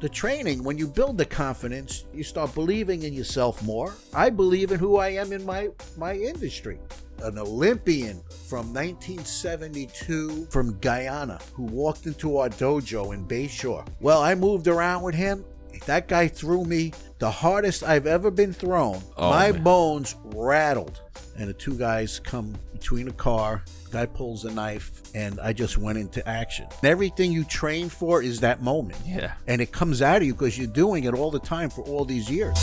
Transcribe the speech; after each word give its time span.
the 0.00 0.08
training, 0.08 0.62
when 0.62 0.78
you 0.78 0.86
build 0.86 1.18
the 1.18 1.24
confidence, 1.24 2.04
you 2.12 2.22
start 2.22 2.54
believing 2.54 3.02
in 3.02 3.12
yourself 3.12 3.62
more. 3.62 3.94
I 4.14 4.30
believe 4.30 4.70
in 4.70 4.78
who 4.78 4.98
I 4.98 5.08
am 5.08 5.32
in 5.32 5.44
my 5.44 5.68
my 5.96 6.14
industry. 6.14 6.78
An 7.22 7.36
Olympian 7.36 8.22
from 8.48 8.72
1972 8.72 10.46
from 10.50 10.78
Guyana 10.78 11.40
who 11.52 11.64
walked 11.64 12.06
into 12.06 12.38
our 12.38 12.48
dojo 12.48 13.12
in 13.12 13.26
Bayshore. 13.26 13.84
Well, 14.00 14.22
I 14.22 14.36
moved 14.36 14.68
around 14.68 15.02
with 15.02 15.16
him. 15.16 15.44
That 15.86 16.08
guy 16.08 16.28
threw 16.28 16.64
me 16.64 16.92
the 17.18 17.30
hardest 17.30 17.82
I've 17.82 18.06
ever 18.06 18.30
been 18.30 18.52
thrown. 18.52 19.02
Oh, 19.16 19.30
my 19.30 19.52
man. 19.52 19.62
bones 19.62 20.16
rattled. 20.24 21.00
And 21.36 21.48
the 21.48 21.54
two 21.54 21.78
guys 21.78 22.20
come 22.20 22.54
between 22.72 23.06
the 23.06 23.12
car. 23.12 23.64
Guy 23.90 24.06
pulls 24.06 24.44
a 24.44 24.52
knife, 24.52 24.90
and 25.14 25.40
I 25.40 25.52
just 25.52 25.78
went 25.78 25.98
into 25.98 26.26
action. 26.28 26.66
Everything 26.82 27.32
you 27.32 27.44
train 27.44 27.88
for 27.88 28.22
is 28.22 28.40
that 28.40 28.62
moment. 28.62 28.98
Yeah. 29.06 29.32
And 29.46 29.60
it 29.60 29.72
comes 29.72 30.02
out 30.02 30.18
of 30.18 30.24
you 30.24 30.34
because 30.34 30.58
you're 30.58 30.66
doing 30.66 31.04
it 31.04 31.14
all 31.14 31.30
the 31.30 31.40
time 31.40 31.70
for 31.70 31.82
all 31.82 32.04
these 32.04 32.28
years. 32.30 32.58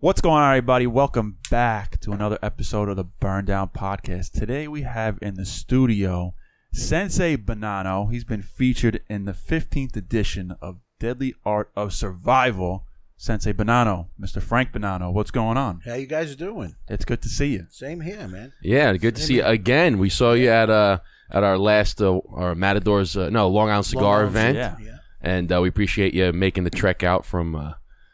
What's 0.00 0.20
going 0.20 0.40
on, 0.42 0.50
everybody? 0.52 0.86
Welcome 0.86 1.38
back 1.50 1.98
to 2.02 2.12
another 2.12 2.38
episode 2.40 2.88
of 2.88 2.96
the 2.96 3.02
Burn 3.04 3.44
Down 3.46 3.68
Podcast. 3.70 4.30
Today 4.30 4.68
we 4.68 4.82
have 4.82 5.18
in 5.20 5.34
the 5.34 5.44
studio 5.44 6.34
Sensei 6.72 7.36
Bonanno. 7.36 8.10
He's 8.12 8.22
been 8.24 8.42
featured 8.42 9.00
in 9.08 9.24
the 9.24 9.32
15th 9.32 9.96
edition 9.96 10.54
of 10.62 10.76
Deadly 11.00 11.34
Art 11.44 11.72
of 11.74 11.92
Survival. 11.92 12.84
Sensei 13.16 13.52
Bonanno, 13.52 14.06
Mr. 14.20 14.40
Frank 14.40 14.70
Banano, 14.70 15.12
what's 15.12 15.32
going 15.32 15.56
on? 15.56 15.80
How 15.84 15.94
you 15.94 16.06
guys 16.06 16.36
doing? 16.36 16.76
It's 16.86 17.04
good 17.04 17.20
to 17.22 17.28
see 17.28 17.48
you. 17.54 17.66
Same 17.68 18.00
here, 18.02 18.28
man. 18.28 18.52
Yeah, 18.62 18.96
good 18.96 19.16
to 19.16 19.22
see 19.22 19.36
you 19.38 19.42
again. 19.44 19.98
We 19.98 20.08
saw 20.10 20.34
you 20.34 20.48
at 20.50 20.70
uh 20.70 20.98
at 21.28 21.42
our 21.42 21.58
last 21.58 22.00
uh, 22.00 22.20
our 22.32 22.54
Matador's 22.54 23.16
uh, 23.16 23.30
no 23.30 23.48
Long 23.48 23.68
Island 23.70 23.86
Cigar 23.86 24.02
Long 24.02 24.36
Island, 24.36 24.36
event, 24.36 24.56
Yeah. 24.56 24.76
Yeah. 24.86 24.98
and 25.20 25.50
uh, 25.52 25.60
we 25.60 25.68
appreciate 25.68 26.14
you 26.14 26.32
making 26.32 26.62
the 26.62 26.70
trek 26.70 27.02
out 27.02 27.26
from 27.26 27.56
uh, 27.56 27.72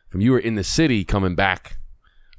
from 0.09 0.23
you 0.23 0.33
were 0.33 0.39
in 0.39 0.55
the 0.55 0.65
city 0.65 1.05
coming 1.05 1.35
back 1.35 1.77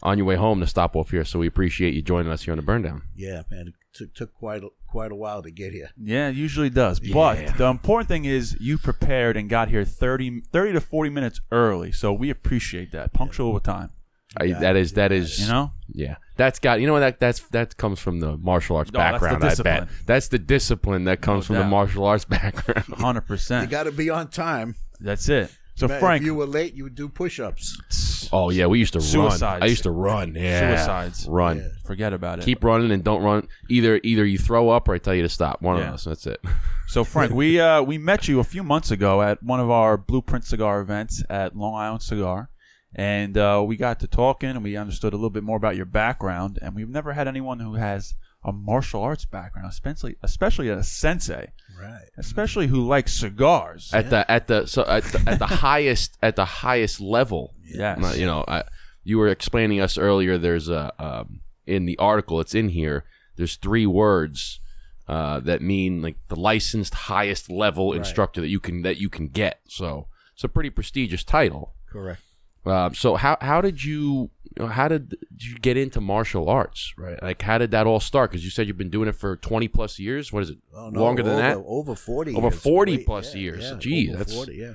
on 0.05 0.17
your 0.17 0.25
way 0.25 0.35
home 0.35 0.59
to 0.61 0.67
stop 0.67 0.95
off 0.95 1.09
here. 1.09 1.25
So 1.25 1.39
we 1.39 1.47
appreciate 1.47 1.93
you 1.95 2.01
joining 2.01 2.31
us 2.31 2.43
here 2.43 2.53
on 2.53 2.57
the 2.57 2.63
Burn 2.63 2.83
Down. 2.83 3.01
Yeah, 3.15 3.41
man. 3.49 3.69
It 3.69 3.73
took, 3.91 4.13
took 4.13 4.33
quite 4.33 4.63
a, 4.63 4.69
quite 4.87 5.11
a 5.11 5.15
while 5.15 5.41
to 5.41 5.51
get 5.51 5.73
here. 5.73 5.89
Yeah, 5.97 6.29
it 6.29 6.35
usually 6.35 6.69
does. 6.69 7.01
Yeah. 7.01 7.13
But 7.13 7.57
the 7.57 7.65
important 7.65 8.07
thing 8.07 8.25
is 8.25 8.55
you 8.59 8.77
prepared 8.77 9.35
and 9.35 9.49
got 9.49 9.69
here 9.69 9.83
30, 9.83 10.41
30 10.51 10.73
to 10.73 10.81
40 10.81 11.09
minutes 11.09 11.41
early. 11.51 11.91
So 11.91 12.13
we 12.13 12.29
appreciate 12.29 12.91
that. 12.91 13.13
Punctual 13.13 13.51
with 13.51 13.63
time. 13.63 13.91
I, 14.37 14.49
got 14.49 14.61
that 14.61 14.75
it, 14.75 14.81
is 14.81 14.93
that 14.93 15.11
is 15.11 15.39
You 15.39 15.47
know? 15.47 15.71
yeah. 15.87 16.15
That's 16.35 16.59
got 16.59 16.81
you 16.81 16.87
know 16.87 16.93
what 16.93 16.99
that 16.99 17.19
that's 17.19 17.39
that 17.49 17.77
comes 17.77 17.99
from 17.99 18.19
the 18.19 18.35
martial 18.35 18.75
arts 18.75 18.91
that's 18.91 19.19
the 19.19 19.27
background. 19.27 19.43
I 19.43 19.63
bet 19.63 19.87
that's 20.05 20.27
the 20.27 20.39
discipline 20.39 21.05
that 21.05 21.21
comes 21.21 21.45
from 21.45 21.55
the 21.55 21.63
martial 21.63 22.03
arts 22.03 22.25
background. 22.25 22.85
100%. 22.87 23.61
You 23.61 23.67
got 23.67 23.83
to 23.83 23.93
be 23.93 24.09
on 24.09 24.27
time. 24.27 24.75
That's 24.99 25.29
it. 25.29 25.51
So, 25.75 25.87
Man, 25.89 25.99
Frank, 25.99 26.21
if 26.21 26.25
you 26.25 26.35
were 26.35 26.45
late, 26.45 26.73
you 26.73 26.83
would 26.85 26.95
do 26.95 27.09
push-ups. 27.09 28.29
oh 28.31 28.49
yeah, 28.49 28.65
we 28.65 28.79
used 28.79 28.93
to 28.93 29.01
Suicides. 29.01 29.41
run. 29.41 29.63
I 29.63 29.65
used 29.67 29.83
to 29.83 29.91
run. 29.91 30.33
Yeah, 30.35 30.75
Suicides. 30.77 31.27
Run. 31.27 31.57
Yeah. 31.57 31.67
forget 31.85 32.13
about 32.13 32.39
it. 32.39 32.45
keep 32.45 32.63
running 32.63 32.91
and 32.91 33.03
don't 33.03 33.21
run 33.23 33.47
either 33.69 33.99
either 34.03 34.25
you 34.25 34.37
throw 34.39 34.69
up 34.69 34.87
or 34.87 34.95
i 34.95 34.97
tell 34.97 35.13
you 35.13 35.21
to 35.21 35.29
stop 35.29 35.61
one 35.61 35.77
Yeah. 35.77 35.89
of 35.89 35.93
us 35.95 36.05
that's 36.05 36.25
it 36.25 36.39
So 36.87 37.03
Frank, 37.03 37.33
we 37.33 37.59
uh, 37.59 37.81
we 37.81 37.97
met 37.97 38.27
you 38.27 38.39
a 38.39 38.43
few 38.43 38.63
months 38.63 38.89
ago 38.91 39.21
at 39.21 39.41
one 39.43 39.59
of 39.59 39.69
our 39.69 39.97
Blueprint 39.97 40.45
Cigar 40.45 40.79
events 40.81 41.23
at 41.29 41.55
Long 41.55 41.73
Island 41.73 42.03
Cigar, 42.03 42.49
and 42.93 43.35
uh, 43.37 43.63
we 43.67 43.75
got 43.75 43.99
to 44.01 44.07
talking 44.07 44.51
and 44.51 44.63
we 44.63 44.77
understood 44.77 45.11
a 45.11 45.15
little 45.17 45.31
bit 45.31 45.43
more 45.43 45.57
about 45.57 45.75
your 45.75 45.87
background. 45.87 46.59
And 46.61 46.75
we've 46.75 46.87
never 46.87 47.11
had 47.13 47.27
anyone 47.27 47.59
who 47.59 47.73
has 47.73 48.13
a 48.45 48.51
martial 48.53 49.01
arts 49.01 49.25
background, 49.25 49.67
especially 49.69 50.15
especially 50.23 50.69
a 50.69 50.83
sensei, 50.83 51.51
Right. 51.81 52.05
especially 52.17 52.67
who 52.67 52.85
likes 52.87 53.11
cigars. 53.13 53.89
at 53.93 54.09
the 54.11 54.29
at 54.31 54.47
the 54.47 54.65
so 54.67 54.83
at 54.85 55.03
the, 55.03 55.23
at 55.29 55.39
the 55.39 55.47
highest 55.67 56.17
at 56.21 56.35
the 56.35 56.45
highest 56.45 57.01
level 57.01 57.53
Yes. 57.65 57.97
uh, 58.03 58.13
you 58.15 58.25
know 58.25 58.45
I, 58.47 58.63
you 59.03 59.17
were 59.17 59.27
explaining 59.29 59.79
us 59.81 59.97
earlier 59.97 60.37
there's 60.37 60.69
a 60.69 60.93
um, 61.03 61.41
in 61.65 61.85
the 61.85 61.97
article 61.97 62.39
it's 62.39 62.53
in 62.55 62.69
here 62.69 63.03
there's 63.35 63.55
three 63.57 63.85
words 63.87 64.59
uh, 65.07 65.39
that 65.41 65.61
mean 65.61 66.01
like 66.01 66.15
the 66.29 66.35
licensed 66.35 66.93
highest 66.93 67.49
level 67.49 67.93
instructor 67.93 68.41
that 68.41 68.47
you 68.49 68.59
can 68.59 68.81
that 68.83 68.97
you 68.97 69.09
can 69.09 69.27
get 69.27 69.59
so 69.67 70.07
it's 70.33 70.43
a 70.43 70.49
pretty 70.49 70.69
prestigious 70.69 71.23
title 71.23 71.73
Correct. 71.91 72.21
Uh, 72.65 72.89
so 72.93 73.15
how 73.15 73.37
how 73.41 73.61
did 73.61 73.83
you, 73.83 74.31
how 74.59 74.87
did, 74.87 75.09
did 75.09 75.43
you 75.45 75.55
get 75.59 75.77
into 75.77 76.01
martial 76.01 76.49
arts? 76.49 76.93
Right, 76.97 77.21
like 77.21 77.41
how 77.41 77.57
did 77.59 77.71
that 77.71 77.85
all 77.85 77.99
start? 77.99 78.31
Because 78.31 78.43
you 78.43 78.49
said 78.49 78.67
you've 78.67 78.77
been 78.77 78.89
doing 78.89 79.07
it 79.07 79.15
for 79.15 79.35
twenty 79.37 79.67
plus 79.67 79.99
years. 79.99 80.33
What 80.33 80.43
is 80.43 80.49
it? 80.51 80.57
Oh, 80.75 80.89
no, 80.89 81.01
Longer 81.01 81.23
than 81.23 81.37
that? 81.37 81.57
Over 81.57 81.95
40 81.95 82.35
Over 82.35 82.47
years. 82.47 82.61
40 82.61 82.97
Wait, 82.97 83.05
plus 83.05 83.35
yeah, 83.35 83.41
years. 83.41 83.63
Yeah, 83.63 83.75
Gee, 83.77 84.07
that's- 84.11 84.33
40, 84.35 84.55
yeah. 84.55 84.73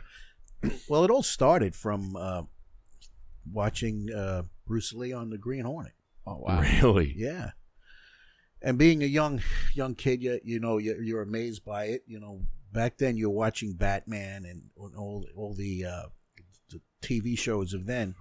Well, 0.89 1.05
it 1.05 1.11
all 1.11 1.23
started 1.23 1.75
from 1.75 2.15
uh, 2.17 2.43
watching 3.51 4.09
uh, 4.15 4.43
Bruce 4.67 4.93
Lee 4.93 5.13
on 5.13 5.31
the 5.31 5.39
Green 5.39 5.65
Hornet. 5.65 5.93
oh 6.27 6.37
wow! 6.39 6.61
Really? 6.83 7.15
Yeah. 7.17 7.51
And 8.63 8.77
being 8.77 9.03
a 9.03 9.07
young 9.07 9.41
young 9.75 9.95
kid, 9.95 10.23
you, 10.23 10.39
you 10.45 10.61
know, 10.61 10.77
you're, 10.79 11.03
you're 11.03 11.23
amazed 11.23 11.65
by 11.65 11.85
it. 11.87 12.03
You 12.07 12.21
know, 12.21 12.43
back 12.73 12.99
then 12.99 13.17
you're 13.17 13.31
watching 13.31 13.73
Batman 13.73 14.45
and 14.45 14.63
all, 14.97 15.25
all 15.35 15.55
the, 15.55 15.87
uh, 15.87 16.03
the 16.03 16.11
TV 17.03 17.39
shows 17.39 17.73
of 17.75 17.87
then. 17.87 18.15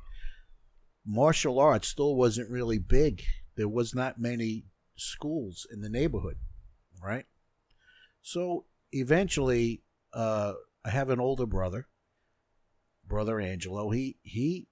Martial 1.05 1.59
arts 1.59 1.87
still 1.87 2.15
wasn't 2.15 2.49
really 2.49 2.77
big. 2.77 3.23
There 3.55 3.67
was 3.69 3.95
not 3.95 4.19
many 4.19 4.65
schools 4.95 5.65
in 5.71 5.81
the 5.81 5.89
neighborhood, 5.89 6.37
right? 7.03 7.25
So 8.21 8.65
eventually, 8.91 9.83
uh, 10.13 10.53
I 10.85 10.89
have 10.89 11.09
an 11.09 11.19
older 11.19 11.45
brother, 11.45 11.87
brother 13.07 13.39
Angelo. 13.39 13.89
He 13.89 14.17
he 14.23 14.67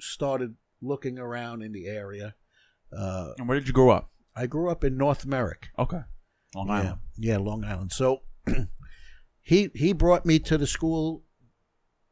started 0.00 0.56
looking 0.80 1.18
around 1.18 1.62
in 1.62 1.72
the 1.72 1.86
area. 1.86 2.34
Uh, 2.96 3.32
And 3.38 3.48
where 3.48 3.58
did 3.58 3.68
you 3.68 3.74
grow 3.74 3.90
up? 3.90 4.10
I 4.34 4.46
grew 4.46 4.70
up 4.70 4.82
in 4.84 4.96
North 4.96 5.24
Merrick. 5.26 5.68
Okay, 5.78 6.00
Long 6.54 6.68
yeah, 6.68 6.74
Island. 6.74 6.98
yeah, 7.18 7.36
Long 7.38 7.64
Island. 7.64 7.92
So 7.92 8.22
he 9.42 9.70
he 9.74 9.92
brought 9.92 10.26
me 10.26 10.38
to 10.40 10.58
the 10.58 10.66
school 10.66 11.24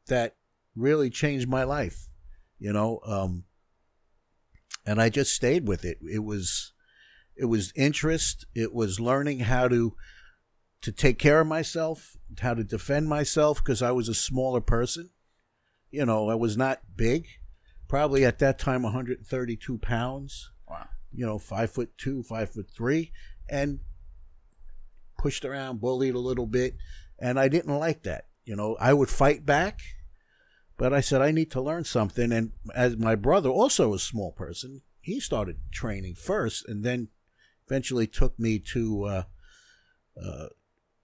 that 0.07 0.37
really 0.81 1.11
changed 1.11 1.49
my 1.49 1.65
life. 1.65 2.09
You 2.59 2.73
know, 2.73 3.01
um, 3.07 3.45
and 4.87 5.01
I 5.01 5.09
just 5.09 5.33
stayed 5.35 5.67
with 5.67 5.85
it. 5.85 5.99
It 6.03 6.21
was 6.25 6.73
it 7.37 7.47
was 7.47 7.73
interest. 7.75 8.45
It 8.55 8.75
was 8.75 9.01
learning 9.01 9.41
how 9.41 9.69
to 9.69 9.97
to 10.83 10.93
take 10.93 11.19
care 11.19 11.41
of 11.41 11.47
myself, 11.47 12.17
how 12.41 12.55
to 12.55 12.65
defend 12.65 13.09
myself 13.09 13.59
because 13.59 13.83
I 13.83 13.91
was 13.93 14.09
a 14.09 14.15
smaller 14.15 14.61
person. 14.61 15.11
You 15.91 16.07
know, 16.07 16.29
I 16.31 16.35
was 16.35 16.57
not 16.57 16.81
big. 16.97 17.27
Probably 17.89 18.25
at 18.25 18.39
that 18.39 18.59
time, 18.59 18.83
132 18.83 19.79
pounds 19.79 20.51
Wow. 20.69 20.87
you 21.13 21.27
know, 21.27 21.39
five 21.39 21.71
foot 21.73 21.91
two, 21.99 22.23
five 22.23 22.51
foot 22.51 22.71
three, 22.75 23.11
and 23.49 23.81
pushed 25.19 25.45
around, 25.45 25.81
bullied 25.81 26.15
a 26.15 26.21
little 26.21 26.47
bit. 26.47 26.77
And 27.19 27.39
I 27.39 27.49
didn't 27.49 27.77
like 27.77 28.05
that. 28.05 28.27
You 28.45 28.55
know, 28.57 28.77
I 28.81 28.95
would 28.95 29.09
fight 29.11 29.45
back, 29.45 29.81
but 30.81 30.95
I 30.95 31.03
said, 31.03 31.21
I 31.21 31.31
need 31.31 31.51
to 31.51 31.61
learn 31.61 31.85
something. 31.85 32.33
And 32.33 32.53
as 32.75 32.97
my 32.97 33.15
brother, 33.15 33.51
also 33.51 33.93
a 33.93 33.99
small 33.99 34.33
person, 34.33 34.81
he 35.03 35.21
started 35.21 35.59
training 35.71 36.15
first 36.15 36.67
and 36.67 36.83
then 36.83 37.09
eventually 37.67 38.07
took 38.07 38.39
me 38.39 38.59
to 38.73 39.05
uh, 39.05 39.23
uh, 40.19 40.47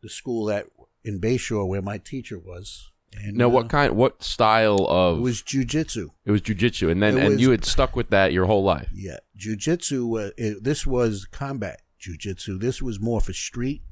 the 0.01 0.09
school 0.09 0.47
that 0.47 0.65
in 1.05 1.21
Bayshore 1.21 1.69
where 1.69 1.83
my 1.83 1.99
teacher 1.99 2.39
was. 2.39 2.91
And, 3.23 3.37
Now, 3.37 3.47
uh, 3.49 3.51
what 3.51 3.69
kind, 3.69 3.95
what 3.95 4.23
style 4.23 4.87
of 4.89 5.19
It 5.19 5.21
was 5.21 5.43
jujitsu. 5.43 6.09
it 6.25 6.31
was 6.31 6.41
jujitsu, 6.41 6.91
and 6.91 7.03
then 7.03 7.19
It 7.19 7.21
and 7.25 7.33
was- 7.35 7.43
you 7.43 7.51
had 7.51 7.67
stuck 7.67 7.95
with 7.95 8.09
that 8.09 8.33
your 8.33 8.47
whole 8.47 8.65
life. 8.65 8.89
Yeah, 8.95 9.19
jujitsu. 9.39 10.29
Uh, 10.29 10.31
it, 10.39 10.65
this 10.65 10.87
was 10.87 11.27
combat 11.27 11.83
jujitsu. 12.01 12.59
This 12.59 12.81
was 12.81 12.99
more 12.99 13.21
for 13.21 13.35
street, 13.35 13.83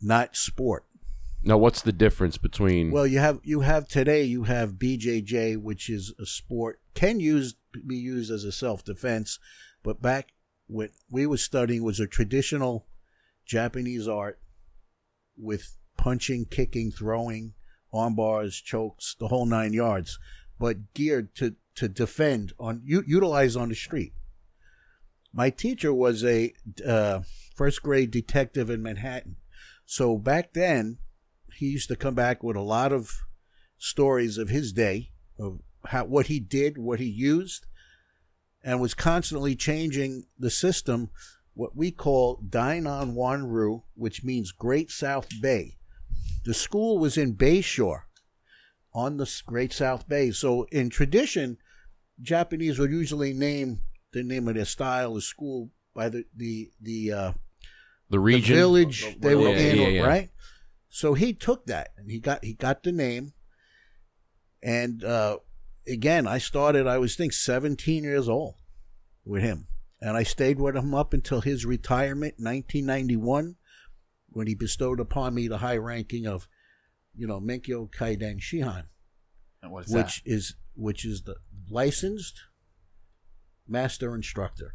not 0.00 0.36
sport. 0.36 0.84
Now, 1.44 1.58
what's 1.58 1.82
the 1.82 1.92
difference 1.92 2.38
between? 2.38 2.92
Well, 2.92 3.06
you 3.06 3.18
have 3.18 3.40
you 3.42 3.60
have 3.60 3.88
today. 3.88 4.22
You 4.22 4.44
have 4.44 4.74
BJJ, 4.74 5.56
which 5.56 5.90
is 5.90 6.14
a 6.20 6.26
sport 6.26 6.80
can 6.94 7.20
use 7.20 7.54
be 7.86 7.96
used 7.96 8.30
as 8.30 8.44
a 8.44 8.52
self 8.52 8.84
defense, 8.84 9.38
but 9.82 10.00
back 10.00 10.32
when 10.66 10.90
we 11.10 11.26
were 11.26 11.36
studying 11.36 11.82
was 11.82 12.00
a 12.00 12.06
traditional 12.06 12.86
Japanese 13.44 14.06
art 14.06 14.40
with 15.36 15.76
punching, 15.96 16.46
kicking, 16.46 16.90
throwing, 16.90 17.54
arm 17.92 18.14
bars, 18.14 18.60
chokes, 18.60 19.16
the 19.18 19.28
whole 19.28 19.46
nine 19.46 19.72
yards, 19.72 20.18
but 20.58 20.94
geared 20.94 21.34
to 21.36 21.56
to 21.74 21.88
defend 21.88 22.52
on 22.58 22.82
u- 22.84 23.04
utilize 23.06 23.56
on 23.56 23.68
the 23.68 23.74
street. 23.74 24.12
My 25.32 25.48
teacher 25.48 25.94
was 25.94 26.22
a 26.24 26.52
uh, 26.86 27.20
first 27.56 27.82
grade 27.82 28.10
detective 28.10 28.68
in 28.68 28.82
Manhattan, 28.82 29.36
so 29.86 30.18
back 30.18 30.52
then 30.52 30.98
he 31.62 31.68
used 31.68 31.88
to 31.88 31.96
come 31.96 32.14
back 32.14 32.42
with 32.42 32.56
a 32.56 32.60
lot 32.60 32.92
of 32.92 33.10
stories 33.78 34.36
of 34.36 34.48
his 34.48 34.72
day 34.72 35.10
of 35.38 35.60
how 35.86 36.04
what 36.04 36.26
he 36.26 36.40
did, 36.40 36.76
what 36.76 36.98
he 36.98 37.06
used, 37.06 37.66
and 38.64 38.80
was 38.80 38.94
constantly 38.94 39.54
changing 39.54 40.24
the 40.38 40.50
system, 40.50 41.10
what 41.54 41.76
we 41.76 41.90
call 41.92 42.42
Dainan 42.48 43.14
Wanru, 43.14 43.82
which 43.94 44.24
means 44.24 44.50
Great 44.52 44.90
South 44.90 45.28
Bay. 45.40 45.76
The 46.44 46.54
school 46.54 46.98
was 46.98 47.16
in 47.16 47.34
Bayshore 47.36 48.02
on 48.92 49.16
the 49.18 49.42
Great 49.46 49.72
South 49.72 50.08
Bay. 50.08 50.32
So 50.32 50.66
in 50.72 50.90
tradition, 50.90 51.58
Japanese 52.20 52.78
would 52.78 52.90
usually 52.90 53.32
name 53.32 53.80
the 54.12 54.24
name 54.24 54.48
of 54.48 54.54
their 54.56 54.64
style 54.64 55.16
of 55.16 55.22
school 55.24 55.70
by 55.94 56.08
the 56.08 56.24
the 56.36 56.70
the, 56.80 57.12
uh, 57.12 57.32
The 58.10 58.16
the 58.16 58.20
region. 58.20 58.56
village 58.56 59.16
they 59.20 59.34
were 59.36 59.48
Yeah, 59.50 59.58
in, 59.70 59.76
yeah, 59.78 59.88
yeah. 59.88 60.06
right? 60.06 60.30
So 60.94 61.14
he 61.14 61.32
took 61.32 61.64
that 61.66 61.88
and 61.96 62.10
he 62.10 62.20
got 62.20 62.44
he 62.44 62.52
got 62.52 62.82
the 62.82 62.92
name. 62.92 63.32
And 64.62 65.02
uh, 65.02 65.38
again, 65.88 66.26
I 66.28 66.36
started. 66.36 66.86
I 66.86 66.98
was 66.98 67.16
think 67.16 67.32
seventeen 67.32 68.04
years 68.04 68.28
old 68.28 68.56
with 69.24 69.42
him, 69.42 69.68
and 70.02 70.18
I 70.18 70.22
stayed 70.22 70.60
with 70.60 70.76
him 70.76 70.94
up 70.94 71.14
until 71.14 71.40
his 71.40 71.64
retirement, 71.64 72.34
nineteen 72.38 72.84
ninety 72.84 73.16
one, 73.16 73.56
when 74.28 74.46
he 74.46 74.54
bestowed 74.54 75.00
upon 75.00 75.34
me 75.34 75.48
the 75.48 75.58
high 75.58 75.78
ranking 75.78 76.26
of, 76.26 76.46
you 77.16 77.26
know, 77.26 77.40
Menkyo 77.40 77.90
Kaiden 77.90 78.38
Shihan, 78.38 78.84
And 79.62 79.72
what 79.72 79.86
is 79.86 79.94
which 79.94 80.22
is 80.26 80.54
which 80.74 81.06
is 81.06 81.22
the 81.22 81.36
licensed 81.70 82.38
master 83.66 84.14
instructor. 84.14 84.74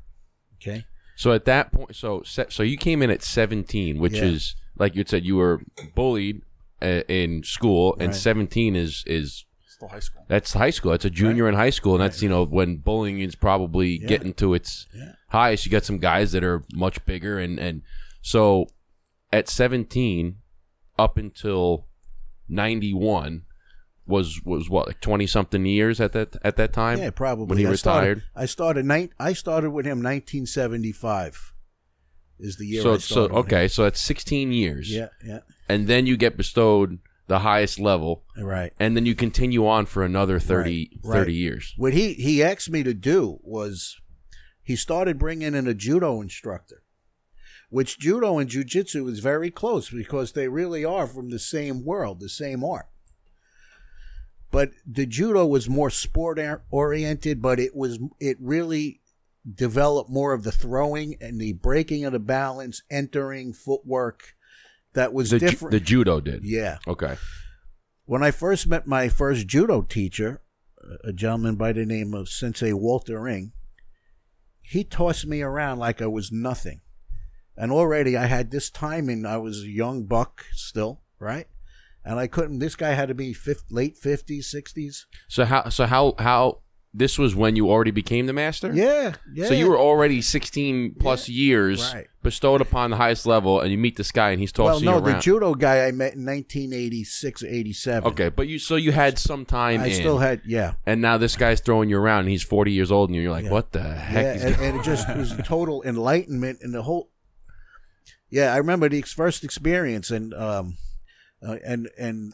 Okay. 0.56 0.84
So 1.16 1.32
at 1.32 1.46
that 1.46 1.72
point, 1.72 1.96
so 1.96 2.24
so 2.24 2.64
you 2.64 2.76
came 2.78 3.04
in 3.04 3.12
at 3.12 3.22
17, 3.22 4.00
which 4.00 4.14
Yeah. 4.14 4.26
is 4.26 4.56
like 4.80 4.96
you 4.96 5.04
said, 5.08 5.26
you 5.26 5.36
were 5.38 5.62
bullied 5.96 6.42
uh, 6.82 7.02
in 7.08 7.44
school, 7.44 7.94
and 8.00 8.08
Right. 8.10 8.16
17 8.16 8.76
is 8.76 9.04
is? 9.08 9.44
Still 9.68 9.90
high 9.90 10.00
school. 10.00 10.24
that's 10.28 10.54
high 10.54 10.72
school. 10.72 10.92
That's 10.92 11.06
a 11.06 11.10
junior 11.12 11.48
in 11.48 11.54
high 11.54 11.70
school, 11.70 11.94
and 11.94 12.04
that's 12.04 12.22
you 12.24 12.30
know 12.30 12.44
when 12.44 12.78
bullying 12.78 13.20
is 13.20 13.36
probably 13.36 14.00
Yeah. 14.02 14.08
getting 14.08 14.34
to 14.36 14.54
its 14.56 14.88
Yeah. 14.96 15.12
highest. 15.30 15.66
You 15.68 15.72
got 15.72 15.86
some 15.86 16.00
guys 16.00 16.32
that 16.32 16.44
are 16.44 16.64
much 16.74 17.04
bigger, 17.06 17.38
and 17.40 17.60
and 17.60 17.84
so 18.22 18.68
at 19.32 19.48
17 19.48 20.38
up 20.98 21.18
until 21.18 21.86
91 22.50 23.44
was 24.08 24.42
was 24.46 24.70
what 24.70 24.88
like 24.88 25.02
20 25.02 25.28
something 25.28 25.66
years 25.66 26.00
at 26.00 26.14
that 26.14 26.38
at 26.44 26.56
that 26.56 26.74
time. 26.74 26.98
Yeah, 26.98 27.10
probably. 27.12 27.46
when 27.46 27.58
he 27.60 27.66
I 27.68 27.70
retired. 27.70 27.78
Started, 27.80 28.24
I 28.36 28.46
started. 28.46 28.86
Nine, 28.86 29.10
I 29.20 29.34
started 29.34 29.70
with 29.72 29.86
him 29.86 30.02
1975. 30.02 31.54
Is 32.40 32.58
the 32.58 32.66
year 32.66 32.84
so 32.84 32.98
so 32.98 33.24
okay, 33.30 33.68
so 33.68 33.84
that's 33.84 34.00
16 34.02 34.52
years. 34.52 34.92
Yeah, 34.92 35.08
yeah, 35.26 35.40
and 35.68 35.88
then 35.88 36.06
you 36.06 36.18
get 36.18 36.38
bestowed 36.38 37.00
the 37.28 37.40
highest 37.40 37.78
level 37.78 38.24
right. 38.38 38.72
and 38.80 38.96
then 38.96 39.06
you 39.06 39.14
continue 39.14 39.68
on 39.68 39.86
for 39.86 40.04
another 40.04 40.40
30, 40.40 41.02
Right, 41.04 41.14
30 41.14 41.20
right. 41.20 41.36
years 41.36 41.74
What 41.76 41.94
he 41.94 42.14
he 42.14 42.42
asked 42.42 42.70
me 42.70 42.84
to 42.84 42.94
do 42.94 43.40
was, 43.44 43.98
he 44.64 44.76
started 44.76 45.20
bringing 45.20 45.54
in 45.54 45.68
a 45.68 45.74
judo 45.74 46.22
instructor, 46.22 46.84
which 47.70 48.00
judo 48.00 48.38
and 48.38 48.50
jujitsu 48.50 49.10
is 49.10 49.20
very 49.20 49.52
close 49.52 49.90
because 49.90 50.32
they 50.32 50.48
really 50.48 50.86
are 50.86 51.06
from 51.06 51.30
the 51.30 51.40
same 51.40 51.84
world, 51.84 52.22
the 52.22 52.30
same 52.30 52.64
art. 52.64 52.88
But 54.50 54.72
the 54.86 55.06
judo 55.06 55.46
was 55.46 55.70
more 55.70 55.90
sport 55.90 56.40
oriented, 56.72 57.42
but 57.42 57.60
it 57.60 57.76
was 57.76 58.00
it 58.20 58.38
really 58.40 59.02
developed 59.56 60.10
more 60.10 60.34
of 60.34 60.44
the 60.44 60.52
throwing 60.52 61.16
and 61.22 61.40
the 61.40 61.54
breaking 61.54 62.06
of 62.06 62.14
the 62.14 62.20
balance, 62.20 62.82
entering 62.90 63.54
footwork. 63.54 64.34
That 64.94 65.14
was 65.14 65.30
the, 65.30 65.40
ju- 65.40 65.50
different. 65.50 65.72
the 65.72 65.80
judo 65.80 66.20
did 66.20 66.44
yeah. 66.44 66.80
okay 66.88 67.18
When 68.06 68.24
I 68.24 68.32
first 68.32 68.68
met 68.68 68.88
my 68.88 69.10
first 69.10 69.46
judo 69.48 69.82
teacher, 69.84 70.42
a 71.04 71.14
gentleman 71.14 71.56
by 71.56 71.74
the 71.74 71.86
name 71.86 72.14
of 72.14 72.30
Sensei 72.30 72.74
Walter 72.74 73.22
Ring, 73.22 73.52
he 74.62 74.84
tossed 74.84 75.28
me 75.28 75.42
around 75.42 75.80
like 75.80 76.02
I 76.02 76.08
was 76.08 76.32
nothing. 76.32 76.82
And 77.56 77.72
already 77.72 78.16
I 78.18 78.26
had 78.26 78.52
this 78.52 78.70
timing. 78.70 79.26
I 79.26 79.38
was 79.38 79.64
a 79.64 79.68
young 79.70 80.06
buck 80.06 80.46
still, 80.54 81.02
right? 81.20 81.48
And 82.06 82.20
I 82.20 82.28
couldn't. 82.28 82.60
This 82.60 82.76
guy 82.76 82.92
had 82.92 83.10
to 83.10 83.16
be 83.16 83.34
fif- 83.34 83.70
late 83.70 83.98
fifties, 83.98 84.48
sixties. 84.50 85.06
so 85.28 85.44
how 85.46 85.70
so 85.70 85.86
how 85.86 86.14
how 86.20 86.62
this 86.98 87.18
was 87.20 87.36
when 87.36 87.56
you 87.56 87.70
already 87.70 87.92
became 87.92 88.26
the 88.26 88.34
master 88.34 88.74
Yeah, 88.74 89.14
yeah. 89.34 89.48
so 89.48 89.54
you 89.54 89.70
were 89.70 89.78
already 89.78 90.22
16 90.22 90.96
plus 91.00 91.30
years 91.30 91.94
right. 91.94 92.08
bestowed 92.24 92.60
upon 92.60 92.90
the 92.90 92.98
highest 92.98 93.26
level 93.26 93.62
and 93.62 93.72
you 93.72 93.78
meet 93.78 93.96
this 93.98 94.12
guy 94.12 94.32
and 94.32 94.40
he's 94.40 94.52
tossing 94.52 94.88
well, 94.88 95.00
no, 95.00 95.08
you 95.08 95.14
the 95.14 95.20
judo 95.20 95.54
guy 95.54 95.86
I 95.86 95.92
met 95.92 96.16
in 96.16 96.26
1986, 96.26 97.44
87. 97.44 98.12
okay 98.12 98.30
but 98.30 98.48
you 98.48 98.58
so 98.60 98.76
you 98.76 98.92
had 98.92 99.20
some 99.20 99.46
time 99.46 99.82
I 99.82 99.88
in 99.88 99.94
still 99.94 100.18
had, 100.18 100.42
yeah, 100.46 100.74
and 100.86 101.02
now 101.02 101.18
this 101.18 101.36
guy's 101.36 101.62
throwing 101.62 101.90
you 101.90 102.00
around 102.00 102.22
and 102.22 102.30
he's 102.30 102.44
40 102.44 102.72
years 102.72 102.92
old 102.92 103.10
and 103.10 103.16
you're 103.16 103.32
like 103.32 103.46
Yeah. 103.46 103.52
what 103.52 103.72
the 103.72 103.84
heck 103.84 104.24
yeah, 104.24 104.34
is 104.34 104.44
and, 104.44 104.56
and 104.62 104.80
it 104.80 104.84
just 104.84 105.08
was 105.16 105.34
total 105.44 105.84
enlightenment 105.84 106.60
and 106.62 106.74
the 106.74 106.82
whole. 106.82 107.12
Yeah, 108.30 108.54
I 108.54 108.58
remember 108.58 108.90
the 108.90 109.02
first 109.04 109.46
experience, 109.46 110.12
and 110.12 110.34
um, 110.34 110.76
uh, 111.42 111.56
and 111.64 111.88
and 111.98 112.34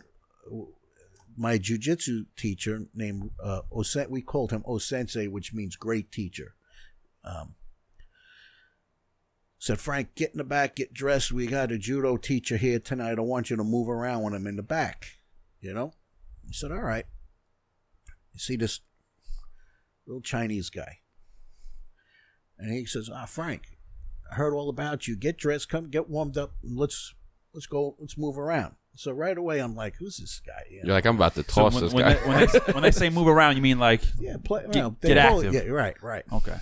my 1.38 1.58
jujitsu 1.58 2.26
teacher 2.38 2.86
named 2.94 3.32
uh, 3.42 3.62
Osen, 3.72 4.10
we 4.10 4.22
called 4.22 4.52
him 4.52 4.64
Osensei, 4.68 5.30
which 5.30 5.54
means 5.54 5.76
great 5.76 6.12
teacher. 6.12 6.56
Um, 7.24 7.56
said 9.60 9.80
Frank, 9.80 10.16
get 10.16 10.32
in 10.32 10.38
the 10.38 10.44
back, 10.44 10.76
get 10.76 10.94
dressed. 10.94 11.32
We 11.32 11.48
got 11.48 11.72
a 11.72 11.78
judo 11.78 12.18
teacher 12.18 12.58
here 12.58 12.80
tonight. 12.80 13.18
I 13.18 13.22
want 13.22 13.50
you 13.50 13.56
to 13.56 13.64
move 13.64 13.88
around 13.88 14.24
when 14.24 14.34
I'm 14.34 14.48
in 14.48 14.58
the 14.58 14.64
back. 14.64 15.20
You 15.62 15.74
know, 15.74 15.94
he 16.46 16.54
said, 16.54 16.72
all 16.72 16.82
right. 16.82 17.06
You 18.34 18.40
see 18.40 18.56
this 18.56 18.82
little 20.06 20.22
Chinese 20.22 20.70
guy. 20.70 21.00
And 22.58 22.72
he 22.72 22.86
says, 22.86 23.10
"Ah, 23.14 23.26
Frank, 23.26 23.78
I 24.32 24.36
heard 24.36 24.54
all 24.54 24.70
about 24.70 25.08
you. 25.08 25.16
Get 25.16 25.38
dressed, 25.38 25.70
come 25.70 25.90
get 25.90 26.10
warmed 26.10 26.38
up, 26.38 26.54
and 26.64 26.78
let's 26.78 27.14
let's 27.54 27.66
go, 27.66 27.96
let's 28.00 28.18
move 28.18 28.38
around." 28.38 28.76
So 28.96 29.12
right 29.12 29.38
away, 29.38 29.60
I'm 29.60 29.76
like, 29.76 29.96
"Who's 29.98 30.18
this 30.18 30.40
guy?" 30.46 30.64
You 30.70 30.78
know? 30.78 30.84
you're 30.88 30.94
like 30.96 31.06
i'm 31.06 31.16
about 31.16 31.34
to 31.36 31.44
So 31.44 31.62
toss 31.64 31.74
when, 31.74 31.84
this 31.84 31.94
when, 31.94 32.06
guy 32.06 32.14
they, 32.14 32.28
when, 32.28 32.48
they, 32.48 32.74
when 32.74 32.84
they 32.84 32.92
say 32.92 33.10
move 33.10 33.28
around, 33.28 33.56
you 33.56 33.62
mean 33.62 33.80
like 33.80 34.02
yeah, 34.20 34.36
play, 34.44 34.64
Get- 34.72 34.76
well, 34.76 34.92
get 35.02 35.28
call 35.28 35.40
it- 35.42 35.48
active. 35.48 35.66
Yeah, 35.66 35.72
right, 35.72 35.96
right. 36.04 36.24
okay? 36.32 36.58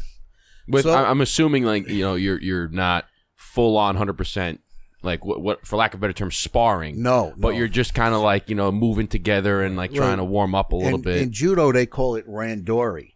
With 0.67 0.83
So- 0.83 0.93
I- 0.93 1.09
I'm 1.09 1.21
assuming 1.21 1.65
like 1.65 1.87
you 1.89 2.03
know 2.03 2.15
you're 2.15 2.39
you're 2.39 2.67
not 2.69 3.05
full 3.35 3.77
on 3.77 3.95
100 3.95 4.13
percent 4.13 4.61
like 5.03 5.25
what 5.25 5.41
what 5.41 5.65
for 5.67 5.75
lack 5.75 5.93
of 5.93 5.99
a 5.99 6.01
better 6.01 6.13
term 6.13 6.31
sparring. 6.31 7.01
No, 7.01 7.33
but 7.35 7.49
no. 7.51 7.57
you're 7.57 7.67
just 7.67 7.93
kind 7.93 8.13
of 8.13 8.21
like 8.21 8.47
you 8.49 8.55
know 8.55 8.71
moving 8.71 9.07
together 9.07 9.61
and 9.63 9.75
like 9.75 9.93
trying 9.93 10.17
to 10.17 10.23
warm 10.23 10.55
up 10.55 10.71
a 10.71 10.75
little 10.75 10.95
in, 10.99 11.01
bit. 11.01 11.17
In 11.21 11.31
judo, 11.31 11.71
they 11.71 11.85
call 11.85 12.15
it 12.15 12.27
randori. 12.27 13.15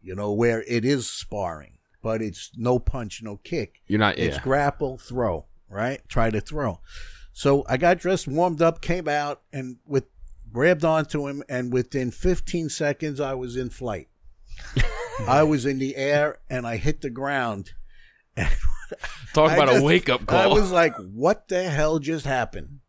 You 0.00 0.14
know 0.16 0.32
where 0.32 0.64
it 0.66 0.84
is 0.84 1.08
sparring, 1.08 1.78
but 2.02 2.22
it's 2.22 2.50
no 2.56 2.78
punch, 2.78 3.22
no 3.22 3.36
kick. 3.36 3.82
you're 3.86 4.00
not 4.00 4.18
It's 4.18 4.36
yeah. 4.36 4.42
grapple, 4.42 4.98
throw, 4.98 5.46
right? 5.68 6.00
Try 6.08 6.30
to 6.30 6.40
throw. 6.40 6.80
So 7.32 7.64
I 7.68 7.76
got 7.76 7.98
dressed, 7.98 8.28
warmed 8.28 8.60
up, 8.60 8.80
came 8.80 9.08
out, 9.08 9.42
and 9.52 9.78
with 9.86 10.04
grabbed 10.52 10.84
onto 10.84 11.26
him, 11.26 11.42
and 11.48 11.72
within 11.72 12.10
15 12.10 12.68
seconds, 12.68 13.20
I 13.20 13.34
was 13.34 13.56
in 13.56 13.70
flight. 13.70 14.08
I 15.26 15.42
was 15.42 15.64
in 15.64 15.78
the 15.78 15.96
air, 15.96 16.38
and 16.50 16.66
I 16.66 16.76
hit 16.76 17.00
the 17.00 17.10
ground. 17.10 17.72
Talk 19.32 19.52
about 19.52 19.68
just- 19.68 19.80
a 19.80 19.84
wake 19.84 20.08
up 20.08 20.26
call. 20.26 20.38
I 20.38 20.46
was 20.46 20.70
like, 20.70 20.94
"What 20.96 21.48
the 21.48 21.64
hell 21.64 21.98
just 21.98 22.26
happened?" 22.26 22.80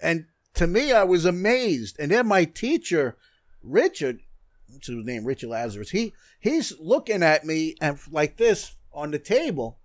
And 0.00 0.26
to 0.54 0.66
me, 0.66 0.92
I 0.92 1.04
was 1.04 1.24
amazed. 1.24 1.96
And 1.98 2.10
then 2.10 2.26
my 2.26 2.44
teacher, 2.44 3.16
Richard, 3.62 4.20
what's 4.68 4.86
his 4.86 5.04
name, 5.04 5.24
Richard 5.24 5.48
Lazarus, 5.48 5.90
he 5.90 6.14
he's 6.38 6.78
looking 6.78 7.22
at 7.22 7.44
me 7.44 7.74
and 7.80 7.98
like 8.10 8.36
this 8.36 8.76
on 8.92 9.10
the 9.10 9.18
table, 9.18 9.78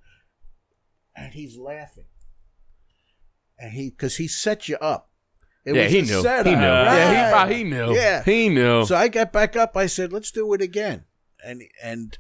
and 1.15 1.33
he's 1.33 1.57
laughing. 1.57 2.05
And 3.57 3.71
he, 3.71 3.89
because 3.89 4.17
he 4.17 4.27
set 4.27 4.67
you 4.67 4.77
up. 4.77 5.09
It 5.65 5.75
yeah, 5.75 5.83
was 5.83 5.91
he 5.91 6.01
knew. 6.01 6.21
setup, 6.21 6.45
He 6.45 6.51
knew. 6.55 6.61
right? 6.61 6.95
Yeah, 6.95 7.47
he, 7.47 7.53
he 7.55 7.63
knew. 7.63 7.95
Yeah. 7.95 8.23
he 8.23 8.49
knew. 8.49 8.85
So 8.85 8.95
I 8.95 9.07
got 9.07 9.33
back 9.33 9.55
up. 9.55 9.75
I 9.75 9.87
said, 9.87 10.13
"Let's 10.13 10.31
do 10.31 10.53
it 10.53 10.61
again." 10.61 11.05
And 11.43 11.63
and 11.81 12.17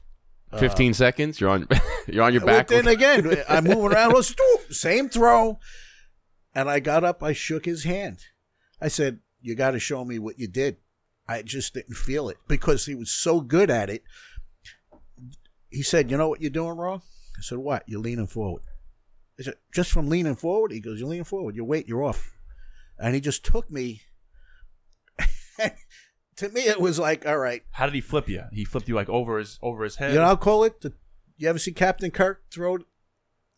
uh, 0.51 0.57
15 0.57 0.95
seconds. 0.95 1.39
You're 1.39 1.51
on. 1.51 1.67
You're 2.07 2.23
on 2.23 2.33
your 2.33 2.43
back. 2.43 2.67
Then 2.67 2.87
again, 2.87 3.43
I'm 3.49 3.65
moving 3.65 3.93
around. 3.93 4.13
Well, 4.13 4.23
stoop, 4.23 4.71
same 4.73 5.09
throw. 5.09 5.59
And 6.55 6.69
I 6.69 6.79
got 6.79 7.03
up. 7.03 7.21
I 7.21 7.33
shook 7.33 7.65
his 7.65 7.83
hand. 7.83 8.19
I 8.81 8.87
said, 8.87 9.19
"You 9.41 9.53
got 9.53 9.71
to 9.71 9.79
show 9.79 10.03
me 10.03 10.17
what 10.17 10.39
you 10.39 10.47
did." 10.47 10.77
I 11.27 11.41
just 11.43 11.73
didn't 11.73 11.95
feel 11.97 12.29
it 12.29 12.37
because 12.47 12.85
he 12.85 12.95
was 12.95 13.11
so 13.11 13.41
good 13.41 13.69
at 13.69 13.89
it. 13.91 14.03
He 15.69 15.83
said, 15.83 16.09
"You 16.09 16.17
know 16.17 16.29
what 16.29 16.41
you're 16.41 16.49
doing 16.49 16.77
wrong." 16.77 17.01
I 17.37 17.41
said, 17.41 17.59
"What? 17.59 17.83
You're 17.85 18.01
leaning 18.01 18.27
forward." 18.27 18.63
I 19.39 19.43
said, 19.43 19.55
"Just 19.73 19.91
from 19.91 20.09
leaning 20.09 20.35
forward." 20.35 20.71
He 20.71 20.79
goes, 20.79 20.99
"You're 20.99 21.09
leaning 21.09 21.25
forward. 21.25 21.55
Your 21.55 21.65
weight, 21.65 21.87
you're 21.87 22.03
off." 22.03 22.37
And 22.97 23.13
he 23.15 23.21
just 23.21 23.43
took 23.43 23.69
me. 23.69 24.01
to 26.37 26.49
me, 26.49 26.61
it 26.61 26.79
was 26.79 26.99
like, 26.99 27.25
"All 27.25 27.37
right." 27.37 27.63
How 27.71 27.85
did 27.85 27.95
he 27.95 28.01
flip 28.01 28.29
you? 28.29 28.43
He 28.51 28.65
flipped 28.65 28.87
you 28.87 28.95
like 28.95 29.09
over 29.09 29.37
his 29.37 29.59
over 29.61 29.83
his 29.83 29.97
head. 29.97 30.13
You 30.13 30.19
know, 30.19 30.25
I'll 30.25 30.37
call 30.37 30.63
it 30.63 30.81
the. 30.81 30.93
You 31.37 31.49
ever 31.49 31.59
see 31.59 31.73
Captain 31.73 32.11
Kirk 32.11 32.43
throw 32.49 32.75
it 32.75 32.83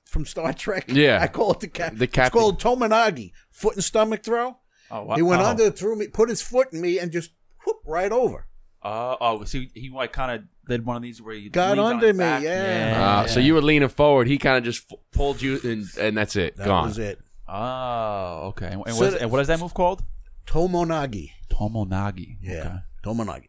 from 0.06 0.26
Star 0.26 0.54
Trek? 0.54 0.86
Yeah. 0.88 1.20
I 1.22 1.28
call 1.28 1.52
it 1.52 1.60
the 1.60 1.68
cap. 1.68 1.96
The 1.96 2.06
It's 2.06 2.30
called 2.30 2.60
Tomoe 2.60 2.90
nage, 2.90 3.32
foot 3.52 3.76
and 3.76 3.84
stomach 3.84 4.24
throw. 4.24 4.58
oh, 4.90 5.04
wow. 5.04 5.16
He 5.16 5.22
went 5.22 5.42
oh. 5.42 5.46
under, 5.46 5.70
threw 5.70 5.96
me, 5.96 6.08
put 6.08 6.30
his 6.30 6.42
foot 6.42 6.74
in 6.74 6.82
me, 6.82 6.98
and 6.98 7.12
just 7.12 7.32
whoop 7.66 7.78
right 7.86 8.12
over. 8.12 8.48
Uh, 8.84 9.16
oh, 9.20 9.44
see, 9.44 9.70
he 9.74 9.90
like 9.90 10.14
kind 10.14 10.32
of 10.32 10.44
did 10.68 10.86
one 10.86 10.96
of 10.96 11.02
these 11.02 11.22
where 11.22 11.36
he 11.36 11.50
Got 11.50 11.70
leaned 11.70 11.80
on 11.82 11.94
under 11.96 12.08
his 12.08 12.16
me, 12.16 12.20
back. 12.20 12.44
yeah. 12.44 13.22
Uh, 13.24 13.28
so 13.28 13.40
you 13.40 13.54
were 13.56 13.62
leaning 13.62 13.90
forward. 13.90 14.28
He 14.28 14.38
kind 14.38 14.58
of 14.58 14.64
just 14.64 14.86
f- 14.92 15.00
pulled 15.12 15.42
you, 15.42 15.60
and, 15.64 15.86
and 16.00 16.16
that's 16.18 16.36
it. 16.36 16.56
That 16.58 16.66
Gone. 16.68 16.88
was 16.88 16.98
it. 16.98 17.20
Oh, 17.48 18.48
okay. 18.50 18.68
And, 18.68 18.84
So 18.88 18.96
what 18.96 19.08
is, 19.08 19.14
the- 19.16 19.22
and 19.22 19.32
what 19.32 19.42
is 19.42 19.48
that 19.48 19.60
move 19.60 19.74
called? 19.74 20.04
Tomoe 20.46 20.86
nage. 20.86 21.32
Tomonagi. 21.50 22.38
Yeah, 22.42 22.54
Okay. 22.60 22.76
Tomoe 23.04 23.26
nage. 23.26 23.48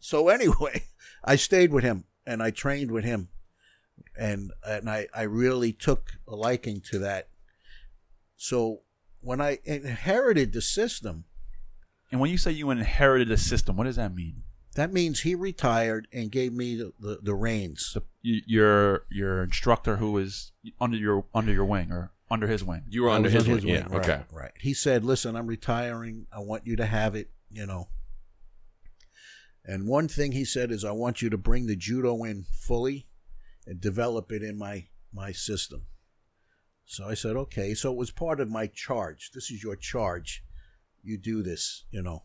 So 0.00 0.28
anyway, 0.36 0.82
I 1.24 1.36
stayed 1.36 1.72
with 1.72 1.84
him 1.84 2.04
and 2.26 2.42
I 2.42 2.50
trained 2.50 2.90
with 2.90 3.04
him, 3.04 3.28
and 4.18 4.50
and 4.66 4.90
I 4.90 5.06
I 5.14 5.22
really 5.22 5.72
took 5.72 6.12
a 6.28 6.34
liking 6.34 6.80
to 6.90 6.98
that. 7.00 7.28
So 8.36 8.80
when 9.20 9.40
I 9.40 9.58
inherited 9.64 10.52
the 10.52 10.60
system, 10.60 11.24
And 12.10 12.20
when 12.20 12.30
you 12.30 12.38
say 12.38 12.50
you 12.52 12.70
inherited 12.70 13.30
a 13.30 13.36
system, 13.36 13.76
what 13.76 13.84
does 13.84 13.96
that 13.96 14.14
mean? 14.14 14.42
That 14.74 14.92
means 14.92 15.20
he 15.20 15.34
retired 15.34 16.08
and 16.12 16.30
gave 16.30 16.52
me 16.52 16.76
the 16.76 16.92
the, 16.98 17.18
the 17.22 17.34
reins. 17.34 17.92
The, 17.94 18.02
your 18.22 19.04
your 19.10 19.42
instructor 19.42 19.96
who 19.96 20.12
was 20.12 20.52
under 20.80 20.96
your 20.96 21.24
under 21.34 21.52
your 21.52 21.64
wing 21.64 21.92
or 21.92 22.12
under 22.30 22.46
his 22.46 22.64
wing. 22.64 22.82
You 22.88 23.04
were 23.04 23.10
I 23.10 23.16
under 23.16 23.28
his, 23.28 23.46
in 23.46 23.52
wing. 23.52 23.68
Yeah. 23.68 23.86
right, 23.88 24.08
Okay. 24.08 24.22
Right. 24.32 24.52
He 24.60 24.74
said, 24.74 25.04
"Listen, 25.04 25.36
I'm 25.36 25.46
retiring. 25.46 26.26
I 26.32 26.40
want 26.40 26.66
you 26.66 26.76
to 26.76 26.86
have 26.86 27.14
it. 27.14 27.30
You 27.50 27.66
know." 27.66 27.88
And 29.64 29.86
one 29.86 30.08
thing 30.08 30.32
he 30.32 30.44
said 30.44 30.70
is, 30.70 30.84
"I 30.84 30.92
want 30.92 31.22
you 31.22 31.30
to 31.30 31.38
bring 31.38 31.66
the 31.66 31.76
judo 31.76 32.24
in 32.24 32.44
fully, 32.52 33.06
and 33.66 33.80
develop 33.80 34.32
it 34.32 34.42
in 34.42 34.58
my 34.58 34.86
my 35.12 35.32
system." 35.32 35.86
So 36.84 37.08
I 37.08 37.14
said, 37.14 37.36
"Okay." 37.36 37.74
So 37.74 37.92
it 37.92 37.96
was 37.96 38.10
part 38.10 38.40
of 38.40 38.50
my 38.50 38.66
charge. 38.66 39.30
This 39.32 39.50
is 39.50 39.62
your 39.62 39.76
charge. 39.76 40.42
You 41.02 41.16
do 41.16 41.42
this. 41.42 41.84
You 41.90 42.02
know. 42.02 42.24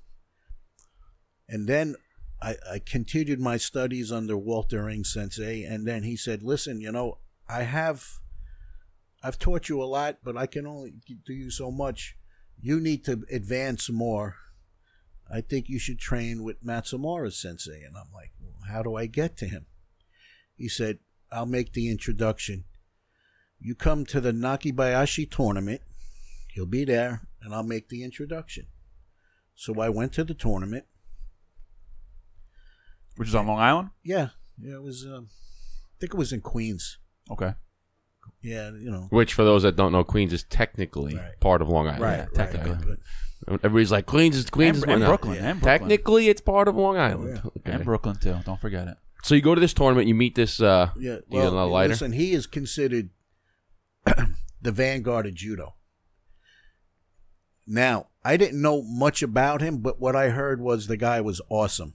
And 1.48 1.68
then 1.68 1.96
I, 2.42 2.56
I 2.72 2.80
continued 2.80 3.40
my 3.40 3.58
studies 3.58 4.12
under 4.12 4.38
Walter 4.38 4.86
Ring 4.86 5.04
Sensei, 5.04 5.64
and 5.64 5.86
then 5.86 6.04
he 6.04 6.16
said, 6.16 6.44
"Listen, 6.44 6.80
you 6.80 6.92
know, 6.92 7.20
I 7.48 7.64
have." 7.64 8.06
I've 9.22 9.38
taught 9.38 9.68
you 9.68 9.82
a 9.82 9.84
lot, 9.84 10.20
but 10.24 10.38
I 10.38 10.46
can 10.46 10.66
only 10.66 10.94
do 11.26 11.34
you 11.34 11.52
so 11.52 11.72
much. 11.72 12.16
You 12.62 12.80
need 12.80 13.04
to 13.04 13.26
advance 13.30 13.90
more. 13.90 14.38
I 15.30 15.42
think 15.42 15.68
you 15.68 15.78
should 15.78 16.00
train 16.00 16.44
with 16.44 16.64
Matsumura 16.64 17.32
sensei. 17.34 17.84
And 17.84 17.98
I'm 17.98 18.12
like, 18.14 18.32
well, 18.40 18.54
how 18.72 18.82
do 18.82 18.96
I 18.96 19.08
get 19.08 19.36
to 19.38 19.46
him? 19.46 19.66
He 20.56 20.70
said, 20.70 21.00
I'll 21.32 21.46
make 21.46 21.74
the 21.74 21.90
introduction. 21.92 22.64
You 23.60 23.76
come 23.76 24.06
to 24.06 24.22
the 24.22 24.32
Nakibayashi 24.32 25.30
tournament. 25.30 25.82
He'll 26.54 26.66
be 26.66 26.86
there, 26.86 27.28
and 27.42 27.54
I'll 27.54 27.64
make 27.64 27.90
the 27.90 28.04
introduction. 28.04 28.68
So 29.54 29.80
I 29.82 29.90
went 29.90 30.14
to 30.14 30.24
the 30.24 30.34
tournament. 30.34 30.86
Which 33.20 33.28
is 33.28 33.36
on 33.36 33.48
Long 33.48 33.60
Island? 33.60 33.90
Yeah, 34.02 34.30
yeah, 34.58 34.76
it 34.76 34.82
was. 34.82 35.06
Um, 35.06 35.28
I 35.30 35.96
think 36.00 36.14
it 36.14 36.18
was 36.18 36.32
in 36.32 36.40
Queens. 36.40 36.98
Okay. 37.30 37.54
Yeah, 38.42 38.70
you 38.72 38.90
know. 38.90 39.08
Which, 39.10 39.34
for 39.34 39.44
those 39.44 39.64
that 39.64 39.76
don't 39.76 39.92
know, 39.92 40.06
Queens 40.06 40.32
is 40.32 40.44
technically 40.46 41.16
Right. 41.18 41.38
part 41.42 41.62
of 41.62 41.68
Long 41.68 41.88
Island. 41.88 42.02
Right, 42.02 42.18
Yeah, 42.18 42.22
right, 42.24 42.34
technically. 42.34 42.86
but- 42.86 43.00
Everybody's 43.64 43.92
like 43.92 44.06
Queens 44.06 44.38
is 44.38 44.50
Queens 44.50 44.78
And- 44.78 44.78
is 44.78 44.84
and 44.94 45.02
Long 45.02 45.10
Brooklyn, 45.10 45.32
Island. 45.34 45.48
and 45.50 45.60
Brooklyn. 45.62 45.90
Technically, 45.90 46.30
it's 46.30 46.40
part 46.42 46.68
of 46.70 46.76
Long 46.76 46.98
Island. 46.98 47.36
yeah. 47.44 47.50
Okay. 47.58 47.72
And 47.74 47.84
Brooklyn 47.84 48.16
too. 48.18 48.38
Don't 48.46 48.60
forget 48.60 48.88
it. 48.88 48.98
So 49.24 49.36
you 49.36 49.42
go 49.42 49.54
to 49.54 49.60
this 49.62 49.74
tournament, 49.74 50.08
you 50.08 50.16
meet 50.16 50.36
this. 50.36 50.62
Uh, 50.62 50.92
Yeah, 50.98 51.16
You 51.30 51.42
get 51.42 51.50
lighter? 51.50 51.90
listen, 51.90 52.14
he 52.14 52.32
is 52.32 52.48
considered 52.48 53.10
the 54.62 54.72
vanguard 54.72 55.26
of 55.26 55.34
judo. 55.34 55.76
Now, 57.68 58.08
I 58.24 58.38
didn't 58.38 58.62
know 58.62 58.82
much 58.82 59.22
about 59.22 59.62
him, 59.62 59.80
but 59.80 60.00
what 60.00 60.16
I 60.16 60.30
heard 60.30 60.62
was 60.62 60.88
the 60.88 60.98
guy 60.98 61.20
was 61.22 61.42
awesome. 61.50 61.94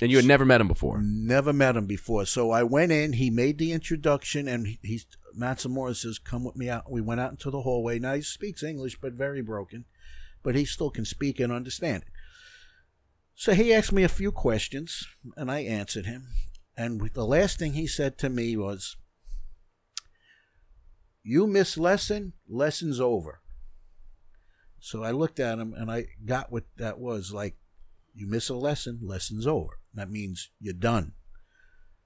And 0.00 0.10
you 0.10 0.18
had 0.18 0.26
never 0.26 0.44
met 0.44 0.60
him 0.60 0.68
before. 0.68 1.00
Never 1.02 1.52
met 1.52 1.76
him 1.76 1.86
before, 1.86 2.24
so 2.26 2.50
I 2.50 2.62
went 2.62 2.92
in. 2.92 3.14
He 3.14 3.30
made 3.30 3.58
the 3.58 3.72
introduction, 3.72 4.48
and 4.48 4.66
he, 4.66 4.78
he's 4.82 5.06
Matsumura 5.38 5.94
says, 5.94 6.18
"Come 6.18 6.44
with 6.44 6.56
me 6.56 6.68
out." 6.68 6.90
We 6.90 7.00
went 7.00 7.20
out 7.20 7.30
into 7.30 7.50
the 7.50 7.62
hallway. 7.62 7.98
Now 7.98 8.14
he 8.14 8.22
speaks 8.22 8.62
English, 8.62 8.98
but 9.00 9.12
very 9.12 9.42
broken, 9.42 9.84
but 10.42 10.54
he 10.54 10.64
still 10.64 10.90
can 10.90 11.04
speak 11.04 11.40
and 11.40 11.52
understand 11.52 12.04
it. 12.04 12.08
So 13.34 13.54
he 13.54 13.72
asked 13.72 13.92
me 13.92 14.02
a 14.02 14.08
few 14.08 14.32
questions, 14.32 15.06
and 15.36 15.50
I 15.50 15.60
answered 15.60 16.06
him. 16.06 16.28
And 16.76 17.10
the 17.14 17.26
last 17.26 17.58
thing 17.58 17.74
he 17.74 17.86
said 17.86 18.18
to 18.18 18.28
me 18.28 18.56
was, 18.56 18.96
"You 21.22 21.46
miss 21.46 21.76
lesson, 21.76 22.34
lesson's 22.48 23.00
over." 23.00 23.40
So 24.78 25.02
I 25.04 25.10
looked 25.10 25.38
at 25.38 25.58
him, 25.58 25.74
and 25.74 25.90
I 25.90 26.06
got 26.24 26.50
what 26.50 26.64
that 26.76 26.98
was 26.98 27.32
like. 27.32 27.56
You 28.14 28.26
miss 28.26 28.48
a 28.48 28.54
lesson, 28.54 29.00
lesson's 29.02 29.46
over. 29.46 29.79
That 29.94 30.10
means 30.10 30.50
you're 30.60 30.74
done. 30.74 31.12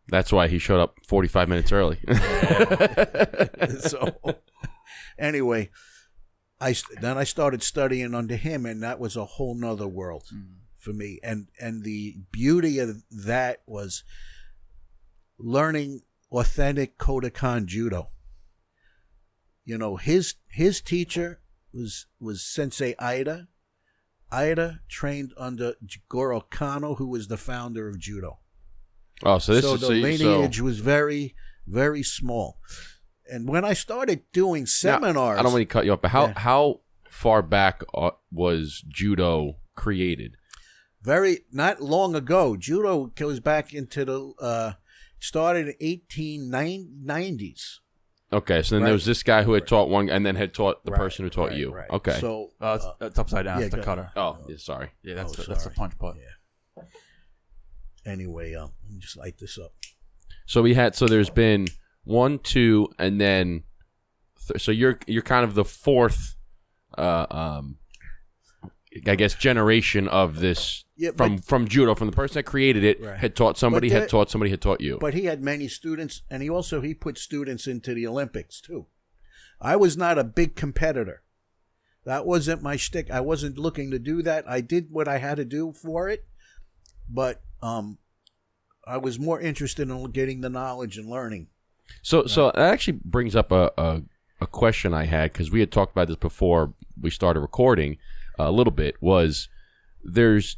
That's 0.08 0.32
why 0.32 0.48
he 0.48 0.58
showed 0.58 0.80
up 0.80 0.98
45 1.06 1.48
minutes 1.48 1.72
early. 1.72 1.98
so 3.80 4.16
anyway, 5.18 5.70
I 6.60 6.74
then 7.00 7.18
I 7.18 7.24
started 7.24 7.62
studying 7.62 8.14
under 8.14 8.36
him, 8.36 8.66
and 8.66 8.82
that 8.82 9.00
was 9.00 9.16
a 9.16 9.24
whole 9.24 9.54
nother 9.54 9.88
world 9.88 10.24
mm. 10.34 10.56
for 10.78 10.92
me. 10.92 11.20
And 11.22 11.48
and 11.60 11.84
the 11.84 12.16
beauty 12.30 12.78
of 12.78 13.02
that 13.10 13.62
was 13.66 14.04
learning 15.38 16.02
authentic 16.30 16.98
Kodokan 16.98 17.66
judo. 17.66 18.10
You 19.64 19.78
know, 19.78 19.96
his 19.96 20.34
his 20.48 20.80
teacher 20.80 21.40
was 21.72 22.06
was 22.20 22.42
Sensei 22.42 22.94
Ida. 22.98 23.48
Ida 24.34 24.80
trained 24.88 25.32
under 25.36 25.74
Jigoro 25.84 26.42
Kano, 26.50 26.94
who 26.96 27.08
was 27.08 27.28
the 27.28 27.36
founder 27.36 27.88
of 27.88 27.98
judo 27.98 28.38
oh, 29.22 29.38
so 29.38 29.54
this 29.54 29.64
so 29.64 29.74
is 29.74 29.80
the 29.80 29.86
so, 29.86 29.92
lineage 29.92 30.58
so 30.58 30.64
was 30.64 30.80
very, 30.80 31.34
very 31.66 32.02
small. 32.02 32.58
And 33.30 33.48
when 33.48 33.64
I 33.64 33.72
started 33.72 34.22
doing 34.32 34.62
Now, 34.62 34.66
seminars, 34.66 35.38
I 35.38 35.42
don't 35.42 35.52
want 35.52 35.62
to 35.62 35.66
cut 35.66 35.84
you 35.84 35.92
off, 35.92 36.02
but 36.02 36.10
how 36.10 36.26
Yeah. 36.26 36.38
how 36.38 36.80
far 37.08 37.42
back 37.42 37.82
uh, 37.94 38.10
was 38.30 38.84
judo 38.88 39.56
created? 39.74 40.36
very 41.02 41.40
not 41.52 41.82
long 41.82 42.14
ago, 42.14 42.56
judo 42.56 43.06
goes 43.14 43.38
back 43.40 43.72
into 43.74 44.04
the 44.04 44.32
uh, 44.40 44.72
started 45.20 45.68
in 45.68 45.74
eighteen 45.80 46.50
nineties. 46.50 47.80
Okay, 48.34 48.62
so 48.62 48.74
then 48.74 48.82
Right. 48.82 48.86
there 48.88 48.92
was 48.94 49.06
this 49.06 49.22
guy 49.22 49.42
who 49.44 49.52
had 49.52 49.66
taught 49.66 49.88
one, 49.88 50.10
and 50.10 50.26
then 50.26 50.34
had 50.36 50.52
taught 50.52 50.84
the 50.84 50.90
Right, 50.90 50.98
person 50.98 51.24
who 51.24 51.30
taught 51.30 51.50
right, 51.50 51.56
you. 51.58 51.70
right. 51.72 51.88
Okay. 51.90 52.18
So 52.20 52.50
Uh, 52.60 52.74
it's, 52.76 52.84
uh, 52.84 53.06
it's 53.06 53.18
upside 53.18 53.44
down. 53.44 53.60
yeah, 53.60 53.66
it's 53.66 53.74
the 53.74 53.80
cutter. 53.82 54.10
oh, 54.16 54.38
yeah, 54.48 54.56
sorry. 54.58 54.90
Yeah, 55.02 55.14
that's 55.14 55.38
Oh, 55.38 55.42
the, 55.42 55.48
that's 55.48 55.64
the 55.64 55.70
punch 55.70 55.96
part. 55.98 56.16
yeah. 56.16 56.82
Anyway, 58.04 58.54
um, 58.54 58.72
let 58.84 58.92
me 58.92 58.98
just 58.98 59.16
light 59.16 59.38
this 59.38 59.56
up. 59.58 59.72
So 60.46 60.60
we 60.62 60.74
had 60.74 60.94
so 60.94 61.06
there's 61.06 61.30
been 61.30 61.68
one, 62.02 62.38
two, 62.38 62.88
and 62.98 63.18
then 63.20 63.62
th- 64.48 64.60
so 64.60 64.72
you're 64.72 64.98
you're 65.06 65.22
kind 65.22 65.44
of 65.44 65.54
the 65.54 65.64
fourth, 65.64 66.36
uh, 66.98 67.26
um, 67.30 67.78
I 69.06 69.14
guess 69.16 69.34
generation 69.34 70.08
of 70.08 70.38
this 70.40 70.84
Yeah, 70.96 71.10
from 71.16 71.36
but, 71.36 71.44
from 71.44 71.68
judo 71.68 71.94
from 71.94 72.06
the 72.08 72.12
person 72.16 72.34
that 72.34 72.44
created 72.44 72.84
it 72.84 73.00
Right. 73.00 73.18
had 73.18 73.34
taught 73.34 73.58
somebody 73.58 73.90
had 73.90 74.08
taught 74.08 74.30
somebody 74.30 74.50
had 74.50 74.60
taught 74.60 74.80
you. 74.80 74.98
but 75.00 75.14
he 75.14 75.24
had 75.24 75.42
many 75.42 75.68
students, 75.68 76.22
and 76.30 76.42
he 76.42 76.50
also 76.50 76.80
he 76.80 76.94
put 76.94 77.18
students 77.18 77.66
into 77.66 77.94
the 77.94 78.06
Olympics 78.06 78.60
too. 78.60 78.86
I 79.60 79.76
was 79.76 79.96
not 79.96 80.18
a 80.18 80.24
big 80.24 80.54
competitor. 80.56 81.22
That 82.04 82.26
wasn't 82.26 82.62
my 82.62 82.76
shtick. 82.76 83.10
I 83.10 83.20
wasn't 83.20 83.56
looking 83.56 83.90
to 83.90 83.98
do 83.98 84.22
that. 84.22 84.44
I 84.48 84.60
did 84.60 84.88
what 84.90 85.08
I 85.08 85.18
had 85.18 85.36
to 85.38 85.44
do 85.44 85.72
for 85.72 86.08
it, 86.10 86.26
but 87.08 87.40
um, 87.62 87.98
I 88.86 88.98
was 88.98 89.18
more 89.18 89.40
interested 89.40 89.88
in 89.88 90.10
getting 90.10 90.42
the 90.42 90.50
knowledge 90.50 90.98
and 90.98 91.08
learning. 91.08 91.48
So, 92.02 92.26
so 92.26 92.46
that 92.54 92.58
actually 92.72 92.98
brings 93.04 93.34
up 93.34 93.50
a 93.50 93.72
a, 93.78 94.02
a 94.40 94.46
question 94.46 94.92
I 94.94 95.04
had 95.06 95.32
because 95.32 95.50
we 95.50 95.60
had 95.60 95.72
talked 95.72 95.92
about 95.92 96.08
this 96.08 96.16
before 96.18 96.74
we 97.00 97.10
started 97.10 97.40
recording 97.40 97.96
a 98.38 98.50
little 98.50 98.72
bit. 98.72 98.96
Was 99.00 99.48
there's 100.02 100.56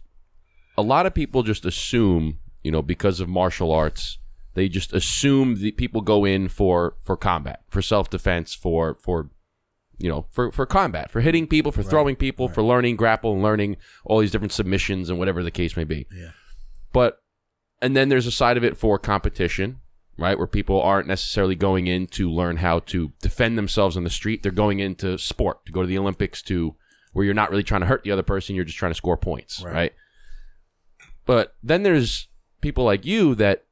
a 0.76 0.82
lot 0.82 1.06
of 1.06 1.14
people 1.14 1.42
just 1.42 1.64
assume, 1.64 2.38
you 2.62 2.70
know, 2.70 2.82
because 2.82 3.20
of 3.20 3.28
martial 3.28 3.72
arts, 3.72 4.18
they 4.54 4.68
just 4.68 4.92
assume 4.92 5.60
that 5.62 5.76
people 5.76 6.00
go 6.00 6.24
in 6.24 6.48
for 6.48 6.96
for 7.02 7.16
combat, 7.16 7.62
for 7.68 7.82
self 7.82 8.10
defense, 8.10 8.54
for 8.54 8.96
for 9.00 9.30
you 9.98 10.08
know, 10.08 10.26
for 10.30 10.52
for 10.52 10.66
combat, 10.66 11.10
for 11.10 11.20
hitting 11.20 11.46
people, 11.46 11.72
for 11.72 11.82
throwing 11.82 12.16
people, 12.16 12.48
for 12.48 12.62
learning 12.62 12.96
grapple 12.96 13.32
and 13.32 13.42
learning 13.42 13.76
all 14.04 14.20
these 14.20 14.30
different 14.30 14.52
submissions 14.52 15.08
and 15.08 15.18
whatever 15.18 15.42
the 15.42 15.50
case 15.50 15.76
may 15.76 15.84
be. 15.84 16.06
Yeah. 16.14 16.30
But 16.92 17.22
and 17.80 17.96
then 17.96 18.08
there's 18.08 18.26
a 18.26 18.32
side 18.32 18.56
of 18.56 18.64
it 18.64 18.76
for 18.76 18.98
competition, 18.98 19.80
right? 20.18 20.38
Where 20.38 20.46
people 20.46 20.80
aren't 20.80 21.08
necessarily 21.08 21.54
going 21.54 21.86
in 21.86 22.06
to 22.08 22.30
learn 22.30 22.58
how 22.58 22.80
to 22.80 23.12
defend 23.20 23.56
themselves 23.56 23.96
on 23.96 24.04
the 24.04 24.10
street. 24.10 24.42
They're 24.42 24.52
going 24.52 24.80
into 24.80 25.18
sport 25.18 25.64
to 25.66 25.72
go 25.72 25.82
to 25.82 25.86
the 25.86 25.98
Olympics 25.98 26.42
to 26.42 26.74
where 27.16 27.24
you're 27.24 27.32
not 27.34 27.50
really 27.50 27.62
trying 27.62 27.80
to 27.80 27.86
hurt 27.86 28.04
the 28.04 28.10
other 28.10 28.22
person, 28.22 28.54
you're 28.54 28.64
just 28.66 28.76
trying 28.76 28.90
to 28.90 28.94
score 28.94 29.16
points, 29.16 29.62
Right. 29.62 29.72
right? 29.74 29.92
But 31.24 31.54
then 31.62 31.82
there's 31.82 32.28
people 32.60 32.84
like 32.84 33.06
you 33.06 33.34
that 33.36 33.64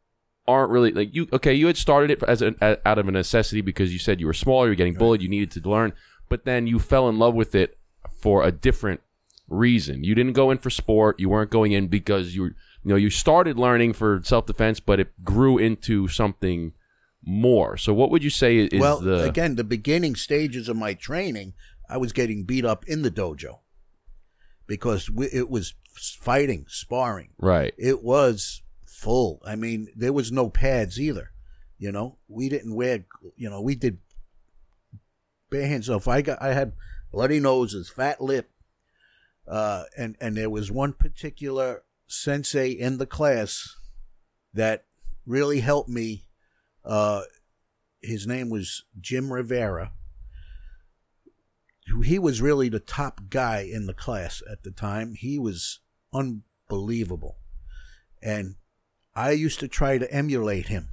aren't 0.49 0.71
really 0.71 0.93
like 0.93 1.15
you. 1.15 1.29
Okay, 1.31 1.53
you 1.53 1.67
had 1.67 1.77
started 1.77 2.11
it 2.11 2.23
as 2.23 2.41
an 2.41 2.57
out 2.63 2.99
of 2.99 3.07
a 3.07 3.13
necessity 3.13 3.61
because 3.61 3.93
you 3.93 3.99
said 3.99 4.19
you 4.19 4.27
were 4.27 4.33
small, 4.33 4.65
you 4.65 4.71
were 4.71 4.75
getting 4.75 4.95
bullied, 4.95 5.21
you 5.21 5.29
needed 5.29 5.51
to 5.63 5.69
learn, 5.69 5.93
but 6.31 6.47
then 6.47 6.67
you 6.67 6.79
fell 6.79 7.07
in 7.09 7.19
love 7.19 7.35
with 7.35 7.55
it 7.55 7.77
for 8.19 8.43
a 8.43 8.51
different 8.51 9.03
reason. 9.47 10.05
You 10.05 10.15
didn't 10.15 10.33
go 10.33 10.51
in 10.51 10.57
for 10.57 10.71
sport. 10.71 11.21
You 11.21 11.29
weren't 11.29 11.51
going 11.51 11.73
in 11.73 11.89
because 11.89 12.35
you 12.35 12.43
were, 12.43 12.49
you 12.49 12.91
know, 12.91 12.97
you 12.97 13.11
started 13.11 13.59
learning 13.59 13.93
for 13.93 14.23
self 14.25 14.47
defense, 14.47 14.81
but 14.81 14.99
it 15.01 15.23
grew 15.23 15.59
into 15.59 16.09
something 16.09 16.73
more. 17.27 17.77
So, 17.77 17.95
what 17.95 18.11
would 18.11 18.25
you 18.25 18.31
say 18.31 18.57
is 18.59 18.81
well, 18.81 19.01
the 19.01 19.23
again, 19.23 19.57
the 19.57 19.65
beginning 19.65 20.15
stages 20.17 20.69
of 20.69 20.77
my 20.77 20.95
training, 20.95 21.55
I 21.89 21.99
was 21.99 22.13
getting 22.13 22.45
beat 22.45 22.65
up 22.65 22.87
in 22.87 23.03
the 23.03 23.11
dojo 23.11 23.61
because 24.67 25.11
we, 25.11 25.27
it 25.27 25.51
was 25.51 25.75
fighting, 25.95 26.65
sparring. 26.69 27.31
right? 27.39 27.75
It 27.79 28.03
was 28.03 28.63
full. 28.87 29.41
I 29.47 29.57
mean, 29.57 29.89
there 29.95 30.13
was 30.13 30.33
no 30.33 30.49
pads 30.49 31.01
either. 31.01 31.31
You 31.79 31.93
know, 31.93 32.19
we 32.29 32.49
didn't 32.49 32.75
wear. 32.75 33.05
You 33.37 33.51
know, 33.51 33.61
we 33.61 33.75
did 33.75 33.99
bare 35.51 35.67
hands. 35.67 35.87
So 35.87 35.97
if 35.97 36.09
I 36.09 36.23
got, 36.23 36.41
I 36.41 36.55
had 36.55 36.73
bloody 37.13 37.41
noses, 37.41 37.91
fat 37.91 38.21
lip, 38.21 38.51
uh, 39.47 39.85
and 39.97 40.17
and 40.21 40.37
there 40.37 40.51
was 40.51 40.71
one 40.71 40.93
particular 40.93 41.83
sensei 42.07 42.71
in 42.71 42.99
the 42.99 43.07
class 43.07 43.77
that 44.55 44.85
really 45.27 45.61
helped 45.61 45.89
me. 45.89 46.25
Uh, 46.85 47.23
his 48.03 48.27
name 48.27 48.51
was 48.51 48.85
Jim 49.01 49.33
Rivera. 49.33 49.93
He 52.05 52.19
was 52.19 52.41
really 52.41 52.69
the 52.69 52.81
top 52.81 53.29
guy 53.29 53.61
in 53.61 53.87
the 53.87 53.95
class 53.95 54.43
at 54.51 54.63
the 54.63 54.71
time. 54.71 55.15
He 55.15 55.39
was 55.39 55.81
unbelievable. 56.13 57.39
And 58.23 58.57
I 59.15 59.33
used 59.33 59.61
to 59.61 59.69
try 59.69 59.99
to 59.99 60.13
emulate 60.13 60.69
him. 60.69 60.89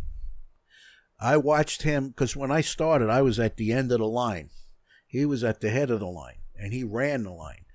I 1.19 1.38
watched 1.38 1.83
him 1.83 2.10
because 2.10 2.36
when 2.36 2.51
I 2.51 2.62
started, 2.62 3.10
I 3.10 3.21
was 3.21 3.39
at 3.39 3.57
the 3.57 3.71
end 3.71 3.91
of 3.91 4.00
the 4.00 4.07
line. 4.07 4.50
He 5.07 5.25
was 5.25 5.43
at 5.43 5.62
the 5.62 5.69
head 5.69 5.89
of 5.91 6.00
the 6.00 6.07
line 6.07 6.39
and 6.57 6.74
he 6.74 6.83
ran 6.83 7.24
the 7.24 7.31
line. 7.31 7.65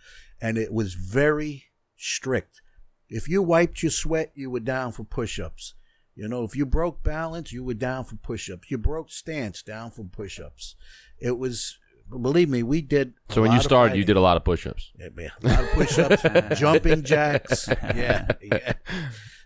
And 0.40 0.58
it 0.58 0.72
was 0.72 0.94
very 0.94 1.66
strict. 1.96 2.60
If 3.08 3.28
you 3.28 3.42
wiped 3.42 3.82
your 3.82 3.90
sweat, 3.90 4.32
you 4.34 4.50
were 4.50 4.60
down 4.60 4.92
for 4.92 5.04
push 5.04 5.38
ups. 5.38 5.74
You 6.14 6.28
know, 6.28 6.44
if 6.44 6.56
you 6.56 6.66
broke 6.66 7.02
balance, 7.02 7.52
you 7.52 7.62
were 7.62 7.74
down 7.74 8.04
for 8.04 8.16
push 8.16 8.50
ups. 8.50 8.70
You 8.70 8.78
broke 8.78 9.10
stance, 9.10 9.62
down 9.62 9.90
for 9.90 10.04
push 10.04 10.40
ups. 10.40 10.74
It 11.18 11.38
was, 11.38 11.78
believe 12.10 12.48
me, 12.48 12.62
we 12.62 12.82
did. 12.82 13.14
a 13.28 13.32
So 13.34 13.42
when 13.42 13.50
you 13.50 13.56
lot 13.56 13.64
of 13.64 13.68
started, 13.70 13.96
you 13.98 14.04
did 14.04 14.16
a 14.16 14.20
lot 14.20 14.36
of 14.36 14.44
push-ups. 14.44 14.92
Yeah, 14.98 15.08
man, 15.14 15.30
a 15.42 15.48
lot 15.48 15.64
of 15.64 15.70
push-ups, 15.70 16.60
jumping 16.60 17.02
jacks. 17.02 17.68
Yeah, 17.68 18.26
yeah. 18.42 18.72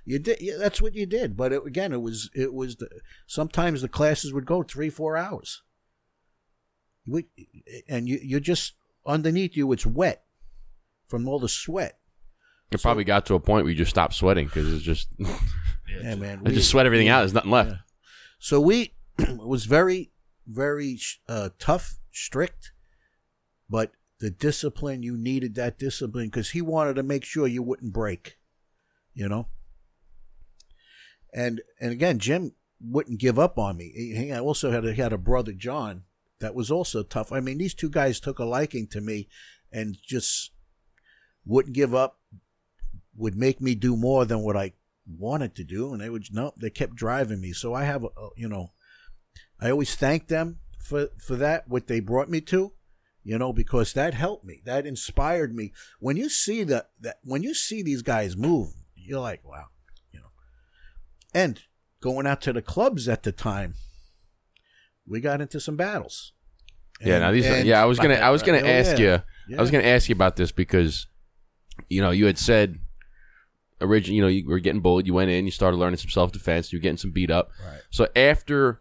You 0.05 0.19
did. 0.19 0.38
Yeah, 0.40 0.55
that's 0.59 0.81
what 0.83 0.95
you 0.95 1.07
did. 1.07 1.37
But 1.37 1.52
it, 1.52 1.62
again, 1.67 1.93
it 1.93 2.00
was 2.00 2.31
it 2.35 2.52
was 2.55 2.76
the 2.76 2.88
sometimes 3.26 3.83
the 3.83 3.88
classes 3.88 4.33
would 4.33 4.47
go 4.47 4.62
three 4.62 4.90
four 4.90 5.17
hours. 5.17 5.62
We, 7.07 7.26
and 7.88 8.09
you 8.09 8.19
you're 8.23 8.40
just 8.40 8.75
underneath 9.07 9.57
you. 9.57 9.71
It's 9.73 9.87
wet 9.87 10.25
from 11.09 11.29
all 11.29 11.38
the 11.38 11.49
sweat. 11.49 11.99
It 12.71 12.81
probably 12.83 13.05
got 13.05 13.26
to 13.26 13.35
a 13.35 13.40
point 13.40 13.64
where 13.64 13.73
you 13.73 13.76
just 13.79 13.90
stopped 13.90 14.14
sweating 14.14 14.47
because 14.47 14.73
it's 14.73 14.85
just 14.85 15.09
Yeah, 15.19 16.14
man. 16.14 16.40
I 16.45 16.49
we- 16.49 16.55
just 16.55 16.71
sweat 16.71 16.87
everything 16.87 17.09
out. 17.09 17.21
There's 17.21 17.35
nothing 17.35 17.50
left. 17.50 17.71
Yeah. 17.71 17.76
So 18.38 18.61
we 18.61 18.95
was 19.38 19.64
very, 19.67 20.11
very 20.47 20.99
uh, 21.28 21.50
tough, 21.59 21.99
strict, 22.11 22.73
but 23.68 23.92
the 24.20 24.30
discipline 24.30 25.02
you 25.02 25.16
needed 25.16 25.54
that 25.54 25.78
discipline 25.78 26.26
because 26.26 26.50
he 26.50 26.61
wanted 26.61 26.94
to 26.94 27.02
make 27.02 27.25
sure 27.25 27.47
you 27.47 27.62
wouldn't 27.62 27.92
break, 27.92 28.38
you 29.14 29.28
know. 29.28 29.49
And 31.32 31.62
and 31.80 31.92
again, 31.92 32.18
Jim 32.18 32.52
wouldn't 32.80 33.20
give 33.20 33.38
up 33.38 33.59
on 33.59 33.76
me. 33.76 33.92
He, 33.94 34.32
also 34.32 34.70
had 34.70 34.85
a, 34.85 34.92
he 34.92 35.00
had 35.00 35.12
a 35.12 35.18
brother 35.18 35.52
John 35.52 36.04
that 36.40 36.54
was 36.54 36.70
also 36.70 37.02
tough. 37.02 37.32
I 37.32 37.40
mean, 37.40 37.59
these 37.59 37.75
two 37.75 37.90
guys 37.90 38.20
took 38.20 38.38
a 38.38 38.44
liking 38.44 38.87
to 38.88 39.00
me, 39.00 39.28
and 39.73 39.97
just 40.02 40.50
wouldn't 41.44 41.75
give 41.75 41.94
up. 41.94 42.18
Would 43.16 43.37
make 43.37 43.61
me 43.61 43.75
do 43.75 43.97
more 43.97 44.25
than 44.25 44.40
what 44.40 44.56
I 44.56 44.73
wanted 45.06 45.54
to 45.56 45.64
do, 45.64 45.92
and 45.92 46.00
they 46.00 46.11
would 46.11 46.26
no, 46.32 46.52
they 46.56 46.70
kept 46.70 46.94
driving 46.94 47.40
me. 47.40 47.52
So 47.52 47.75
I 47.75 47.85
have, 47.85 48.04
a- 48.04 48.28
you 48.37 48.49
know, 48.49 48.73
I 49.61 49.71
always 49.71 49.95
thank 49.95 50.29
them 50.29 50.59
for 50.79 51.09
for 51.18 51.37
that 51.37 51.68
what 51.68 51.87
they 51.87 52.01
brought 52.01 52.31
me 52.31 52.40
to, 52.42 52.73
you 53.23 53.38
know, 53.38 53.53
because 53.53 53.92
that 53.92 54.14
helped 54.14 54.44
me, 54.44 54.61
that 54.64 54.87
inspired 54.87 55.55
me. 55.55 55.73
When 55.99 56.16
you 56.16 56.29
see 56.29 56.62
that 56.64 56.90
that 57.01 57.18
when 57.23 57.42
you 57.42 57.55
see 57.55 57.83
these 57.83 58.03
guys 58.03 58.37
move, 58.37 58.68
you're 58.96 59.20
like, 59.20 59.44
wow, 59.46 59.66
you 60.12 60.20
know. 60.20 60.31
And 61.35 61.61
going 62.01 62.27
out 62.27 62.40
to 62.42 62.53
the 62.53 62.62
clubs 62.62 63.09
at 63.09 63.23
the 63.23 63.33
time, 63.33 63.75
we 65.07 65.20
got 65.20 65.40
into 65.40 65.61
some 65.61 65.77
battles. 65.77 66.33
Yeah, 67.03 67.18
now 67.20 67.33
these. 67.33 67.46
and- 67.46 67.66
yeah, 67.66 67.83
I 67.83 67.87
was 67.87 67.99
gonna. 67.99 68.14
I 68.14 68.31
was 68.31 68.42
gonna 68.42 68.61
Oh, 68.61 68.66
ask 68.66 68.99
yeah. 68.99 69.23
you. 69.49 69.57
I 69.59 69.61
was 69.61 69.70
gonna 69.70 69.85
ask 69.85 70.09
you 70.09 70.14
about 70.14 70.37
this 70.37 70.53
because, 70.53 71.07
you 71.88 72.01
know, 72.03 72.11
you 72.11 72.27
had 72.27 72.38
said, 72.38 72.79
originally, 73.81 74.16
you 74.16 74.23
know, 74.23 74.29
you 74.29 74.46
were 74.49 74.61
getting 74.61 74.81
bullied. 74.81 75.07
You 75.07 75.14
went 75.14 75.31
in, 75.31 75.44
you 75.44 75.51
started 75.51 75.79
learning 75.79 75.96
some 75.96 76.11
self 76.11 76.31
defense. 76.33 76.73
You 76.73 76.79
were 76.79 76.83
getting 76.83 76.99
some 76.99 77.11
beat 77.11 77.31
up. 77.31 77.51
Right. 77.64 77.81
So 77.90 78.07
after 78.14 78.81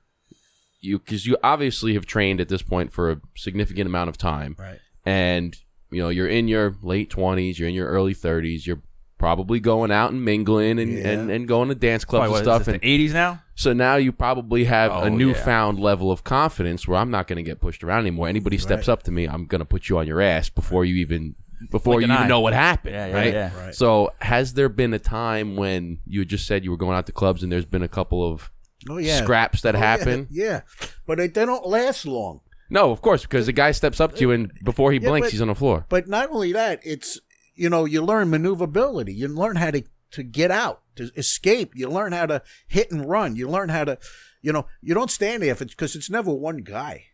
you, 0.81 0.99
because 0.99 1.25
you 1.25 1.37
obviously 1.43 1.93
have 1.93 2.05
trained 2.05 2.39
at 2.41 2.47
this 2.49 2.61
point 2.61 2.91
for 2.91 3.11
a 3.11 3.21
significant 3.35 3.87
amount 3.87 4.09
of 4.09 4.17
time, 4.17 4.55
Right. 4.59 4.79
and 5.05 5.57
you 5.91 6.01
know, 6.01 6.09
you're 6.09 6.27
in 6.27 6.47
your 6.47 6.75
late 6.83 7.09
twenties, 7.09 7.57
you're 7.59 7.67
in 7.69 7.75
your 7.75 7.87
early 7.87 8.13
thirties, 8.13 8.67
you're 8.67 8.81
probably 9.17 9.59
going 9.59 9.91
out 9.91 10.11
and 10.11 10.23
mingling 10.23 10.79
and, 10.79 10.93
Yeah. 10.93 11.09
and, 11.09 11.29
and 11.29 11.47
going 11.47 11.67
to 11.69 11.75
dance 11.75 12.05
clubs 12.05 12.29
Probably, 12.29 12.39
and 12.39 12.47
what, 12.47 12.63
stuff. 12.63 12.73
is 12.73 12.73
And 12.75 12.81
80s 12.81 13.11
now? 13.13 13.41
so 13.55 13.73
now 13.73 13.97
you 13.97 14.13
probably 14.13 14.63
have 14.63 14.91
Oh, 14.93 14.99
a 15.01 15.09
yeah. 15.09 15.15
newfound 15.17 15.77
level 15.79 16.09
of 16.09 16.23
confidence 16.23 16.87
where 16.87 16.97
I'm 16.97 17.11
not 17.11 17.27
going 17.27 17.35
to 17.37 17.43
get 17.43 17.59
pushed 17.59 17.83
around 17.83 18.01
anymore. 18.01 18.29
Anybody 18.29 18.57
steps 18.57 18.87
Right. 18.87 18.93
up 18.93 19.03
to 19.03 19.11
me, 19.11 19.25
I'm 19.27 19.45
going 19.45 19.59
to 19.59 19.65
put 19.65 19.89
you 19.89 19.97
on 19.97 20.07
your 20.07 20.21
ass 20.21 20.49
before 20.49 20.85
you 20.85 20.95
even 20.95 21.35
before 21.69 21.95
Blink 21.95 22.07
you 22.07 22.13
even 22.13 22.23
eye. 22.23 22.27
know 22.29 22.39
what 22.39 22.53
happened. 22.53 22.93
Yeah, 22.95 23.07
yeah, 23.07 23.13
right? 23.13 23.33
yeah. 23.33 23.57
Right. 23.65 23.75
So 23.75 24.13
has 24.21 24.53
there 24.53 24.69
been 24.69 24.93
a 24.93 24.99
time 24.99 25.57
when 25.57 25.99
you 26.07 26.19
had 26.21 26.29
just 26.29 26.47
said 26.47 26.63
you 26.63 26.71
were 26.71 26.77
going 26.77 26.95
out 26.95 27.05
to 27.07 27.11
clubs 27.11 27.43
and 27.43 27.51
there's 27.51 27.65
been 27.65 27.83
a 27.83 27.89
couple 27.89 28.25
of 28.25 28.49
Oh 28.89 28.97
yeah. 28.97 29.17
scraps 29.23 29.61
that 29.61 29.75
Oh, 29.75 29.79
happen? 29.79 30.27
Yeah, 30.31 30.61
but 31.05 31.17
they, 31.17 31.27
they 31.27 31.45
don't 31.45 31.65
last 31.65 32.05
long. 32.05 32.41
No, 32.69 32.91
of 32.91 33.01
course, 33.01 33.23
because 33.23 33.47
the 33.47 33.51
guy 33.51 33.71
steps 33.71 33.99
up 33.99 34.13
to 34.15 34.21
you 34.21 34.31
and 34.31 34.51
before 34.63 34.91
he 34.91 34.99
Yeah, 34.99 35.09
blinks, 35.09 35.27
but- 35.27 35.31
he's 35.31 35.41
on 35.41 35.47
the 35.47 35.55
floor. 35.55 35.85
But 35.89 36.07
not 36.07 36.29
only 36.29 36.53
that, 36.53 36.79
it's 36.83 37.19
you 37.55 37.69
know 37.69 37.85
you 37.85 38.01
learn 38.03 38.29
maneuverability. 38.29 39.13
You 39.13 39.27
learn 39.27 39.55
how 39.57 39.71
to 39.71 39.83
to 40.11 40.23
get 40.23 40.49
out, 40.51 40.81
to 40.95 41.11
escape. 41.15 41.71
You 41.75 41.89
learn 41.89 42.13
how 42.13 42.25
to 42.27 42.41
hit 42.67 42.91
and 42.91 43.07
run. 43.07 43.35
You 43.35 43.47
learn 43.47 43.69
how 43.69 43.83
to, 43.83 43.97
you 44.41 44.51
know, 44.51 44.65
you 44.81 44.93
don't 44.95 45.11
stand 45.11 45.43
there 45.43 45.53
because 45.53 45.95
it's 45.95 46.09
never 46.09 46.33
one 46.33 46.57
guy. 46.57 47.05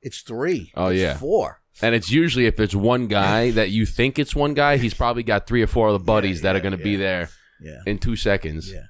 It's 0.00 0.22
three. 0.22 0.72
Oh, 0.74 0.88
it's 0.88 1.00
yeah. 1.00 1.16
four. 1.16 1.60
And 1.80 1.94
it's 1.94 2.10
usually 2.10 2.46
if 2.46 2.58
it's 2.58 2.74
one 2.74 3.06
guy 3.06 3.52
that 3.52 3.70
you 3.70 3.86
think 3.86 4.18
it's 4.18 4.34
one 4.34 4.54
guy, 4.54 4.78
he's 4.78 4.94
probably 4.94 5.22
got 5.22 5.46
three 5.46 5.62
or 5.62 5.68
four 5.68 5.88
other 5.90 5.98
buddies 6.00 6.42
that 6.42 6.56
are 6.56 6.58
yeah, 6.58 6.62
going 6.62 6.76
to 6.76 6.82
be 6.82 6.90
yeah. 6.92 6.98
there 6.98 7.28
Yeah. 7.60 7.80
in 7.86 7.98
two 7.98 8.16
seconds. 8.16 8.72
Yeah. 8.72 8.86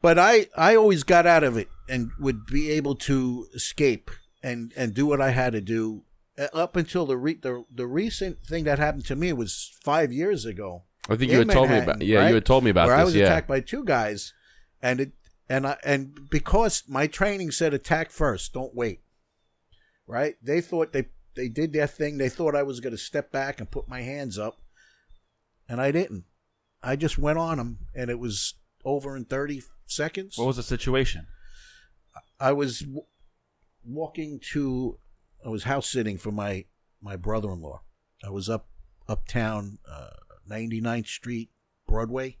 But 0.00 0.18
I 0.18 0.48
I 0.56 0.76
always 0.76 1.02
got 1.02 1.26
out 1.26 1.44
of 1.44 1.56
it 1.56 1.68
and 1.88 2.10
would 2.18 2.46
be 2.46 2.70
able 2.70 2.94
to 2.94 3.46
escape 3.54 4.10
and 4.42 4.72
and 4.76 4.94
do 4.94 5.06
what 5.06 5.20
I 5.20 5.30
had 5.30 5.52
to 5.52 5.60
do 5.60 6.04
Uh, 6.38 6.46
up 6.54 6.76
until 6.76 7.04
the 7.04 7.16
re- 7.16 7.40
the 7.40 7.64
the 7.74 7.86
recent 7.86 8.46
thing 8.46 8.64
that 8.64 8.78
happened 8.78 9.04
to 9.06 9.16
me 9.16 9.32
was 9.32 9.76
five 9.82 10.12
years 10.12 10.44
ago. 10.44 10.84
I 11.08 11.16
think 11.16 11.32
you 11.32 11.38
had 11.38 11.50
told 11.50 11.70
me 11.70 11.78
about. 11.78 12.02
Yeah, 12.02 12.18
right? 12.20 12.28
you 12.28 12.34
had 12.34 12.46
told 12.46 12.62
me 12.62 12.70
about 12.70 12.86
where 12.86 12.96
this. 12.96 13.02
I 13.02 13.04
was 13.04 13.14
yeah. 13.16 13.24
attacked 13.24 13.48
by 13.48 13.60
two 13.60 13.82
guys, 13.84 14.34
and 14.80 15.00
it 15.00 15.12
and 15.48 15.66
I 15.66 15.76
and 15.82 16.28
because 16.30 16.84
my 16.86 17.08
training 17.08 17.50
said 17.50 17.74
attack 17.74 18.10
first, 18.10 18.52
don't 18.52 18.74
wait. 18.74 19.00
Right? 20.06 20.36
They 20.40 20.60
thought 20.60 20.92
they 20.92 21.08
they 21.34 21.48
did 21.48 21.72
their 21.72 21.88
thing. 21.88 22.18
They 22.18 22.28
thought 22.28 22.54
I 22.54 22.62
was 22.62 22.80
going 22.80 22.92
to 22.92 22.98
step 22.98 23.32
back 23.32 23.58
and 23.58 23.70
put 23.70 23.88
my 23.88 24.02
hands 24.02 24.38
up, 24.38 24.60
and 25.68 25.80
I 25.80 25.90
didn't. 25.90 26.24
I 26.82 26.94
just 26.94 27.18
went 27.18 27.38
on 27.38 27.56
them, 27.56 27.78
and 27.96 28.10
it 28.10 28.18
was 28.20 28.54
over 28.84 29.16
in 29.16 29.24
thirty 29.24 29.62
seconds. 29.90 30.36
What 30.38 30.46
was 30.46 30.56
the 30.56 30.62
situation? 30.62 31.26
I 32.40 32.52
was 32.52 32.80
w- 32.80 33.02
walking 33.84 34.40
to, 34.52 34.98
I 35.44 35.48
was 35.48 35.64
house 35.64 35.88
sitting 35.88 36.18
for 36.18 36.30
my 36.32 36.64
my 37.00 37.16
brother 37.16 37.50
in 37.50 37.60
law. 37.60 37.82
I 38.24 38.30
was 38.30 38.48
up 38.48 38.68
uptown, 39.08 39.78
uh, 39.90 40.10
99th 40.50 41.06
Street, 41.06 41.50
Broadway. 41.86 42.38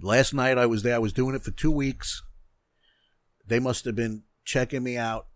Last 0.00 0.32
night 0.32 0.58
I 0.58 0.66
was 0.66 0.82
there. 0.82 0.94
I 0.94 0.98
was 0.98 1.12
doing 1.12 1.34
it 1.34 1.42
for 1.42 1.50
two 1.50 1.70
weeks. 1.70 2.22
They 3.46 3.58
must 3.58 3.84
have 3.84 3.94
been 3.94 4.22
checking 4.44 4.82
me 4.82 4.96
out. 4.96 5.26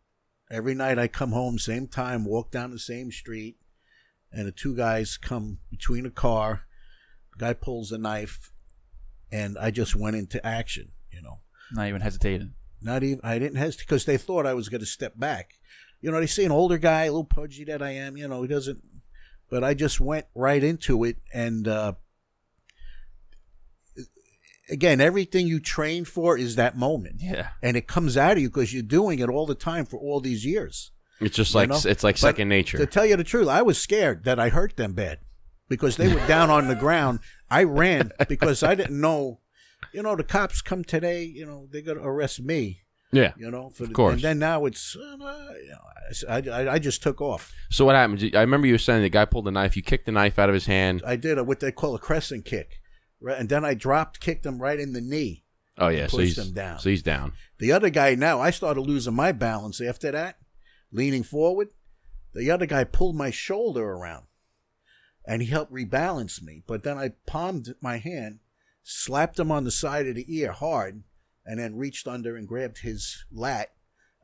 Every 0.51 0.75
night 0.75 0.99
I 0.99 1.09
come 1.09 1.33
home, 1.33 1.59
same 1.59 1.87
time, 1.87 2.25
walk 2.25 2.51
down 2.51 2.71
the 2.71 2.79
same 2.79 3.11
street, 3.11 3.57
and 4.33 4.47
the 4.47 4.53
two 4.53 4.77
guys 4.77 5.17
come 5.17 5.59
between 5.71 6.07
a 6.07 6.11
car. 6.11 6.65
The 7.33 7.45
guy 7.47 7.53
pulls 7.55 7.93
a 7.93 7.99
knife, 7.99 8.53
and 9.35 9.59
I 9.59 9.71
just 9.71 9.97
went 9.97 10.17
into 10.17 10.45
action, 10.47 10.93
you 11.13 11.21
know. 11.23 11.41
Not 11.73 11.89
even 11.89 12.01
hesitating. 12.01 12.55
Not 12.81 13.03
even 13.03 13.21
I 13.25 13.39
didn't 13.39 13.57
hesitate 13.57 13.87
because 13.87 14.05
they 14.05 14.17
thought 14.19 14.47
I 14.47 14.55
was 14.55 14.69
going 14.69 14.81
to 14.81 14.87
step 14.87 15.19
back. 15.19 15.51
You 16.01 16.11
know, 16.11 16.21
they 16.21 16.27
see 16.27 16.45
an 16.45 16.53
older 16.53 16.79
guy, 16.79 17.05
a 17.05 17.11
little 17.11 17.25
pudgy 17.25 17.65
that 17.65 17.83
I 17.83 17.93
am. 17.93 18.17
You 18.17 18.29
know, 18.29 18.43
he 18.43 18.49
doesn't. 18.49 18.79
But 19.51 19.65
I 19.65 19.75
just 19.75 20.01
went 20.01 20.27
right 20.35 20.63
into 20.63 21.05
it, 21.05 21.17
and 21.33 21.67
uh, 21.67 21.93
again, 24.71 25.01
everything 25.01 25.47
you 25.47 25.61
train 25.61 26.05
for 26.05 26.37
is 26.39 26.57
that 26.57 26.77
moment, 26.77 27.17
Yeah. 27.21 27.49
and 27.63 27.77
it 27.77 27.87
comes 27.87 28.17
out 28.17 28.33
of 28.33 28.39
you 28.43 28.49
because 28.49 28.73
you're 28.73 28.83
doing 28.83 29.19
it 29.19 29.29
all 29.29 29.47
the 29.47 29.55
time 29.55 29.85
for 29.87 29.99
all 29.99 30.21
these 30.21 30.45
years. 30.45 30.91
It's 31.21 31.37
just 31.37 31.53
You 31.55 31.61
like 31.61 31.69
know? 31.69 31.81
it's 31.85 32.03
like 32.03 32.17
But 32.17 32.21
second 32.21 32.49
nature. 32.49 32.79
To 32.79 32.87
tell 32.87 33.07
you 33.07 33.17
the 33.17 33.25
truth, 33.25 33.49
I 33.49 33.63
was 33.63 33.79
scared 33.81 34.25
that 34.25 34.39
I 34.41 34.49
hurt 34.49 34.77
them 34.77 34.95
bad 34.95 35.19
because 35.69 35.97
they 35.97 36.13
were 36.13 36.27
down 36.27 36.51
on 36.51 36.69
the 36.69 36.75
ground. 36.75 37.21
I 37.51 37.65
ran 37.65 38.13
because 38.29 38.63
I 38.63 38.75
didn't 38.75 39.01
know. 39.01 39.41
You 39.93 40.03
know, 40.03 40.17
the 40.17 40.25
cops 40.25 40.63
come 40.63 40.85
today. 40.85 41.25
You 41.25 41.47
know, 41.47 41.69
they're 41.71 41.83
gonna 41.83 42.01
arrest 42.03 42.41
me. 42.41 42.81
yeah. 43.13 43.33
You 43.37 43.51
know, 43.51 43.71
for 43.71 43.87
the, 43.87 43.95
course. 43.95 44.15
And 44.15 44.23
then 44.23 44.39
now 44.39 44.67
it's. 44.67 44.97
Uh, 44.97 45.55
you 45.63 45.71
know, 45.71 46.29
I, 46.29 46.37
I 46.51 46.73
I 46.75 46.79
just 46.79 47.03
took 47.03 47.21
off. 47.21 47.53
So 47.71 47.85
what 47.85 47.95
happened? 47.95 48.31
I 48.35 48.41
remember 48.41 48.67
you 48.67 48.75
were 48.75 48.79
saying 48.79 49.03
the 49.03 49.09
guy 49.09 49.25
pulled 49.25 49.47
the 49.47 49.51
knife. 49.51 49.77
You 49.77 49.83
kicked 49.83 50.07
the 50.07 50.13
knife 50.13 50.39
out 50.39 50.49
of 50.49 50.55
his 50.55 50.67
hand. 50.67 51.03
I 51.07 51.17
did 51.17 51.39
a, 51.39 51.45
what 51.45 51.61
they 51.61 51.73
call 51.73 51.95
a 51.95 51.99
crescent 51.99 52.45
kick, 52.45 52.81
right? 53.21 53.39
And 53.39 53.49
then 53.49 53.65
I 53.65 53.75
dropped, 53.75 54.21
kicked 54.21 54.45
him 54.45 54.61
right 54.61 54.79
in 54.79 54.93
the 54.93 55.01
knee. 55.01 55.45
Oh 55.79 55.89
yeah, 55.89 56.07
so 56.07 56.19
pushed 56.19 56.37
he's 56.37 56.47
him 56.47 56.55
down. 56.55 56.79
so 56.79 56.89
he's 56.89 57.03
down. 57.03 57.33
The 57.59 57.73
other 57.73 57.91
guy 57.91 58.15
now, 58.15 58.41
I 58.41 58.51
started 58.51 58.83
losing 58.83 59.15
my 59.15 59.33
balance 59.33 59.81
after 59.81 60.13
that, 60.13 60.37
leaning 60.93 61.23
forward. 61.25 61.69
The 62.33 62.51
other 62.51 62.67
guy 62.67 62.85
pulled 62.85 63.17
my 63.17 63.31
shoulder 63.31 63.85
around 63.85 64.27
and 65.27 65.43
he 65.43 65.49
helped 65.49 65.73
rebalance 65.73 66.43
me. 66.43 66.63
But 66.67 66.83
then 66.83 66.99
I 66.99 67.11
palmed 67.27 67.75
my 67.81 67.99
hand, 67.99 68.41
slapped 68.83 69.39
him 69.39 69.51
on 69.51 69.65
the 69.65 69.71
side 69.71 70.07
of 70.07 70.15
the 70.15 70.27
ear 70.29 70.53
hard, 70.53 71.03
and 71.45 71.59
then 71.59 71.77
reached 71.77 72.07
under 72.07 72.37
and 72.37 72.49
grabbed 72.49 72.79
his 72.79 73.25
lat 73.33 73.75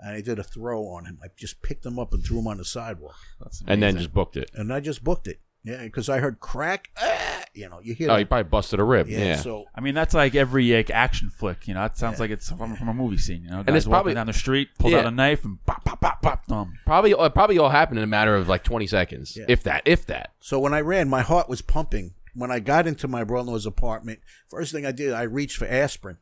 and 0.01 0.17
I 0.17 0.21
did 0.21 0.39
a 0.39 0.43
throw 0.43 0.89
on 0.89 1.05
him. 1.05 1.19
I 1.23 1.29
just 1.37 1.63
picked 1.63 1.85
him 1.85 1.99
up 1.99 2.13
and 2.13 2.25
threw 2.25 2.39
him 2.39 2.47
on 2.47 2.57
the 2.57 2.65
sidewalk. 2.65 3.17
That's 3.41 3.63
And 3.67 3.83
then 3.83 3.97
just 3.97 4.15
booked 4.15 4.37
it. 4.37 4.51
And 4.55 4.73
I 4.73 4.81
just 4.81 5.05
booked 5.05 5.29
it. 5.29 5.41
Yeah, 5.63 5.83
because 5.83 6.09
I 6.09 6.19
heard 6.21 6.41
crack. 6.41 6.89
Ah, 7.01 7.43
you 7.53 7.69
know, 7.69 7.81
you 7.83 7.93
hear 7.95 8.09
Oh, 8.09 8.15
that. 8.15 8.21
he 8.21 8.25
probably 8.25 8.45
busted 8.49 8.81
a 8.81 8.85
rib. 8.85 9.09
yeah, 9.09 9.19
Yeah. 9.19 9.37
So 9.37 9.65
I 9.75 9.81
mean, 9.81 9.95
that's 9.95 10.15
like 10.15 10.35
every 10.35 10.73
like, 10.75 10.89
action 10.91 11.29
flick. 11.29 11.69
You 11.69 11.75
know, 11.75 11.85
it 11.85 11.97
sounds 11.99 12.17
Yeah. 12.19 12.23
like 12.23 12.31
it's 12.31 12.49
from, 12.51 12.77
from 12.77 12.89
a 12.89 12.95
movie 12.95 13.19
scene. 13.19 13.43
You 13.45 13.51
know, 13.51 13.63
guys 13.63 13.77
it's 13.77 13.87
walking 13.87 13.93
probably- 13.93 14.15
down 14.15 14.27
the 14.27 14.33
street, 14.33 14.69
pulls 14.79 14.93
Yeah. 14.95 15.01
out 15.01 15.07
a 15.07 15.11
knife, 15.11 15.45
and 15.45 15.59
pop, 15.67 15.85
pop, 15.85 16.01
pop, 16.01 16.23
pop, 16.23 16.47
thumb. 16.47 16.75
Probably 16.87 17.11
it 17.11 17.35
probably 17.35 17.59
all 17.59 17.69
happened 17.69 17.99
in 17.99 18.05
a 18.05 18.07
matter 18.09 18.35
of 18.37 18.49
like 18.49 18.65
20 18.65 18.87
seconds, 18.87 19.37
Yeah. 19.37 19.45
if 19.49 19.63
that, 19.65 19.83
if 19.85 20.07
that. 20.07 20.33
So 20.41 20.59
when 20.59 20.73
I 20.73 20.81
ran, 20.81 21.09
my 21.11 21.21
heart 21.23 21.49
was 21.49 21.61
pumping. 21.61 22.15
When 22.35 22.51
I 22.51 22.61
got 22.61 22.87
into 22.87 23.07
my 23.09 23.25
brother-in-law's 23.25 23.67
apartment, 23.67 24.21
first 24.49 24.73
thing 24.73 24.87
I 24.87 24.93
did, 24.93 25.13
I 25.13 25.23
reached 25.23 25.57
for 25.59 25.67
aspirin 25.67 26.19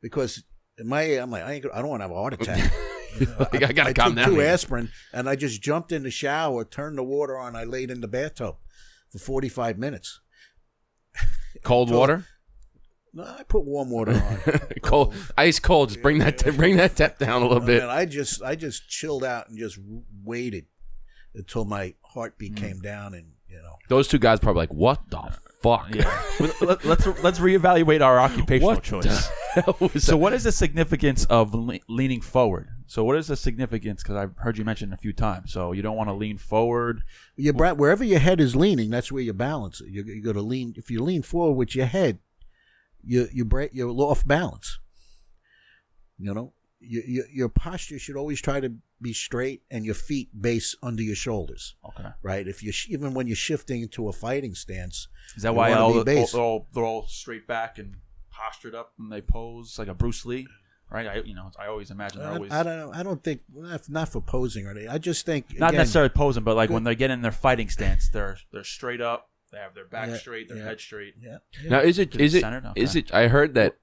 because 0.00 0.42
in 0.78 0.88
my 0.88 1.02
I'm 1.02 1.30
like 1.30 1.42
I, 1.44 1.52
ain't, 1.52 1.66
I 1.72 1.80
don't 1.80 1.88
want 1.90 2.00
to 2.00 2.04
have 2.04 2.10
a 2.10 2.14
heart 2.14 2.32
attack. 2.34 2.72
Like, 3.38 3.62
I 3.62 3.72
gotta 3.72 3.90
I 3.90 3.92
calm 3.92 4.08
took 4.14 4.16
down 4.16 4.28
two 4.28 4.40
here. 4.40 4.48
aspirin 4.48 4.90
and 5.12 5.28
I 5.28 5.36
just 5.36 5.60
jumped 5.62 5.92
in 5.92 6.02
the 6.02 6.10
shower, 6.10 6.64
turned 6.64 6.98
the 6.98 7.02
water 7.02 7.38
on. 7.38 7.54
I 7.56 7.64
laid 7.64 7.90
in 7.90 8.00
the 8.00 8.08
bathtub 8.08 8.56
for 9.10 9.18
45 9.18 9.78
minutes. 9.78 10.20
Cold 11.62 11.90
water, 11.90 12.26
No, 13.12 13.24
I 13.24 13.42
put 13.44 13.64
warm 13.64 13.90
water 13.90 14.12
on. 14.12 14.60
cold, 14.82 15.14
ice 15.36 15.58
cold. 15.58 15.90
Just 15.90 16.02
bring 16.02 16.18
that 16.18 16.42
bring 16.56 16.76
that 16.78 16.96
temp 16.96 17.18
down 17.18 17.42
a 17.42 17.46
little 17.46 17.60
bit. 17.64 17.82
And 17.82 17.90
I 17.90 18.06
just 18.06 18.42
I 18.42 18.54
just 18.56 18.88
chilled 18.88 19.22
out 19.24 19.48
and 19.48 19.58
just 19.58 19.78
waited 20.24 20.66
until 21.34 21.64
my 21.64 21.88
Mm. 21.88 21.94
heartbeat 22.14 22.56
came 22.56 22.80
down 22.80 23.14
and 23.14 23.26
you 23.48 23.56
know. 23.56 23.76
Those 23.88 24.06
two 24.08 24.18
guys 24.18 24.38
probably 24.40 24.60
like, 24.62 24.72
what 24.74 25.00
the 25.10 25.22
fuck? 25.62 25.94
Yeah. 25.94 26.22
Let, 26.60 26.84
let's 26.84 27.06
let's 27.22 27.38
reevaluate 27.38 28.00
our 28.02 28.18
occupational 28.20 28.74
What 28.74 28.82
choice. 28.82 29.04
the 29.54 29.62
hell 29.62 29.76
was 29.80 30.04
So, 30.04 30.12
that? 30.12 30.16
what 30.18 30.32
is 30.32 30.44
the 30.44 30.52
significance 30.52 31.24
of 31.26 31.54
le- 31.54 31.78
leaning 31.88 32.20
forward? 32.22 32.68
So, 32.92 33.04
what 33.04 33.16
is 33.16 33.28
the 33.28 33.36
significance? 33.36 34.02
Because 34.02 34.16
I've 34.16 34.36
heard 34.36 34.58
you 34.58 34.66
mention 34.66 34.92
a 34.92 34.98
few 34.98 35.14
times. 35.14 35.50
So, 35.50 35.72
you 35.72 35.80
don't 35.80 35.96
want 35.96 36.10
to 36.10 36.12
lean 36.12 36.36
forward. 36.36 37.00
Your 37.36 37.54
bra- 37.54 37.72
wherever 37.72 38.04
your 38.04 38.18
head 38.18 38.38
is 38.38 38.54
leaning, 38.54 38.90
that's 38.90 39.10
where 39.10 39.22
you 39.22 39.32
balance 39.32 39.80
it. 39.80 39.88
You, 39.88 40.04
you 40.04 40.22
got 40.22 40.34
to 40.34 40.42
lean. 40.42 40.74
If 40.76 40.90
you 40.90 41.02
lean 41.02 41.22
forward 41.22 41.54
with 41.54 41.74
your 41.74 41.86
head, 41.86 42.18
you 43.02 43.28
you 43.32 43.46
break 43.46 43.70
you're 43.72 43.88
off 43.88 44.26
balance. 44.26 44.78
You 46.18 46.34
know, 46.34 46.52
you, 46.80 47.02
you, 47.06 47.24
your 47.32 47.48
posture 47.48 47.98
should 47.98 48.16
always 48.16 48.42
try 48.42 48.60
to 48.60 48.74
be 49.00 49.14
straight, 49.14 49.62
and 49.70 49.86
your 49.86 49.94
feet 49.94 50.28
base 50.38 50.76
under 50.82 51.02
your 51.02 51.16
shoulders. 51.16 51.76
Okay. 51.88 52.10
Right. 52.22 52.46
If 52.46 52.62
you 52.62 52.74
even 52.90 53.14
when 53.14 53.26
you're 53.26 53.36
shifting 53.36 53.80
into 53.80 54.08
a 54.08 54.12
fighting 54.12 54.54
stance, 54.54 55.08
Is 55.34 55.44
that 55.44 55.54
why 55.54 55.72
all, 55.72 55.94
the- 55.94 56.00
all, 56.00 56.26
they're, 56.26 56.42
all, 56.42 56.68
they're 56.74 56.84
all 56.84 57.06
straight 57.06 57.46
back 57.46 57.78
and 57.78 57.94
postured 58.30 58.74
up 58.74 58.92
when 58.98 59.08
they 59.08 59.22
pose 59.22 59.78
like 59.78 59.88
a 59.88 59.94
Bruce 59.94 60.26
Lee? 60.26 60.46
Right. 60.92 61.06
I 61.06 61.16
you 61.24 61.34
know 61.34 61.50
I 61.58 61.66
always 61.68 61.90
imagine 61.90 62.20
they're 62.20 62.30
I, 62.30 62.34
always 62.34 62.52
I 62.52 62.62
don't 62.62 62.76
know. 62.78 62.92
I 62.94 63.02
don't 63.02 63.22
think 63.24 63.40
not, 63.52 63.88
not 63.88 64.08
for 64.10 64.20
posing 64.20 64.66
or 64.66 64.70
anything. 64.72 64.90
I 64.90 64.98
just 64.98 65.24
think 65.24 65.58
not 65.58 65.70
again, 65.70 65.78
necessarily 65.78 66.10
posing, 66.10 66.44
but 66.44 66.54
like 66.54 66.68
Good. 66.68 66.74
when 66.74 66.84
they 66.84 66.94
get 66.94 67.10
in 67.10 67.22
their 67.22 67.32
fighting 67.32 67.68
stance, 67.70 68.08
they're 68.10 68.36
they're 68.52 68.64
straight 68.64 69.00
up. 69.00 69.30
They 69.52 69.58
have 69.58 69.74
their 69.74 69.86
back 69.86 70.08
Yeah, 70.08 70.16
straight, 70.16 70.48
their 70.48 70.58
yeah. 70.58 70.64
head 70.64 70.80
straight. 70.80 71.14
Yeah. 71.20 71.38
Now 71.68 71.80
is 71.80 71.98
it 71.98 72.10
Good 72.12 72.20
is 72.20 72.34
it? 72.34 72.44
Okay. 72.44 72.72
is 72.76 72.94
it? 72.96 73.12
I 73.14 73.28
heard 73.28 73.54
that 73.54 73.76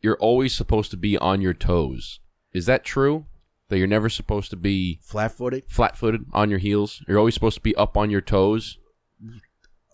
you're 0.00 0.16
always 0.18 0.54
supposed 0.54 0.90
to 0.92 0.96
be 0.96 1.18
on 1.18 1.40
your 1.40 1.54
toes. 1.54 2.20
Is 2.52 2.66
that 2.66 2.84
true? 2.84 3.26
That 3.68 3.76
you're 3.76 3.86
never 3.86 4.08
supposed 4.08 4.48
to 4.50 4.56
be 4.56 4.98
Flat 5.02 5.32
footed. 5.32 5.64
flat-footed 5.68 6.24
on 6.32 6.48
your 6.48 6.58
heels. 6.58 7.02
You're 7.06 7.18
always 7.18 7.34
supposed 7.34 7.56
to 7.56 7.60
be 7.62 7.76
up 7.76 7.98
on 7.98 8.08
your 8.08 8.22
toes. 8.22 8.78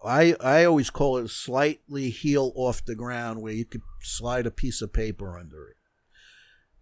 I 0.05 0.37
I 0.41 0.65
always 0.65 0.91
call 0.91 1.17
it 1.17 1.29
slightly 1.31 2.11
heel 2.11 2.53
off 2.55 2.85
the 2.85 2.95
ground, 2.95 3.41
where 3.43 3.53
you 3.53 3.65
could 3.65 3.81
slide 4.01 4.47
a 4.47 4.51
piece 4.51 4.83
of 4.83 4.93
paper 4.93 5.39
under 5.39 5.69
it. 5.71 5.77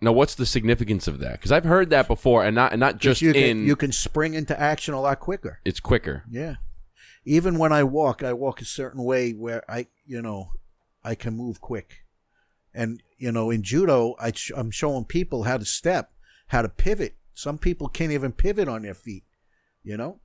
Now, 0.02 0.12
what's 0.12 0.34
the 0.34 0.46
significance 0.46 1.06
of 1.06 1.20
that? 1.20 1.32
Because 1.32 1.52
I've 1.52 1.64
heard 1.64 1.90
that 1.90 2.08
before, 2.08 2.44
and 2.44 2.54
not 2.56 2.72
and 2.72 2.80
not 2.80 2.98
just 2.98 3.22
you 3.22 3.32
can, 3.32 3.42
in. 3.42 3.66
you 3.66 3.76
can 3.76 3.92
spring 3.92 4.34
into 4.34 4.58
action 4.58 4.94
a 4.94 5.00
lot 5.00 5.20
quicker. 5.20 5.60
it's 5.64 5.78
quicker. 5.80 6.24
Yeah. 6.28 6.56
Even 7.24 7.56
when 7.56 7.72
I 7.72 7.84
walk, 7.84 8.24
I 8.24 8.32
walk 8.32 8.60
a 8.60 8.64
certain 8.64 9.04
way 9.04 9.30
where 9.30 9.62
I, 9.70 9.86
you 10.04 10.20
know, 10.20 10.50
I 11.04 11.14
can 11.14 11.36
move 11.36 11.60
quick. 11.60 12.04
And 12.74 13.00
you 13.16 13.30
know, 13.30 13.50
in 13.50 13.62
judo, 13.62 14.16
I 14.18 14.32
sh- 14.32 14.50
I'm 14.56 14.72
showing 14.72 15.04
people 15.04 15.44
how 15.44 15.56
to 15.56 15.64
step, 15.64 16.10
how 16.48 16.62
to 16.62 16.68
pivot. 16.68 17.16
Some 17.34 17.58
people 17.58 17.88
can't 17.88 18.10
even 18.10 18.32
pivot 18.32 18.66
on 18.66 18.82
their 18.82 18.94
feet, 18.94 19.24
you 19.84 19.96
know, 19.96 20.20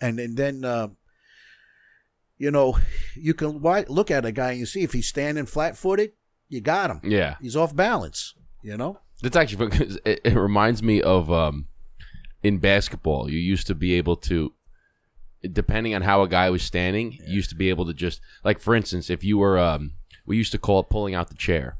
and 0.00 0.18
and 0.18 0.36
then. 0.36 0.64
Uh, 0.64 0.88
you 2.40 2.52
know, 2.52 2.78
you 3.16 3.34
can 3.34 3.58
look 3.58 4.12
at 4.12 4.24
a 4.24 4.30
guy 4.30 4.52
and 4.52 4.60
you 4.60 4.66
see 4.66 4.84
if 4.84 4.92
he's 4.92 5.08
standing 5.08 5.44
flat-footed, 5.44 6.12
you 6.48 6.60
got 6.60 6.88
him. 6.88 7.00
Yeah, 7.02 7.34
He's 7.40 7.56
off 7.56 7.74
balance. 7.74 8.34
You 8.62 8.76
know. 8.76 9.00
That's 9.22 9.36
actually 9.36 9.68
because 9.68 9.96
it, 10.04 10.20
it 10.24 10.34
reminds 10.34 10.82
me 10.82 11.02
of 11.02 11.30
um, 11.30 11.66
in 12.42 12.58
basketball. 12.58 13.30
You 13.30 13.38
used 13.38 13.66
to 13.68 13.74
be 13.74 13.94
able 13.94 14.16
to, 14.16 14.52
depending 15.52 15.94
on 15.94 16.02
how 16.02 16.22
a 16.22 16.28
guy 16.28 16.50
was 16.50 16.62
standing, 16.62 17.12
you 17.12 17.34
used 17.36 17.50
to 17.50 17.56
be 17.56 17.68
able 17.70 17.86
to 17.86 17.94
just 17.94 18.20
like, 18.44 18.58
for 18.58 18.74
instance, 18.74 19.10
if 19.10 19.24
you 19.24 19.38
were, 19.38 19.58
um, 19.58 19.92
we 20.26 20.36
used 20.36 20.52
to 20.52 20.58
call 20.58 20.80
it 20.80 20.88
pulling 20.88 21.14
out 21.14 21.28
the 21.28 21.34
chair. 21.34 21.78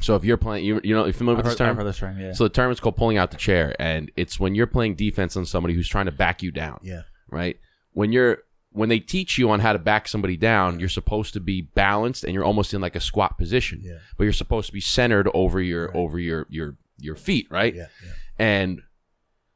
So 0.00 0.14
if 0.14 0.24
you're 0.24 0.36
playing, 0.36 0.64
you 0.64 0.80
you 0.84 0.94
know, 0.94 1.06
you 1.06 1.12
familiar 1.12 1.38
I've 1.38 1.44
with 1.44 1.52
this 1.52 1.58
heard, 1.58 1.66
term? 1.66 1.76
Heard 1.76 1.86
this 1.86 1.98
term. 1.98 2.20
Yeah. 2.20 2.32
So 2.32 2.44
the 2.44 2.50
term 2.50 2.70
is 2.70 2.78
called 2.78 2.96
pulling 2.96 3.18
out 3.18 3.32
the 3.32 3.36
chair, 3.36 3.74
and 3.80 4.12
it's 4.16 4.38
when 4.38 4.54
you're 4.54 4.68
playing 4.68 4.94
defense 4.94 5.36
on 5.36 5.44
somebody 5.44 5.74
who's 5.74 5.88
trying 5.88 6.06
to 6.06 6.12
back 6.12 6.40
you 6.42 6.52
down. 6.52 6.78
Yeah. 6.82 7.02
right? 7.30 7.58
When 7.92 8.12
you're 8.12 8.38
when 8.78 8.88
they 8.88 9.00
teach 9.00 9.38
you 9.38 9.50
on 9.50 9.60
how 9.60 9.72
to 9.72 9.78
back 9.78 10.08
somebody 10.08 10.36
down, 10.36 10.78
you're 10.80 10.88
supposed 10.88 11.32
to 11.34 11.40
be 11.40 11.62
balanced 11.62 12.24
and 12.24 12.32
you're 12.34 12.44
almost 12.44 12.72
in 12.72 12.80
like 12.80 12.96
a 12.96 13.00
squat 13.00 13.36
position. 13.38 13.80
Yeah. 13.82 13.98
But 14.16 14.24
you're 14.24 14.32
supposed 14.32 14.66
to 14.68 14.72
be 14.72 14.80
centered 14.80 15.28
over 15.34 15.60
your 15.60 15.94
over 15.96 16.18
your 16.18 16.46
your 16.48 16.76
your 16.98 17.16
feet, 17.16 17.46
right? 17.50 17.74
Yeah. 17.74 17.86
yeah. 18.04 18.12
And 18.38 18.82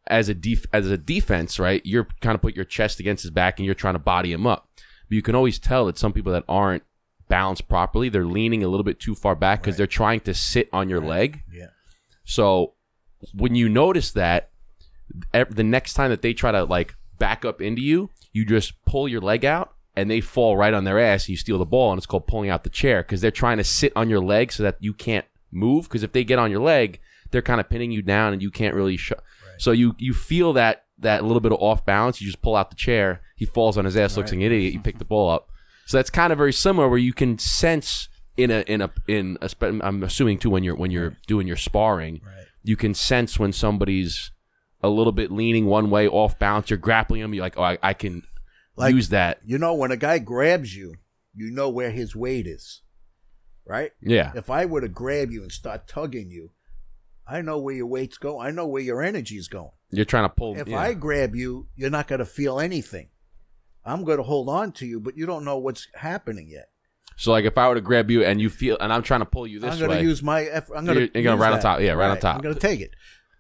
as 0.09 0.29
a 0.29 0.35
def- 0.35 0.67
as 0.73 0.91
a 0.91 0.99
defense, 0.99 1.59
right, 1.59 1.81
you're 1.85 2.09
kind 2.21 2.35
of 2.35 2.43
put 2.43 2.57
your 2.57 2.65
chest 2.65 3.01
against 3.01 3.23
his 3.23 3.31
back 3.31 3.59
and 3.59 3.67
you're 3.67 3.75
trying 3.75 3.95
to 3.95 3.99
body 4.01 4.33
him 4.33 4.47
up. 4.47 4.69
But 5.09 5.15
you 5.17 5.23
can 5.23 5.35
always 5.35 5.59
tell 5.59 5.87
that 5.87 5.99
some 5.99 6.13
people 6.13 6.33
that 6.33 6.45
aren't 6.49 6.83
balanced 7.29 7.69
properly, 7.69 8.09
they're 8.09 8.27
leaning 8.27 8.63
a 8.65 8.69
little 8.69 8.85
bit 8.85 8.99
too 9.01 9.15
far 9.15 9.35
back 9.35 9.61
because 9.63 9.75
Right. 9.75 9.79
they're 9.79 9.87
trying 9.87 10.21
to 10.21 10.35
sit 10.35 10.69
on 10.73 10.89
your 10.89 11.01
leg. 11.01 11.43
Yeah. 11.53 11.69
So 12.25 12.75
when 13.33 13.55
you 13.55 13.69
notice 13.69 14.11
that, 14.13 14.51
the 15.33 15.63
next 15.65 15.95
time 15.95 16.11
that 16.11 16.23
they 16.23 16.33
try 16.35 16.51
to 16.53 16.65
like 16.65 16.95
back 17.19 17.45
up 17.45 17.61
into 17.61 17.81
you, 17.83 18.11
you 18.33 18.45
just 18.45 18.83
pull 18.85 19.09
your 19.09 19.21
leg 19.21 19.45
out 19.45 19.73
and 19.97 20.11
they 20.11 20.21
fall 20.21 20.57
right 20.57 20.73
on 20.75 20.85
their 20.85 20.99
ass 20.99 21.25
and 21.25 21.31
you 21.31 21.37
steal 21.37 21.59
the 21.59 21.65
ball 21.67 21.93
and 21.93 21.99
it's 21.99 22.07
called 22.07 22.27
pulling 22.27 22.49
out 22.51 22.65
the 22.65 22.71
chair 22.71 23.03
because 23.03 23.21
they're 23.21 23.31
trying 23.31 23.59
to 23.59 23.65
sit 23.65 23.93
on 23.95 24.09
your 24.09 24.21
leg 24.21 24.51
so 24.53 24.63
that 24.63 24.77
you 24.81 24.93
can't 24.95 25.27
move 25.51 25.85
because 25.85 26.03
if 26.03 26.13
they 26.13 26.25
get 26.25 26.39
on 26.39 26.51
your 26.51 26.63
leg, 26.63 26.99
they're 27.31 27.43
kind 27.43 27.61
of 27.61 27.69
pinning 27.69 27.91
you 27.93 28.03
down 28.03 28.33
and 28.33 28.43
you 28.43 28.51
can't 28.51 28.75
really 28.75 28.97
sh- 28.97 29.13
So 29.59 29.73
you 29.73 29.95
you 29.99 30.15
feel 30.15 30.53
that 30.55 30.85
that 30.99 31.25
little 31.25 31.41
bit 31.41 31.53
of 31.53 31.59
off 31.61 31.85
balance, 31.85 32.21
you 32.21 32.27
just 32.27 32.43
pull 32.43 32.57
out 32.57 32.71
the 32.71 32.77
chair, 32.77 33.21
he 33.37 33.45
falls 33.45 33.77
on 33.77 33.85
his 33.85 33.97
ass, 33.97 34.17
looks 34.17 34.31
like 34.31 34.37
an 34.39 34.43
idiot, 34.43 34.73
you 34.73 34.81
pick 34.81 34.99
the 34.99 35.05
ball 35.05 35.29
up. 35.31 35.51
So 35.87 35.97
that's 35.99 36.11
kind 36.11 36.33
of 36.33 36.39
very 36.39 36.53
similar 36.53 36.89
where 36.89 36.99
you 36.99 37.13
can 37.13 37.39
sense 37.39 38.09
in 38.37 38.51
a 38.51 38.61
in 38.63 38.81
a 38.81 38.91
in 39.09 39.37
a 39.43 39.51
I'm 39.61 40.03
assuming 40.03 40.39
too 40.39 40.49
when 40.49 40.63
you're 40.65 40.77
when 40.77 40.91
you're 40.91 41.17
doing 41.27 41.47
your 41.47 41.57
sparring, 41.57 42.21
Right. 42.25 42.47
you 42.63 42.77
can 42.77 42.95
sense 42.95 43.39
when 43.39 43.53
somebody's 43.53 44.31
a 44.83 44.89
little 44.89 45.13
bit 45.13 45.31
leaning 45.31 45.67
one 45.67 45.91
way 45.91 46.09
off 46.09 46.39
balance. 46.39 46.71
You're 46.71 46.77
grappling 46.79 47.23
them. 47.23 47.35
You're 47.35 47.45
like, 47.45 47.57
oh, 47.59 47.63
I, 47.63 47.79
I 47.83 47.95
can 47.95 48.23
Like- 48.77 48.95
use 48.95 49.09
that. 49.11 49.41
You 49.45 49.59
know, 49.59 49.75
when 49.75 49.91
a 49.93 49.97
guy 49.97 50.19
grabs 50.19 50.75
you, 50.77 50.95
you 51.35 51.51
know 51.51 51.69
where 51.69 51.91
his 51.91 52.15
weight 52.17 52.47
is, 52.47 52.83
right? 53.65 53.93
Yeah, 54.03 54.33
If 54.35 54.51
I 54.51 54.67
were 54.67 54.81
to 54.81 54.89
grab 54.89 55.31
you 55.31 55.43
and 55.43 55.51
start 55.53 55.87
tugging 55.89 56.31
you, 56.31 56.51
I 57.27 57.41
know 57.41 57.59
where 57.59 57.75
your 57.75 57.87
weight's 57.87 58.19
going. 58.19 58.47
I 58.47 58.51
know 58.51 58.67
where 58.67 58.83
your 58.83 59.03
energy's 59.03 59.49
going. 59.49 59.71
you're 59.91 60.05
trying 60.05 60.25
to 60.25 60.29
pull. 60.29 60.59
If 60.59 60.69
yeah. 60.69 60.79
I 60.79 60.93
grab 60.95 61.35
you, 61.37 61.69
you're 61.77 61.89
not 61.91 62.09
going 62.09 62.19
to 62.19 62.25
feel 62.27 62.59
anything. 62.61 63.09
I'm 63.85 64.05
going 64.05 64.19
to 64.19 64.23
hold 64.25 64.49
on 64.49 64.73
to 64.73 64.87
you, 64.87 65.01
but 65.01 65.17
you 65.17 65.25
don't 65.27 65.45
know 65.45 65.57
what's 65.59 65.87
happening 65.95 66.49
yet. 66.49 66.69
so 67.17 67.31
like 67.33 67.45
if 67.45 67.57
I 67.57 67.69
were 67.69 67.75
to 67.77 67.81
grab 67.81 68.11
you 68.11 68.25
and 68.25 68.41
you 68.41 68.51
feel 68.51 68.77
and 68.81 68.93
I'm 68.93 69.03
trying 69.03 69.21
to 69.21 69.27
pull 69.27 69.47
you 69.47 69.59
this 69.61 69.77
way, 69.77 69.83
I'm 69.85 69.87
going 69.89 69.99
to 69.99 70.05
use 70.05 70.23
my. 70.23 70.41
I'm 70.51 70.85
going 70.85 70.87
You're- 70.99 71.09
to. 71.09 71.15
you're 71.21 71.25
gonna 71.33 71.41
right 71.41 71.53
on 71.53 71.61
top. 71.61 71.81
Yeah, 71.81 71.93
right 71.93 72.11
on 72.11 72.19
top. 72.21 72.37
I'm 72.37 72.43
going 72.43 72.55
to 72.55 72.61
take 72.61 72.81
it. 72.81 72.91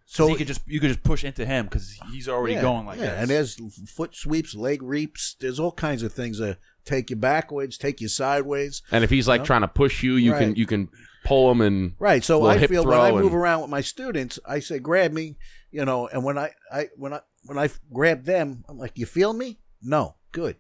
So 0.07 0.25
So 0.25 0.31
you 0.31 0.37
could 0.37 0.47
just 0.47 0.61
you 0.67 0.81
could 0.81 0.88
just 0.88 1.03
push 1.03 1.25
into 1.25 1.47
him 1.47 1.67
because 1.67 1.99
he's 2.11 2.29
already 2.29 2.55
yeah, 2.55 2.62
going 2.62 2.87
like 2.87 2.99
that. 2.99 3.05
yeah, 3.05 3.11
this. 3.12 3.21
and 3.59 3.71
there's 3.71 3.91
foot 3.91 4.15
sweeps, 4.15 4.55
leg 4.55 4.83
reaps. 4.83 5.37
There's 5.41 5.59
all 5.61 5.73
kinds 5.73 6.03
of 6.03 6.12
things 6.12 6.38
that 6.38 6.59
take 6.85 7.11
you 7.11 7.17
backwards, 7.17 7.79
take 7.79 8.01
you 8.01 8.09
sideways. 8.09 8.83
And 8.91 9.05
if 9.05 9.11
he's 9.11 9.29
like 9.29 9.43
No. 9.43 9.45
trying 9.47 9.61
to 9.62 9.69
push 9.69 10.03
you, 10.03 10.17
you 10.17 10.33
can 10.33 10.55
you 10.57 10.67
can 10.67 10.88
pull 11.25 11.51
him 11.51 11.61
and 11.61 11.95
Right. 11.99 12.23
So 12.25 12.45
I 12.47 12.67
feel 12.67 12.85
when 12.85 12.99
I 12.99 13.12
move 13.12 13.27
and- 13.27 13.35
around 13.35 13.61
with 13.62 13.71
my 13.71 13.81
students, 13.81 14.38
I 14.45 14.59
say, 14.59 14.79
"Grab 14.81 15.12
me," 15.12 15.37
you 15.71 15.85
know. 15.85 16.09
And 16.09 16.25
when 16.25 16.37
I, 16.37 16.51
I 16.73 16.88
when 16.97 17.12
I 17.15 17.21
when 17.45 17.59
I 17.59 17.71
grab 17.93 18.25
them, 18.25 18.65
I'm 18.69 18.79
like, 18.79 18.99
"You 18.99 19.07
feel 19.07 19.33
me?" 19.33 19.61
No. 19.81 20.17
Good. 20.33 20.57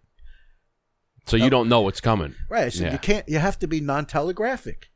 so 1.26 1.36
you 1.36 1.48
don't 1.50 1.68
know 1.68 1.80
what's 1.82 2.00
coming. 2.00 2.34
Right. 2.48 2.64
I 2.64 2.68
said, 2.68 2.86
Yeah. 2.86 2.92
"You 2.92 2.98
can't. 2.98 3.28
You 3.28 3.38
have 3.38 3.58
to 3.60 3.66
be 3.66 3.80
non-telegraphic. 3.80 4.88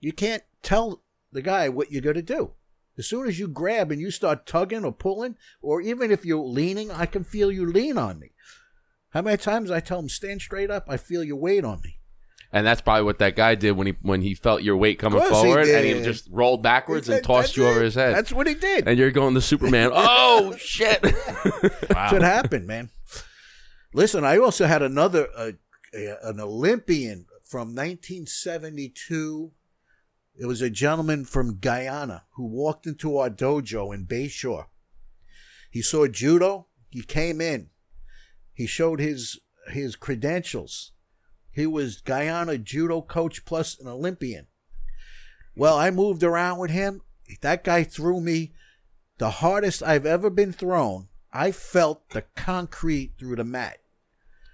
You 0.00 0.12
can't 0.12 0.42
tell 0.62 1.02
the 1.32 1.42
guy 1.42 1.68
what 1.68 1.90
you're 1.92 2.02
going 2.02 2.16
to 2.16 2.22
do." 2.22 2.52
As 2.98 3.06
soon 3.06 3.28
as 3.28 3.38
you 3.38 3.46
grab 3.48 3.92
and 3.92 4.00
you 4.00 4.10
start 4.10 4.44
tugging 4.46 4.84
or 4.84 4.92
pulling, 4.92 5.36
or 5.62 5.80
even 5.80 6.10
if 6.10 6.24
you're 6.24 6.44
leaning, 6.44 6.90
I 6.90 7.06
can 7.06 7.22
feel 7.24 7.50
you 7.52 7.64
lean 7.64 7.96
on 7.96 8.18
me. 8.18 8.32
How 9.10 9.22
many 9.22 9.36
times 9.38 9.70
I 9.70 9.80
tell 9.80 10.00
him 10.00 10.08
stand 10.08 10.42
straight 10.42 10.70
up? 10.70 10.86
I 10.88 10.96
feel 10.96 11.22
your 11.24 11.36
weight 11.36 11.64
on 11.64 11.80
me. 11.82 11.94
And 12.50 12.66
that's 12.66 12.80
probably 12.80 13.04
what 13.04 13.18
that 13.18 13.36
guy 13.36 13.54
did 13.54 13.72
when 13.72 13.86
he 13.86 13.94
when 14.02 14.22
he 14.22 14.34
felt 14.34 14.62
your 14.62 14.76
weight 14.78 14.98
coming 14.98 15.18
Course 15.20 15.30
he 15.30 15.34
forward, 15.48 15.68
and 15.68 15.86
he 15.86 15.92
did. 15.94 16.04
just 16.04 16.28
rolled 16.30 16.62
backwards 16.62 17.06
and 17.08 17.18
That- 17.18 17.24
tossed 17.24 17.48
that's 17.48 17.56
you 17.58 17.66
over 17.68 17.80
it. 17.82 17.84
his 17.84 17.94
head. 17.94 18.14
That's 18.14 18.32
what 18.32 18.46
he 18.46 18.54
did. 18.54 18.88
and 18.88 18.98
you're 18.98 19.10
going 19.10 19.34
to 19.34 19.40
Superman. 19.42 19.90
oh 19.94 20.54
shit! 20.58 21.00
That's 21.02 22.12
what 22.12 22.22
happened, 22.22 22.66
man. 22.66 22.88
Listen, 23.92 24.24
I 24.24 24.38
also 24.38 24.64
had 24.66 24.82
another 24.82 25.28
uh, 25.36 25.52
a- 25.94 26.16
an 26.22 26.40
Olympian 26.40 27.26
from 27.44 27.74
1972. 27.74 29.52
It 30.38 30.46
was 30.46 30.62
a 30.62 30.70
gentleman 30.70 31.24
from 31.24 31.58
Guyana 31.58 32.24
who 32.34 32.46
walked 32.46 32.86
into 32.86 33.18
our 33.18 33.28
dojo 33.28 33.92
in 33.92 34.06
Bayshore. 34.06 34.66
He 35.70 35.82
saw 35.82 36.06
judo. 36.06 36.68
He 36.90 37.02
came 37.02 37.40
in. 37.40 37.70
He 38.54 38.66
showed 38.66 39.00
his 39.00 39.40
his 39.70 39.96
credentials. 39.96 40.92
He 41.50 41.66
was 41.66 42.00
Guyana 42.00 42.56
judo 42.56 43.02
coach 43.02 43.44
plus 43.44 43.78
an 43.80 43.88
Olympian. 43.88 44.46
Well, 45.56 45.76
I 45.76 45.90
moved 45.90 46.22
around 46.22 46.58
with 46.58 46.70
him. 46.70 47.02
That 47.40 47.64
guy 47.64 47.82
threw 47.82 48.20
me 48.20 48.52
the 49.18 49.30
hardest 49.30 49.82
I've 49.82 50.06
ever 50.06 50.30
been 50.30 50.52
thrown. 50.52 51.08
I 51.32 51.50
felt 51.50 52.10
the 52.10 52.22
concrete 52.36 53.14
through 53.18 53.36
the 53.36 53.44
mat. 53.44 53.78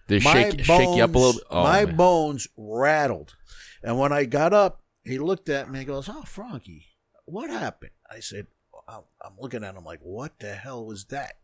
They 0.09 0.19
shake 0.19 0.65
shake 0.65 0.97
you 0.97 1.05
up 1.05 1.15
a 1.15 1.19
little. 1.19 1.41
Oh, 1.51 1.63
my 1.63 1.85
man. 1.85 1.97
bones 1.97 2.49
rattled. 2.57 3.37
And 3.83 3.99
when 3.99 4.13
I 4.13 4.25
got 4.25 4.53
up, 4.53 4.84
he 5.05 5.19
looked 5.19 5.49
at 5.49 5.71
me 5.71 5.81
and 5.81 5.89
goes, 5.89 6.09
Oh, 6.09 6.23
Frankie, 6.23 6.87
what 7.25 7.51
happened? 7.51 7.93
I 8.11 8.21
said, 8.21 8.47
I'm 8.89 9.35
looking 9.39 9.65
at 9.65 9.75
him 9.75 9.85
like, 9.85 10.01
What 10.03 10.39
the 10.39 10.55
hell 10.55 10.85
was 10.85 11.07
that? 11.07 11.37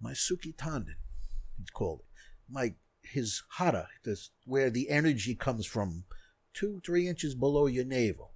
My 0.00 0.12
Seika 0.12 0.54
Tanden, 0.54 0.96
he's 1.58 1.70
called 1.70 2.00
it. 2.00 2.06
My 2.52 2.74
his 3.02 3.42
hara, 3.58 3.88
this 4.04 4.30
where 4.44 4.70
the 4.70 4.90
energy 4.90 5.34
comes 5.34 5.66
from, 5.66 6.04
two, 6.52 6.80
three 6.84 7.08
inches 7.08 7.34
below 7.34 7.66
your 7.66 7.84
navel. 7.84 8.32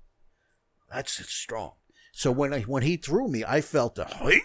That's 0.91 1.13
strong. 1.31 1.73
So 2.13 2.31
when 2.33 2.53
I 2.53 2.63
when 2.63 2.83
he 2.83 2.97
threw 2.97 3.29
me, 3.29 3.45
I 3.45 3.61
felt 3.61 3.99
a 3.99 4.05
"Hey!" 4.05 4.41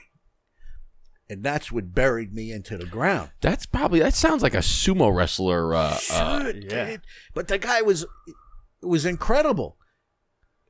and 1.30 1.44
that's 1.44 1.72
what 1.72 1.96
buried 1.96 2.34
me 2.34 2.52
into 2.52 2.78
the 2.78 2.86
ground. 2.86 3.32
That's 3.42 3.66
probably 3.66 4.00
that 4.00 4.14
sounds 4.14 4.44
like 4.44 4.54
a 4.54 4.60
sumo 4.60 5.14
wrestler. 5.14 5.74
Uh, 5.74 5.98
uh, 6.12 6.52
yeah. 6.56 6.86
dude. 6.86 7.02
But 7.34 7.48
the 7.48 7.58
guy 7.58 7.82
was 7.82 8.04
it 8.82 8.86
was 8.86 9.06
incredible. 9.06 9.78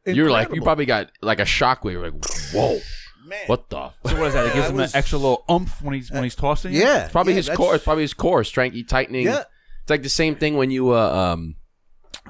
You're 0.06 0.32
like 0.32 0.54
you 0.54 0.62
probably 0.62 0.86
got 0.86 1.12
like 1.22 1.40
a 1.40 1.44
shockwave. 1.44 1.94
You're 1.94 2.10
like, 2.12 2.26
whoa, 2.54 2.80
man. 3.26 3.40
what 3.48 3.70
the? 3.70 3.78
f-" 3.78 3.94
So 4.08 4.18
what 4.20 4.28
is 4.28 4.34
that? 4.34 4.48
It 4.48 4.54
gives 4.54 4.70
him 4.70 4.76
was- 4.78 4.94
an 4.94 4.98
extra 4.98 5.18
little 5.18 5.44
oomph 5.50 5.82
when 5.82 5.94
he's 5.94 6.12
when 6.12 6.24
he's 6.24 6.36
tossing. 6.36 6.74
Yeah, 6.74 7.04
It's 7.04 7.12
probably 7.12 7.34
yeah, 7.34 7.38
his 7.38 7.50
core. 7.50 7.76
It's 7.76 7.84
probably 7.84 8.04
his 8.04 8.14
core 8.14 8.44
strength, 8.44 8.78
tightening. 8.88 9.26
Yeah. 9.26 9.44
It's 9.82 9.90
like 9.90 10.04
the 10.04 10.10
same 10.10 10.36
thing 10.36 10.56
when 10.58 10.72
you. 10.72 10.92
Uh, 10.94 11.10
um, 11.34 11.56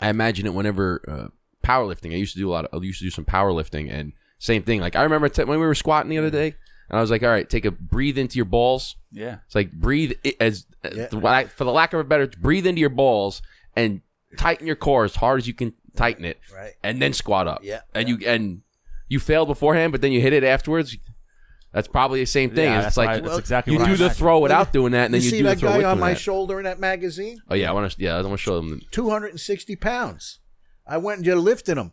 I 0.02 0.10
imagine 0.10 0.46
it 0.48 0.54
whenever 0.54 1.04
uh, 1.08 1.28
powerlifting. 1.68 2.12
I 2.14 2.16
used 2.18 2.34
to 2.34 2.40
do 2.40 2.50
a 2.50 2.52
lot. 2.52 2.66
Of, 2.66 2.82
I 2.82 2.86
used 2.86 3.00
to 3.00 3.06
do 3.06 3.12
some 3.12 3.26
powerlifting, 3.26 3.92
and 3.92 4.14
same 4.40 4.64
thing. 4.64 4.82
Like 4.82 4.96
I 4.96 5.04
remember 5.04 5.30
t- 5.30 5.44
when 5.44 5.60
we 5.60 5.66
were 5.66 5.76
squatting 5.76 6.10
the 6.10 6.18
other 6.18 6.32
day, 6.32 6.56
and 6.90 6.98
I 6.98 7.02
was 7.02 7.12
like, 7.12 7.22
"All 7.22 7.30
right, 7.30 7.48
take 7.48 7.66
a 7.66 7.72
breathe 7.72 8.18
into 8.18 8.38
your 8.38 8.46
balls." 8.46 8.96
yeah. 9.12 9.38
It's 9.46 9.54
like 9.56 9.72
breathe 9.72 10.14
i- 10.26 10.34
as 10.40 10.66
Yeah. 10.84 11.08
the 11.12 11.50
for 11.56 11.64
the 11.64 11.72
lack 11.72 11.94
of 11.94 12.00
a 12.00 12.04
better, 12.04 12.26
breathe 12.28 12.66
into 12.66 12.82
your 12.82 12.90
balls 12.90 13.44
and 13.76 14.02
tighten 14.38 14.66
your 14.66 14.76
core 14.76 15.06
as 15.06 15.16
hard 15.18 15.40
as 15.40 15.48
you 15.48 15.54
can 15.54 15.74
tighten 15.96 16.26
it, 16.26 16.40
Right. 16.54 16.74
and 16.84 17.02
then 17.02 17.14
squat 17.14 17.48
up. 17.48 17.62
Yeah. 17.64 17.82
and 17.94 18.08
you 18.10 18.18
and 18.26 18.62
you 19.08 19.20
failed 19.20 19.48
beforehand, 19.48 19.92
but 19.92 20.02
then 20.02 20.12
you 20.12 20.22
hit 20.22 20.34
it 20.34 20.44
afterwards. 20.44 20.98
That's 21.72 21.88
probably 21.88 22.20
the 22.20 22.26
same 22.28 22.52
thing. 22.52 22.66
Yeah, 22.66 22.78
it's 22.78 22.86
that's 22.86 22.98
like 22.98 23.08
what 23.10 23.18
I- 23.18 23.28
that's 23.28 23.40
exactly 23.40 23.74
you 23.74 23.80
what 23.80 23.88
do 23.88 23.94
I 23.94 23.98
the 23.98 24.10
throw 24.12 24.40
without 24.40 24.72
doing 24.72 24.92
that, 24.92 25.06
and 25.06 25.14
then 25.14 25.22
you 25.22 25.26
you, 25.26 25.32
see 25.32 25.38
do 25.40 25.44
that 25.46 25.56
the 25.56 25.60
throw 25.62 25.70
guy 25.72 25.78
with 25.78 25.86
on 25.88 26.00
my 26.00 26.14
that. 26.14 26.20
shoulder 26.20 26.60
in 26.60 26.66
that 26.66 26.80
magazine? 26.80 27.42
Oh 27.50 27.56
yeah, 27.56 27.70
I 27.70 27.74
want 27.74 27.92
to. 27.92 28.02
Yeah, 28.02 28.16
I 28.18 28.22
want 28.22 28.34
to 28.34 28.38
show 28.38 28.56
them. 28.58 28.82
Two 28.92 29.10
hundred 29.10 29.30
and 29.30 29.40
sixty 29.40 29.76
pounds. 29.76 30.40
I 30.86 30.98
went 30.98 31.18
and 31.18 31.26
just 31.26 31.38
lifted 31.38 31.78
him. 31.78 31.92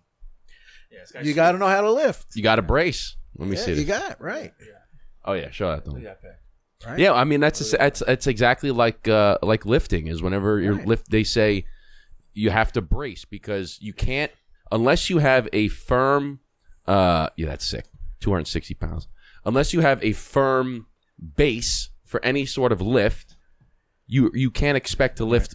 Yeah, 0.91 1.23
You 1.23 1.33
got 1.35 1.53
to 1.53 1.59
know 1.59 1.69
how 1.69 1.81
to 1.83 1.91
lift. 1.93 2.35
You 2.35 2.43
got 2.43 2.59
a 2.59 2.63
brace. 2.63 3.17
Let 3.39 3.49
me 3.49 3.57
yeah, 3.57 3.63
see. 3.63 3.71
you 3.71 3.77
This. 3.85 3.87
got 3.99 4.11
it, 4.11 4.17
right. 4.21 4.53
oh 5.25 5.33
yeah, 5.35 5.51
show 5.51 5.71
that 5.71 5.85
to 5.85 5.93
them. 5.93 6.05
Right. 6.87 6.99
Yeah, 6.99 7.13
I 7.13 7.25
mean 7.25 7.41
that's 7.41 7.71
that's 7.71 8.03
that's 8.07 8.27
exactly 8.27 8.71
like 8.71 9.07
uh, 9.09 9.39
like 9.43 9.65
lifting 9.67 10.09
is 10.09 10.21
whenever 10.23 10.59
you're 10.61 10.75
Right. 10.75 10.87
lift 10.87 11.11
they 11.11 11.25
say 11.25 11.65
you 12.33 12.51
have 12.51 12.73
to 12.73 12.81
brace 12.81 13.25
because 13.25 13.79
you 13.81 13.93
can't 13.93 14.31
unless 14.73 15.11
you 15.11 15.19
have 15.19 15.49
a 15.53 15.69
firm 15.69 16.41
uh 16.87 17.29
yeah 17.37 17.47
that's 17.47 17.67
sick. 17.67 17.87
260 18.21 18.75
pounds. 18.75 19.09
Unless 19.45 19.73
you 19.73 19.81
have 19.81 20.03
a 20.05 20.13
firm 20.13 20.87
base 21.37 21.91
for 22.05 22.23
any 22.25 22.45
sort 22.47 22.73
of 22.73 22.81
lift 22.81 23.37
you 24.07 24.31
you 24.35 24.51
can't 24.51 24.77
expect 24.77 25.17
to 25.17 25.25
lift 25.25 25.55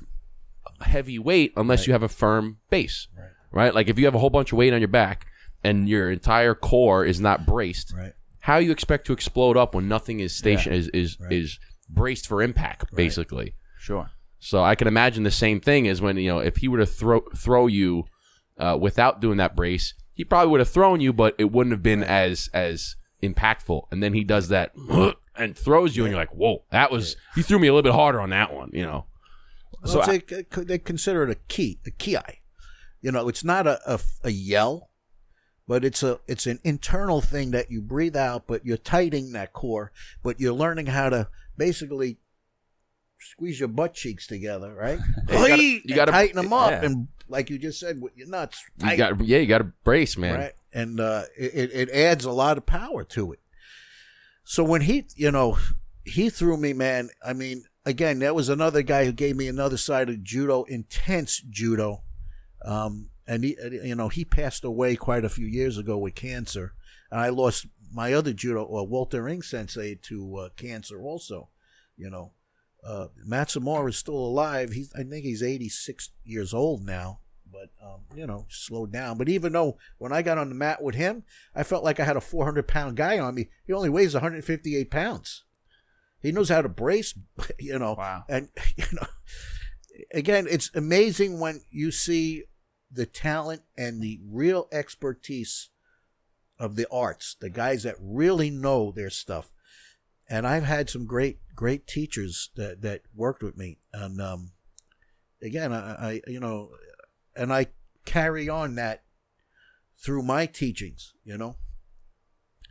heavy 0.82 1.20
weight 1.20 1.54
unless 1.58 1.88
you 1.88 1.94
have 1.94 2.04
a 2.04 2.08
firm 2.10 2.58
base. 2.70 3.08
Right. 3.18 3.30
right? 3.52 3.76
Like 3.76 3.88
if 3.88 3.98
you 4.00 4.06
have 4.06 4.16
a 4.16 4.20
whole 4.20 4.30
bunch 4.30 4.52
of 4.52 4.58
weight 4.58 4.74
on 4.74 4.80
your 4.82 4.88
back 4.88 5.28
and 5.64 5.88
your 5.90 6.12
entire 6.12 6.54
core 6.56 7.06
is 7.06 7.20
not 7.20 7.46
braced 7.46 7.94
Right. 7.96 8.14
how 8.40 8.58
you 8.58 8.72
expect 8.72 9.08
to 9.08 9.14
explode 9.14 9.58
up 9.58 9.74
when 9.74 9.88
nothing 9.88 10.20
is 10.20 10.36
station 10.36 10.74
is 10.74 10.88
is 10.90 11.18
Right. 11.20 11.32
is 11.34 11.60
braced 11.90 12.28
for 12.28 12.42
impact 12.42 12.94
basically? 12.96 13.54
Sure. 13.78 14.10
So 14.46 14.64
i 14.64 14.76
can 14.76 14.88
imagine 14.88 15.24
the 15.24 15.32
same 15.32 15.60
thing 15.60 15.88
as 15.88 16.02
when 16.02 16.18
you 16.18 16.30
know 16.30 16.40
if 16.40 16.58
he 16.58 16.68
were 16.68 16.78
to 16.78 16.86
throw 16.86 17.22
throw 17.36 17.68
you 17.68 18.06
uh, 18.58 18.78
without 18.80 19.20
doing 19.20 19.38
that 19.38 19.56
brace 19.56 19.94
he 20.14 20.24
probably 20.24 20.50
would 20.50 20.60
have 20.60 20.70
thrown 20.70 21.02
you 21.02 21.12
but 21.12 21.36
it 21.38 21.52
wouldn't 21.52 21.74
have 21.74 21.84
been 21.84 22.04
as 22.04 22.50
as 22.54 22.96
impactful. 23.26 23.88
And 23.92 24.02
then 24.02 24.14
he 24.14 24.24
does 24.24 24.50
that 24.50 24.74
and 25.36 25.58
throws 25.58 25.96
you 25.96 26.06
and 26.06 26.12
you're 26.12 26.20
like 26.20 26.34
whoa 26.34 26.64
that 26.72 26.92
was 26.92 27.16
he 27.36 27.42
threw 27.42 27.60
me 27.60 27.68
a 27.68 27.74
little 27.74 27.90
bit 27.90 27.96
harder 27.96 28.22
on 28.22 28.30
that 28.30 28.54
one 28.54 28.70
you 28.74 28.84
know. 28.84 29.06
So 29.84 30.02
So 30.02 30.12
they, 30.12 30.64
they 30.64 30.78
consider 30.80 31.24
it 31.24 31.30
a 31.30 31.36
key, 31.36 31.80
a 31.86 31.92
ki. 31.92 32.18
You 33.02 33.12
know, 33.12 33.28
it's 33.28 33.44
not 33.44 33.68
a, 33.68 33.80
a, 33.86 34.00
a 34.24 34.32
yell, 34.32 34.90
but 35.68 35.86
it's 35.86 36.02
a 36.02 36.20
it's 36.28 36.48
an 36.48 36.60
internal 36.64 37.22
thing 37.22 37.52
that 37.52 37.70
you 37.70 37.82
breathe 37.82 38.16
out, 38.16 38.48
but 38.48 38.66
you're 38.66 38.78
tightening 38.78 39.34
that 39.34 39.54
core, 39.54 39.92
but 40.24 40.40
you're 40.40 40.54
learning 40.54 40.88
how 40.88 41.10
to 41.10 41.28
basically 41.56 42.18
squeeze 43.26 43.60
your 43.60 43.70
butt 43.70 43.94
cheeks 43.94 44.28
together, 44.28 44.74
right? 44.74 45.00
you 45.30 45.34
gotta- 45.36 45.62
you 45.62 45.96
gotta- 45.96 46.12
tighten 46.12 46.36
them 46.38 46.54
up, 46.54 46.72
yeah. 46.72 46.86
and 46.86 47.08
like 47.28 47.50
you 47.50 47.58
just 47.58 47.80
said, 47.80 48.02
with 48.02 48.16
your 48.16 48.28
nuts, 48.28 48.64
you 48.84 48.96
got 48.98 49.20
yeah 49.22 49.40
you 49.40 49.48
got 49.48 49.58
to 49.60 49.64
brace 49.84 50.18
man 50.18 50.40
right? 50.40 50.54
And 50.74 51.00
uh, 51.00 51.24
it 51.38 51.72
it 51.74 51.90
adds 51.90 52.26
a 52.26 52.32
lot 52.32 52.58
of 52.58 52.66
power 52.66 53.04
to 53.06 53.32
it. 53.32 53.40
So 54.44 54.64
when 54.64 54.82
he, 54.82 55.06
you 55.16 55.32
know, 55.32 55.58
he 56.04 56.30
threw 56.30 56.58
me, 56.58 56.74
man. 56.74 57.10
I 57.26 57.34
mean, 57.34 57.64
again, 57.86 58.20
that 58.20 58.36
was 58.36 58.50
another 58.50 58.82
guy 58.84 59.06
who 59.06 59.12
gave 59.12 59.36
me 59.36 59.48
another 59.48 59.78
side 59.78 60.10
of 60.10 60.24
judo, 60.24 60.64
intense 60.64 61.42
judo. 61.50 62.04
Um, 62.64 63.10
and 63.28 63.44
he, 63.44 63.58
you 63.84 63.96
know, 63.96 64.10
he 64.10 64.24
passed 64.26 64.64
away 64.64 64.96
quite 64.96 65.26
a 65.26 65.30
few 65.30 65.48
years 65.48 65.78
ago 65.80 65.98
with 65.98 66.14
cancer, 66.14 66.74
and 67.10 67.20
I 67.20 67.30
lost 67.30 67.66
my 67.92 68.14
other 68.14 68.34
judo, 68.34 68.66
uh, 68.66 68.84
Walter 68.84 69.28
Ing 69.28 69.42
Sensei, 69.42 69.96
to 70.04 70.36
uh, 70.36 70.50
cancer 70.56 71.02
also. 71.02 71.50
You 71.98 72.10
know, 72.10 72.34
uh, 72.86 73.08
Matsumura 73.28 73.90
is 73.90 73.98
still 73.98 74.16
alive. 74.16 74.72
He's, 74.72 74.94
I 74.94 75.04
think 75.04 75.26
he's 75.26 75.42
86 75.42 76.12
years 76.24 76.54
old 76.54 76.86
now, 76.86 77.20
but 77.52 77.72
um, 77.84 78.02
you 78.16 78.28
know, 78.28 78.46
slowed 78.50 78.92
down. 78.92 79.18
But 79.18 79.30
even 79.30 79.54
though 79.54 79.78
when 79.98 80.12
I 80.12 80.22
got 80.22 80.38
on 80.38 80.50
the 80.50 80.56
mat 80.56 80.84
with 80.84 80.96
him, 80.96 81.24
I 81.56 81.64
felt 81.64 81.84
like 81.84 82.00
I 82.00 82.06
had 82.06 82.18
a 82.18 82.22
400 82.22 82.68
pound 82.68 82.96
guy 82.96 83.18
on 83.18 83.36
me. 83.36 83.50
He 83.66 83.74
only 83.74 83.90
weighs 83.90 84.14
158 84.14 84.92
pounds. 84.92 85.44
He 86.22 86.32
knows 86.32 86.50
how 86.50 86.62
to 86.62 86.70
brace, 86.70 87.14
you 87.60 87.78
know. 87.80 87.96
Wow. 87.98 88.24
And 88.30 88.50
you 88.76 88.86
know, 88.94 89.08
again, 90.14 90.48
it's 90.50 90.70
amazing 90.76 91.40
when 91.40 91.62
you 91.72 91.92
see 91.92 92.44
the 92.92 93.06
talent 93.06 93.64
and 93.78 94.02
the 94.02 94.20
real 94.24 94.68
expertise 94.72 95.70
of 96.60 96.76
the 96.76 96.88
arts, 96.90 97.36
the 97.40 97.50
guys 97.50 97.84
that 97.84 97.96
really 98.00 98.50
know 98.50 98.92
their 98.92 99.10
stuff. 99.10 99.52
And 100.28 100.48
I've 100.48 100.64
had 100.64 100.90
some 100.90 101.06
great, 101.06 101.40
great 101.56 101.88
teachers 101.88 102.50
that 102.56 102.82
that 102.82 103.02
worked 103.14 103.44
with 103.44 103.58
me. 103.58 103.80
And 103.94 104.20
um, 104.20 104.52
again, 105.42 105.72
I, 105.72 105.78
I, 105.78 106.22
you 106.28 106.40
know, 106.40 106.72
and 107.36 107.54
I 107.54 107.68
carry 108.06 108.50
on 108.50 108.76
that 108.76 109.04
through 110.04 110.24
my 110.24 110.46
teachings. 110.46 111.14
You 111.24 111.38
know, 111.38 111.56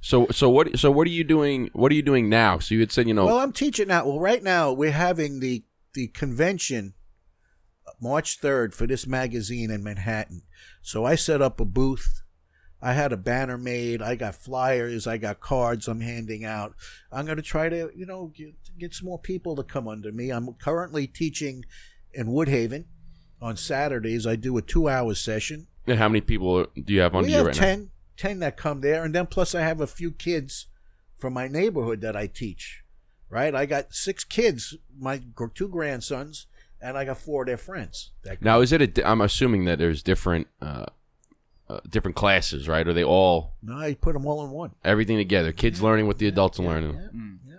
So 0.01 0.27
so 0.31 0.51
what 0.51 0.79
so 0.79 0.91
what 0.91 1.07
are 1.07 1.11
you 1.11 1.25
doing? 1.25 1.71
What 1.73 1.93
are 1.93 1.95
you 1.95 2.03
doing 2.03 2.29
now? 2.29 2.59
So 2.59 2.75
you 2.75 2.81
had 2.81 2.93
said 2.93 3.07
you 3.09 3.15
know 3.15 3.27
Well, 3.27 3.39
I'm 3.39 3.53
teaching 3.53 3.89
now. 3.89 4.07
Well, 4.07 4.21
right 4.21 4.43
now 4.43 4.73
we're 4.73 4.91
having 4.91 5.41
the 5.41 5.65
the 5.95 6.09
convention 6.09 6.95
uh, 7.87 7.93
March 8.01 8.41
3rd 8.41 8.75
for 8.75 8.87
this 8.87 9.07
magazine 9.07 9.71
in 9.71 9.83
Manhattan. 9.85 10.43
So 10.83 11.05
I 11.05 11.15
set 11.15 11.41
up 11.41 11.61
a 11.61 11.65
booth. 11.65 12.24
I 12.85 12.93
had 12.93 13.15
a 13.15 13.17
banner 13.17 13.57
made. 13.57 14.03
I 14.03 14.15
got 14.15 14.35
flyers. 14.35 15.07
I 15.07 15.17
got 15.17 15.41
cards 15.41 15.89
I'm 15.89 16.03
handing 16.03 16.45
out. 16.45 16.75
I'm 17.11 17.25
going 17.25 17.39
to 17.39 17.43
try 17.43 17.71
to, 17.71 17.91
you 17.97 18.05
know, 18.05 18.31
get, 18.37 18.55
get 18.79 18.93
some 18.93 19.07
more 19.07 19.19
people 19.19 19.57
to 19.57 19.63
come 19.63 19.89
under 19.89 20.13
me. 20.13 20.29
I'm 20.29 20.53
currently 20.63 21.07
teaching 21.07 21.65
in 22.13 22.27
Woodhaven 22.27 22.85
on 23.41 23.57
Saturdays. 23.57 24.27
I 24.27 24.37
do 24.37 24.59
a 24.59 24.63
two 24.63 24.87
hour 24.87 25.15
session. 25.15 25.67
and 25.87 25.99
how 25.99 26.11
many 26.11 26.21
people 26.21 26.67
do 26.75 26.93
you 26.93 27.01
have 27.01 27.15
under 27.15 27.27
we 27.27 27.33
you 27.33 27.39
have 27.39 27.47
right 27.47 27.55
10, 27.55 27.91
10 28.19 28.41
that 28.41 28.59
come 28.59 28.83
there. 28.83 29.03
And 29.03 29.15
then 29.15 29.29
plus 29.29 29.55
I 29.55 29.63
have 29.63 29.81
a 29.81 29.87
few 29.87 30.13
kids 30.13 30.67
from 31.17 31.33
my 31.33 31.49
neighborhood 31.49 32.03
that 32.03 32.15
I 32.15 32.27
teach. 32.27 32.83
Right? 33.31 33.55
I 33.55 33.65
got 33.65 33.95
six 33.95 34.25
kids, 34.25 34.77
my 34.97 35.23
two 35.55 35.69
grandsons, 35.69 36.47
and 36.83 36.99
I 36.99 37.07
got 37.07 37.17
four 37.17 37.45
of 37.45 37.47
their 37.47 37.57
friends. 37.57 38.11
That 38.25 38.43
now? 38.43 38.57
Now 38.57 38.61
is 38.61 38.73
it 38.73 38.99
a? 38.99 39.09
I'm 39.09 39.23
assuming 39.23 39.65
that 39.65 39.79
there's 39.79 40.03
different 40.03 40.49
uh, 40.61 40.85
uh, 41.77 41.81
different 41.89 42.17
classes, 42.17 42.69
right? 42.69 42.87
Are 42.87 42.93
they 42.93 43.05
all 43.05 43.55
No, 43.63 43.77
I 43.77 43.95
put 43.95 44.13
them 44.15 44.27
all 44.27 44.45
in 44.45 44.51
one. 44.51 44.73
everything 44.85 45.17
together? 45.19 45.53
Kids 45.53 45.83
learning 45.83 46.07
what 46.07 46.19
the 46.19 46.27
adults 46.29 46.59
are 46.61 46.65
learning. 46.65 46.95
Yeah, 46.95 47.09
Mm. 47.15 47.39
yeah. 47.47 47.55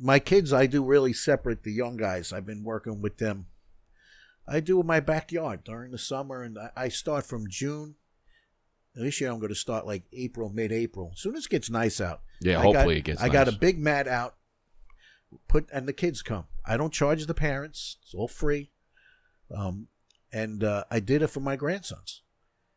My 0.00 0.18
kids, 0.18 0.52
I 0.52 0.66
do 0.66 0.82
really 0.84 1.12
separate 1.12 1.62
the 1.62 1.72
young 1.72 1.96
guys. 1.96 2.32
I've 2.32 2.46
been 2.46 2.64
working 2.64 3.02
with 3.02 3.18
them. 3.18 3.46
I 4.48 4.60
do 4.60 4.80
in 4.80 4.86
my 4.86 5.00
backyard 5.00 5.62
during 5.64 5.90
the 5.92 5.98
summer, 5.98 6.42
and 6.42 6.58
I, 6.58 6.70
I 6.76 6.88
start 6.88 7.26
from 7.26 7.44
June. 7.48 7.96
This 8.94 9.20
year, 9.20 9.30
I'm 9.30 9.38
going 9.38 9.50
to 9.50 9.54
start 9.54 9.86
like 9.86 10.02
April, 10.12 10.50
mid-April. 10.50 11.10
As 11.14 11.20
soon 11.20 11.36
as 11.36 11.44
it 11.46 11.50
gets 11.50 11.70
nice 11.70 12.00
out. 12.00 12.22
Yeah, 12.40 12.58
I 12.58 12.62
hopefully 12.62 12.94
got, 12.96 12.98
it 12.98 13.04
gets. 13.04 13.20
Nice. 13.20 13.30
I 13.30 13.32
got 13.32 13.48
a 13.48 13.52
nice. 13.52 13.60
big 13.60 13.78
mat 13.78 14.08
out. 14.08 14.34
Put 15.46 15.68
and 15.72 15.86
the 15.86 15.92
kids 15.92 16.22
come. 16.22 16.46
I 16.66 16.76
don't 16.76 16.92
charge 16.92 17.24
the 17.26 17.34
parents. 17.34 17.98
It's 18.02 18.14
all 18.14 18.26
free. 18.26 18.72
Um, 19.54 19.86
and 20.32 20.62
uh, 20.64 20.84
I 20.90 21.00
did 21.00 21.22
it 21.22 21.28
for 21.28 21.40
my 21.40 21.56
grandsons. 21.56 22.22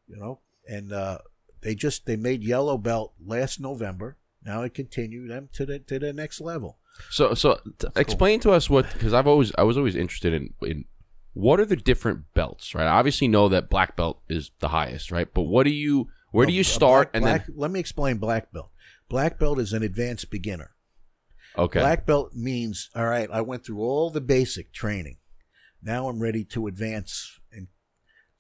You 0.08 0.18
know, 0.18 0.40
and 0.68 0.92
uh, 0.92 1.20
they 1.62 1.76
just 1.76 2.06
they 2.06 2.16
made 2.16 2.44
yellow 2.44 2.78
belt 2.78 3.14
last 3.26 3.60
November. 3.60 4.18
Now 4.46 4.62
I 4.64 4.70
continue 4.70 5.28
them 5.28 5.50
to 5.54 5.66
the 5.66 5.80
to 5.80 6.00
the 6.00 6.12
next 6.14 6.42
level. 6.42 6.78
So, 7.10 7.34
so 7.34 7.60
t- 7.80 7.88
explain 7.96 8.40
to 8.42 8.52
us 8.52 8.70
what 8.70 8.92
because 8.94 9.14
I've 9.14 9.28
always 9.28 9.52
I 9.58 9.64
was 9.64 9.78
always 9.78 9.96
interested 9.96 10.34
in 10.34 10.54
in 10.62 10.86
what 11.34 11.60
are 11.60 11.66
the 11.66 11.76
different 11.76 12.34
belts, 12.36 12.76
right? 12.76 12.84
I 12.86 12.90
obviously 12.98 13.28
know 13.28 13.50
that 13.50 13.70
black 13.70 13.96
belt 13.96 14.22
is 14.30 14.52
the 14.60 14.68
highest, 14.68 15.12
right? 15.12 15.28
But 15.34 15.44
what 15.44 15.64
do 15.64 15.72
you 15.72 16.10
where 16.32 16.46
do 16.46 16.54
you 16.54 16.64
start 16.64 17.14
black- 17.14 17.16
and 17.16 17.24
black- 17.24 17.48
let 17.56 17.72
me 17.72 17.80
explain 17.80 18.18
black 18.18 18.52
belt. 18.52 18.70
Black 19.10 19.40
belt 19.40 19.60
is 19.60 19.74
an 19.74 19.84
advanced 19.84 20.30
beginner. 20.30 20.72
okay, 21.58 21.80
Black 21.80 22.06
belt 22.06 22.34
means 22.36 22.90
all 22.96 23.06
right. 23.06 23.30
I 23.32 23.42
went 23.42 23.66
through 23.66 23.80
all 23.80 24.10
the 24.10 24.22
basic 24.22 24.74
training. 24.74 25.18
Now 25.82 26.08
I'm 26.10 26.20
ready 26.22 26.44
to 26.46 26.68
advance, 26.68 27.40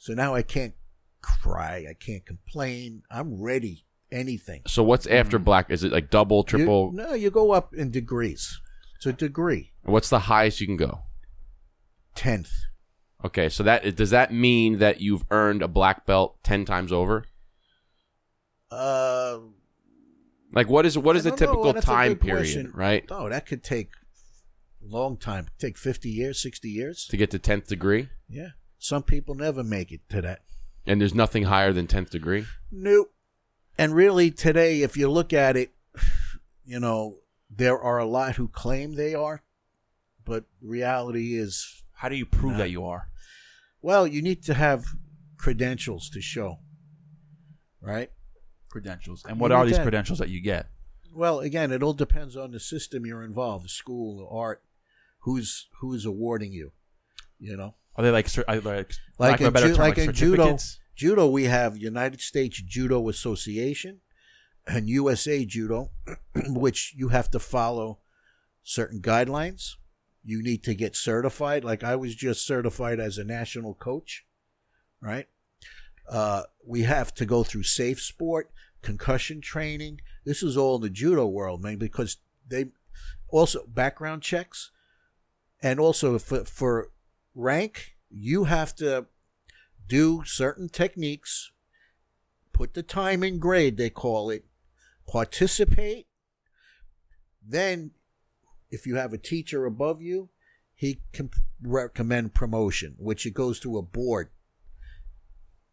so 0.04 0.14
now 0.14 0.36
I 0.36 0.42
can't 0.42 0.74
cry. 1.22 1.86
I 1.90 1.94
can't 1.94 2.26
complain. 2.26 3.04
I'm 3.10 3.42
ready. 3.42 3.86
Anything. 4.12 4.62
so 4.68 4.84
what's 4.84 5.08
after 5.08 5.40
black? 5.40 5.72
Is 5.72 5.84
it 5.84 5.92
like 5.94 6.12
double, 6.12 6.44
triple? 6.44 6.92
You, 6.92 6.98
no, 6.98 7.14
you 7.14 7.32
go 7.32 7.52
up 7.52 7.74
in 7.74 7.90
degrees. 7.90 8.60
It's 8.98 9.06
a 9.08 9.14
degree. 9.14 9.72
What's 9.84 10.10
the 10.10 10.20
highest 10.20 10.62
you 10.62 10.68
can 10.68 10.78
go? 10.78 11.00
Tenth. 12.14 12.52
Okay, 13.26 13.48
so 13.50 13.64
that 13.64 13.96
does 13.96 14.10
that 14.12 14.32
mean 14.34 14.78
that 14.80 15.00
you've 15.02 15.24
earned 15.32 15.64
a 15.64 15.68
black 15.68 16.06
belt 16.06 16.38
ten 16.44 16.64
times 16.66 16.92
over? 16.92 17.24
Uh, 18.70 19.40
Like 20.52 20.70
what 20.70 20.86
is 20.86 20.96
what 20.98 21.16
is 21.16 21.24
the 21.24 21.32
typical 21.32 21.74
That's 21.74 21.86
time 21.86 22.16
period, 22.18 22.38
question. 22.42 22.72
right? 22.76 23.04
oh, 23.10 23.30
that 23.30 23.46
could 23.48 23.64
take 23.64 23.90
long 24.82 25.18
time. 25.18 25.48
Take 25.58 25.78
fifty 25.78 26.10
years, 26.10 26.40
sixty 26.40 26.70
years. 26.70 27.08
To 27.08 27.18
get 27.18 27.32
to 27.32 27.40
tenth 27.40 27.68
degree, 27.68 28.10
Yeah. 28.30 28.50
Some 28.84 29.04
people 29.04 29.34
never 29.34 29.64
make 29.64 29.94
it 29.94 30.02
to 30.10 30.22
that. 30.24 30.42
and 30.86 31.00
there's 31.00 31.14
nothing 31.16 31.44
higher 31.44 31.72
than 31.72 31.88
tenth 31.88 32.10
degree. 32.10 32.46
Nope. 32.70 33.14
And 33.78 33.96
really, 33.96 34.30
today, 34.30 34.82
if 34.82 34.98
you 34.98 35.10
look 35.10 35.32
at 35.32 35.56
it, 35.56 35.72
you 36.66 36.82
know, 36.82 37.20
there 37.50 37.80
are 37.80 37.98
a 37.98 38.06
lot 38.06 38.36
who 38.36 38.50
claim 38.50 38.96
they 38.96 39.16
are, 39.16 39.42
but 40.26 40.44
reality 40.62 41.38
is, 41.38 41.84
How 41.94 42.10
do 42.10 42.18
you 42.18 42.26
prove 42.26 42.52
Nah. 42.54 42.58
that 42.58 42.72
you 42.72 42.84
are? 42.86 43.08
well, 43.82 44.06
you 44.06 44.22
need 44.22 44.44
to 44.44 44.54
have 44.54 44.84
credentials 45.38 46.10
to 46.10 46.20
show, 46.22 46.60
right? 47.80 48.12
Credentials. 48.68 49.24
And 49.24 49.38
You 49.38 49.42
what 49.42 49.52
are 49.54 49.66
these 49.66 49.78
that. 49.78 49.84
credentials 49.84 50.20
that 50.20 50.28
you 50.30 50.42
get? 50.42 50.68
Well, 51.14 51.40
again, 51.40 51.72
it 51.72 51.82
all 51.82 51.94
depends 51.94 52.36
on 52.36 52.52
the 52.52 52.60
system 52.60 53.06
you're 53.06 53.24
involved, 53.24 53.64
the 53.64 53.70
school, 53.70 54.18
the 54.18 54.28
art, 54.28 54.62
who's 55.20 55.68
who's 55.80 56.06
awarding 56.06 56.52
you, 56.52 56.74
you 57.40 57.56
know. 57.56 57.76
Are 57.96 58.04
they 58.04 58.12
like, 58.12 58.28
cer- 58.28 58.46
are 58.48 58.60
they 58.60 58.76
like, 58.78 58.94
Like 59.20 59.42
in 59.42 59.54
better 59.54 59.68
ju- 59.70 59.76
like 59.76 59.98
in 59.98 60.14
judo. 60.14 60.58
Judo, 60.96 61.28
we 61.28 61.46
have 61.46 61.78
United 61.78 62.22
States 62.22 62.62
Judo 62.62 63.10
Association 63.10 64.02
and 64.68 64.88
USA 64.88 65.46
Judo, 65.46 65.92
which 66.48 66.94
you 66.96 67.10
have 67.10 67.30
to 67.32 67.40
follow 67.40 68.00
certain 68.64 69.02
guidelines. 69.02 69.72
You 70.24 70.42
need 70.42 70.64
to 70.64 70.74
get 70.74 70.96
certified. 70.96 71.64
Like 71.64 71.84
I 71.84 71.96
was 71.96 72.16
just 72.16 72.46
certified 72.46 73.00
as 73.00 73.18
a 73.18 73.24
national 73.24 73.74
coach, 73.74 74.26
right? 75.02 75.28
Uh, 76.10 76.44
we 76.66 76.84
have 76.84 77.14
to 77.16 77.26
go 77.26 77.44
through 77.44 77.64
safe 77.64 78.02
sport, 78.02 78.52
concussion 78.82 79.42
training. 79.42 80.00
This 80.26 80.44
is 80.44 80.56
all 80.56 80.76
in 80.78 80.82
the 80.82 80.90
judo 80.90 81.28
world, 81.28 81.62
man, 81.62 81.78
because 81.78 82.18
they 82.48 82.68
also 83.30 83.66
background 83.68 84.22
checks, 84.22 84.72
and 85.62 85.80
also 85.80 86.20
for, 86.20 86.46
for 86.46 86.90
rank, 87.36 87.96
you 88.10 88.46
have 88.46 88.76
to 88.76 89.08
do 89.88 90.24
certain 90.26 90.70
techniques, 90.70 91.52
put 92.52 92.74
the 92.74 92.84
time 92.84 93.24
in 93.24 93.40
grade, 93.40 93.78
they 93.78 93.90
call 93.90 94.30
it, 94.30 94.46
participate. 95.08 96.08
Then, 97.46 97.92
if 98.72 98.88
you 98.88 98.96
have 98.96 99.14
a 99.14 99.18
teacher 99.18 99.66
above 99.66 100.02
you, 100.02 100.30
he 100.74 101.02
can 101.12 101.30
recommend 101.62 102.34
promotion, 102.34 102.96
which 102.98 103.26
it 103.26 103.34
goes 103.34 103.60
to 103.62 103.78
a 103.78 103.82
board. 103.82 104.30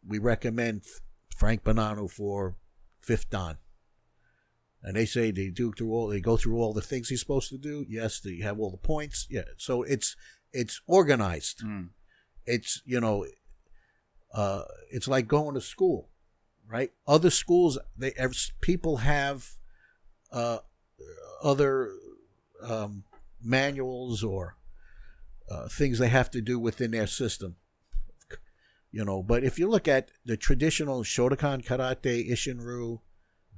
We 0.06 0.18
recommend 0.18 0.82
Frank 1.36 1.64
Bonanno 1.64 2.10
for 2.10 2.56
fifth 3.00 3.30
dan. 3.30 3.56
And 4.82 4.96
they 4.96 5.04
say 5.04 5.30
they 5.30 5.50
do 5.50 5.72
through 5.72 5.92
all 5.92 6.08
they 6.08 6.20
go 6.20 6.36
through 6.36 6.58
all 6.58 6.72
the 6.72 6.80
things 6.80 7.08
he's 7.08 7.20
supposed 7.20 7.50
to 7.50 7.58
do. 7.58 7.84
Yes, 7.88 8.18
they 8.20 8.38
have 8.38 8.58
all 8.58 8.70
the 8.70 8.78
points. 8.78 9.26
Yeah. 9.28 9.44
So 9.58 9.82
it's 9.82 10.16
it's 10.52 10.80
organized. 10.86 11.62
Mm. 11.64 11.90
It's 12.46 12.82
you 12.84 13.00
know 13.00 13.26
uh, 14.32 14.62
it's 14.90 15.08
like 15.08 15.26
going 15.26 15.54
to 15.54 15.60
school, 15.60 16.08
right? 16.66 16.92
Other 17.06 17.30
schools, 17.30 17.78
they 17.96 18.14
people 18.60 18.98
have 18.98 19.50
uh, 20.32 20.58
other 21.42 21.90
um, 22.62 23.04
manuals 23.42 24.22
or 24.22 24.56
uh, 25.50 25.68
things 25.68 25.98
they 25.98 26.08
have 26.08 26.30
to 26.30 26.40
do 26.40 26.58
within 26.58 26.92
their 26.92 27.06
system, 27.06 27.56
you 28.92 29.04
know. 29.04 29.22
But 29.22 29.42
if 29.42 29.58
you 29.58 29.68
look 29.68 29.88
at 29.88 30.10
the 30.24 30.36
traditional 30.36 31.02
Shotokan 31.02 31.64
Karate, 31.64 32.30
Isshinryu, 32.30 33.00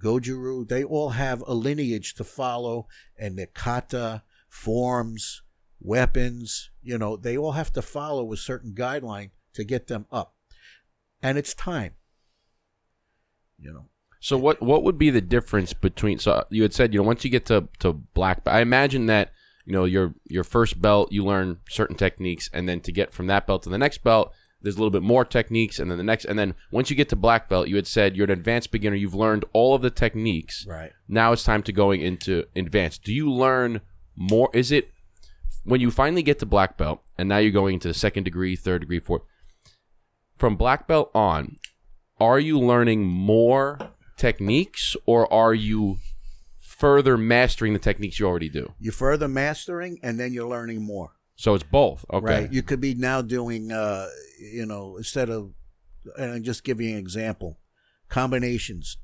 Goju-Ryu, 0.03 0.65
they 0.65 0.83
all 0.83 1.11
have 1.11 1.43
a 1.47 1.55
lineage 1.55 2.15
to 2.15 2.25
follow, 2.25 2.89
and 3.19 3.39
the 3.39 3.47
kata 3.47 4.23
forms, 4.49 5.43
weapons, 5.83 6.71
you 6.83 6.97
know, 6.99 7.17
they 7.17 7.37
all 7.37 7.53
have 7.53 7.73
to 7.73 7.83
follow 7.83 8.33
a 8.33 8.37
certain 8.37 8.73
guideline 8.73 9.31
to 9.55 9.65
get 9.65 9.87
them 9.89 10.07
up 10.11 10.35
and 11.23 11.39
it's 11.39 11.55
time. 11.55 11.95
You 13.59 13.73
know, 13.73 13.85
So 14.21 14.37
what 14.37 14.61
what 14.61 14.83
would 14.83 14.99
be 14.99 15.11
the 15.11 15.21
difference 15.21 15.73
between? 15.73 16.19
So 16.19 16.45
you 16.51 16.63
had 16.63 16.75
said 16.75 16.93
you 16.93 17.01
know 17.01 17.07
once 17.07 17.25
you 17.25 17.31
get 17.31 17.47
to 17.47 17.69
to 17.79 17.93
black, 17.93 18.45
belt, 18.45 18.57
I 18.57 18.61
imagine 18.61 19.07
that 19.07 19.31
you 19.65 19.73
know 19.73 19.85
your 19.85 20.15
your 20.27 20.43
first 20.43 20.83
belt 20.83 21.13
you 21.13 21.25
learn 21.25 21.59
certain 21.69 21.97
techniques, 21.97 22.51
and 22.53 22.69
then 22.69 22.81
to 22.81 22.93
get 22.93 23.13
from 23.13 23.29
that 23.29 23.47
belt 23.47 23.63
to 23.63 23.69
the 23.71 23.79
next 23.79 24.03
belt, 24.03 24.33
there's 24.61 24.75
a 24.75 24.79
little 24.79 24.91
bit 24.91 25.03
more 25.03 25.25
techniques, 25.25 25.79
and 25.79 25.89
then 25.89 25.99
the 25.99 26.05
next, 26.05 26.25
and 26.25 26.37
then 26.37 26.57
once 26.73 26.91
you 26.91 26.97
get 26.97 27.09
to 27.11 27.17
black 27.17 27.49
belt, 27.49 27.69
you 27.69 27.77
had 27.77 27.87
said 27.87 28.17
you're 28.17 28.25
an 28.25 28.31
advanced 28.33 28.73
beginner. 28.73 28.97
You've 28.97 29.15
learned 29.15 29.45
all 29.53 29.77
of 29.77 29.83
the 29.83 29.91
techniques. 29.91 30.67
right? 30.69 30.91
Now 31.07 31.33
it's 31.33 31.45
time 31.45 31.63
to 31.63 31.73
going 31.73 32.01
into 32.01 32.45
advanced. 32.57 33.05
Do 33.05 33.13
you 33.15 33.31
learn 33.31 33.81
more? 34.17 34.51
Is 34.53 34.73
it 34.73 34.91
when 35.65 35.81
you 35.81 35.91
finally 35.91 36.23
get 36.23 36.39
to 36.41 36.47
black 36.47 36.77
belt, 36.77 37.03
and 37.17 37.29
now 37.29 37.39
you're 37.39 37.53
going 37.53 37.75
into 37.75 37.89
the 37.89 37.95
second 37.95 38.25
degree, 38.25 38.57
third 38.57 38.81
degree, 38.81 39.01
fourth? 39.01 39.23
From 40.37 40.57
black 40.57 40.87
belt 40.89 41.11
on, 41.15 41.59
are 42.19 42.41
you 42.41 42.59
learning 42.59 43.05
more 43.07 43.79
techniques, 44.17 44.97
or 45.07 45.33
are 45.33 45.55
you 45.55 45.99
further 46.59 47.17
mastering 47.17 47.73
the 47.73 47.79
techniques 47.79 48.19
you 48.19 48.27
already 48.27 48.49
do? 48.49 48.73
You're 48.81 48.93
further 48.93 49.29
mastering, 49.29 49.99
and 50.03 50.19
then 50.19 50.33
you're 50.33 50.49
learning 50.49 50.83
more. 50.83 51.13
So 51.37 51.55
it's 51.55 51.65
both. 51.65 52.05
Okay. 52.13 52.43
Right? 52.43 52.53
You 52.53 52.63
could 52.63 52.81
be 52.81 52.95
now 52.95 53.23
doing, 53.23 53.73
uh, 53.73 54.09
you 54.41 54.67
know, 54.67 54.97
instead 54.97 55.31
of, 55.31 55.53
and 56.17 56.33
I'm 56.33 56.43
just 56.43 56.65
giving 56.65 56.87
you 56.87 56.93
an 56.93 56.99
example, 56.99 57.59
combinations. 58.09 58.99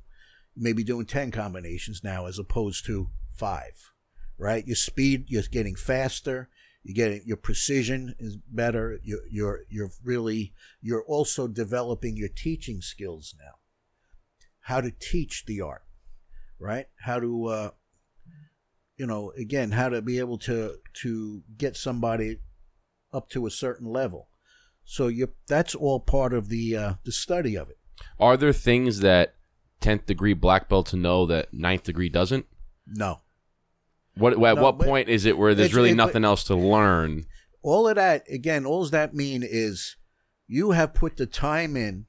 maybe 0.61 0.83
doing 0.83 1.07
10 1.07 1.31
combinations 1.31 2.03
now 2.03 2.27
as 2.27 2.37
opposed 2.37 2.85
to 2.87 3.11
five, 3.33 3.93
right? 4.39 4.67
Your 4.67 4.77
speed, 4.77 5.27
you're 5.29 5.43
getting 5.51 5.75
faster. 5.75 6.49
You're 6.83 6.95
getting 6.95 7.23
your 7.27 7.37
precision 7.37 8.15
is 8.19 8.37
better. 8.49 8.99
You're, 9.03 9.27
you're, 9.31 9.61
you're 9.69 9.91
really, 10.03 10.55
you're 10.81 11.05
also 11.05 11.49
developing 11.49 12.17
your 12.17 12.29
teaching 12.29 12.81
skills 12.81 13.35
now. 13.39 13.57
How 14.61 14.81
to 14.81 14.91
teach 14.91 15.45
the 15.47 15.61
art, 15.61 15.83
right? 16.59 16.87
How 17.03 17.21
to, 17.21 17.47
uh, 17.47 17.71
you 18.97 19.07
know, 19.07 19.33
again, 19.37 19.73
how 19.73 19.89
to 19.89 20.01
be 20.01 20.19
able 20.19 20.39
to, 20.39 20.77
to 21.03 21.43
get 21.57 21.77
somebody 21.77 22.39
up 23.13 23.29
to 23.31 23.47
a 23.47 23.51
certain 23.51 23.87
level. 23.87 24.29
So 24.85 25.09
you 25.09 25.29
that's 25.47 25.75
all 25.75 26.01
part 26.01 26.33
of 26.33 26.49
the 26.49 26.75
uh, 26.75 26.95
the 27.05 27.13
study 27.13 27.57
of 27.57 27.69
it. 27.69 27.77
Are 28.19 28.39
there 28.39 28.55
things 28.55 29.01
that 29.01 29.35
tenth 29.81 30.07
degree 30.07 30.33
black 30.33 30.69
belt 30.69 30.87
to 30.87 30.97
know 30.97 31.27
that 31.27 31.53
ninth 31.53 31.83
degree 31.83 32.09
doesn't? 32.09 32.47
No. 32.87 33.21
What 34.19 34.33
at 34.33 34.39
No, 34.57 34.63
what 34.63 34.79
point 34.79 35.09
is 35.09 35.25
it 35.25 35.39
where 35.39 35.55
there's 35.55 35.75
really 35.75 35.91
it- 35.91 35.97
nothing 35.97 36.25
else 36.25 36.45
to 36.45 36.55
learn? 36.55 37.25
All 37.63 37.89
of 37.89 37.97
that 37.97 38.25
again, 38.31 38.65
all 38.65 38.83
does 38.83 38.91
that 38.93 39.15
mean 39.15 39.43
is 39.45 39.97
you 40.47 40.73
have 40.73 40.95
put 40.95 41.17
the 41.17 41.27
time 41.27 41.77
in 41.77 42.07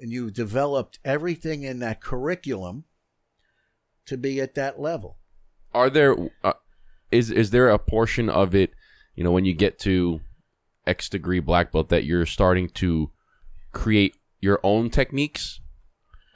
and 0.00 0.10
you've 0.10 0.34
developed 0.34 0.98
everything 1.04 1.62
in 1.62 1.78
that 1.78 2.00
curriculum 2.00 2.84
to 4.06 4.16
be 4.16 4.40
at 4.40 4.54
that 4.54 4.80
level. 4.80 5.18
Are 5.72 5.88
there 5.88 6.16
uh, 6.42 6.54
is 7.10 7.30
is 7.30 7.50
there 7.50 7.68
a 7.68 7.78
portion 7.78 8.28
of 8.28 8.54
it, 8.54 8.72
you 9.14 9.24
know, 9.24 9.30
when 9.30 9.44
you 9.44 9.54
get 9.54 9.78
to 9.80 10.20
X 10.86 11.08
degree 11.08 11.40
black 11.40 11.72
belt 11.72 11.88
that 11.90 12.04
you're 12.04 12.26
starting 12.26 12.68
to 12.70 13.10
create 13.72 14.16
your 14.40 14.58
own 14.62 14.90
techniques 14.90 15.60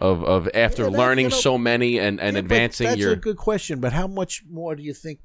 of 0.00 0.22
of 0.24 0.48
after 0.54 0.84
Yeah, 0.84 0.90
that- 0.90 0.98
learning 0.98 1.24
you 1.26 1.30
know- 1.30 1.36
so 1.36 1.58
many 1.58 1.98
and 1.98 2.20
and 2.20 2.34
Yeah, 2.34 2.40
advancing 2.40 2.86
that's 2.88 2.98
your 3.00 3.12
a 3.12 3.16
good 3.16 3.36
question, 3.36 3.80
but 3.80 3.92
how 3.92 4.06
much 4.06 4.44
more 4.48 4.74
do 4.76 4.82
you 4.82 4.92
think? 4.94 5.20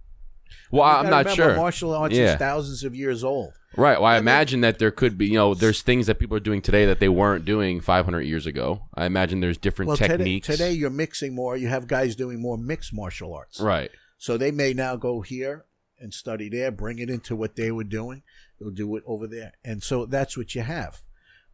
Well, 0.71 0.83
You 0.89 0.97
I'm 0.97 1.09
not 1.09 1.25
remember, 1.25 1.35
sure. 1.35 1.55
Martial 1.55 1.93
arts 1.93 2.15
Yeah. 2.15 2.33
is 2.33 2.39
thousands 2.39 2.83
of 2.83 2.95
years 2.95 3.23
old. 3.23 3.53
Right. 3.77 3.97
Well, 3.99 4.05
I 4.05 4.13
I 4.15 4.15
mean- 4.15 4.23
imagine 4.23 4.61
that 4.61 4.79
there 4.79 4.91
could 4.91 5.17
be, 5.17 5.27
you 5.27 5.35
know, 5.35 5.53
there's 5.53 5.81
things 5.81 6.07
that 6.07 6.19
people 6.19 6.35
are 6.35 6.41
doing 6.41 6.61
today 6.61 6.85
that 6.85 6.99
they 6.99 7.07
weren't 7.07 7.45
doing 7.45 7.79
500 7.79 8.21
years 8.21 8.45
ago. 8.45 8.81
I 8.93 9.05
imagine 9.05 9.39
there's 9.39 9.57
different 9.57 9.87
Well, 9.87 9.97
today, 9.97 10.17
techniques. 10.17 10.47
today 10.47 10.73
you're 10.73 10.89
mixing 10.89 11.33
more. 11.35 11.55
You 11.55 11.69
have 11.69 11.87
guys 11.87 12.15
doing 12.17 12.41
more 12.41 12.57
mixed 12.57 12.93
martial 12.93 13.33
arts. 13.33 13.59
right. 13.61 13.91
So 14.17 14.37
they 14.37 14.51
may 14.51 14.73
now 14.73 14.97
go 14.97 15.21
here 15.21 15.65
and 15.99 16.13
study 16.13 16.47
there, 16.49 16.69
bring 16.69 16.99
it 16.99 17.09
into 17.09 17.35
what 17.35 17.55
they 17.55 17.71
were 17.71 17.83
doing. 17.85 18.21
They'll 18.59 18.69
do 18.71 18.95
it 18.97 19.03
over 19.07 19.25
there, 19.25 19.53
and 19.63 19.81
so 19.81 20.05
that's 20.05 20.37
what 20.37 20.53
you 20.53 20.61
have, 20.61 21.01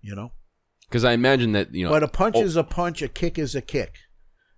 you 0.01 0.13
know. 0.15 0.33
Because 0.89 1.03
I 1.03 1.11
imagine 1.13 1.51
that, 1.51 1.73
you 1.73 1.85
know, 1.85 1.91
but 1.91 2.03
a 2.03 2.07
punch 2.07 2.35
oh, 2.37 2.41
is 2.43 2.55
a 2.55 2.63
punch, 2.63 3.01
a 3.01 3.07
kick 3.07 3.37
is 3.37 3.55
a 3.55 3.61
kick, 3.61 3.95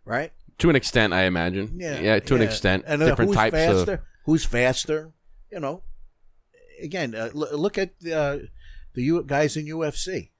right? 0.05 0.32
to 0.59 0.69
an 0.69 0.75
extent, 0.75 1.13
I 1.13 1.23
imagine. 1.23 1.77
Yeah, 1.80 2.19
to 2.19 2.36
an 2.36 2.41
yeah. 2.41 2.47
extent. 2.47 2.84
And 2.86 3.01
uh, 3.01 3.05
different 3.07 3.30
who's 3.30 3.36
types 3.38 3.55
faster? 3.55 3.93
of. 3.93 3.99
Who's 4.25 4.45
faster? 4.45 5.13
You 5.51 5.59
know. 5.59 5.84
Again, 6.82 7.15
uh, 7.15 7.30
l- 7.34 7.57
look 7.57 7.77
at 7.77 7.91
uh, 8.13 8.38
the 8.93 9.03
U- 9.03 9.23
guys 9.25 9.57
in 9.57 9.65
UFC. 9.65 10.32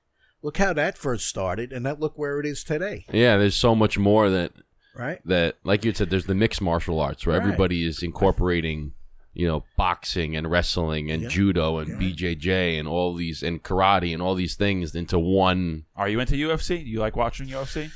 Look 0.42 0.58
how 0.58 0.72
that 0.74 0.98
first 0.98 1.28
started, 1.28 1.74
and 1.74 1.86
that 1.86 2.00
look 2.00 2.18
where 2.18 2.40
it 2.40 2.46
is 2.46 2.64
today, 2.64 3.06
Yeah, 3.12 3.36
there's 3.38 3.56
so 3.56 3.76
much 3.76 3.98
more 3.98 4.30
that 4.30 4.54
right? 4.96 5.20
that 5.26 5.58
like 5.66 5.84
you 5.84 5.94
said 5.94 6.10
there's 6.10 6.28
the 6.28 6.36
mixed 6.36 6.62
martial 6.62 7.00
arts 7.00 7.26
where 7.26 7.38
Right. 7.38 7.44
everybody 7.44 7.86
is 7.86 8.02
incorporating 8.02 8.94
you 9.34 9.48
know 9.48 9.64
boxing 9.78 10.36
and 10.36 10.50
wrestling 10.50 11.10
and 11.12 11.24
Yeah. 11.24 11.30
judo 11.30 11.78
and 11.78 11.90
Yeah. 11.90 12.10
BJJ 12.10 12.80
and 12.80 12.88
all 12.88 13.14
these 13.14 13.44
and 13.44 13.64
karate 13.64 14.14
and 14.14 14.22
all 14.22 14.36
these 14.36 14.56
things 14.56 14.96
into 14.96 15.20
one 15.20 15.86
Are 15.96 16.10
you 16.10 16.20
into 16.20 16.36
UFC? 16.36 16.84
Do 16.84 16.90
you 16.90 17.00
like 17.00 17.16
watching 17.16 17.48
UFC? 17.48 17.92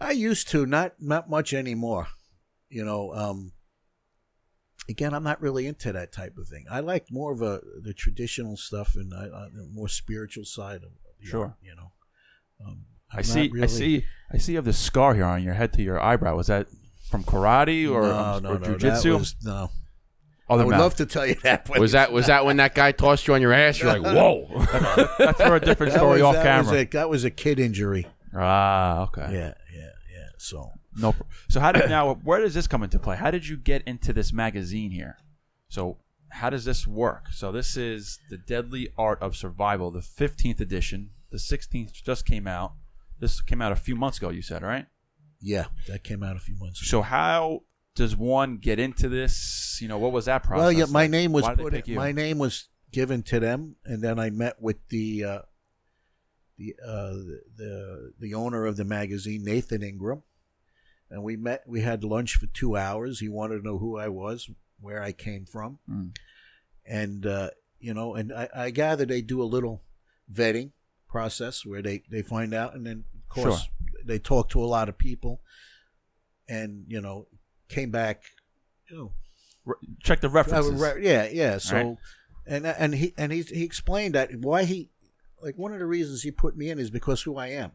I 0.00 0.10
used 0.12 0.48
to, 0.48 0.66
not 0.66 0.94
not 1.00 1.30
much 1.30 1.54
anymore. 1.54 2.08
You 2.68 2.84
know, 2.84 3.12
um, 3.14 3.52
again, 4.88 5.14
I'm 5.14 5.22
not 5.24 5.40
really 5.40 5.66
into 5.66 5.92
that 5.92 6.12
type 6.12 6.36
of 6.36 6.48
thing. 6.48 6.64
I 6.70 6.80
like 6.80 7.06
more 7.10 7.32
of 7.32 7.40
a 7.42 7.60
the 7.82 7.94
traditional 7.94 8.56
stuff 8.56 8.94
and 8.96 9.14
I, 9.14 9.24
I, 9.26 9.48
the 9.54 9.68
more 9.72 9.88
spiritual 9.88 10.44
side 10.44 10.82
of 10.82 10.90
the 11.20 11.26
Sure. 11.26 11.44
art, 11.46 11.54
you 11.62 11.74
know. 11.74 11.92
Um, 12.66 12.86
I 13.10 13.22
see. 13.22 13.48
really- 13.48 13.62
I 13.62 13.66
see. 13.66 14.04
I 14.32 14.38
see. 14.38 14.52
You 14.52 14.58
have 14.58 14.64
the 14.64 14.72
scar 14.72 15.14
here 15.14 15.24
on 15.24 15.42
your 15.42 15.54
head 15.54 15.72
to 15.74 15.82
your 15.82 16.00
eyebrow. 16.02 16.36
Was 16.36 16.48
that 16.48 16.66
from 17.08 17.22
karate 17.24 17.88
or, 17.88 18.02
no, 18.02 18.18
um, 18.18 18.42
no, 18.42 18.50
or 18.50 18.58
no, 18.58 18.74
jujitsu? 18.74 19.34
no, 19.44 19.70
Other 20.48 20.62
I 20.62 20.66
would 20.66 20.70
mouth. 20.72 20.80
love 20.80 20.94
to 20.96 21.06
tell 21.06 21.26
you 21.26 21.36
that. 21.42 21.66
But 21.66 21.80
was 21.80 21.92
that 21.92 22.12
was 22.12 22.26
that 22.26 22.44
when 22.44 22.58
that 22.58 22.74
guy 22.74 22.92
tossed 22.92 23.26
you 23.26 23.34
on 23.34 23.40
your 23.40 23.52
ass 23.52 23.80
you're 23.80 23.98
like 23.98 24.02
whoa 24.02 24.46
That's 25.18 25.40
for 25.40 25.56
a 25.56 25.60
different 25.60 25.92
that 25.92 25.98
story 25.98 26.20
was, 26.20 26.22
off 26.22 26.34
that 26.34 26.44
camera. 26.44 26.72
Was 26.72 26.82
a, 26.82 26.84
that 26.86 27.08
was 27.08 27.24
a 27.24 27.30
kid 27.30 27.58
injury. 27.58 28.06
ah, 28.34 29.04
okay. 29.04 29.28
Yeah, 29.32 29.54
yeah, 29.74 29.90
yeah. 30.12 30.26
So 30.36 30.70
No. 30.96 31.14
So 31.48 31.60
how 31.60 31.72
did 31.72 31.88
now? 31.88 32.14
Where 32.14 32.40
does 32.40 32.54
this 32.54 32.66
come 32.66 32.82
into 32.82 32.98
play? 32.98 33.16
How 33.16 33.30
did 33.30 33.48
you 33.48 33.56
get 33.56 33.82
into 33.86 34.12
this 34.12 34.32
magazine 34.32 34.90
here? 34.90 35.16
So 35.68 35.98
how 36.28 36.50
does 36.50 36.64
this 36.64 36.86
work? 36.86 37.26
So 37.32 37.52
this 37.52 37.76
is 37.76 38.18
the 38.28 38.36
Deadly 38.36 38.90
Art 38.98 39.22
of 39.22 39.36
Survival, 39.36 39.90
the 39.90 40.00
15th 40.00 40.60
edition. 40.60 41.10
The 41.30 41.38
16th 41.38 41.92
just 41.92 42.26
came 42.26 42.46
out. 42.46 42.72
This 43.20 43.40
came 43.40 43.62
out 43.62 43.72
a 43.72 43.76
few 43.76 43.94
months 43.94 44.18
ago. 44.18 44.30
You 44.30 44.42
said 44.42 44.62
right. 44.62 44.86
yeah, 45.40 45.66
that 45.88 46.04
came 46.04 46.22
out 46.22 46.36
a 46.36 46.40
few 46.40 46.56
months 46.56 46.80
ago. 46.80 46.86
So 46.86 47.02
how 47.02 47.62
does 47.94 48.16
one 48.16 48.56
get 48.58 48.78
into 48.78 49.08
this? 49.08 49.78
You 49.80 49.88
know, 49.88 49.98
what 49.98 50.12
was 50.12 50.24
that 50.26 50.42
process? 50.42 50.58
Well, 50.60 50.72
yeah, 50.72 50.84
my 50.86 51.02
like? 51.02 51.10
name 51.10 51.32
was 51.32 51.42
Why 51.44 51.54
did 51.54 51.58
they 51.58 51.62
put. 51.78 51.84
pick? 51.86 51.94
My 51.96 52.12
name 52.12 52.38
was 52.38 52.68
given 52.92 53.22
to 53.24 53.40
them, 53.40 53.76
and 53.84 54.02
then 54.02 54.18
I 54.18 54.30
met 54.30 54.60
with 54.60 54.76
the 54.88 55.24
uh, 55.24 55.38
the 56.58 56.74
uh, 56.84 57.12
the 57.56 58.12
the 58.18 58.34
owner 58.34 58.66
of 58.66 58.76
the 58.76 58.84
magazine, 58.84 59.44
Nathan 59.44 59.82
Ingram, 59.82 60.22
and 61.10 61.22
we 61.22 61.36
met. 61.36 61.62
We 61.66 61.80
had 61.82 62.04
lunch 62.04 62.36
for 62.36 62.46
two 62.46 62.76
hours. 62.76 63.20
He 63.20 63.28
wanted 63.28 63.58
to 63.58 63.64
know 63.64 63.78
who 63.78 63.98
I 63.98 64.08
was, 64.08 64.48
where 64.80 65.02
I 65.02 65.12
came 65.12 65.44
from, 65.46 65.78
Mm. 65.88 66.16
and 66.86 67.26
uh, 67.26 67.50
you 67.78 67.94
know, 67.94 68.14
and 68.14 68.32
I, 68.32 68.48
I 68.54 68.70
gather 68.70 69.04
they 69.04 69.22
do 69.22 69.42
a 69.42 69.44
little 69.44 69.82
vetting 70.32 70.72
process 71.08 71.64
where 71.64 71.82
they 71.82 72.02
they 72.10 72.22
find 72.22 72.52
out, 72.54 72.74
and 72.74 72.84
then 72.86 73.04
of 73.14 73.28
course 73.28 73.68
they 74.04 74.18
talk 74.18 74.48
to 74.50 74.62
a 74.62 74.66
lot 74.66 74.88
of 74.88 74.98
people, 74.98 75.40
and 76.48 76.84
you 76.88 77.00
know, 77.00 77.26
came 77.68 77.90
back, 77.90 78.22
you 78.90 78.96
know. 78.96 79.12
Re- 79.64 79.74
Check 80.02 80.20
the 80.20 80.28
references. 80.28 80.80
Uh, 80.80 80.84
right, 80.84 81.02
yeah, 81.02 81.28
yeah. 81.30 81.58
So, 81.58 81.76
Right. 81.76 81.96
and 82.46 82.66
and 82.66 82.94
he 82.94 83.14
and 83.16 83.32
he 83.32 83.42
he 83.42 83.64
explained 83.64 84.14
that 84.14 84.30
why 84.40 84.64
he 84.64 84.90
like 85.42 85.56
one 85.56 85.72
of 85.72 85.78
the 85.78 85.86
reasons 85.86 86.22
he 86.22 86.30
put 86.30 86.56
me 86.56 86.70
in 86.70 86.78
is 86.78 86.90
because 86.90 87.22
who 87.22 87.36
I 87.36 87.48
am 87.48 87.72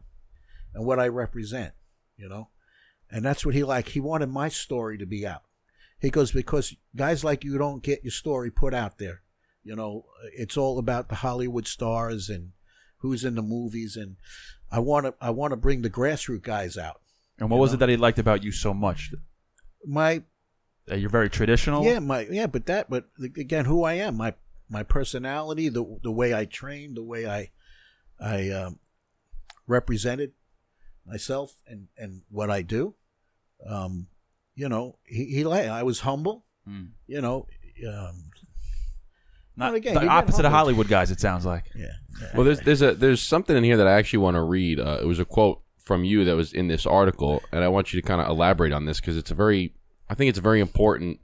and 0.74 0.84
what 0.84 1.00
I 1.00 1.08
represent, 1.08 1.74
you 2.16 2.28
know, 2.28 2.48
and 3.10 3.24
that's 3.24 3.44
what 3.44 3.54
he 3.54 3.64
like. 3.64 3.88
He 3.88 4.00
wanted 4.00 4.28
my 4.28 4.48
story 4.48 4.98
to 4.98 5.06
be 5.06 5.26
out. 5.26 5.42
He 6.00 6.10
goes 6.10 6.32
because 6.32 6.74
guys 6.96 7.24
like 7.24 7.44
you 7.44 7.58
don't 7.58 7.82
get 7.82 8.04
your 8.04 8.12
story 8.12 8.50
put 8.50 8.72
out 8.72 8.98
there. 8.98 9.22
You 9.62 9.76
know, 9.76 10.06
it's 10.36 10.56
all 10.56 10.78
about 10.78 11.08
the 11.08 11.16
Hollywood 11.16 11.66
stars 11.66 12.28
and 12.30 12.52
who's 12.98 13.24
in 13.24 13.34
the 13.34 13.42
movies, 13.42 13.96
and 13.96 14.16
I 14.70 14.78
want 14.78 15.06
to 15.06 15.14
I 15.20 15.30
want 15.30 15.52
to 15.52 15.56
bring 15.56 15.82
the 15.82 15.90
grassroots 15.90 16.42
guys 16.42 16.78
out. 16.78 17.00
And 17.38 17.50
what 17.50 17.58
was 17.58 17.72
know? 17.72 17.74
it 17.74 17.78
that 17.80 17.88
he 17.88 17.96
liked 17.96 18.18
about 18.18 18.44
you 18.44 18.52
so 18.52 18.72
much? 18.72 19.12
My 19.84 20.22
That 20.86 21.00
you're 21.00 21.10
very 21.10 21.30
traditional. 21.30 21.84
Yeah, 21.84 21.98
my 21.98 22.26
yeah, 22.30 22.46
but 22.46 22.66
that, 22.66 22.90
but 22.90 23.06
again, 23.36 23.64
who 23.64 23.84
I 23.84 23.94
am, 23.94 24.16
my 24.16 24.34
my 24.68 24.82
personality, 24.82 25.68
the 25.68 25.98
the 26.02 26.12
way 26.12 26.34
I 26.34 26.44
train, 26.44 26.94
the 26.94 27.02
way 27.02 27.26
I 27.26 27.50
I 28.20 28.50
um, 28.50 28.78
represented 29.66 30.32
myself 31.06 31.54
and 31.66 31.88
and 31.96 32.22
what 32.30 32.50
I 32.50 32.62
do. 32.62 32.94
Um, 33.66 34.08
you 34.54 34.68
know, 34.68 34.98
he 35.04 35.26
he 35.26 35.44
I 35.44 35.82
was 35.82 36.00
humble. 36.00 36.44
Mm. 36.68 36.90
You 37.06 37.20
know, 37.20 37.46
um, 37.88 38.30
Not 39.56 39.74
again, 39.74 39.94
the 39.94 40.06
opposite 40.06 40.44
of. 40.44 40.52
Hollywood 40.52 40.88
guys. 40.88 41.10
It 41.10 41.20
sounds 41.20 41.44
like. 41.46 41.64
yeah. 41.74 42.28
well 42.34 42.44
there's 42.44 42.60
there's 42.60 42.82
a 42.82 42.94
there's 42.94 43.22
something 43.22 43.56
in 43.56 43.64
here 43.64 43.76
that 43.76 43.86
I 43.86 43.92
actually 43.92 44.20
want 44.20 44.36
to 44.36 44.42
read 44.42 44.78
uh, 44.78 44.98
it 45.00 45.06
was 45.06 45.18
a 45.18 45.24
quote 45.24 45.62
from 45.90 46.04
you 46.04 46.24
that 46.24 46.36
was 46.36 46.52
in 46.52 46.68
this 46.68 46.86
article 46.86 47.42
and 47.50 47.64
I 47.64 47.68
want 47.68 47.92
you 47.92 48.00
to 48.00 48.06
kind 48.06 48.20
of 48.20 48.28
elaborate 48.28 48.72
on 48.72 48.84
this 48.84 49.00
because 49.00 49.16
it's 49.16 49.32
a 49.32 49.34
very 49.34 49.74
I 50.08 50.14
think 50.14 50.28
it's 50.28 50.38
a 50.38 50.40
very 50.40 50.60
important 50.60 51.18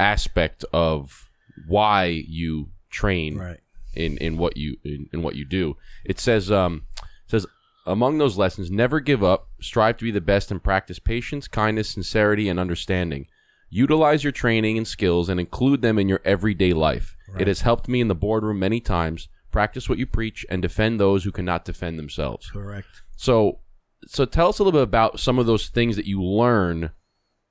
aspect 0.00 0.64
of 0.72 1.30
why 1.68 2.06
you 2.26 2.70
train 2.90 3.38
right. 3.38 3.60
in 3.94 4.18
in 4.18 4.36
what 4.36 4.56
you 4.56 4.78
in, 4.82 5.08
in 5.12 5.22
what 5.22 5.36
you 5.36 5.44
do. 5.44 5.76
It 6.04 6.18
says 6.18 6.50
um 6.50 6.86
it 6.96 7.30
says 7.30 7.46
among 7.86 8.18
those 8.18 8.36
lessons, 8.36 8.68
never 8.68 8.98
give 8.98 9.22
up, 9.22 9.46
strive 9.60 9.96
to 9.98 10.04
be 10.04 10.10
the 10.10 10.20
best 10.20 10.50
and 10.50 10.60
practice 10.60 10.98
patience, 10.98 11.46
kindness, 11.46 11.90
sincerity, 11.90 12.48
and 12.48 12.58
understanding. 12.58 13.28
Utilize 13.68 14.24
your 14.24 14.32
training 14.32 14.76
and 14.76 14.88
skills 14.88 15.28
and 15.28 15.38
include 15.38 15.82
them 15.82 16.00
in 16.00 16.08
your 16.08 16.20
everyday 16.24 16.72
life. 16.72 17.16
Right. 17.28 17.42
It 17.42 17.46
has 17.46 17.60
helped 17.60 17.86
me 17.86 18.00
in 18.00 18.08
the 18.08 18.16
boardroom 18.16 18.58
many 18.58 18.80
times. 18.80 19.28
Practice 19.52 19.88
what 19.88 19.98
you 19.98 20.06
preach 20.06 20.44
and 20.50 20.60
defend 20.60 20.98
those 20.98 21.22
who 21.22 21.30
cannot 21.30 21.64
defend 21.64 21.96
themselves. 21.96 22.50
Correct. 22.50 22.88
So, 23.16 23.60
so 24.06 24.24
tell 24.24 24.48
us 24.48 24.58
a 24.58 24.64
little 24.64 24.78
bit 24.78 24.84
about 24.84 25.20
some 25.20 25.38
of 25.38 25.46
those 25.46 25.68
things 25.68 25.96
that 25.96 26.06
you 26.06 26.22
learn 26.22 26.90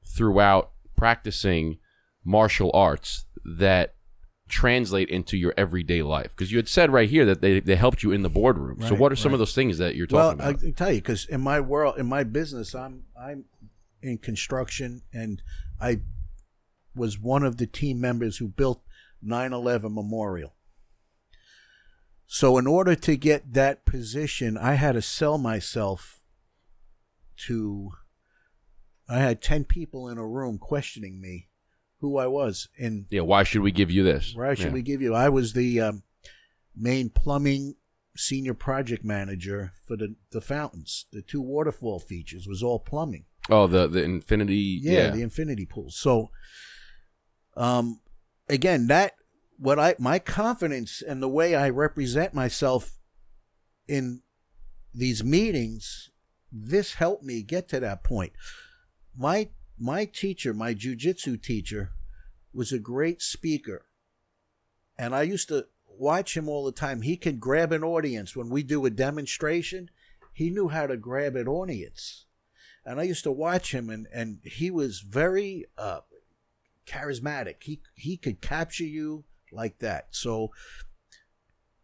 throughout 0.06 0.72
practicing 0.96 1.78
martial 2.24 2.72
arts 2.74 3.26
that 3.46 3.96
translate 4.50 5.10
into 5.10 5.38
your 5.38 5.54
everyday 5.56 6.02
life. 6.02 6.32
Because 6.32 6.52
you 6.52 6.58
had 6.58 6.68
said 6.68 6.92
right 6.92 7.10
here 7.10 7.26
that 7.26 7.42
they, 7.42 7.60
they 7.60 7.76
helped 7.76 8.04
you 8.04 8.12
in 8.12 8.24
the 8.24 8.30
boardroom. 8.30 8.82
so, 8.82 8.96
what 8.96 9.12
are 9.12 9.16
some 9.16 9.32
right. 9.32 9.36
of 9.36 9.40
those 9.40 9.56
things 9.56 9.78
that 9.78 9.96
you're 9.96 10.08
talking 10.08 10.40
about? 10.40 10.46
Well, 10.46 10.56
I 10.56 10.60
can 10.60 10.74
tell 10.74 10.92
you 10.92 11.00
because 11.00 11.26
in 11.26 11.42
my 11.42 11.60
world, 11.60 11.98
in 11.98 12.08
my 12.08 12.24
business, 12.24 12.76
I'm 12.76 13.04
I'm 13.20 13.46
in 14.02 14.18
construction, 14.18 15.04
and 15.14 15.42
I 15.80 16.02
was 16.96 17.20
one 17.20 17.44
of 17.44 17.58
the 17.58 17.68
team 17.68 18.02
members 18.02 18.38
who 18.38 18.48
built 18.48 18.82
9/11 19.26 19.94
Memorial. 19.94 20.54
So, 22.26 22.58
in 22.58 22.68
order 22.68 22.96
to 22.96 23.16
get 23.16 23.54
that 23.54 23.86
position, 23.86 24.58
I 24.58 24.74
had 24.74 24.94
to 24.94 25.02
sell 25.02 25.38
myself 25.38 26.19
to. 27.48 27.92
I 29.08 29.18
had 29.20 29.42
10 29.42 29.64
people 29.64 30.08
in 30.08 30.18
a 30.20 30.28
room 30.28 30.58
questioning 30.60 31.20
me 31.20 31.48
who 32.00 32.18
I 32.18 32.28
was. 32.28 32.70
And 32.78 33.06
Yeah, 33.10 33.22
why 33.22 33.44
should 33.44 33.62
we 33.62 33.72
give 33.72 33.90
you 33.90 34.04
this? 34.04 34.34
why 34.36 34.54
should 34.54 34.68
Yeah. 34.68 34.72
we 34.74 34.82
give 34.84 35.02
you? 35.02 35.16
I 35.16 35.30
was 35.30 35.54
the 35.54 35.82
um, 35.82 36.04
main 36.76 37.10
plumbing 37.10 37.76
senior 38.16 38.54
project 38.54 39.04
manager 39.04 39.72
for 39.88 39.98
the, 39.98 40.16
the 40.32 40.42
fountains. 40.42 41.06
The 41.12 41.22
two 41.24 41.42
waterfall 41.42 42.00
features 42.00 42.48
was 42.48 42.62
all 42.62 42.80
plumbing. 42.80 43.26
Oh, 43.50 43.66
the 43.66 43.88
the 43.88 44.04
infinity. 44.04 44.80
Yeah, 44.82 45.06
Yeah, 45.06 45.10
the 45.10 45.22
infinity 45.24 45.66
pools. 45.66 45.98
So, 45.98 46.30
um, 47.58 48.02
again, 48.48 48.88
that 48.88 49.14
what 49.58 49.80
I 49.80 49.96
my 49.98 50.20
confidence 50.20 51.02
and 51.02 51.22
the 51.22 51.30
way 51.30 51.56
I 51.56 51.70
represent 51.70 52.34
myself 52.34 53.00
in 53.88 54.22
these 54.94 55.24
meetings, 55.24 56.09
this 56.52 56.96
helped 56.96 57.24
me 57.24 57.42
get 57.42 57.68
to 57.70 57.80
that 57.80 58.04
point. 58.04 58.34
My 59.16 59.50
my 59.78 60.06
teacher, 60.06 60.54
my 60.54 60.74
jujitsu 60.74 61.42
teacher, 61.42 61.92
was 62.54 62.72
a 62.72 62.80
great 62.80 63.22
speaker, 63.22 63.86
and 64.98 65.16
I 65.16 65.24
used 65.24 65.48
to 65.50 65.68
watch 65.88 66.36
him 66.36 66.50
all 66.50 66.66
the 66.66 66.72
time. 66.72 67.02
He 67.02 67.18
could 67.18 67.40
grab 67.40 67.72
an 67.72 67.84
audience 67.84 68.36
when 68.36 68.50
we 68.50 68.64
do 68.64 68.86
a 68.86 68.90
demonstration. 68.90 69.90
He 70.34 70.50
knew 70.50 70.70
how 70.70 70.88
to 70.88 70.98
grab 70.98 71.36
an 71.36 71.48
audience 71.48 72.26
and 72.90 73.00
I 73.00 73.04
used 73.04 73.24
to 73.24 73.32
watch 73.32 73.74
him, 73.74 73.90
and 73.90 74.08
and 74.12 74.40
he 74.44 74.72
was 74.72 75.02
very 75.02 75.66
uh, 75.78 76.00
charismatic. 76.88 77.62
He 77.62 77.82
he 77.94 78.18
could 78.18 78.42
capture 78.42 78.84
you 78.84 79.26
like 79.52 79.78
that. 79.80 80.08
So 80.12 80.52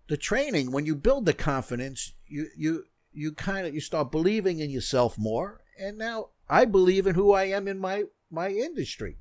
the 0.07 0.17
training, 0.17 0.71
when 0.71 0.87
you 0.87 0.95
build 0.95 1.25
the 1.25 1.33
confidence, 1.33 2.13
you 2.25 2.47
you 2.57 2.85
you 3.15 3.31
kind 3.31 3.65
of 3.65 3.73
you 3.73 3.81
start 3.81 4.11
believing 4.11 4.59
in 4.59 4.69
yourself 4.69 5.17
more. 5.17 5.61
And 5.79 5.97
now 5.97 6.29
I 6.49 6.65
believe 6.65 7.07
in 7.07 7.15
who 7.15 7.31
I 7.31 7.45
am 7.45 7.67
in 7.67 7.79
my 7.79 8.03
my 8.29 8.49
industry. 8.49 9.17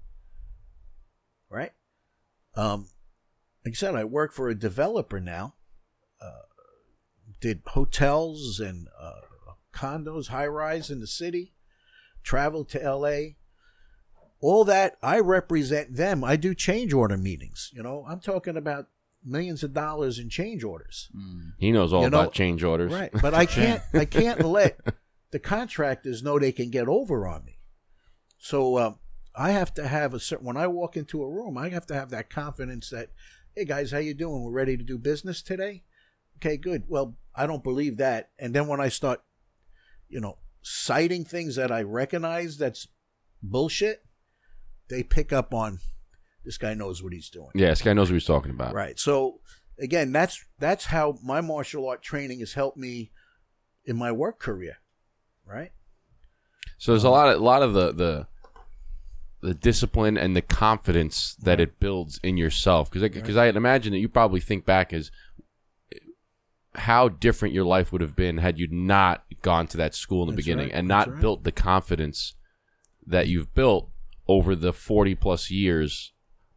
Right. 1.49 1.73
Um, 2.57 2.89
like 3.65 3.75
I 3.75 3.77
said, 3.77 3.95
I 3.95 4.05
work 4.05 4.33
for 4.33 4.49
a 4.49 4.55
developer 4.55 5.21
now. 5.21 5.55
Uh, 6.21 6.43
did 7.41 7.63
hotels 7.67 8.61
and 8.61 8.89
uh, 8.99 9.21
condos, 9.73 10.29
high 10.29 10.47
rise 10.47 10.91
in 10.91 11.01
the 11.01 11.07
city 11.07 11.55
travel 12.25 12.65
to 12.65 12.79
LA. 12.79 13.35
All 14.41 14.65
that 14.65 14.97
I 15.03 15.21
represent 15.21 15.95
them. 15.95 16.25
I 16.25 16.37
do 16.37 16.55
change 16.55 16.93
order 16.93 17.17
meetings. 17.17 17.71
You 17.73 17.83
know, 17.83 18.05
I'm 18.09 18.21
talking 18.21 18.57
about 18.57 18.89
millions 19.25 19.63
of 19.63 19.73
dollars 19.73 20.19
in 20.19 20.29
change 20.29 20.63
orders. 20.65 21.09
he 21.59 21.73
knows 21.73 21.93
all 21.93 22.03
You 22.05 22.11
know- 22.11 22.21
about 22.21 22.33
change 22.35 22.63
orders. 22.63 22.93
Right. 22.93 23.11
But 23.23 23.35
I 23.35 23.47
can't 23.59 23.83
I 23.93 24.05
can't 24.05 24.41
let 24.45 24.79
the 25.31 25.39
contractors 25.39 26.23
know 26.23 26.39
they 26.39 26.53
can 26.53 26.71
get 26.71 26.89
over 26.89 27.27
on 27.27 27.45
me. 27.45 27.59
So 28.39 28.79
um, 28.79 28.99
I 29.35 29.51
have 29.53 29.73
to 29.75 29.89
have 29.89 30.15
a 30.15 30.21
certain 30.21 30.47
when 30.47 30.57
I 30.57 30.67
walk 30.67 30.97
into 30.97 31.23
a 31.23 31.29
room, 31.31 31.57
I 31.59 31.71
have 31.71 31.87
to 31.87 31.95
have 31.95 32.11
that 32.11 32.31
confidence 32.31 32.91
that, 32.91 33.09
hey 33.57 33.65
guys, 33.65 33.91
how 33.91 33.99
you 33.99 34.15
doing? 34.15 34.43
We're 34.45 34.51
ready 34.53 34.77
to 34.77 34.85
do 34.85 34.99
business 34.99 35.43
today. 35.43 35.83
Okay, 36.37 36.57
good. 36.57 36.85
Well, 36.89 37.17
I 37.35 37.47
don't 37.47 37.65
believe 37.65 37.97
that. 37.97 38.31
And 38.39 38.55
then 38.55 38.67
when 38.67 38.81
I 38.81 38.89
start, 38.89 39.23
you 40.09 40.21
know, 40.21 40.39
citing 40.63 41.25
things 41.25 41.57
that 41.57 41.73
I 41.73 41.83
recognize 41.83 42.59
that's 42.59 42.87
bullshit, 43.43 44.05
they 44.89 45.03
pick 45.03 45.33
up 45.33 45.55
on 45.55 45.79
this 46.45 46.59
guy 46.59 46.75
knows 46.75 47.03
what 47.03 47.13
he's 47.13 47.31
doing. 47.31 47.51
Yeah, 47.55 47.71
this 47.71 47.83
guy 47.83 47.93
knows 47.93 48.11
what 48.11 48.15
he's 48.15 48.27
talking 48.27 48.51
about. 48.51 48.75
Right. 48.75 48.99
So 48.99 49.41
again, 49.79 50.13
that's 50.13 50.45
that's 50.59 50.87
how 50.87 51.19
my 51.23 51.41
martial 51.41 51.89
art 51.89 52.03
training 52.03 52.41
has 52.41 52.55
helped 52.55 52.77
me 52.77 53.11
in 53.85 53.97
my 53.97 54.13
work 54.13 54.39
career. 54.39 54.79
Right. 55.47 55.73
So 56.79 56.93
there's 56.93 57.05
a 57.05 57.11
lot 57.11 57.29
of 57.29 57.41
a 57.41 57.45
lot 57.45 57.63
of 57.63 57.73
the 57.73 57.93
the 57.93 58.27
the 59.41 59.55
discipline 59.55 60.17
and 60.17 60.35
the 60.35 60.43
confidence 60.43 61.35
that 61.37 61.61
it 61.61 61.79
builds 61.79 62.19
in 62.23 62.37
yourself 62.39 62.91
because 62.91 63.09
because 63.11 63.37
I 63.37 63.47
imagine 63.49 63.93
that 63.93 63.99
you 63.99 64.09
probably 64.09 64.41
think 64.41 64.65
back 64.65 64.93
as 64.93 65.11
how 66.75 67.09
different 67.09 67.55
your 67.55 67.65
life 67.65 67.93
would 67.93 68.01
have 68.01 68.17
been 68.17 68.39
had 68.39 68.59
you 68.59 68.67
not 68.69 69.25
gone 69.43 69.67
to 69.69 69.77
that 69.77 69.95
school 69.95 70.23
in 70.23 70.29
the 70.29 70.33
That's 70.33 70.45
beginning 70.45 70.69
right, 70.69 70.75
and 70.75 70.89
not 70.89 71.09
right. 71.09 71.21
built 71.21 71.45
the 71.45 71.53
confidence 71.53 72.35
that 73.07 73.29
you've 73.29 73.55
built 73.55 73.91
over 74.27 74.57
the 74.57 74.73
40 74.73 75.15
plus 75.15 75.51
years 75.51 76.14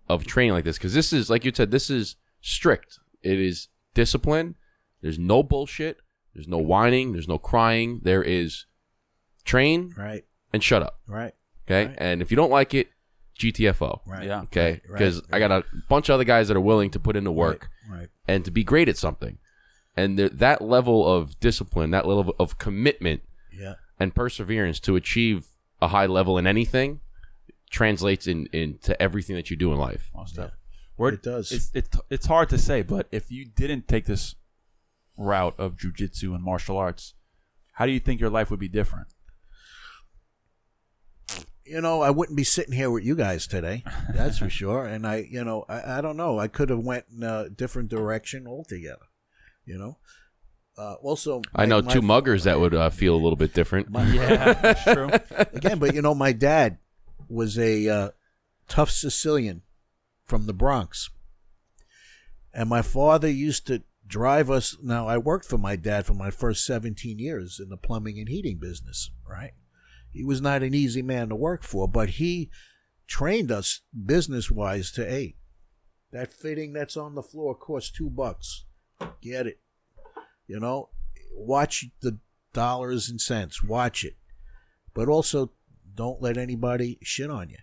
of 0.09 0.25
training 0.25 0.53
like 0.53 0.63
this 0.63 0.77
because 0.77 0.93
this 0.93 1.11
is 1.13 1.29
like 1.29 1.43
you 1.45 1.51
said 1.53 1.71
this 1.71 1.89
is 1.89 2.15
strict 2.41 2.99
it 3.23 3.39
is 3.39 3.67
discipline 3.93 4.55
there's 5.01 5.19
no 5.19 5.43
bullshit 5.43 5.97
there's 6.33 6.47
no 6.47 6.57
whining 6.57 7.11
there's 7.11 7.27
no 7.27 7.37
crying 7.37 7.99
there 8.03 8.23
is 8.23 8.65
train 9.45 9.93
Right. 9.97 10.23
and 10.53 10.63
shut 10.63 10.81
up 10.81 10.99
Right. 11.07 11.33
okay 11.65 11.87
Right. 11.87 11.95
and 11.99 12.21
if 12.21 12.31
you 12.31 12.37
don't 12.37 12.51
like 12.51 12.73
it 12.73 12.89
gtfo 13.39 14.01
Right. 14.05 14.25
Yeah. 14.25 14.41
okay 14.43 14.71
Right, 14.71 14.81
because 14.93 15.17
right. 15.29 15.33
i 15.35 15.39
got 15.39 15.51
a 15.51 15.63
bunch 15.89 16.09
of 16.09 16.13
other 16.15 16.23
guys 16.23 16.47
that 16.47 16.57
are 16.57 16.61
willing 16.61 16.89
to 16.91 16.99
put 16.99 17.15
in 17.15 17.23
the 17.23 17.31
work 17.31 17.69
Right. 17.89 18.09
and 18.27 18.43
to 18.45 18.51
be 18.51 18.63
great 18.63 18.89
at 18.89 18.97
something 18.97 19.37
and 19.95 20.17
there, 20.17 20.29
that 20.29 20.61
level 20.61 21.07
of 21.07 21.39
discipline 21.39 21.91
that 21.91 22.07
level 22.07 22.35
of 22.39 22.57
commitment 22.57 23.21
Yeah. 23.51 23.75
and 23.99 24.13
perseverance 24.15 24.79
to 24.81 24.95
achieve 24.95 25.47
a 25.81 25.89
high 25.89 26.05
level 26.07 26.37
in 26.37 26.47
anything 26.47 27.01
translates 27.69 28.27
in 28.27 28.47
into 28.53 28.99
everything 29.01 29.35
that 29.35 29.49
you 29.49 29.57
do 29.57 29.71
in 29.73 29.77
life 29.77 30.09
Most 30.15 30.37
Yeah. 30.37 30.49
Where- 30.95 31.13
It 31.13 31.21
does. 31.23 31.51
It's, 31.51 31.69
it's 31.73 31.89
it's 32.09 32.25
hard 32.25 32.49
to 32.49 32.57
say, 32.57 32.81
but 32.81 33.07
if 33.11 33.29
you 33.31 33.45
didn't 33.45 33.87
take 33.87 34.05
this 34.05 34.35
route 35.17 35.55
of 35.59 35.75
jujitsu 35.75 36.33
and 36.33 36.43
martial 36.43 36.77
arts, 36.77 37.13
how 37.73 37.85
do 37.85 37.91
you 37.91 37.99
think 37.99 38.19
your 38.21 38.29
life 38.29 38.49
would 38.49 38.59
be 38.59 38.67
different? 38.69 39.07
You 41.65 41.81
know, 41.81 42.01
I 42.01 42.11
wouldn't 42.11 42.37
be 42.37 42.45
sitting 42.45 42.73
here 42.73 42.89
with 42.89 43.03
you 43.03 43.13
guys 43.15 43.45
today. 43.45 43.83
That's 44.13 44.37
for 44.37 44.49
sure. 44.61 44.85
And 44.85 45.05
I, 45.05 45.27
you 45.29 45.43
know, 45.43 45.65
I, 45.67 45.97
I 45.97 46.01
don't 46.01 46.15
know. 46.15 46.39
I 46.39 46.47
could 46.47 46.69
have 46.69 46.79
went 46.79 47.05
in 47.13 47.23
a 47.23 47.49
different 47.49 47.89
direction 47.89 48.47
altogether. 48.47 49.05
You 49.65 49.77
know. 49.77 49.97
Uh, 50.79 50.93
also, 51.01 51.41
i 51.55 51.65
know 51.65 51.81
my- 51.81 51.91
two 51.91 52.01
muggers 52.03 52.43
that 52.43 52.59
would 52.59 52.73
uh, 52.73 52.89
feel 52.91 53.15
a 53.15 53.17
little 53.17 53.35
bit 53.35 53.51
different 53.53 53.87
Yeah, 54.13 54.53
that's 54.53 54.83
true. 54.83 55.09
again, 55.53 55.79
but 55.79 55.95
you 55.95 56.03
know, 56.03 56.13
my 56.13 56.31
dad 56.31 56.77
was 57.29 57.57
a 57.57 57.87
uh, 57.87 58.09
tough 58.67 58.91
Sicilian 58.91 59.61
from 60.25 60.45
the 60.45 60.53
Bronx, 60.53 61.09
and 62.53 62.69
my 62.69 62.81
father 62.81 63.29
used 63.29 63.67
to 63.67 63.83
drive 64.05 64.49
us. 64.49 64.77
Now, 64.81 65.07
I 65.07 65.17
worked 65.17 65.45
for 65.45 65.57
my 65.57 65.75
dad 65.75 66.05
for 66.05 66.13
my 66.13 66.31
first 66.31 66.65
seventeen 66.65 67.19
years 67.19 67.59
in 67.59 67.69
the 67.69 67.77
plumbing 67.77 68.19
and 68.19 68.29
heating 68.29 68.57
business. 68.57 69.11
Right, 69.27 69.53
he 70.11 70.23
was 70.23 70.41
not 70.41 70.63
an 70.63 70.73
easy 70.73 71.01
man 71.01 71.29
to 71.29 71.35
work 71.35 71.63
for, 71.63 71.87
but 71.87 72.11
he 72.11 72.49
trained 73.07 73.51
us 73.51 73.81
business 74.05 74.51
wise 74.51 74.91
to 74.91 75.05
hey, 75.05 75.35
that 76.11 76.31
fitting 76.31 76.73
that's 76.73 76.97
on 76.97 77.15
the 77.15 77.23
floor 77.23 77.55
costs 77.55 77.91
two 77.91 78.09
bucks. 78.09 78.65
Get 79.21 79.47
it. 79.47 79.59
You 80.47 80.59
know, 80.59 80.89
watch 81.35 81.85
the 82.01 82.19
dollars 82.53 83.09
and 83.09 83.21
cents. 83.21 83.63
Watch 83.63 84.03
it 84.03 84.15
but 84.97 85.07
also 85.07 85.51
don't 85.97 86.21
let 86.21 86.37
anybody 86.37 86.97
shit 87.01 87.29
on 87.29 87.49
you. 87.49 87.57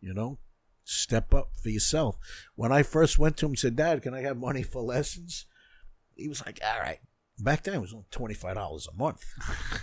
You 0.00 0.14
know, 0.14 0.38
step 0.84 1.34
up 1.34 1.50
for 1.62 1.68
yourself. 1.68 2.18
When 2.54 2.72
I 2.72 2.82
first 2.82 3.18
went 3.18 3.36
to 3.38 3.46
him, 3.46 3.50
and 3.50 3.58
said, 3.58 3.76
"Dad, 3.76 4.00
can 4.02 4.14
I 4.14 4.22
have 4.22 4.38
money 4.38 4.62
for 4.62 4.80
lessons?" 4.80 5.44
He 6.14 6.28
was 6.28 6.44
like, 6.46 6.58
"All 6.64 6.80
right." 6.80 7.00
Back 7.42 7.62
then, 7.64 7.74
it 7.74 7.80
was 7.80 7.92
only 7.94 8.06
twenty 8.10 8.34
five 8.34 8.54
dollars 8.54 8.86
a 8.92 8.96
month, 8.96 9.24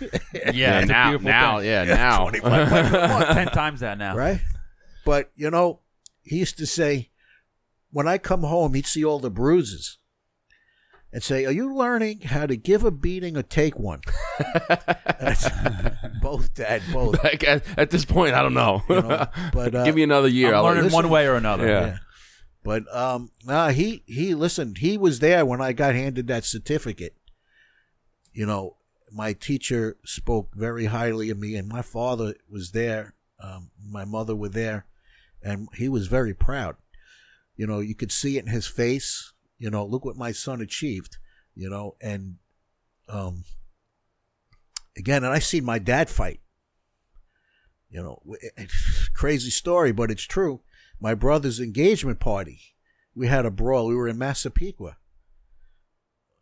yeah, 0.54 0.78
it's 0.80 0.84
a 0.84 0.92
now 0.92 1.16
now 1.16 1.58
thing. 1.58 1.66
yeah, 1.68 1.84
now 1.88 2.28
25 2.28 2.52
a 2.94 3.08
month, 3.08 3.26
Ten 3.28 3.46
times 3.48 3.80
that 3.80 3.98
now. 3.98 4.16
right? 4.16 4.40
But 5.04 5.30
you 5.34 5.50
know, 5.50 5.80
he 6.22 6.38
used 6.38 6.56
to 6.58 6.66
say, 6.66 7.10
when 7.90 8.06
I 8.06 8.18
come 8.18 8.42
home, 8.42 8.74
he'd 8.74 8.86
see 8.86 9.04
all 9.04 9.18
the 9.18 9.30
bruises. 9.30 9.98
And 11.10 11.22
say, 11.22 11.46
"Are 11.46 11.52
you 11.52 11.74
learning 11.74 12.20
how 12.20 12.44
to 12.46 12.54
give 12.56 12.84
a 12.84 12.90
beating 12.90 13.36
or 13.36 13.42
take 13.42 13.78
one?" 13.78 14.00
And 14.38 15.28
I 15.28 15.32
said, 15.32 16.12
both, 16.20 16.52
Dad, 16.54 16.82
both. 16.92 17.16
Like, 17.24 17.42
at, 17.44 17.64
at 17.78 17.90
this 17.90 18.04
point 18.04 18.34
i 18.34 18.42
don't 18.42 18.52
know, 18.54 18.82
You 18.88 19.00
know, 19.02 19.26
but 19.52 19.74
uh, 19.74 19.84
give 19.84 19.94
me 19.94 20.02
another 20.02 20.28
year 20.28 20.48
I'm 20.50 20.56
I'll- 20.56 20.64
learning 20.64 20.84
listen- 20.84 20.94
one 20.96 21.08
way 21.08 21.26
or 21.26 21.34
another. 21.36 21.66
Yeah. 21.66 21.86
Yeah. 21.86 21.96
But 22.62 22.94
um 22.94 23.30
nah, 23.44 23.68
he 23.70 24.02
he 24.06 24.34
listened, 24.34 24.78
he 24.78 24.98
was 24.98 25.20
there 25.20 25.46
when 25.46 25.60
I 25.62 25.72
got 25.72 25.94
handed 25.94 26.26
that 26.26 26.44
certificate. 26.44 27.16
You 28.32 28.44
know, 28.44 28.76
my 29.10 29.32
teacher 29.32 29.96
spoke 30.04 30.50
very 30.54 30.84
highly 30.86 31.30
of 31.30 31.38
me 31.38 31.56
and 31.56 31.66
my 31.68 31.80
father 31.82 32.34
was 32.50 32.72
there, 32.72 33.14
um, 33.42 33.70
my 33.82 34.04
mother 34.04 34.36
were 34.36 34.50
there, 34.50 34.84
and 35.42 35.68
he 35.76 35.88
was 35.88 36.08
very 36.08 36.34
proud. 36.34 36.76
You 37.56 37.66
know, 37.66 37.80
you 37.80 37.94
could 37.94 38.12
see 38.12 38.36
it 38.36 38.44
in 38.44 38.52
his 38.52 38.66
face, 38.66 39.32
you 39.58 39.70
know, 39.70 39.84
look 39.84 40.04
what 40.04 40.16
my 40.16 40.32
son 40.32 40.60
achieved, 40.60 41.18
you 41.54 41.68
know, 41.68 41.96
and 42.00 42.36
um 43.08 43.44
again, 44.96 45.24
and 45.24 45.32
I've 45.32 45.44
seen 45.44 45.64
my 45.64 45.78
dad 45.78 46.10
fight. 46.10 46.40
You 47.90 48.02
know, 48.02 48.22
it's 48.56 49.08
crazy 49.14 49.50
story, 49.50 49.92
but 49.92 50.10
it's 50.10 50.24
true. 50.24 50.60
My 51.00 51.14
brother's 51.14 51.60
engagement 51.60 52.20
party, 52.20 52.60
we 53.14 53.28
had 53.28 53.46
a 53.46 53.50
brawl. 53.50 53.86
We 53.86 53.94
were 53.94 54.08
in 54.08 54.18
Massapequa, 54.18 54.98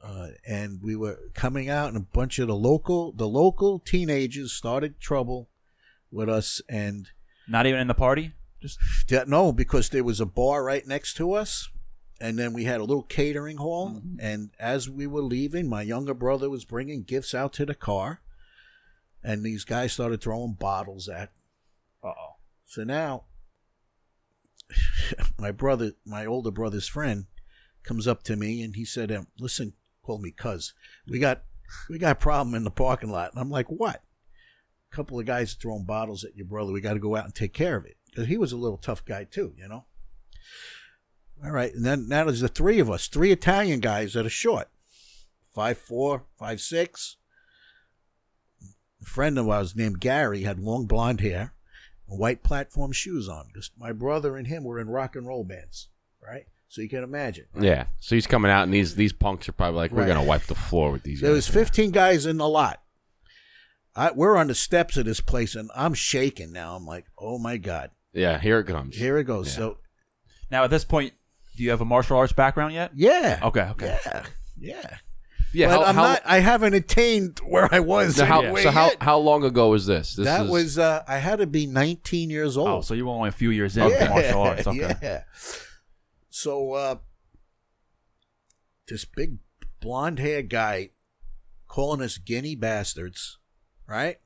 uh, 0.02 0.28
and 0.46 0.80
we 0.82 0.96
were 0.96 1.18
coming 1.34 1.68
out, 1.68 1.88
and 1.88 1.96
a 1.96 2.00
bunch 2.00 2.38
of 2.40 2.48
the 2.48 2.56
local 2.56 3.12
the 3.12 3.28
local 3.28 3.78
teenagers 3.78 4.52
started 4.52 4.98
trouble 4.98 5.50
with 6.10 6.28
us, 6.28 6.60
and 6.68 7.10
Not 7.46 7.66
even 7.66 7.80
in 7.80 7.86
the 7.86 7.94
party. 7.94 8.32
Just 8.60 8.78
no, 9.28 9.52
because 9.52 9.90
there 9.90 10.02
was 10.02 10.20
a 10.20 10.26
bar 10.26 10.64
right 10.64 10.86
next 10.86 11.14
to 11.18 11.32
us, 11.32 11.68
and 12.20 12.38
then 12.38 12.52
we 12.52 12.64
had 12.64 12.80
a 12.80 12.84
little 12.84 13.02
catering 13.02 13.58
hall. 13.58 14.00
And 14.18 14.50
as 14.58 14.88
we 14.88 15.06
were 15.06 15.22
leaving, 15.22 15.68
my 15.68 15.82
younger 15.82 16.14
brother 16.14 16.48
was 16.48 16.64
bringing 16.64 17.02
gifts 17.02 17.34
out 17.34 17.52
to 17.54 17.66
the 17.66 17.74
car, 17.74 18.20
and 19.22 19.42
these 19.42 19.64
guys 19.64 19.92
started 19.92 20.20
throwing 20.20 20.54
bottles 20.54 21.08
at. 21.08 21.32
oh. 22.02 22.36
So 22.64 22.82
now, 22.84 23.24
my 25.38 25.52
brother, 25.52 25.92
my 26.04 26.26
older 26.26 26.50
brother's 26.50 26.88
friend, 26.88 27.26
comes 27.84 28.08
up 28.08 28.22
to 28.24 28.36
me 28.36 28.62
and 28.62 28.74
he 28.74 28.84
said, 28.84 29.12
um, 29.12 29.28
"Listen, 29.38 29.74
call 30.02 30.18
me 30.18 30.32
Cuz. 30.32 30.74
We 31.08 31.18
got 31.18 31.42
we 31.88 31.98
got 31.98 32.12
a 32.12 32.16
problem 32.16 32.54
in 32.54 32.64
the 32.64 32.70
parking 32.70 33.10
lot." 33.10 33.32
And 33.32 33.40
I'm 33.40 33.50
like, 33.50 33.68
"What?" 33.68 34.02
A 34.92 34.96
couple 34.96 35.18
of 35.20 35.26
guys 35.26 35.54
throwing 35.54 35.84
bottles 35.84 36.24
at 36.24 36.36
your 36.36 36.46
brother. 36.46 36.72
We 36.72 36.80
got 36.80 36.94
to 36.94 36.98
go 36.98 37.14
out 37.14 37.24
and 37.24 37.34
take 37.34 37.52
care 37.52 37.76
of 37.76 37.86
it 37.86 37.96
because 38.10 38.26
he 38.26 38.36
was 38.36 38.52
a 38.52 38.56
little 38.56 38.78
tough 38.78 39.04
guy 39.04 39.24
too, 39.24 39.54
you 39.56 39.68
know. 39.68 39.84
All 41.44 41.50
right, 41.52 41.72
and 41.74 41.84
then 41.84 42.08
now 42.08 42.24
there's 42.24 42.40
the 42.40 42.48
three 42.48 42.78
of 42.80 42.90
us, 42.90 43.08
three 43.08 43.30
Italian 43.30 43.80
guys 43.80 44.14
that 44.14 44.26
are 44.26 44.30
short, 44.30 44.68
five 45.54 45.78
four, 45.78 46.24
five 46.38 46.60
six. 46.60 47.16
A 49.02 49.04
friend 49.04 49.38
of 49.38 49.48
ours 49.48 49.76
named 49.76 50.00
Gary 50.00 50.42
had 50.42 50.58
long 50.58 50.86
blonde 50.86 51.20
hair, 51.20 51.52
white 52.06 52.42
platform 52.42 52.92
shoes 52.92 53.28
on. 53.28 53.50
Just 53.54 53.72
my 53.78 53.92
brother 53.92 54.36
and 54.36 54.46
him 54.46 54.64
were 54.64 54.80
in 54.80 54.88
rock 54.88 55.14
and 55.14 55.26
roll 55.26 55.44
bands, 55.44 55.88
right? 56.26 56.46
So 56.68 56.80
you 56.80 56.88
can 56.88 57.04
imagine. 57.04 57.44
Yeah. 57.60 57.86
So 58.00 58.14
he's 58.16 58.26
coming 58.26 58.50
out, 58.50 58.64
and 58.64 58.72
these 58.74 58.94
these 58.96 59.12
punks 59.12 59.48
are 59.48 59.52
probably 59.52 59.76
like, 59.76 59.92
we're 59.92 60.00
Right. 60.00 60.08
gonna 60.08 60.24
wipe 60.24 60.44
the 60.46 60.54
floor 60.54 60.90
with 60.90 61.02
these 61.02 61.20
There 61.20 61.30
guys. 61.30 61.36
was 61.36 61.48
15 61.48 61.90
guys 61.90 62.26
in 62.26 62.38
the 62.38 62.48
lot. 62.48 62.82
I, 63.94 64.10
we're 64.10 64.36
on 64.36 64.48
the 64.48 64.54
steps 64.54 64.96
of 64.96 65.04
this 65.06 65.20
place, 65.20 65.54
and 65.54 65.70
I'm 65.74 65.94
shaking 65.94 66.52
now. 66.52 66.74
I'm 66.76 66.84
like, 66.86 67.06
oh 67.18 67.38
my 67.38 67.56
god, 67.58 67.90
yeah. 68.12 68.38
Here 68.40 68.58
it 68.58 68.64
comes. 68.66 68.96
here 68.96 69.16
it 69.18 69.24
goes. 69.24 69.48
Yeah. 69.48 69.54
So 69.56 69.78
Now 70.50 70.64
at 70.64 70.70
this 70.70 70.84
point, 70.84 71.12
do 71.56 71.62
you 71.62 71.70
have 71.70 71.80
a 71.80 71.84
martial 71.84 72.16
arts 72.16 72.32
background 72.32 72.74
yet? 72.74 72.92
yeah, 72.94 73.40
Okay. 73.42 73.62
Okay. 73.62 73.98
yeah, 74.04 74.26
yeah. 74.58 74.96
Yeah. 75.52 75.68
but 75.68 75.72
how, 75.72 75.84
I'm 75.84 75.94
how, 75.94 76.02
not. 76.02 76.22
I 76.24 76.38
haven't 76.40 76.74
attained 76.74 77.38
where 77.38 77.72
I 77.72 77.80
was. 77.80 78.16
so 78.16 78.24
how, 78.24 78.42
anyway 78.42 78.62
so 78.62 78.70
how 78.70 78.86
yet. 78.86 79.02
how 79.02 79.18
long 79.18 79.42
ago 79.42 79.70
was 79.70 79.86
this? 79.86 80.14
This 80.14 80.26
that 80.26 80.44
is, 80.44 80.50
was. 80.50 80.78
Uh, 80.78 81.02
I 81.08 81.18
had 81.18 81.38
to 81.38 81.46
be 81.46 81.66
19 81.66 82.28
years 82.30 82.56
old. 82.56 82.68
Oh, 82.68 82.80
so 82.82 82.94
you 82.94 83.06
were 83.06 83.12
only 83.12 83.30
a 83.30 83.32
few 83.32 83.50
years 83.50 83.76
in 83.76 83.90
to 83.90 84.08
martial 84.08 84.42
arts. 84.42 84.66
Okay. 84.66 84.94
Yeah. 85.02 85.22
So 86.28 86.72
uh, 86.72 86.96
this 88.88 89.06
big 89.06 89.38
blonde 89.80 90.18
haired 90.18 90.50
guy 90.50 90.90
calling 91.66 92.02
us 92.02 92.18
guinea 92.18 92.54
bastards, 92.54 93.38
right? 93.88 94.16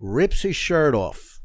Rips 0.00 0.42
his 0.42 0.56
shirt 0.56 0.94
off. 0.94 1.40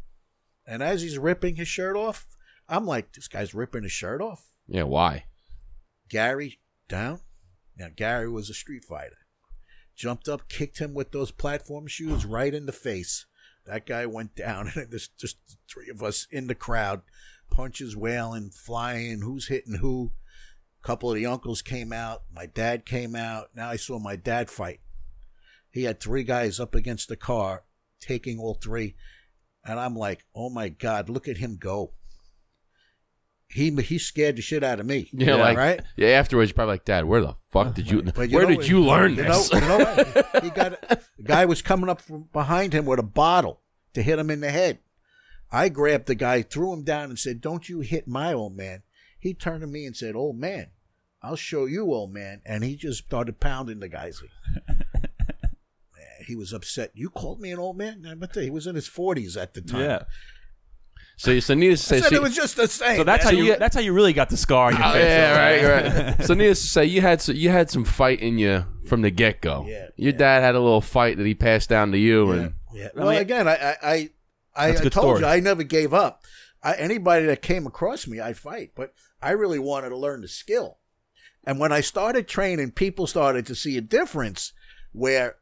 And 0.65 0.81
as 0.81 1.01
he's 1.03 1.17
ripping 1.17 1.55
his 1.57 1.67
shirt 1.67 1.95
off, 1.95 2.25
I'm 2.67 2.85
like, 2.85 3.13
this 3.13 3.27
guy's 3.27 3.53
ripping 3.53 3.83
his 3.83 3.91
shirt 3.91 4.21
off. 4.21 4.43
Yeah. 4.67 4.83
Why? 4.83 5.25
Gary 6.09 6.59
down. 6.87 7.21
Now 7.77 7.87
Gary 7.95 8.29
was 8.29 8.49
a 8.49 8.53
street 8.53 8.83
fighter. 8.83 9.17
Jumped 9.95 10.27
up, 10.27 10.47
kicked 10.47 10.79
him 10.79 10.93
with 10.93 11.11
those 11.11 11.31
platform 11.31 11.87
shoes 11.87 12.25
right 12.25 12.53
in 12.53 12.65
the 12.65 12.71
face. 12.71 13.25
That 13.65 13.85
guy 13.85 14.05
went 14.05 14.35
down, 14.35 14.71
and 14.75 14.91
there's 14.91 15.09
just 15.09 15.37
three 15.71 15.89
of 15.89 16.01
us 16.01 16.27
in 16.31 16.47
the 16.47 16.55
crowd, 16.55 17.01
punches 17.49 17.95
wailing, 17.95 18.51
flying. 18.51 19.21
Who's 19.21 19.47
hitting 19.47 19.75
who? 19.75 20.11
A 20.83 20.87
couple 20.87 21.09
of 21.09 21.15
the 21.15 21.25
uncles 21.25 21.61
came 21.61 21.91
out. 21.91 22.23
My 22.33 22.45
dad 22.45 22.85
came 22.85 23.15
out. 23.15 23.49
Now 23.55 23.69
I 23.69 23.75
saw 23.75 23.99
my 23.99 24.15
dad 24.15 24.49
fight. 24.49 24.79
He 25.69 25.83
had 25.83 25.99
three 25.99 26.23
guys 26.23 26.59
up 26.59 26.75
against 26.75 27.09
the 27.09 27.17
car, 27.17 27.65
taking 27.99 28.39
all 28.39 28.53
three, 28.53 28.95
and 29.65 29.79
I'm 29.79 29.95
like, 29.95 30.25
"Oh 30.33 30.49
my 30.49 30.69
God, 30.69 31.09
look 31.09 31.27
at 31.27 31.37
him 31.37 31.57
go!" 31.57 31.93
He 33.49 33.71
he 33.71 33.97
scared 33.97 34.35
the 34.35 34.41
shit 34.41 34.63
out 34.63 34.79
of 34.79 34.85
me. 34.85 35.09
Yeah, 35.13 35.35
like 35.35 35.57
right. 35.57 35.81
yeah. 35.95 36.09
Afterwards, 36.09 36.49
you're 36.49 36.55
probably 36.55 36.73
like, 36.73 36.85
Dad, 36.85 37.05
where 37.05 37.21
the 37.21 37.35
fuck 37.49 37.73
did 37.73 37.89
you? 37.89 38.03
But 38.03 38.29
where 38.29 38.43
know 38.43 38.55
did 38.55 38.67
you 38.67 38.81
learn 38.81 39.11
you 39.11 39.23
this? 39.23 39.51
Know, 39.51 39.59
you 39.59 39.67
know 39.67 39.77
what? 39.77 40.27
He 40.43 40.49
got 40.49 40.81
the 41.17 41.23
guy 41.23 41.45
was 41.45 41.61
coming 41.61 41.89
up 41.89 42.01
from 42.01 42.27
behind 42.33 42.73
him 42.73 42.85
with 42.85 42.99
a 42.99 43.03
bottle 43.03 43.61
to 43.93 44.03
hit 44.03 44.19
him 44.19 44.29
in 44.29 44.41
the 44.41 44.51
head. 44.51 44.79
I 45.49 45.69
grabbed 45.69 46.07
the 46.07 46.15
guy, 46.15 46.41
threw 46.41 46.73
him 46.73 46.83
down, 46.83 47.05
and 47.05 47.17
said, 47.17 47.39
"Don't 47.39 47.69
you 47.69 47.79
hit 47.79 48.07
my 48.07 48.33
old 48.33 48.55
man." 48.55 48.83
He 49.17 49.33
turned 49.33 49.61
to 49.61 49.67
me 49.67 49.85
and 49.85 49.95
said, 49.95 50.13
"Old 50.13 50.37
man, 50.37 50.71
I'll 51.23 51.37
show 51.37 51.65
you, 51.65 51.93
old 51.93 52.13
man." 52.13 52.41
And 52.45 52.65
he 52.65 52.75
just 52.75 53.05
started 53.05 53.39
pounding 53.39 53.79
the 53.79 53.89
guys. 53.89 54.21
Man, 54.67 56.25
he 56.27 56.35
was 56.35 56.51
upset. 56.51 56.91
You 56.93 57.09
called 57.09 57.39
me 57.39 57.51
an 57.51 57.59
old 57.59 57.77
man? 57.77 58.05
I 58.05 58.13
bet 58.13 58.35
he 58.35 58.49
was 58.49 58.67
in 58.67 58.75
his 58.75 58.87
forties 58.87 59.37
at 59.37 59.53
the 59.53 59.61
time. 59.61 59.81
Yeah. 59.81 60.03
So, 61.17 61.39
so 61.39 61.53
needless 61.55 61.85
to 61.87 61.95
I 61.95 61.97
say, 61.97 62.03
said 62.03 62.09
so- 62.11 62.15
it 62.15 62.21
was 62.21 62.35
just 62.35 62.55
the 62.55 62.67
same. 62.67 62.97
So 62.97 63.03
that's 63.03 63.23
how 63.25 63.31
you. 63.31 63.55
That's 63.57 63.75
how 63.75 63.81
you 63.81 63.91
really 63.93 64.13
got 64.13 64.29
the 64.29 64.37
scar. 64.37 64.67
On 64.67 64.73
your 64.77 64.85
Oh, 64.85 64.91
face, 64.93 65.03
yeah, 65.03 65.33
though, 65.61 65.69
right, 65.97 66.17
right. 66.17 66.23
so 66.25 66.33
needless 66.33 66.61
to 66.61 66.67
say, 66.67 66.85
you 66.85 67.01
had 67.01 67.21
so, 67.21 67.31
you 67.33 67.49
had 67.49 67.69
some 67.69 67.83
fight 67.83 68.19
in 68.21 68.37
you 68.37 68.63
from 68.87 69.01
the 69.01 69.11
get 69.11 69.41
go. 69.41 69.65
Yeah, 69.67 69.87
Your 69.97 70.13
dad 70.13 70.41
had 70.41 70.55
a 70.55 70.59
little 70.59 70.79
fight 70.81 71.17
that 71.17 71.25
he 71.25 71.33
passed 71.35 71.69
down 71.69 71.91
to 71.91 71.97
you, 71.97 72.31
and 72.31 72.53
Yeah. 72.73 72.87
I 72.95 72.99
Well, 72.99 73.09
mean- 73.11 73.19
again, 73.21 73.47
I 73.47 73.55
I 73.55 73.75
I, 73.81 74.09
I, 74.55 74.67
That's 74.67 74.79
a 74.79 74.81
I 74.81 74.83
good 74.83 74.91
told 74.93 75.17
story. 75.17 75.19
you 75.21 75.25
I 75.25 75.39
never 75.41 75.63
gave 75.63 75.93
up. 75.93 76.23
I, 76.63 76.73
anybody 76.75 77.25
that 77.27 77.41
came 77.41 77.67
across 77.67 78.07
me, 78.07 78.19
I'd 78.19 78.37
fight, 78.37 78.71
but 78.75 78.93
I 79.21 79.31
really 79.31 79.59
wanted 79.59 79.89
to 79.89 79.97
learn 79.97 80.21
the 80.21 80.27
skill. 80.27 80.77
And 81.43 81.59
when 81.59 81.71
I 81.71 81.81
started 81.81 82.27
training, 82.27 82.71
people 82.71 83.07
started 83.07 83.45
to 83.47 83.55
see 83.55 83.77
a 83.77 83.81
difference 83.81 84.53
where 84.91 85.37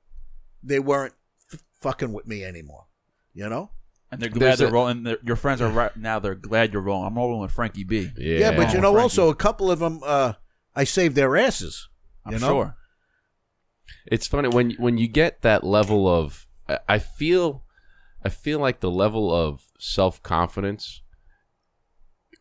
they 0.62 0.80
weren't 0.80 1.14
f- 1.52 1.64
fucking 1.82 2.14
with 2.14 2.28
me 2.28 2.44
anymore. 2.44 2.86
You 3.34 3.50
know? 3.50 3.72
And 4.16 4.22
they're 4.22 4.30
glad 4.30 4.42
There's 4.48 4.60
they're 4.60 4.68
a- 4.70 4.72
rolling. 4.72 5.04
They're, 5.04 5.18
your 5.24 5.36
friends 5.36 5.62
are 5.62 5.70
right 5.70 5.96
now. 5.96 6.20
They're 6.20 6.36
glad 6.36 6.74
you're 6.74 6.82
rolling. 6.82 7.08
I'm 7.08 7.16
rolling 7.16 7.42
with 7.42 7.52
Frankie 7.52 7.84
B. 7.84 8.10
yeah, 8.18 8.40
Yeah, 8.40 8.52
but 8.58 8.74
you 8.74 8.82
know, 8.82 8.92
Frankie. 8.94 9.04
also 9.04 9.30
a 9.30 9.36
couple 9.36 9.70
of 9.72 9.80
them, 9.80 10.00
uh, 10.06 10.34
I 10.76 10.84
saved 10.86 11.16
their 11.16 11.36
asses. 11.38 11.88
I'm 12.26 12.34
you 12.34 12.40
know? 12.40 12.48
sure. 12.48 12.76
it's 14.08 14.28
funny 14.28 14.50
when 14.50 14.72
when 14.80 14.98
you 14.98 15.08
get 15.08 15.42
that 15.44 15.64
level 15.64 16.08
of. 16.08 16.48
I- 16.68 16.80
I 16.90 17.00
feel, 17.00 17.64
I 18.24 18.30
feel 18.30 18.60
like 18.60 18.80
the 18.80 18.90
level 18.92 19.34
of 19.34 19.62
self 19.80 20.24
confidence 20.24 21.02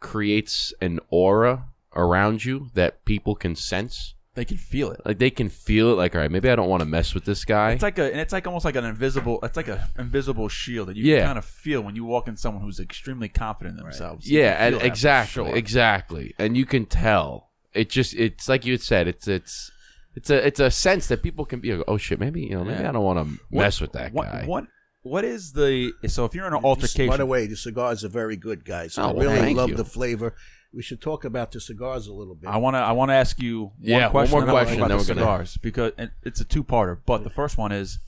creates 0.01 0.73
an 0.81 1.01
aura 1.11 1.67
around 1.95 2.45
you 2.45 2.71
that 2.75 3.05
people 3.05 3.35
can 3.35 3.55
sense. 3.55 4.14
They 4.35 4.45
can 4.45 4.57
feel 4.57 4.91
it. 4.91 5.01
Like 5.05 5.19
they 5.21 5.31
can 5.31 5.49
feel 5.49 5.91
it. 5.91 5.95
Like, 5.95 6.15
all 6.17 6.21
right, 6.21 6.31
maybe 6.31 6.51
I 6.51 6.57
don't 6.57 6.69
want 6.69 6.81
to 6.81 6.89
mess 6.89 7.15
with 7.15 7.25
this 7.25 7.45
guy. 7.45 7.71
It's 7.71 7.83
like 7.85 7.99
a, 8.01 8.11
and 8.11 8.19
it's 8.21 8.33
like 8.33 8.47
almost 8.49 8.65
like 8.65 8.75
an 8.75 8.85
invisible. 8.85 9.39
It's 9.45 9.57
like 9.57 9.69
a 9.69 9.89
invisible 9.97 10.49
shield 10.49 10.89
that 10.89 10.97
you 10.97 11.05
Yeah. 11.15 11.25
kind 11.25 11.39
of 11.39 11.45
feel 11.45 11.83
when 11.83 11.95
you 11.95 12.05
walk 12.05 12.27
in 12.27 12.37
someone 12.37 12.63
who's 12.65 12.81
extremely 12.81 13.29
confident 13.29 13.79
in 13.79 13.85
themselves. 13.85 14.29
You 14.29 14.41
yeah, 14.41 14.57
and 14.59 14.73
feel 14.73 14.79
that 14.81 14.81
for 14.81 14.87
exactly, 14.89 15.45
sure. 15.51 15.57
exactly, 15.57 16.35
and 16.39 16.57
you 16.57 16.67
can 16.67 16.85
tell. 16.87 17.51
It 17.75 17.91
just 17.91 18.13
it's 18.15 18.49
like 18.49 18.65
you 18.67 18.73
had 18.73 18.83
said. 18.83 19.07
It's 19.07 19.29
it's 19.29 19.71
it's 20.17 20.31
a 20.31 20.45
it's 20.47 20.59
a 20.61 20.71
sense 20.71 21.07
that 21.09 21.23
people 21.23 21.45
can 21.45 21.61
be. 21.61 21.73
like, 21.73 21.85
Oh 21.87 21.97
shit, 21.97 22.19
maybe 22.19 22.43
you 22.43 22.51
know 22.57 22.65
maybe 22.65 22.83
Yeah. 22.83 22.89
I 22.89 22.93
don't 22.93 23.05
want 23.05 23.19
to 23.29 23.39
mess 23.53 23.81
with 23.81 23.93
that 23.93 24.13
What, 24.13 24.33
guy. 24.33 24.45
What, 24.47 24.65
what 25.03 25.25
is 25.25 25.53
the 25.53 25.93
so 26.09 26.25
if 26.25 26.35
you're 26.35 26.47
in 26.47 26.53
an 26.55 26.59
This- 26.61 26.65
altercation? 26.65 27.07
By 27.09 27.19
the 27.19 27.27
way, 27.27 27.47
the 27.47 27.57
cigars 27.57 28.05
are 28.05 28.09
very 28.09 28.37
good, 28.37 28.65
guys. 28.65 28.99
Oh, 28.99 29.03
I 29.03 29.07
well, 29.13 29.27
really 29.29 29.39
thank 29.39 29.57
love 29.59 29.69
you. 29.71 29.77
the 29.77 29.85
flavor. 29.85 30.35
We 30.75 30.83
should 30.83 31.01
talk 31.01 31.25
about 31.25 31.53
the 31.53 31.61
cigars 31.61 32.07
a 32.09 32.13
little 32.13 32.35
bit. 32.35 32.49
I 32.51 32.57
want 32.57 32.75
to 32.75 32.79
I 32.81 32.93
want 32.93 33.11
to 33.11 33.15
ask 33.15 33.41
you 33.41 33.65
one 33.65 33.73
Yeah, 33.81 34.03
one 34.07 34.11
question, 34.11 34.31
more 34.33 34.41
and 34.41 34.49
then 34.49 34.55
we'll 34.55 34.65
question, 34.65 34.79
talk 34.81 34.89
then 34.89 34.97
about 34.97 35.07
the 35.07 35.13
we're 35.13 35.15
gonna- 35.15 35.37
cigars 35.39 35.57
because 35.59 35.93
it's 36.25 36.41
a 36.41 36.45
two 36.45 36.65
parter. 36.65 36.99
But 37.07 37.23
the 37.25 37.31
first 37.31 37.57
one 37.59 37.71
is 37.73 37.99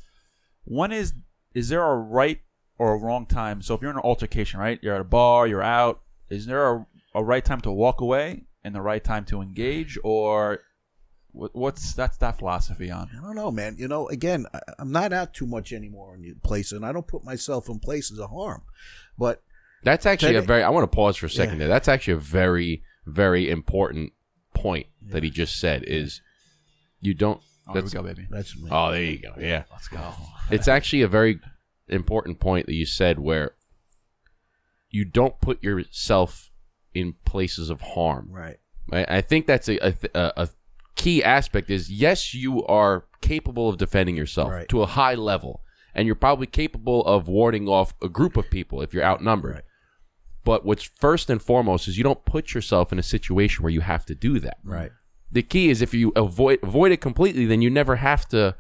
when 0.64 0.90
is 0.92 1.10
is 1.10 1.12
is 1.54 1.68
there 1.68 1.84
a 1.84 1.96
right 1.96 2.40
or 2.78 2.94
a 2.94 2.98
wrong 2.98 3.24
time? 3.26 3.62
So 3.62 3.74
if 3.74 3.80
you're 3.82 3.90
in 3.90 3.96
an 3.96 4.02
altercation, 4.02 4.60
right? 4.60 4.78
You're 4.82 4.94
at 4.94 5.00
a 5.00 5.04
bar, 5.04 5.46
you're 5.46 5.62
out. 5.62 6.02
Is 6.28 6.46
there 6.46 6.74
a, 6.74 6.86
a 7.14 7.22
right 7.24 7.44
time 7.44 7.60
to 7.62 7.70
walk 7.70 8.00
away 8.00 8.44
and 8.64 8.74
the 8.74 8.82
right 8.82 9.02
time 9.02 9.24
to 9.26 9.40
engage, 9.40 9.96
or 10.02 10.60
what, 11.30 11.54
what's 11.54 11.94
that's 11.94 12.16
that 12.18 12.38
philosophy 12.38 12.90
on? 12.90 13.08
I 13.16 13.22
don't 13.22 13.36
know, 13.36 13.50
man. 13.52 13.76
You 13.78 13.86
know, 13.88 14.08
again, 14.08 14.44
I, 14.52 14.58
I'm 14.80 14.90
not 14.90 15.12
out 15.12 15.32
too 15.34 15.46
much 15.46 15.72
anymore 15.72 16.16
in 16.16 16.40
places, 16.42 16.72
and 16.72 16.84
I 16.84 16.92
don't 16.92 17.06
put 17.06 17.22
myself 17.24 17.68
in 17.68 17.78
places 17.78 18.18
of 18.18 18.30
harm. 18.30 18.62
But 19.16 19.42
That's 19.86 20.04
actually 20.04 20.34
a 20.34 20.42
very. 20.42 20.62
I 20.62 20.68
want 20.70 20.82
to 20.90 20.94
pause 20.94 21.16
for 21.16 21.26
a 21.26 21.30
second 21.30 21.54
Yeah. 21.54 21.58
there. 21.60 21.68
That's 21.68 21.88
actually 21.88 22.14
a 22.14 22.18
very 22.18 22.82
very 23.06 23.48
important 23.48 24.12
point 24.52 24.86
that 25.00 25.22
he 25.22 25.30
just 25.30 25.58
said. 25.60 25.84
Is 25.86 26.20
you 27.00 27.14
don't. 27.14 27.40
Oh, 27.68 27.72
here 27.72 27.74
we 27.74 27.80
That's, 27.82 27.94
go, 27.94 28.02
baby. 28.02 28.26
that's 28.30 28.56
me. 28.56 28.68
oh, 28.72 28.90
there 28.92 29.02
you 29.02 29.18
go. 29.18 29.32
Yeah, 29.38 29.62
Let's 29.72 29.88
go. 29.88 30.12
it's 30.50 30.68
actually 30.68 31.02
a 31.02 31.08
very 31.08 31.40
important 31.88 32.38
point 32.40 32.66
that 32.66 32.74
you 32.74 32.86
said 32.86 33.18
where 33.18 33.52
you 34.90 35.04
don't 35.04 35.40
put 35.40 35.62
yourself 35.62 36.50
in 36.94 37.14
places 37.24 37.70
of 37.70 37.80
harm. 37.80 38.28
right. 38.30 38.58
I, 38.92 39.16
I 39.18 39.20
think 39.20 39.46
that's 39.46 39.68
a, 39.68 39.78
a, 39.84 39.94
a, 40.14 40.32
a 40.44 40.48
key 40.94 41.22
aspect 41.24 41.70
is 41.70 41.90
yes, 41.90 42.34
you 42.34 42.64
are 42.66 43.04
capable 43.20 43.68
of 43.68 43.78
defending 43.78 44.16
yourself 44.16 44.50
Right. 44.52 44.68
to 44.68 44.82
a 44.82 44.86
high 44.86 45.14
level. 45.14 45.62
and 45.94 46.06
you're 46.06 46.14
probably 46.14 46.46
capable 46.46 47.04
of 47.04 47.26
warding 47.26 47.68
off 47.68 47.94
a 48.02 48.08
group 48.08 48.36
of 48.36 48.48
people 48.50 48.80
if 48.82 48.92
you're 48.94 49.02
outnumbered. 49.04 49.54
Right. 49.56 49.64
But 50.46 50.64
what's 50.64 50.84
first 50.84 51.28
and 51.28 51.42
foremost 51.42 51.88
is 51.88 51.98
you 51.98 52.04
don't 52.04 52.24
put 52.24 52.54
yourself 52.54 52.92
in 52.92 53.00
a 53.00 53.02
situation 53.02 53.64
where 53.64 53.72
you 53.72 53.80
have 53.80 54.06
to 54.06 54.14
do 54.14 54.38
that. 54.38 54.58
Right. 54.62 54.92
The 55.32 55.42
key 55.42 55.70
is 55.70 55.82
if 55.82 55.92
you 55.92 56.12
avoid 56.14 56.60
avoid 56.62 56.92
it 56.92 57.00
completely, 57.00 57.46
then 57.46 57.62
you 57.62 57.68
never 57.68 57.96
have 57.96 58.28
to 58.28 58.54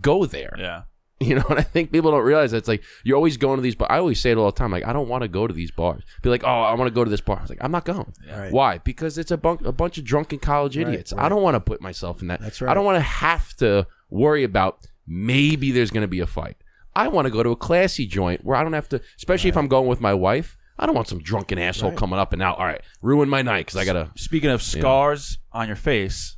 go 0.00 0.24
there. 0.26 0.54
Yeah. 0.56 0.82
You 1.20 1.36
know, 1.36 1.44
and 1.48 1.58
I 1.58 1.62
think 1.62 1.90
people 1.90 2.10
don't 2.10 2.24
realize 2.24 2.50
that 2.50 2.58
it's 2.58 2.68
like 2.68 2.82
you're 3.02 3.16
always 3.16 3.36
going 3.36 3.56
to 3.56 3.62
these. 3.62 3.76
But 3.76 3.90
I 3.90 3.98
always 3.98 4.20
say 4.20 4.32
it 4.32 4.36
all 4.36 4.46
the 4.46 4.52
time. 4.52 4.72
Like 4.72 4.84
I 4.84 4.92
don't 4.92 5.08
want 5.08 5.22
to 5.22 5.28
go 5.28 5.46
to 5.46 5.54
these 5.54 5.70
bars. 5.70 6.02
Be 6.22 6.28
like, 6.28 6.44
oh, 6.44 6.62
I 6.62 6.74
want 6.74 6.88
to 6.88 6.94
go 6.94 7.02
to 7.02 7.10
this 7.10 7.20
bar. 7.20 7.38
I 7.38 7.42
was 7.42 7.50
like, 7.50 7.62
I'm 7.62 7.70
not 7.70 7.84
going. 7.84 8.12
Right. 8.28 8.52
Why? 8.52 8.78
Because 8.78 9.16
it's 9.16 9.30
a, 9.30 9.36
bunk, 9.38 9.64
a 9.64 9.72
bunch 9.72 9.96
of 9.96 10.04
drunken 10.04 10.38
college 10.40 10.76
Right, 10.76 10.88
idiots. 10.88 11.14
I 11.16 11.28
don't 11.28 11.42
want 11.42 11.54
to 11.54 11.60
put 11.60 11.80
myself 11.80 12.20
in 12.20 12.28
that. 12.28 12.40
That's 12.40 12.60
right. 12.60 12.70
I 12.70 12.74
don't 12.74 12.84
want 12.84 12.96
to 12.96 13.00
have 13.00 13.54
to 13.56 13.86
worry 14.10 14.44
about 14.44 14.86
maybe 15.06 15.70
there's 15.70 15.90
going 15.90 16.02
to 16.02 16.08
be 16.08 16.20
a 16.20 16.26
fight. 16.26 16.56
I 16.94 17.08
want 17.08 17.26
to 17.26 17.30
go 17.30 17.42
to 17.42 17.50
a 17.50 17.56
classy 17.56 18.06
joint 18.06 18.44
where 18.44 18.56
I 18.56 18.62
don't 18.62 18.74
have 18.74 18.88
to, 18.90 19.00
especially 19.16 19.48
if 19.50 19.56
I'm 19.56 19.68
going 19.68 19.86
with 19.86 20.00
my 20.00 20.14
wife. 20.14 20.58
I 20.78 20.86
don't 20.86 20.94
want 20.94 21.08
some 21.08 21.20
drunken 21.20 21.58
asshole 21.58 21.90
Right. 21.90 21.98
coming 21.98 22.18
up 22.18 22.32
and 22.32 22.40
now, 22.40 22.54
all 22.54 22.64
right, 22.64 22.80
ruin 23.00 23.28
my 23.28 23.42
night 23.42 23.66
because 23.66 23.76
I 23.76 23.84
gotta. 23.84 24.10
Speaking 24.16 24.50
of 24.50 24.62
scars 24.62 25.38
on 25.52 25.66
your 25.68 25.76
face, 25.76 26.36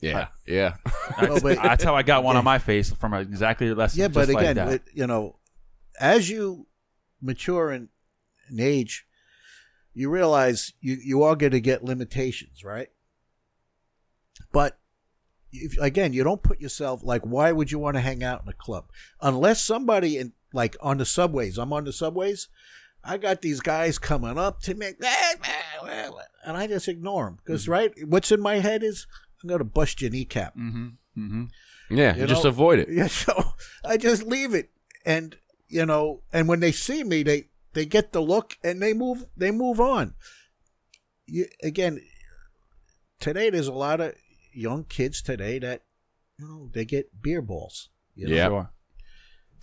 Yeah, 0.00 0.28
yeah. 0.46 0.76
No, 1.22 1.38
but- 1.40 1.56
that's 1.62 1.84
how 1.84 1.94
I 1.94 2.02
got 2.02 2.24
one 2.24 2.36
on 2.36 2.44
my 2.44 2.58
face 2.58 2.90
from 2.92 3.12
exactly 3.14 3.68
the 3.68 3.74
lesson. 3.74 4.00
Yeah, 4.00 4.08
but 4.08 4.26
just 4.26 4.32
like 4.34 4.42
again, 4.42 4.56
that. 4.56 4.72
it- 4.74 4.82
you 4.94 5.06
know, 5.06 5.38
as 6.00 6.28
you 6.30 6.66
mature 7.20 7.70
in, 7.72 7.88
in 8.50 8.60
age, 8.60 9.06
you 9.94 10.10
realize 10.10 10.72
you, 10.80 10.96
you 11.02 11.22
are 11.22 11.34
going 11.36 11.52
to 11.52 11.60
get 11.60 11.82
limitations, 11.82 12.62
right? 12.64 12.88
But 14.52 14.78
if, 15.52 15.78
again, 15.78 16.12
you 16.12 16.22
don't 16.24 16.42
put 16.42 16.60
yourself 16.60 17.02
like, 17.02 17.22
why 17.22 17.52
would 17.52 17.70
you 17.72 17.78
want 17.78 17.96
to 17.96 18.00
hang 18.02 18.22
out 18.22 18.42
in 18.42 18.48
a 18.48 18.52
club 18.52 18.86
unless 19.20 19.62
somebody 19.62 20.18
in 20.18 20.32
like 20.52 20.76
on 20.80 20.98
the 20.98 21.06
subways? 21.06 21.56
I'm 21.58 21.72
on 21.72 21.84
the 21.84 21.92
subways. 21.92 22.48
I 23.08 23.18
got 23.18 23.40
these 23.40 23.60
guys 23.60 23.98
coming 23.98 24.36
up 24.36 24.60
to 24.62 24.74
me, 24.74 24.92
and 26.44 26.56
I 26.56 26.66
just 26.66 26.88
ignore 26.88 27.26
them 27.26 27.36
because 27.44 27.68
right, 27.68 27.92
what's 28.06 28.32
in 28.32 28.40
my 28.40 28.56
head 28.56 28.82
is 28.82 29.06
I'm 29.42 29.48
going 29.48 29.58
to 29.60 29.64
bust 29.64 30.00
your 30.02 30.10
kneecap. 30.10 30.56
mm-hmm. 30.56 30.88
Mm-hmm. 31.16 31.44
Yeah, 31.90 32.16
You 32.16 32.26
just 32.26 32.44
know? 32.44 32.50
avoid 32.50 32.80
it. 32.80 32.88
Yeah, 32.90 33.06
so 33.06 33.52
I 33.84 33.96
just 33.96 34.24
leave 34.24 34.54
it, 34.54 34.70
and 35.04 35.36
you 35.68 35.86
know, 35.86 36.22
and 36.32 36.48
when 36.48 36.60
they 36.60 36.72
see 36.72 37.04
me, 37.04 37.22
they 37.22 37.48
they 37.74 37.86
get 37.86 38.12
the 38.12 38.20
look 38.20 38.58
and 38.64 38.82
they 38.82 38.92
move 38.92 39.24
they 39.36 39.50
move 39.50 39.80
on. 39.80 40.14
You, 41.26 41.46
again, 41.62 42.00
today 43.20 43.50
there's 43.50 43.68
a 43.68 43.72
lot 43.72 44.00
of 44.00 44.14
young 44.52 44.84
kids 44.84 45.22
today 45.22 45.58
that 45.60 45.82
you 46.38 46.46
know 46.46 46.70
they 46.72 46.84
get 46.84 47.22
beer 47.22 47.40
balls. 47.42 47.88
You 48.14 48.28
know? 48.28 48.34
Yeah. 48.34 48.66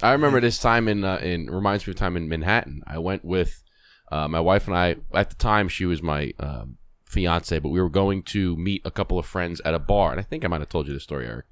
I 0.03 0.11
remember 0.11 0.41
this 0.41 0.59
time 0.59 0.89
in 0.89 1.05
uh, 1.05 1.17
in 1.23 1.49
reminds 1.49 1.87
me 1.87 1.91
of 1.91 1.97
time 1.97 2.17
in 2.17 2.27
Manhattan. 2.27 2.83
I 2.85 2.97
went 2.97 3.23
with 3.23 3.63
uh, 4.11 4.27
my 4.27 4.41
wife 4.41 4.67
and 4.67 4.75
I. 4.75 4.97
At 5.13 5.29
the 5.29 5.35
time, 5.37 5.69
she 5.69 5.85
was 5.85 6.03
my 6.03 6.33
um, 6.39 6.77
fiance, 7.05 7.57
but 7.59 7.69
we 7.69 7.81
were 7.81 7.89
going 7.89 8.21
to 8.23 8.57
meet 8.57 8.81
a 8.83 8.91
couple 8.91 9.17
of 9.17 9.25
friends 9.25 9.61
at 9.63 9.73
a 9.73 9.79
bar, 9.79 10.11
and 10.11 10.19
I 10.19 10.23
think 10.23 10.43
I 10.43 10.49
might 10.49 10.59
have 10.59 10.67
told 10.67 10.87
you 10.87 10.93
this 10.93 11.03
story, 11.03 11.25
Eric. 11.25 11.45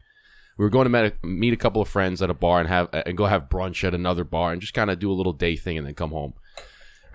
We 0.57 0.65
were 0.65 0.69
going 0.69 0.83
to 0.83 0.89
met 0.89 1.13
a, 1.23 1.25
meet 1.25 1.53
a 1.53 1.57
couple 1.57 1.81
of 1.81 1.87
friends 1.87 2.21
at 2.21 2.29
a 2.29 2.33
bar 2.33 2.59
and 2.59 2.67
have 2.67 2.89
and 2.91 3.17
go 3.17 3.25
have 3.25 3.47
brunch 3.47 3.85
at 3.85 3.95
another 3.95 4.25
bar 4.25 4.51
and 4.51 4.59
just 4.59 4.73
kind 4.73 4.91
of 4.91 4.99
do 4.99 5.09
a 5.09 5.13
little 5.13 5.33
day 5.33 5.55
thing 5.55 5.77
and 5.77 5.87
then 5.87 5.93
come 5.93 6.11
home. 6.11 6.33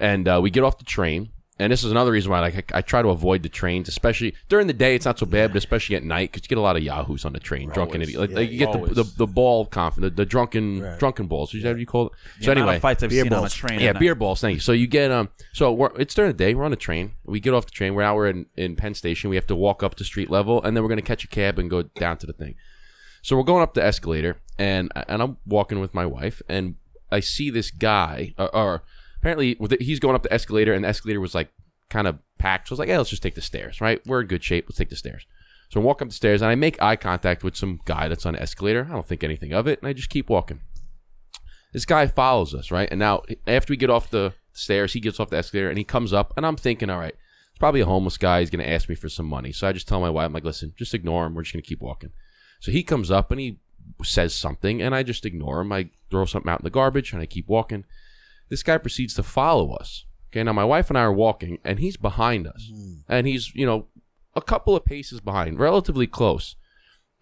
And 0.01 0.27
uh, 0.27 0.41
we 0.43 0.49
get 0.49 0.65
off 0.65 0.79
the 0.79 0.85
train, 0.85 1.33
and 1.59 1.73
this 1.73 1.83
is 1.83 1.91
another 1.91 2.13
reason 2.13 2.31
why 2.31 2.41
like 2.41 2.73
I, 2.73 2.79
I 2.79 2.83
try 2.83 3.01
to 3.01 3.09
avoid 3.09 3.43
the 3.43 3.49
trains, 3.49 3.89
especially 3.89 4.35
during 4.49 4.67
the 4.67 4.73
day. 4.75 4.95
It's 4.95 5.07
not 5.07 5.19
so 5.19 5.25
bad, 5.27 5.53
but 5.53 5.57
especially 5.59 5.97
at 5.97 6.05
night 6.05 6.31
because 6.31 6.45
you 6.45 6.49
get 6.49 6.59
a 6.59 6.61
lot 6.61 6.77
of 6.77 6.83
yahoos 6.83 7.25
on 7.25 7.33
the 7.33 7.41
train, 7.41 7.71
drunken 7.71 8.03
Always. 8.03 8.17
Like, 8.17 8.31
Yeah, 8.31 8.37
like 8.37 8.51
you 8.51 8.59
get 8.59 8.73
the, 8.73 8.95
the 8.95 9.03
the 9.17 9.27
ball 9.27 9.65
conf, 9.67 9.97
the, 9.97 10.11
the 10.11 10.27
drunken 10.27 10.83
Right. 10.83 10.99
drunken 10.99 11.27
balls. 11.27 11.55
Is 11.55 11.63
that 11.63 11.71
what 11.71 11.81
you 11.81 11.87
call 11.87 12.07
it? 12.09 12.13
The 12.41 12.45
so 12.45 12.53
anyway, 12.53 12.79
fights 12.79 13.03
I've 13.03 13.11
beer 13.11 13.23
seen 13.23 13.33
on 13.33 13.39
a 13.39 13.41
balls. 13.43 13.55
train. 13.55 13.81
yeah, 13.81 13.93
beer 13.93 14.15
balls. 14.15 14.41
Thank 14.41 14.55
you. 14.57 14.61
So 14.61 14.73
you 14.73 14.87
get 14.87 15.11
um. 15.11 15.31
So 15.53 15.73
we're, 15.73 15.91
it's 15.99 16.15
during 16.15 16.31
the 16.31 16.37
day. 16.37 16.55
We're 16.55 16.65
on 16.65 16.73
a 16.73 16.77
train. 16.77 17.13
We 17.25 17.41
get 17.41 17.55
off 17.55 17.65
the 17.65 17.73
train. 17.73 17.95
We're 17.95 18.03
now 18.03 18.15
we're 18.17 18.29
in 18.29 18.47
in 18.57 18.77
Penn 18.77 18.95
Station. 18.95 19.31
We 19.31 19.37
have 19.37 19.47
to 19.47 19.57
walk 19.57 19.83
up 19.83 19.95
to 19.97 20.05
street 20.05 20.31
level, 20.31 20.63
and 20.63 20.77
then 20.77 20.83
we're 20.85 20.91
gonna 20.91 21.03
catch 21.03 21.25
a 21.25 21.29
cab 21.29 21.59
and 21.59 21.71
go 21.71 21.83
down 21.83 22.19
to 22.19 22.27
the 22.27 22.33
thing. 22.35 22.55
So 23.23 23.37
we're 23.37 23.43
going 23.45 23.63
up 23.63 23.75
the 23.75 23.83
escalator, 23.85 24.37
and 24.59 24.93
and 25.09 25.23
I'm 25.23 25.39
walking 25.47 25.81
with 25.81 25.95
my 25.95 26.05
wife, 26.07 26.43
and 26.49 26.75
I 27.11 27.21
see 27.21 27.51
this 27.51 27.71
guy, 27.71 28.35
or, 28.39 28.55
or 28.55 28.83
apparently 29.27 29.57
with 29.59 29.73
it- 29.73 29.83
he's 29.83 30.01
going 30.01 30.15
up 30.15 30.23
the 30.23 30.33
escalator, 30.33 30.73
and 30.73 30.85
the 30.85 30.89
escalator 30.89 31.21
was 31.21 31.35
like 31.35 31.51
kind 31.91 32.07
of 32.07 32.19
packed. 32.39 32.69
So 32.69 32.73
I 32.73 32.75
was 32.75 32.79
like, 32.79 32.89
hey, 32.89 32.99
let's 32.99 33.11
just 33.11 33.23
take 33.23 33.35
the 33.35 33.41
stairs. 33.41 33.81
Right, 33.81 34.01
we're 34.07 34.21
in 34.21 34.29
good 34.29 34.45
shape. 34.45 34.67
Let's 34.69 34.79
take 34.79 34.91
the 34.91 34.97
stairs. 34.97 35.27
So 35.69 35.81
I 35.81 35.85
walk 35.85 36.01
up 36.01 36.09
the 36.09 36.15
stairs, 36.15 36.43
and 36.43 36.51
I 36.51 36.55
make 36.55 36.81
eye 36.81 36.97
contact 36.97 37.43
with 37.43 37.57
some 37.57 37.81
guy 37.85 38.09
that's 38.09 38.25
on 38.25 38.35
the 38.35 38.43
escalator. 38.43 38.87
I 38.89 38.93
don't 38.93 39.07
think 39.07 39.25
anything 39.25 39.53
of 39.53 39.67
it, 39.67 39.81
and 39.81 39.89
I 39.89 39.93
just 39.93 40.11
keep 40.11 40.31
walking 40.31 40.61
this 41.73 41.85
guy 41.85 42.07
follows 42.07 42.55
us, 42.55 42.71
right? 42.71 42.89
And 42.91 42.99
now 42.99 43.23
after 43.47 43.71
we 43.71 43.77
get 43.77 43.91
off 43.91 44.09
the 44.09 44.33
stairs, 44.55 44.95
he 44.95 45.01
gets 45.01 45.21
off 45.21 45.29
the 45.29 45.37
escalator 45.37 45.69
and 45.69 45.77
he 45.77 45.85
comes 45.85 46.11
up, 46.13 46.33
and 46.35 46.47
I'm 46.47 46.57
thinking, 46.57 46.89
all 46.89 46.99
right, 46.99 47.15
it's 47.51 47.59
probably 47.59 47.83
a 47.83 47.87
homeless 47.87 48.17
guy. 48.17 48.41
He's 48.41 48.49
gonna 48.49 48.65
ask 48.65 48.89
me 48.89 48.95
for 48.95 49.11
some 49.11 49.27
money. 49.27 49.53
So 49.53 49.69
I 49.69 49.73
just 49.73 49.87
tell 49.87 50.01
my 50.01 50.09
wife, 50.09 50.25
I'm 50.25 50.33
like, 50.33 50.45
listen, 50.45 50.73
just 50.79 50.95
ignore 50.95 51.27
him. 51.27 51.35
We're 51.35 51.43
just 51.43 51.53
gonna 51.53 51.63
keep 51.63 51.83
walking. 51.83 52.13
So 52.61 52.73
he 52.73 52.83
comes 52.83 53.11
up 53.11 53.31
and 53.31 53.39
he 53.39 53.59
says 54.03 54.35
something, 54.35 54.81
and 54.81 54.95
I 54.95 55.03
just 55.03 55.27
ignore 55.27 55.61
him. 55.61 55.73
I 55.73 55.91
throw 56.11 56.25
something 56.25 56.51
out 56.51 56.61
in 56.61 56.65
the 56.65 56.71
garbage, 56.71 57.13
and 57.13 57.21
I 57.21 57.27
keep 57.27 57.47
walking. 57.47 57.85
This 58.49 58.63
guy 58.63 58.79
proceeds 58.79 59.15
to 59.15 59.23
follow 59.23 59.73
us. 59.73 60.05
Okay, 60.31 60.43
now 60.43 60.53
my 60.53 60.65
wife 60.65 60.91
and 60.91 60.99
I 60.99 61.03
are 61.03 61.13
walking, 61.13 61.59
and 61.65 61.79
he's 61.79 61.97
behind 61.97 62.47
us, 62.47 62.71
mm-hmm. 62.73 63.01
and 63.09 63.27
he's 63.27 63.55
you 63.55 63.67
know 63.67 63.87
a 64.35 64.43
couple 64.43 64.77
of 64.77 64.85
paces 64.85 65.21
behind, 65.21 65.59
relatively 65.59 66.07
close, 66.07 66.57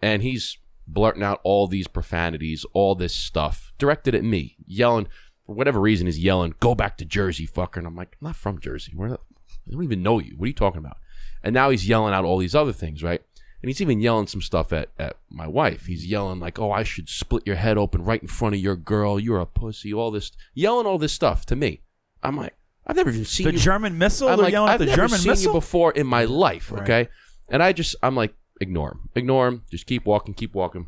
and 0.01 0.21
he's 0.21 0.57
blurting 0.87 1.23
out 1.23 1.39
all 1.43 1.67
these 1.67 1.87
profanities, 1.87 2.65
all 2.73 2.93
this 2.95 3.13
stuff 3.13 3.73
directed 3.77 4.13
at 4.13 4.23
me, 4.23 4.57
yelling 4.65 5.07
for 5.45 5.55
whatever 5.55 5.79
reason. 5.79 6.07
He's 6.07 6.19
yelling, 6.19 6.55
"Go 6.59 6.75
back 6.75 6.97
to 6.97 7.05
Jersey, 7.05 7.47
fucker!" 7.47 7.77
And 7.77 7.87
I'm 7.87 7.95
like, 7.95 8.17
"I'm 8.21 8.27
not 8.27 8.35
from 8.35 8.59
Jersey. 8.59 8.91
Where 8.95 9.09
the, 9.09 9.19
I 9.67 9.71
don't 9.71 9.83
even 9.83 10.03
know 10.03 10.19
you. 10.19 10.35
What 10.37 10.45
are 10.45 10.47
you 10.47 10.53
talking 10.53 10.79
about?" 10.79 10.97
And 11.43 11.53
now 11.53 11.69
he's 11.69 11.87
yelling 11.87 12.13
out 12.13 12.25
all 12.25 12.39
these 12.39 12.55
other 12.55 12.73
things, 12.73 13.03
right? 13.03 13.21
And 13.65 13.69
he's 13.71 13.81
even 13.81 13.99
yelling 13.99 14.27
some 14.27 14.43
stuff 14.43 14.71
at, 14.71 14.89
at 14.99 15.17
my 15.27 15.47
wife. 15.47 15.87
He's 15.87 16.05
yelling 16.05 16.39
like, 16.39 16.59
"Oh, 16.59 16.71
I 16.71 16.83
should 16.83 17.09
split 17.09 17.47
your 17.47 17.55
head 17.55 17.79
open 17.79 18.03
right 18.03 18.21
in 18.21 18.27
front 18.27 18.53
of 18.53 18.61
your 18.61 18.75
girl. 18.75 19.19
You're 19.19 19.39
a 19.39 19.47
pussy." 19.47 19.91
All 19.91 20.11
this, 20.11 20.31
yelling 20.53 20.85
all 20.85 20.99
this 20.99 21.13
stuff 21.13 21.47
to 21.47 21.55
me. 21.55 21.81
I'm 22.21 22.37
like, 22.37 22.53
I've 22.85 22.95
never 22.95 23.09
even 23.09 23.25
seen 23.25 23.47
The 23.47 23.53
you 23.53 23.57
German 23.57 23.97
missile? 23.97 24.27
I'm 24.29 24.37
like, 24.37 24.51
yelling 24.51 24.69
I've 24.69 24.75
at 24.81 24.85
the 24.85 24.85
never 24.91 24.95
German 25.07 25.17
seen 25.17 25.31
missile? 25.31 25.53
you 25.53 25.57
before 25.57 25.91
in 25.93 26.05
my 26.05 26.25
life, 26.25 26.71
Right. 26.71 26.83
okay? 26.83 27.09
And 27.49 27.63
I 27.63 27.73
just, 27.73 27.95
I'm 28.03 28.15
like, 28.15 28.35
ignore 28.61 28.91
him, 28.91 29.09
ignore 29.15 29.47
him, 29.47 29.63
just 29.71 29.87
keep 29.87 30.05
walking, 30.05 30.35
keep 30.35 30.53
walking. 30.53 30.85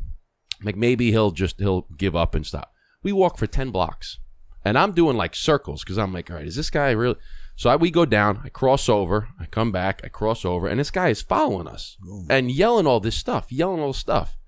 Like 0.62 0.76
maybe 0.76 1.10
he'll 1.10 1.32
just 1.32 1.58
he'll 1.58 1.88
give 1.96 2.14
up 2.14 2.36
and 2.36 2.46
stop. 2.46 2.72
We 3.02 3.10
walk 3.10 3.38
for 3.38 3.48
ten 3.48 3.72
blocks, 3.72 4.20
and 4.64 4.78
I'm 4.78 4.92
doing 4.92 5.16
like 5.16 5.34
circles 5.34 5.82
because 5.82 5.98
I'm 5.98 6.12
like, 6.12 6.30
all 6.30 6.36
right, 6.36 6.46
is 6.46 6.54
this 6.54 6.70
guy 6.70 6.92
really? 6.92 7.16
So 7.58 7.70
I, 7.70 7.74
we 7.74 7.90
go 7.90 8.04
down, 8.04 8.40
I 8.44 8.50
cross 8.50 8.88
over, 8.88 9.30
I 9.40 9.46
come 9.46 9.72
back, 9.72 10.00
I 10.04 10.08
cross 10.08 10.44
over, 10.44 10.68
and 10.68 10.78
this 10.78 10.92
guy 10.92 11.08
is 11.08 11.22
following 11.22 11.66
us 11.66 11.96
and 12.30 12.52
yelling 12.52 12.86
all 12.86 13.00
this 13.00 13.16
stuff, 13.16 13.50
yelling 13.50 13.80
all 13.80 13.88
this 13.88 13.98
stuff, 13.98 14.38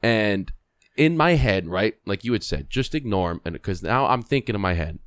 and 0.00 0.52
in 0.96 1.16
my 1.16 1.32
head, 1.32 1.66
right, 1.66 1.96
like 2.06 2.22
you 2.22 2.32
had 2.32 2.44
said, 2.44 2.70
just 2.70 2.94
ignore 2.94 3.32
him, 3.32 3.40
and 3.44 3.54
because 3.54 3.82
now 3.82 4.06
I'm 4.06 4.22
thinking 4.22 4.54
in 4.54 4.60
my 4.60 4.74
head, 4.74 5.00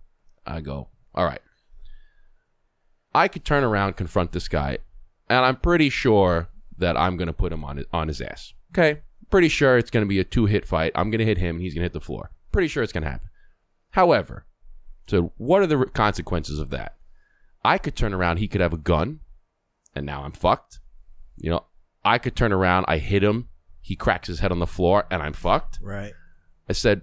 I 0.45 0.59
go, 0.59 0.89
all 1.15 1.23
right. 1.23 1.39
I 3.15 3.29
could 3.29 3.45
turn 3.45 3.63
around, 3.63 3.95
confront 3.95 4.33
this 4.33 4.49
guy, 4.49 4.79
and 5.29 5.45
I'm 5.45 5.55
pretty 5.55 5.89
sure 5.89 6.49
that 6.77 6.97
I'm 6.97 7.15
going 7.15 7.27
to 7.27 7.33
put 7.33 7.53
him 7.53 7.63
on 7.63 7.77
his, 7.77 7.85
on 7.93 8.09
his 8.09 8.19
ass. 8.19 8.53
Okay, 8.73 9.03
pretty 9.31 9.47
sure 9.47 9.77
it's 9.77 9.89
going 9.89 10.05
to 10.05 10.09
be 10.09 10.19
a 10.19 10.25
two 10.25 10.47
hit 10.47 10.65
fight. 10.65 10.91
I'm 10.95 11.09
going 11.11 11.19
to 11.19 11.25
hit 11.25 11.37
him, 11.37 11.55
and 11.55 11.63
he's 11.63 11.73
going 11.73 11.83
to 11.83 11.85
hit 11.85 11.93
the 11.93 12.01
floor. 12.01 12.31
Pretty 12.51 12.67
sure 12.67 12.83
it's 12.83 12.91
going 12.91 13.05
to 13.05 13.09
happen. 13.09 13.29
However, 13.91 14.45
so 15.07 15.31
what 15.37 15.61
are 15.61 15.67
the 15.67 15.85
consequences 15.85 16.59
of 16.59 16.71
that? 16.71 16.96
I 17.63 17.77
could 17.77 17.95
turn 17.95 18.13
around, 18.13 18.37
he 18.37 18.47
could 18.47 18.61
have 18.61 18.73
a 18.73 18.77
gun, 18.77 19.19
and 19.95 20.05
now 20.05 20.23
I'm 20.23 20.31
fucked. 20.31 20.79
You 21.37 21.49
know, 21.49 21.65
I 22.03 22.17
could 22.17 22.35
turn 22.35 22.51
around, 22.51 22.85
I 22.87 22.97
hit 22.97 23.23
him, 23.23 23.49
he 23.81 23.95
cracks 23.95 24.27
his 24.27 24.39
head 24.39 24.51
on 24.51 24.59
the 24.59 24.67
floor, 24.67 25.05
and 25.11 25.21
I'm 25.21 25.33
fucked. 25.33 25.79
Right. 25.81 26.13
I 26.69 26.73
said, 26.73 27.01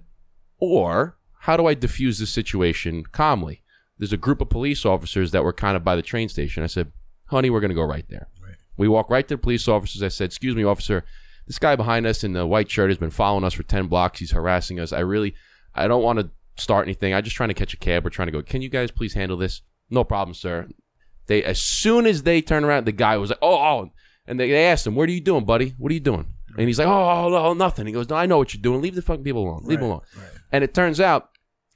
or 0.58 1.18
how 1.40 1.56
do 1.56 1.66
I 1.66 1.74
diffuse 1.74 2.18
this 2.18 2.30
situation 2.30 3.04
calmly? 3.04 3.62
There's 3.98 4.12
a 4.12 4.18
group 4.18 4.40
of 4.40 4.48
police 4.48 4.84
officers 4.84 5.30
that 5.30 5.44
were 5.44 5.52
kind 5.52 5.76
of 5.76 5.84
by 5.84 5.96
the 5.96 6.02
train 6.02 6.28
station. 6.28 6.62
I 6.62 6.66
said, 6.66 6.92
honey, 7.28 7.50
we're 7.50 7.60
going 7.60 7.70
to 7.70 7.74
go 7.74 7.84
right 7.84 8.06
there. 8.08 8.28
Right. 8.42 8.56
We 8.76 8.88
walk 8.88 9.08
right 9.08 9.26
to 9.28 9.34
the 9.34 9.38
police 9.38 9.68
officers. 9.68 10.02
I 10.02 10.08
said, 10.08 10.26
excuse 10.26 10.56
me, 10.56 10.64
officer, 10.64 11.04
this 11.46 11.58
guy 11.58 11.76
behind 11.76 12.06
us 12.06 12.24
in 12.24 12.32
the 12.32 12.46
white 12.46 12.70
shirt 12.70 12.90
has 12.90 12.98
been 12.98 13.10
following 13.10 13.44
us 13.44 13.54
for 13.54 13.62
10 13.62 13.86
blocks. 13.86 14.18
He's 14.18 14.32
harassing 14.32 14.80
us. 14.80 14.92
I 14.92 15.00
really, 15.00 15.34
I 15.74 15.86
don't 15.86 16.02
want 16.02 16.18
to 16.18 16.30
start 16.56 16.86
anything. 16.86 17.14
I'm 17.14 17.22
just 17.22 17.36
trying 17.36 17.50
to 17.50 17.54
catch 17.54 17.74
a 17.74 17.76
cab. 17.76 18.04
We're 18.04 18.10
trying 18.10 18.28
to 18.28 18.32
go. 18.32 18.42
Can 18.42 18.62
you 18.62 18.68
guys 18.68 18.90
please 18.90 19.14
handle 19.14 19.36
this? 19.36 19.62
No 19.90 20.04
problem, 20.04 20.34
sir. 20.34 20.68
They, 21.26 21.42
as 21.42 21.60
soon 21.60 22.06
as 22.06 22.22
they 22.22 22.42
turn 22.42 22.64
around, 22.64 22.86
the 22.86 22.92
guy 22.92 23.16
was 23.16 23.30
like, 23.30 23.38
oh, 23.42 23.56
oh. 23.56 23.90
And 24.26 24.38
they, 24.38 24.50
they 24.50 24.66
asked 24.66 24.86
him, 24.86 24.94
what 24.94 25.08
are 25.08 25.12
you 25.12 25.20
doing, 25.20 25.44
buddy? 25.44 25.74
What 25.78 25.90
are 25.90 25.94
you 25.94 26.00
doing? 26.00 26.26
And 26.56 26.66
he's 26.66 26.78
like, 26.78 26.88
oh, 26.88 27.28
no, 27.30 27.52
nothing. 27.52 27.86
He 27.86 27.92
goes, 27.92 28.08
no, 28.08 28.16
I 28.16 28.26
know 28.26 28.38
what 28.38 28.54
you're 28.54 28.62
doing. 28.62 28.80
Leave 28.80 28.94
the 28.94 29.02
fucking 29.02 29.24
people 29.24 29.42
alone. 29.42 29.64
Leave 29.64 29.80
them 29.80 29.88
alone. 29.88 30.02
Right. 30.16 30.28
And 30.52 30.62
it 30.62 30.72
turns 30.72 31.00
out 31.00 31.30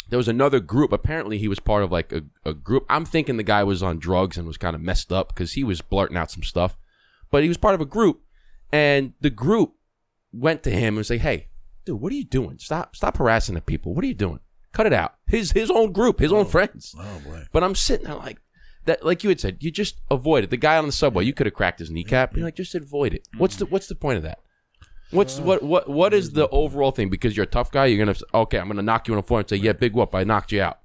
there 0.09 0.19
was 0.19 0.29
another 0.29 0.61
group. 0.61 0.93
Apparently, 0.93 1.39
he 1.39 1.49
was 1.49 1.59
part 1.59 1.83
of 1.83 1.93
like 1.93 2.13
a, 2.13 2.23
a 2.45 2.55
group. 2.55 2.87
I'm 2.89 3.05
thinking 3.05 3.37
the 3.37 3.43
guy 3.43 3.65
was 3.65 3.83
on 3.83 3.99
drugs 3.99 4.39
and 4.39 4.47
was 4.47 4.57
kind 4.57 4.77
of 4.77 4.83
messed 4.83 5.13
up 5.13 5.29
because 5.29 5.53
he 5.53 5.65
was 5.65 5.81
blurting 5.81 6.17
out 6.17 6.31
some 6.31 6.43
stuff. 6.43 6.77
But 7.31 7.43
he 7.43 7.49
was 7.49 7.59
part 7.59 7.75
of 7.75 7.81
a 7.81 7.87
group, 7.87 8.23
and 8.73 9.13
the 9.21 9.31
group 9.31 9.75
went 10.33 10.63
to 10.63 10.71
him 10.71 10.89
and 10.89 10.99
was 10.99 11.11
like, 11.11 11.21
"Hey, 11.21 11.49
dude, 11.85 12.01
what 12.01 12.11
are 12.13 12.17
you 12.17 12.25
doing? 12.25 12.59
Stop, 12.59 12.97
stop 12.97 13.19
harassing 13.19 13.55
the 13.55 13.61
people. 13.61 13.95
What 13.95 14.03
are 14.05 14.09
you 14.09 14.15
doing?" 14.15 14.41
Cut 14.79 14.87
it 14.87 14.93
out. 14.93 15.15
His 15.27 15.51
his 15.51 15.73
own 15.73 15.91
group, 15.91 16.21
his 16.21 16.33
own 16.33 16.43
oh, 16.43 16.45
friends. 16.45 16.95
Oh 16.97 17.21
boy. 17.27 17.49
But 17.51 17.65
I'm 17.65 17.75
sitting 17.75 18.07
there 18.07 18.15
like 18.15 18.39
that, 18.85 19.05
like 19.05 19.25
you 19.25 19.29
had 19.29 19.41
said, 19.41 19.57
you 19.59 19.73
just 19.73 19.97
avoid 20.09 20.45
it. 20.45 20.51
The 20.51 20.57
guy 20.57 20.79
on 20.79 20.87
the 20.87 20.93
subway, 20.93 21.25
you 21.25 21.33
could 21.33 21.47
have 21.47 21.55
cracked 21.55 21.81
his 21.81 21.91
kneecap. 21.91 22.37
You're 22.37 22.45
like, 22.45 22.55
just 22.55 22.77
avoid 22.77 23.13
it. 23.13 23.27
What's 23.37 23.57
the 23.57 23.67
what's 23.67 23.89
the 23.89 23.97
point 23.97 24.19
of 24.19 24.23
that? 24.23 24.39
What's 25.11 25.41
what 25.41 25.65
what 25.65 25.89
what 25.89 26.15
is 26.15 26.31
the 26.31 26.49
overall 26.51 26.93
thing? 26.93 27.11
Because 27.11 27.37
you're 27.37 27.43
a 27.43 27.49
tough 27.49 27.73
guy, 27.73 27.87
you're 27.87 28.07
gonna 28.07 28.17
okay, 28.33 28.61
I'm 28.61 28.69
gonna 28.69 28.83
knock 28.83 29.09
you 29.09 29.15
on 29.15 29.19
the 29.19 29.27
floor 29.27 29.41
and 29.41 29.49
say, 29.49 29.57
yeah, 29.57 29.73
big 29.73 29.95
whoop, 29.95 30.15
I 30.15 30.23
knocked 30.23 30.53
you 30.53 30.63
out. 30.63 30.79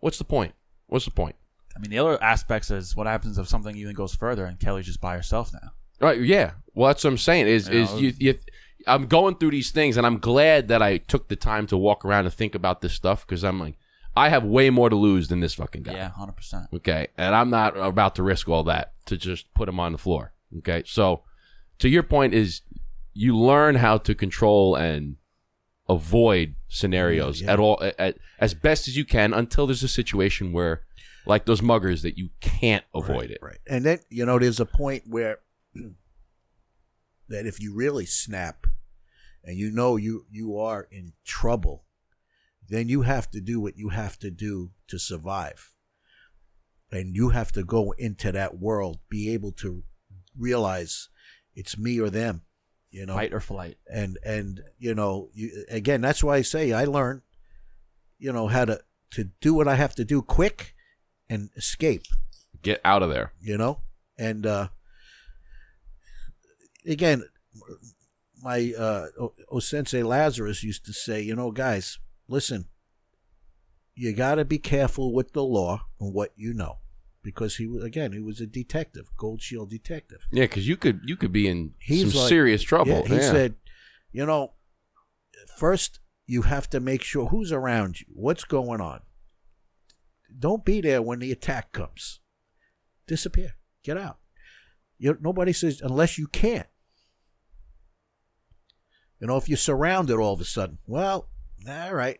What's 0.00 0.18
the 0.18 0.24
point? 0.24 0.52
What's 0.88 1.04
the 1.04 1.12
point? 1.12 1.36
I 1.76 1.78
mean, 1.78 1.92
the 1.92 2.00
other 2.00 2.20
aspects 2.20 2.72
is 2.72 2.96
what 2.96 3.06
happens 3.06 3.38
if 3.38 3.46
something 3.46 3.76
even 3.76 3.94
goes 3.94 4.12
further 4.12 4.44
and 4.44 4.58
Kelly's 4.58 4.86
just 4.86 5.00
by 5.00 5.14
herself 5.14 5.52
now. 5.52 5.70
Right? 6.00 6.20
Yeah. 6.20 6.54
Well, 6.74 6.88
that's 6.88 7.04
what 7.04 7.10
I'm 7.10 7.16
saying. 7.18 7.46
Is 7.46 7.68
You 7.68 7.80
is 7.80 7.92
know, 7.92 7.98
you, 7.98 8.12
you 8.18 8.34
I'm 8.86 9.06
going 9.06 9.36
through 9.36 9.50
these 9.50 9.70
things, 9.70 9.96
and 9.96 10.06
I'm 10.06 10.18
glad 10.18 10.68
that 10.68 10.82
I 10.82 10.98
took 10.98 11.28
the 11.28 11.36
time 11.36 11.66
to 11.68 11.76
walk 11.76 12.04
around 12.04 12.26
and 12.26 12.34
think 12.34 12.54
about 12.54 12.80
this 12.80 12.92
stuff 12.92 13.26
because 13.26 13.42
I'm 13.44 13.58
like, 13.58 13.76
I 14.16 14.30
have 14.30 14.44
way 14.44 14.70
more 14.70 14.88
to 14.88 14.96
lose 14.96 15.28
than 15.28 15.40
this 15.40 15.54
fucking 15.54 15.82
guy. 15.82 15.92
Yeah, 15.92 16.08
hundred 16.08 16.36
percent. 16.36 16.68
Okay. 16.72 17.08
And 17.18 17.34
I'm 17.34 17.50
not 17.50 17.76
about 17.76 18.14
to 18.14 18.22
risk 18.22 18.48
all 18.48 18.62
that 18.64 18.94
to 19.06 19.16
just 19.16 19.52
put 19.52 19.68
him 19.68 19.78
on 19.78 19.92
the 19.92 19.98
floor. 19.98 20.32
Okay. 20.58 20.82
So, 20.86 21.22
to 21.80 21.88
your 21.88 22.02
point, 22.02 22.32
is 22.32 22.62
you 23.12 23.36
learn 23.36 23.74
how 23.76 23.98
to 23.98 24.14
control 24.14 24.74
and 24.74 25.16
avoid 25.88 26.54
scenarios 26.68 27.42
Yeah, 27.42 27.52
at 27.52 27.60
all 27.60 27.82
at, 27.98 28.16
as 28.38 28.54
best 28.54 28.88
as 28.88 28.96
you 28.96 29.04
can 29.04 29.34
until 29.34 29.66
there's 29.66 29.82
a 29.82 29.88
situation 29.88 30.52
where, 30.52 30.82
like 31.26 31.44
those 31.44 31.60
muggers, 31.60 32.02
that 32.02 32.16
you 32.16 32.30
can't 32.40 32.84
avoid 32.94 33.30
it. 33.30 33.38
Right. 33.42 33.58
And 33.68 33.84
then, 33.84 33.98
you 34.08 34.24
know, 34.24 34.38
there's 34.38 34.60
a 34.60 34.66
point 34.66 35.04
where 35.06 35.40
that 37.28 37.46
if 37.46 37.60
you 37.60 37.74
really 37.74 38.06
snap 38.06 38.65
and 39.46 39.56
you 39.56 39.70
know 39.70 39.96
you 39.96 40.26
you 40.30 40.58
are 40.58 40.86
in 40.90 41.12
trouble, 41.24 41.84
then 42.68 42.88
you 42.88 43.02
have 43.02 43.30
to 43.30 43.40
do 43.40 43.60
what 43.60 43.78
you 43.78 43.90
have 43.90 44.18
to 44.18 44.30
do 44.30 44.72
to 44.88 44.98
survive. 44.98 45.72
And 46.90 47.14
you 47.16 47.30
have 47.30 47.50
to 47.52 47.64
go 47.64 47.92
into 47.98 48.30
that 48.32 48.58
world, 48.58 48.98
be 49.08 49.32
able 49.32 49.52
to 49.52 49.82
realize 50.38 51.08
it's 51.54 51.78
me 51.78 51.98
or 52.00 52.10
them, 52.10 52.42
you 52.90 53.06
know. 53.06 53.14
Fight 53.14 53.32
or 53.32 53.40
flight. 53.40 53.78
and 53.90 54.18
and 54.24 54.60
you 54.78 54.94
know 54.94 55.30
you 55.32 55.64
again 55.70 56.00
that's 56.00 56.22
why 56.22 56.36
i 56.36 56.42
say 56.42 56.72
i 56.72 56.84
learned, 56.84 57.22
you 58.18 58.32
know 58.32 58.48
how 58.48 58.64
to 58.64 58.80
to 59.12 59.24
do 59.40 59.54
what 59.54 59.68
i 59.68 59.74
have 59.76 59.94
to 59.94 60.04
do 60.04 60.20
quick 60.22 60.74
and 61.30 61.50
escape 61.56 62.02
Get 62.62 62.80
out 62.84 63.02
of 63.02 63.10
there. 63.10 63.32
you 63.40 63.56
know 63.56 63.80
and 64.18 64.44
uh 64.46 64.68
again 66.86 67.24
my 68.42 68.72
uh 68.78 69.06
o, 69.18 69.32
o 69.50 69.58
sensei 69.60 70.02
lazarus 70.02 70.62
used 70.62 70.84
to 70.84 70.92
say 70.92 71.20
you 71.20 71.34
know 71.34 71.50
guys 71.50 71.98
listen 72.28 72.66
you 73.94 74.12
got 74.12 74.34
to 74.34 74.44
be 74.44 74.58
careful 74.58 75.14
with 75.14 75.32
the 75.32 75.42
law 75.42 75.86
and 76.00 76.12
what 76.12 76.32
you 76.36 76.52
know 76.52 76.78
because 77.22 77.56
he 77.56 77.66
was 77.66 77.82
again 77.82 78.12
he 78.12 78.20
was 78.20 78.40
a 78.40 78.46
detective 78.46 79.06
gold 79.16 79.40
shield 79.40 79.70
detective 79.70 80.26
Yeah, 80.30 80.44
because 80.44 80.68
you 80.68 80.76
could 80.76 81.00
you 81.04 81.16
could 81.16 81.32
be 81.32 81.48
in 81.48 81.72
He's 81.78 82.12
some 82.12 82.20
like- 82.20 82.28
serious 82.28 82.62
trouble. 82.62 82.92
Yeah, 82.92 83.08
he 83.08 83.14
Yeah. 83.16 83.30
said, 83.32 83.54
you 84.12 84.26
know, 84.26 84.52
first 85.58 86.00
you 86.26 86.42
have 86.42 86.68
to 86.70 86.78
make 86.80 87.02
sure 87.02 87.26
who's 87.28 87.52
around 87.52 88.00
you, 88.00 88.06
what's 88.12 88.44
going 88.44 88.80
on. 88.80 89.00
Don't 90.38 90.64
be 90.64 90.80
there 90.80 91.00
when 91.00 91.18
the 91.20 91.32
attack 91.32 91.72
comes. 91.72 92.20
Disappear. 93.06 93.54
Get 93.82 93.96
out. 93.96 94.18
You, 94.98 95.16
nobody 95.20 95.52
says 95.52 95.80
unless 95.80 96.18
you 96.18 96.26
can't. 96.26 96.66
You 99.20 99.26
know, 99.26 99.36
if 99.36 99.48
you're 99.48 99.56
surrounded 99.56 100.16
all 100.18 100.34
of 100.34 100.40
a 100.40 100.44
sudden, 100.44 100.78
well, 100.86 101.28
all 101.68 101.94
right. 101.94 102.18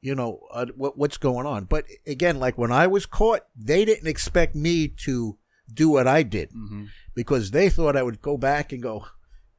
You 0.00 0.14
know 0.16 0.40
uh, 0.52 0.66
what 0.76 0.98
what's 0.98 1.16
going 1.16 1.46
on. 1.46 1.64
But 1.64 1.84
again, 2.06 2.40
like 2.40 2.58
when 2.58 2.72
I 2.72 2.86
was 2.88 3.06
caught, 3.06 3.42
they 3.56 3.84
didn't 3.84 4.08
expect 4.08 4.54
me 4.56 4.88
to 5.04 5.38
do 5.72 5.88
what 5.90 6.08
I 6.08 6.22
did 6.24 6.50
Mm-hmm. 6.50 6.86
because 7.14 7.52
they 7.52 7.68
thought 7.70 7.96
I 7.96 8.02
would 8.02 8.20
go 8.20 8.36
back 8.36 8.72
and 8.72 8.82
go, 8.82 9.06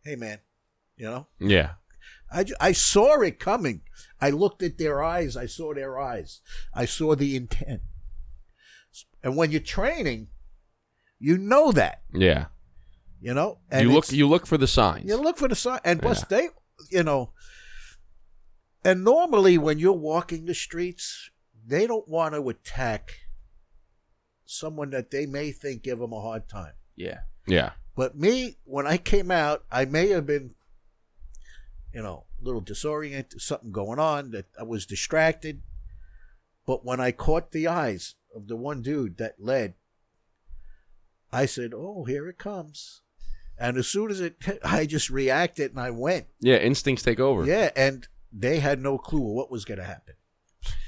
"Hey, 0.03 0.15
man," 0.17 0.39
you 0.97 1.05
know. 1.05 1.27
yeah. 1.39 1.71
I, 2.31 2.45
I 2.59 2.71
saw 2.71 3.21
it 3.21 3.39
coming. 3.39 3.81
I 4.19 4.31
looked 4.31 4.63
at 4.63 4.77
their 4.79 5.03
eyes. 5.03 5.37
I 5.37 5.45
saw 5.45 5.73
their 5.73 5.99
eyes. 5.99 6.41
I 6.73 6.85
saw 6.85 7.15
the 7.15 7.35
intent. 7.35 7.81
And 9.23 9.37
when 9.37 9.51
you're 9.51 9.61
training, 9.61 10.27
you 11.19 11.37
know 11.37 11.71
that, 11.71 12.01
Yeah. 12.11 12.45
You 13.23 13.33
know. 13.33 13.59
And 13.71 13.87
you 13.87 13.95
look 13.95 14.11
you 14.11 14.27
look 14.27 14.45
for 14.45 14.57
the 14.57 14.67
signs. 14.67 15.09
you 15.09 15.15
look 15.15 15.37
for 15.37 15.47
the 15.47 15.55
sign, 15.55 15.79
and 15.85 16.01
plus 16.01 16.23
they, 16.25 16.49
you 16.91 17.03
know. 17.03 17.31
And 18.83 19.05
normally, 19.05 19.57
when 19.57 19.79
you're 19.79 19.93
walking 19.93 20.45
the 20.45 20.53
streets, 20.53 21.31
they 21.65 21.87
don't 21.87 22.07
want 22.07 22.35
to 22.35 22.49
attack 22.49 23.13
someone 24.45 24.89
that 24.89 25.09
they 25.09 25.25
may 25.25 25.51
think 25.51 25.83
give 25.83 25.99
them 25.99 26.11
a 26.11 26.19
hard 26.19 26.49
time. 26.49 26.73
Yeah. 26.97 27.19
yeah. 27.47 27.71
But 27.95 28.17
me, 28.17 28.57
when 28.65 28.85
I 28.85 28.97
came 28.97 29.31
out, 29.31 29.63
I 29.71 29.85
may 29.85 30.09
have 30.09 30.25
been, 30.25 30.51
you 31.93 32.03
know, 32.03 32.25
a 32.41 32.45
little 32.45 32.59
disoriented, 32.59 33.41
something 33.41 33.71
going 33.71 33.99
on 33.99 34.31
that 34.31 34.47
I 34.59 34.63
was 34.63 34.85
distracted. 34.85 35.61
But 36.65 36.83
when 36.83 36.99
I 36.99 37.13
caught 37.13 37.53
the 37.53 37.67
eyes 37.67 38.15
of 38.35 38.49
the 38.49 38.57
one 38.57 38.81
dude 38.81 39.17
that 39.17 39.35
led, 39.39 39.75
I 41.31 41.45
said, 41.45 41.71
"Oh, 41.73 42.03
here 42.03 42.27
it 42.27 42.37
comes." 42.37 43.02
And 43.63 43.77
as 43.77 43.87
soon 43.87 44.11
as 44.11 44.19
it, 44.19 44.35
I 44.63 44.85
just 44.85 45.09
reacted 45.09 45.71
and 45.71 45.79
I 45.79 45.89
went. 45.89 46.27
Yeah, 46.41 46.57
instincts 46.57 47.01
take 47.01 47.19
over. 47.19 47.45
Yeah, 47.45 47.69
and 47.75 48.05
they 48.31 48.59
had 48.59 48.81
no 48.81 48.97
clue 48.97 49.21
what 49.21 49.49
was 49.49 49.63
going 49.63 49.79
to 49.79 49.85
happen. 49.85 50.15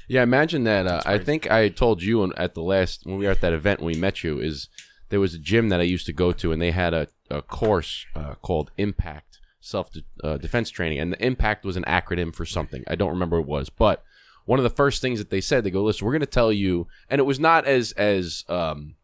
Yeah, 0.08 0.22
imagine 0.22 0.64
that. 0.64 0.86
Uh, 0.86 1.02
I 1.06 1.18
think 1.18 1.50
I 1.50 1.70
told 1.70 2.02
you 2.02 2.32
at 2.34 2.54
the 2.54 2.62
last 2.62 3.00
when 3.04 3.16
we 3.16 3.24
were 3.24 3.32
at 3.32 3.40
that 3.40 3.54
event 3.54 3.80
when 3.80 3.94
we 3.94 3.98
met 3.98 4.22
you 4.22 4.38
is 4.38 4.68
there 5.08 5.20
was 5.20 5.34
a 5.34 5.38
gym 5.38 5.70
that 5.70 5.80
I 5.80 5.84
used 5.84 6.06
to 6.06 6.12
go 6.12 6.32
to 6.32 6.52
and 6.52 6.60
they 6.60 6.70
had 6.70 6.92
a, 6.92 7.08
a 7.30 7.40
course 7.40 8.04
uh, 8.14 8.34
called 8.34 8.70
Impact 8.76 9.40
Self 9.60 9.90
de- 9.90 10.04
uh, 10.22 10.36
Defense 10.36 10.70
Training 10.70 11.00
and 11.00 11.12
the 11.12 11.24
Impact 11.24 11.64
was 11.64 11.76
an 11.76 11.84
acronym 11.84 12.34
for 12.34 12.44
something 12.44 12.84
I 12.86 12.94
don't 12.94 13.10
remember 13.10 13.40
what 13.40 13.46
it 13.46 13.50
was 13.50 13.68
but 13.68 14.04
one 14.44 14.60
of 14.60 14.62
the 14.62 14.70
first 14.70 15.02
things 15.02 15.18
that 15.18 15.30
they 15.30 15.40
said 15.40 15.64
they 15.64 15.70
go 15.70 15.82
listen 15.82 16.06
we're 16.06 16.12
going 16.12 16.20
to 16.20 16.26
tell 16.26 16.52
you 16.52 16.86
and 17.10 17.18
it 17.18 17.24
was 17.24 17.40
not 17.40 17.66
as 17.66 17.92
as 17.92 18.44
um, 18.48 18.94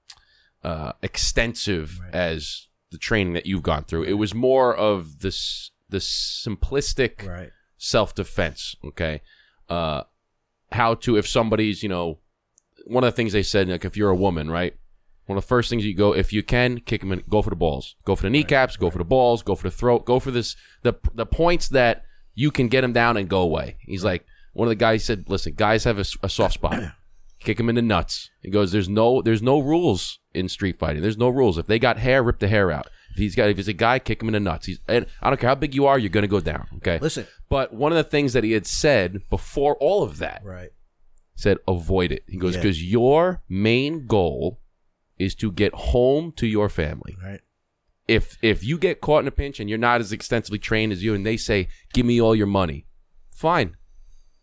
uh, 0.62 0.92
extensive 1.02 2.00
as 2.12 2.68
the 2.92 2.98
training 2.98 3.32
that 3.32 3.46
you've 3.46 3.62
gone 3.62 3.84
through. 3.84 4.04
It 4.04 4.14
was 4.14 4.34
more 4.34 4.74
of 4.74 5.20
this 5.20 5.70
the 5.88 5.98
simplistic 5.98 7.26
Right. 7.26 7.50
self 7.76 8.14
defense. 8.14 8.76
Okay, 8.84 9.20
uh, 9.68 10.02
how 10.70 10.94
to 10.94 11.16
if 11.16 11.26
somebody's 11.26 11.82
you 11.82 11.88
know 11.88 12.18
one 12.86 13.04
of 13.04 13.12
the 13.12 13.16
things 13.16 13.32
they 13.32 13.42
said 13.42 13.68
like 13.68 13.84
if 13.84 13.96
you're 13.96 14.10
a 14.10 14.16
woman 14.16 14.50
right? 14.50 14.74
One 15.26 15.38
of 15.38 15.44
the 15.44 15.48
first 15.48 15.70
things 15.70 15.84
you 15.84 15.94
go 15.94 16.14
if 16.14 16.32
you 16.32 16.42
can 16.42 16.80
kick 16.80 17.00
them 17.00 17.12
in 17.12 17.22
go 17.28 17.42
for 17.42 17.50
the 17.50 17.56
balls. 17.56 17.94
Go 18.04 18.14
for 18.16 18.22
the 18.24 18.30
kneecaps 18.30 18.76
go 18.76 18.90
for 18.90 18.98
the 18.98 19.04
balls 19.04 19.42
go 19.42 19.54
for 19.54 19.64
the 19.64 19.70
throat 19.70 20.04
go 20.04 20.18
for 20.18 20.30
this 20.30 20.56
the 20.82 20.94
the 21.14 21.26
points 21.26 21.68
that 21.68 22.04
you 22.34 22.50
can 22.50 22.68
get 22.68 22.80
them 22.80 22.92
down 22.92 23.16
and 23.16 23.28
go 23.28 23.40
away. 23.40 23.76
He's 23.80 24.04
like 24.04 24.26
one 24.52 24.66
of 24.66 24.70
the 24.70 24.76
guys 24.76 25.04
said 25.04 25.24
listen 25.28 25.54
guys 25.56 25.84
have 25.84 25.98
a 25.98 26.28
soft 26.28 26.54
spot 26.54 26.80
kick 27.44 27.58
him 27.60 27.68
in 27.68 27.74
the 27.74 27.82
nuts 27.82 28.30
he 28.40 28.50
goes 28.50 28.72
there's 28.72 28.88
no 28.88 29.20
there's 29.22 29.42
no 29.42 29.58
rules 29.60 30.18
in 30.34 30.48
street 30.48 30.78
fighting 30.78 31.02
there's 31.02 31.18
no 31.18 31.28
rules 31.28 31.58
if 31.58 31.66
they 31.66 31.78
got 31.78 31.98
hair 31.98 32.22
rip 32.22 32.38
the 32.38 32.48
hair 32.48 32.70
out 32.70 32.88
if 33.12 33.16
he's 33.18 33.34
got 33.34 33.48
if 33.50 33.56
he's 33.56 33.68
a 33.68 33.72
guy 33.72 33.98
kick 33.98 34.22
him 34.22 34.28
in 34.28 34.32
the 34.32 34.40
nuts 34.40 34.66
he's 34.66 34.80
and 34.88 35.06
i 35.20 35.28
don't 35.28 35.38
care 35.40 35.48
how 35.48 35.54
big 35.54 35.74
you 35.74 35.86
are 35.86 35.98
you're 35.98 36.08
gonna 36.08 36.26
go 36.26 36.40
down 36.40 36.66
okay 36.76 36.98
Listen. 37.00 37.26
but 37.48 37.72
one 37.74 37.92
of 37.92 37.96
the 37.96 38.04
things 38.04 38.32
that 38.32 38.44
he 38.44 38.52
had 38.52 38.66
said 38.66 39.20
before 39.30 39.76
all 39.76 40.02
of 40.02 40.18
that 40.18 40.42
Right. 40.44 40.70
said 41.34 41.58
avoid 41.66 42.12
it. 42.12 42.24
He 42.28 42.36
goes 42.36 42.54
Yeah. 42.54 42.60
because 42.62 42.82
your 42.84 43.42
main 43.48 44.06
goal 44.06 44.60
is 45.18 45.34
to 45.36 45.50
get 45.52 45.72
home 45.74 46.32
to 46.32 46.46
your 46.46 46.68
family. 46.68 47.16
Right. 47.22 47.40
If 48.08 48.36
if 48.42 48.62
you 48.64 48.76
get 48.78 49.00
caught 49.00 49.20
in 49.20 49.28
a 49.28 49.32
pinch 49.32 49.60
and 49.60 49.68
you're 49.68 49.78
not 49.78 50.00
as 50.00 50.12
extensively 50.12 50.58
trained 50.58 50.92
as 50.92 51.02
you, 51.04 51.14
and 51.14 51.24
they 51.24 51.36
say 51.36 51.68
give 51.94 52.04
me 52.06 52.20
all 52.20 52.34
your 52.34 52.46
money, 52.46 52.86
fine. 53.34 53.76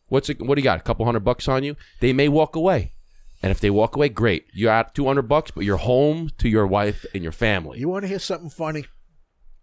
What's 0.10 0.30
it, 0.30 0.41
what 0.41 0.55
do 0.55 0.62
you 0.62 0.64
got? 0.64 0.80
A 0.80 0.84
couple 0.84 1.05
hundred 1.05 1.22
bucks 1.24 1.47
on 1.47 1.64
you? 1.64 1.76
They 2.01 2.14
may 2.14 2.28
walk 2.28 2.55
away, 2.55 2.93
and 3.41 3.51
if 3.51 3.60
they 3.60 3.70
walk 3.70 3.95
away, 3.95 4.10
great. 4.10 4.45
You 4.53 4.66
got 4.66 4.93
two 4.95 5.05
hundred 5.05 5.24
bucks, 5.30 5.51
but 5.51 5.64
you're 5.64 5.78
home 5.78 6.30
to 6.39 6.49
your 6.49 6.68
wife 6.68 7.05
and 7.14 7.24
your 7.24 7.32
family. 7.32 7.80
You 7.80 7.89
want 7.89 8.03
to 8.03 8.07
hear 8.10 8.20
something 8.20 8.49
funny? 8.49 8.86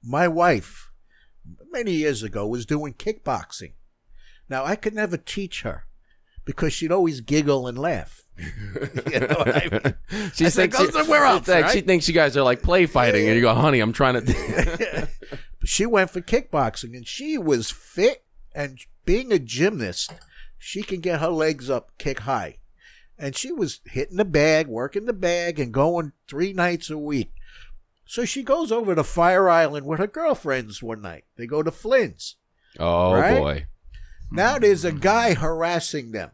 My 0.02 0.28
wife, 0.28 0.90
many 1.70 1.92
years 1.92 2.22
ago, 2.22 2.46
was 2.46 2.64
doing 2.64 2.94
kickboxing. 2.94 3.72
Now, 4.48 4.64
I 4.64 4.76
could 4.76 4.94
never 4.94 5.16
teach 5.16 5.62
her 5.62 5.86
because 6.44 6.72
she'd 6.72 6.92
always 6.92 7.20
giggle 7.20 7.66
and 7.66 7.76
laugh. 7.76 8.22
you 9.10 9.18
know 9.20 9.26
what 9.38 9.56
I 9.56 9.68
mean? 9.70 10.30
She 10.34 10.44
I 10.46 10.48
said, 10.50 10.70
thinks 10.72 10.76
"Go 10.78 10.84
you- 10.84 10.92
somewhere 10.92 11.24
else, 11.24 11.48
like 11.48 11.64
right?" 11.64 11.72
She 11.72 11.80
thinks 11.80 12.06
you 12.06 12.14
guys 12.14 12.36
are 12.36 12.42
like 12.44 12.62
play 12.62 12.86
fighting, 12.86 13.26
and 13.26 13.34
you 13.34 13.40
go, 13.42 13.52
honey, 13.54 13.80
I'm 13.80 13.92
trying 13.92 14.24
to. 14.24 15.08
she 15.64 15.86
went 15.86 16.10
for 16.10 16.20
kickboxing 16.20 16.94
and 16.96 17.06
she 17.06 17.36
was 17.38 17.70
fit 17.72 18.24
and 18.54 18.78
being 19.04 19.32
a 19.32 19.38
gymnast 19.38 20.12
she 20.58 20.82
can 20.82 21.00
get 21.00 21.20
her 21.20 21.28
legs 21.28 21.68
up 21.70 21.90
kick 21.98 22.20
high 22.20 22.58
and 23.18 23.34
she 23.36 23.50
was 23.52 23.80
hitting 23.86 24.16
the 24.16 24.24
bag 24.24 24.66
working 24.66 25.04
the 25.06 25.12
bag 25.12 25.58
and 25.58 25.72
going 25.72 26.12
three 26.28 26.52
nights 26.52 26.90
a 26.90 26.98
week 26.98 27.32
so 28.04 28.24
she 28.24 28.42
goes 28.42 28.70
over 28.70 28.94
to 28.94 29.02
fire 29.04 29.48
island 29.48 29.86
with 29.86 29.98
her 29.98 30.06
girlfriends 30.06 30.82
one 30.82 31.00
night 31.02 31.24
they 31.36 31.46
go 31.46 31.62
to 31.62 31.70
flynn's 31.70 32.36
oh 32.78 33.12
Right? 33.14 33.38
boy. 33.38 33.66
Now 34.30 34.58
there's 34.58 34.84
a 34.84 34.90
guy 34.92 35.34
harassing 35.34 36.10
them. 36.10 36.32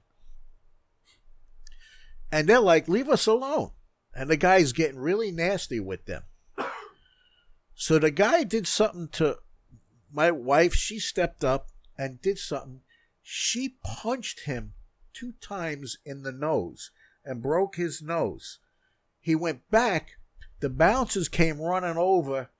And 2.33 2.49
they're 2.49 2.59
like, 2.59 2.89
leave 2.89 3.09
us 3.11 3.27
alone. 3.27 3.73
And 4.15 4.31
the 4.31 4.37
guy's 4.39 4.73
getting 4.73 4.99
really 4.99 5.31
nasty 5.31 5.79
with 5.79 6.07
them. 6.07 6.23
So 7.75 7.99
the 7.99 8.11
guy 8.11 8.45
did 8.45 8.67
something 8.67 9.09
to 9.13 9.37
my 10.11 10.31
wife. 10.31 10.75
She 10.75 10.99
stepped 10.99 11.45
up 11.45 11.69
and 11.99 12.21
did 12.23 12.39
something. 12.39 12.81
She 13.35 13.77
punched 13.83 14.41
him 14.41 14.75
two 15.15 15.33
times 15.41 15.97
in 16.05 16.23
the 16.23 16.33
nose 16.33 16.91
and 17.25 17.41
broke 17.41 17.77
his 17.77 18.03
nose. 18.03 18.59
He 19.23 19.35
went 19.35 19.71
back. 19.71 20.19
The 20.61 20.69
bouncers 20.69 21.31
came 21.31 21.59
running 21.59 21.97
over 21.97 22.51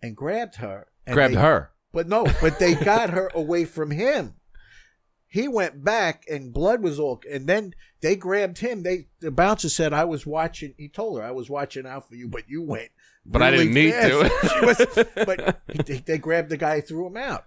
and 0.00 0.14
grabbed 0.16 0.56
her. 0.56 0.86
and 1.04 1.14
Grabbed 1.14 1.34
they- 1.34 1.40
her. 1.40 1.70
but 1.92 2.06
no, 2.06 2.24
but 2.40 2.60
they 2.60 2.76
got 2.76 3.10
her 3.10 3.32
away 3.34 3.64
from 3.64 3.90
him. 3.90 4.34
He 5.26 5.48
went 5.48 5.82
back 5.82 6.24
and 6.30 6.52
blood 6.54 6.80
was 6.80 7.00
all 7.00 7.20
and 7.28 7.48
then 7.48 7.74
they 8.00 8.14
grabbed 8.14 8.58
him. 8.58 8.84
They 8.84 9.08
the 9.18 9.32
bouncer 9.32 9.68
said 9.68 9.92
I 9.92 10.04
was 10.04 10.24
watching 10.24 10.74
he 10.78 10.88
told 10.88 11.18
her 11.18 11.24
I 11.26 11.32
was 11.32 11.50
watching 11.50 11.84
out 11.84 12.08
for 12.08 12.14
you, 12.14 12.28
but 12.28 12.48
you 12.48 12.62
went. 12.62 12.90
But 13.26 13.42
I 13.42 13.50
didn't 13.50 13.74
need 13.74 13.90
to. 13.90 14.30
She 14.54 14.64
was- 14.64 15.06
but 15.26 15.62
they, 15.86 15.98
they 15.98 16.18
grabbed 16.18 16.48
the 16.50 16.56
guy, 16.56 16.80
threw 16.80 17.08
him 17.08 17.16
out. 17.16 17.44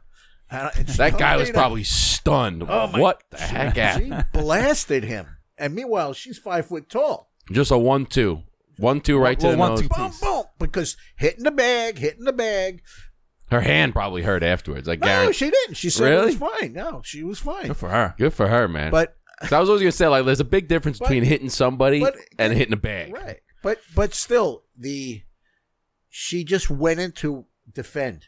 And 0.52 0.89
she 0.89 0.97
That 0.97 1.18
guy 1.18 1.38
was 1.38 1.49
probably 1.52 1.84
stunned. 1.84 2.64
Oh, 2.68 2.88
my- 2.88 2.99
what 2.99 3.24
the 3.32 3.38
heck 3.38 3.76
She 3.76 3.80
happened? 4.10 4.26
blasted 4.34 5.04
him. 5.06 5.28
And 5.58 5.74
meanwhile, 5.74 6.14
she's 6.14 6.38
five 6.38 6.66
foot 6.66 6.89
tall. 6.89 7.32
Just 7.52 7.72
a 7.72 7.78
one-two, 7.78 8.43
one-two 8.78 9.18
right 9.18 9.39
to 9.39 9.52
the 9.52 9.58
one, 9.58 9.72
nose. 9.72 9.82
two. 9.82 9.88
Boom, 9.89 10.10
Piece. 10.10 10.20
boom. 10.20 10.43
Because 10.60 10.97
hitting 11.18 11.43
the 11.43 11.52
bag, 11.52 11.97
hitting 11.97 12.26
the 12.26 12.34
bag. 12.34 12.82
Her 13.49 13.62
hand 13.62 13.93
probably 13.93 14.22
hurt 14.24 14.43
afterwards. 14.43 14.88
I 14.88 14.93
No, 14.95 14.99
guarantee. 15.06 15.34
she 15.34 15.49
didn't. 15.52 15.76
She 15.76 15.89
said 15.89 16.06
Really? 16.06 16.34
it 16.34 16.39
was 16.39 16.52
fine. 16.60 16.74
No, 16.74 17.02
she 17.04 17.24
was 17.24 17.39
fine. 17.39 17.68
Good 17.68 17.78
for 17.78 17.89
her. 17.89 18.16
Good 18.18 18.34
for 18.34 18.47
her, 18.47 18.68
man. 18.68 18.91
But 18.91 19.16
'Cause 19.41 19.52
I 19.54 19.60
was 19.60 19.70
always 19.70 19.82
gonna 19.82 19.91
say 19.91 20.08
like, 20.08 20.24
there's 20.26 20.39
a 20.39 20.43
big 20.45 20.68
difference 20.68 20.99
But- 20.99 21.06
between 21.10 21.24
hitting 21.24 21.49
somebody 21.49 21.99
but- 21.99 22.16
and 22.38 22.54
hitting 22.54 22.74
a 22.74 22.78
bag. 22.78 23.14
Right. 23.14 23.39
But 23.64 23.80
but 23.95 24.14
still, 24.14 24.64
the 24.78 25.24
she 26.10 26.43
just 26.43 26.70
went 26.70 26.99
in 26.99 27.12
to 27.14 27.45
defend. 27.72 28.26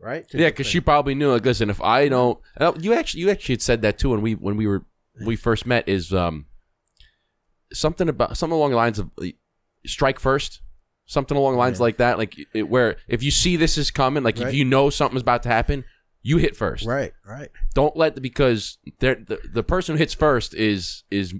Right? 0.00 0.24
Yeah, 0.32 0.48
because 0.48 0.66
she 0.66 0.80
probably 0.80 1.14
knew. 1.14 1.32
Like, 1.32 1.44
listen, 1.44 1.70
if 1.70 1.80
I 1.82 2.08
don't, 2.08 2.38
you 2.80 2.92
actually, 2.94 3.22
you 3.22 3.30
actually 3.30 3.54
had 3.54 3.62
said 3.62 3.82
that 3.82 3.98
too 3.98 4.10
when 4.10 4.22
we 4.22 4.34
when 4.34 4.56
we 4.56 4.66
were 4.66 4.84
we 5.26 5.34
first 5.34 5.66
met. 5.66 5.88
Is 5.88 6.12
um 6.14 6.46
something 7.72 8.08
about 8.08 8.36
something 8.36 8.56
along 8.56 8.70
the 8.70 8.76
lines 8.76 8.98
of 8.98 9.10
strike 9.86 10.18
first, 10.18 10.60
something 11.06 11.36
along 11.36 11.54
the 11.54 11.58
lines 11.58 11.78
Yeah. 11.78 11.82
like 11.82 11.96
that. 11.98 12.18
Like 12.18 12.36
it, 12.54 12.68
where 12.68 12.96
if 13.08 13.22
you 13.22 13.30
see 13.30 13.56
this 13.56 13.76
is 13.78 13.90
coming, 13.90 14.22
like 14.22 14.38
Right. 14.38 14.48
if 14.48 14.54
you 14.54 14.64
know 14.64 14.90
something's 14.90 15.22
about 15.22 15.42
to 15.44 15.48
happen, 15.48 15.84
you 16.22 16.36
hit 16.38 16.56
first. 16.56 16.86
Right, 16.86 17.12
right. 17.26 17.48
Don't 17.74 17.96
let 17.96 18.14
the, 18.14 18.20
because 18.20 18.78
the 19.00 19.40
the 19.52 19.62
person 19.62 19.94
who 19.94 19.98
hits 19.98 20.14
first 20.14 20.54
is 20.54 21.04
is 21.10 21.34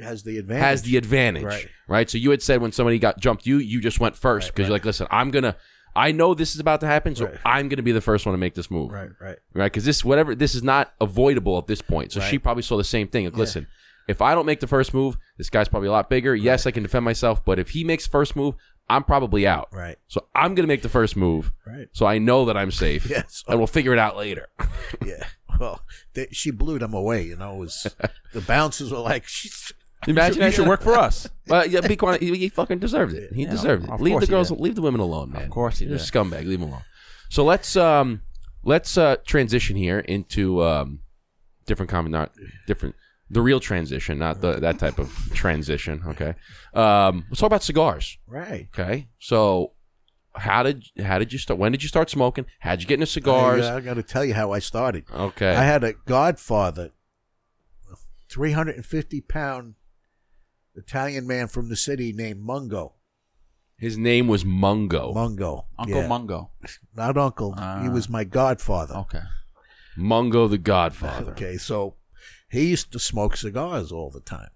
Has 0.00 0.22
the 0.24 0.38
advantage. 0.38 0.62
has 0.62 0.82
the 0.82 0.96
advantage, 0.96 1.44
Right. 1.44 1.68
right. 1.88 2.10
So 2.10 2.18
you 2.18 2.30
had 2.30 2.42
said 2.42 2.60
when 2.62 2.72
somebody 2.72 2.98
got 2.98 3.20
jumped, 3.20 3.46
you 3.46 3.58
you 3.58 3.80
just 3.80 4.00
went 4.00 4.16
first 4.16 4.46
Right, 4.48 4.54
because 4.56 4.68
you're 4.68 4.74
like, 4.74 4.84
listen, 4.84 5.06
I'm 5.10 5.30
gonna. 5.30 5.56
I 5.94 6.12
know 6.12 6.34
this 6.34 6.54
is 6.54 6.60
about 6.60 6.80
to 6.80 6.86
happen, 6.86 7.14
so 7.14 7.26
Right. 7.26 7.38
I'm 7.44 7.68
going 7.68 7.76
to 7.76 7.82
be 7.82 7.92
the 7.92 8.00
first 8.00 8.24
one 8.26 8.32
to 8.32 8.38
make 8.38 8.54
this 8.54 8.70
move 8.70 8.90
Right, 8.90 9.10
right. 9.20 9.36
right? 9.54 9.64
Because 9.72 9.84
this 9.84 10.04
whatever 10.04 10.34
this 10.34 10.54
is 10.54 10.62
not 10.62 10.92
avoidable 11.00 11.58
at 11.58 11.66
this 11.66 11.82
point. 11.82 12.12
So 12.12 12.20
she 12.20 12.38
probably 12.38 12.62
saw 12.62 12.76
the 12.76 12.84
same 12.84 13.08
thing. 13.08 13.24
Like, 13.24 13.34
Yeah. 13.34 13.38
listen, 13.40 13.66
if 14.08 14.20
I 14.22 14.34
don't 14.34 14.46
make 14.46 14.60
the 14.60 14.66
first 14.66 14.94
move, 14.94 15.16
this 15.38 15.50
guy's 15.50 15.68
probably 15.68 15.88
a 15.88 15.92
lot 15.92 16.08
bigger. 16.10 16.34
Yes, 16.34 16.66
I 16.66 16.70
can 16.70 16.82
defend 16.82 17.04
myself, 17.04 17.44
but 17.44 17.58
if 17.58 17.70
he 17.70 17.84
makes 17.84 18.06
first 18.06 18.34
move, 18.36 18.54
I'm 18.90 19.04
probably 19.04 19.46
out. 19.46 19.68
Right. 19.72 19.96
So 20.08 20.26
I'm 20.34 20.54
gonna 20.54 20.66
make 20.68 20.82
the 20.82 20.88
first 20.88 21.16
move, 21.16 21.52
Right. 21.66 21.88
so 21.92 22.04
I 22.06 22.18
know 22.18 22.44
that 22.46 22.56
I'm 22.56 22.70
safe. 22.72 23.06
Yes. 23.10 23.44
and 23.46 23.58
we'll 23.58 23.66
figure 23.68 23.92
it 23.92 23.98
out 23.98 24.16
later. 24.16 24.48
Yeah. 25.04 25.24
Well, 25.60 25.82
they, 26.14 26.28
she 26.32 26.50
blew 26.50 26.78
them 26.78 26.94
away. 26.94 27.24
You 27.24 27.36
know, 27.36 27.54
it 27.56 27.58
was 27.58 27.94
the 28.32 28.40
bouncers 28.40 28.90
were 28.90 28.98
like, 28.98 29.26
she's. 29.26 29.72
Imagine 30.08 30.36
You 30.36 30.40
that 30.42 30.54
should 30.54 30.68
work 30.68 30.80
for 30.82 30.94
us. 30.94 31.28
Well, 31.48 31.66
yeah, 31.66 31.80
be 31.80 31.96
quiet. 31.96 32.22
He, 32.22 32.34
he 32.36 32.48
fucking 32.48 32.78
deserved 32.78 33.14
it. 33.14 33.32
He 33.34 33.42
Yeah, 33.42 33.50
deserved 33.50 33.84
it. 33.84 33.90
of 33.90 34.00
Leave 34.00 34.12
course 34.12 34.22
the 34.22 34.26
he 34.26 34.30
girls, 34.30 34.48
did. 34.50 34.60
leave 34.60 34.74
the 34.76 34.80
women 34.82 35.00
alone, 35.00 35.32
man. 35.32 35.42
Of 35.42 35.50
course 35.50 35.80
he 35.80 35.86
You're 35.86 35.96
a 35.96 35.98
did. 35.98 36.06
scumbag. 36.06 36.46
Leave 36.46 36.60
them 36.60 36.68
alone. 36.70 36.82
So 37.30 37.44
let's 37.44 37.76
um 37.76 38.22
let's 38.62 38.96
uh 38.96 39.16
transition 39.26 39.76
here 39.76 39.98
into 39.98 40.62
um 40.62 41.00
different 41.66 41.90
comment, 41.90 42.12
not 42.12 42.30
different 42.66 42.94
the 43.28 43.42
real 43.42 43.60
transition, 43.60 44.18
not 44.18 44.40
the 44.40 44.60
that 44.60 44.78
type 44.78 44.98
of 44.98 45.12
transition. 45.34 46.02
Okay. 46.06 46.34
Um, 46.74 47.24
let's 47.28 47.40
talk 47.40 47.48
about 47.48 47.62
cigars. 47.64 48.18
Right. 48.26 48.68
Okay. 48.78 49.08
So 49.18 49.72
how 50.34 50.62
did 50.62 50.84
how 51.02 51.18
did 51.18 51.32
you 51.32 51.38
start? 51.38 51.58
When 51.58 51.72
did 51.72 51.82
you 51.82 51.88
start 51.88 52.08
smoking? 52.08 52.46
How'd 52.60 52.80
you 52.82 52.86
get 52.86 52.94
into 52.94 53.06
cigars? 53.06 53.66
I, 53.66 53.80
got 53.80 53.94
to 53.94 54.02
tell 54.02 54.24
you 54.24 54.34
how 54.34 54.52
I 54.52 54.58
started. 54.60 55.04
Okay. 55.12 55.54
I 55.54 55.64
had 55.64 55.82
a 55.82 55.94
godfather, 56.06 56.90
a 57.90 57.96
350 58.30 59.20
pound 59.22 59.74
Italian 60.74 61.26
man 61.26 61.48
from 61.48 61.68
the 61.68 61.76
city 61.76 62.12
named 62.12 62.40
Mungo. 62.40 62.94
His 63.78 63.98
name 63.98 64.28
was 64.28 64.44
Mungo. 64.44 65.12
Mungo. 65.12 65.66
Uncle 65.78 65.96
Yeah. 66.02 66.08
Mungo. 66.08 66.50
Not 66.94 67.16
uncle. 67.18 67.52
he 67.54 67.60
Ah. 67.60 67.90
was 67.90 68.08
my 68.08 68.24
godfather. 68.24 68.94
Okay. 68.94 69.22
Mungo 69.96 70.48
the 70.48 70.58
Godfather. 70.58 71.30
Okay, 71.32 71.56
so 71.58 71.96
he 72.50 72.70
used 72.70 72.92
to 72.92 72.98
smoke 72.98 73.36
cigars 73.36 73.92
all 73.92 74.10
the 74.10 74.20
time. 74.20 74.48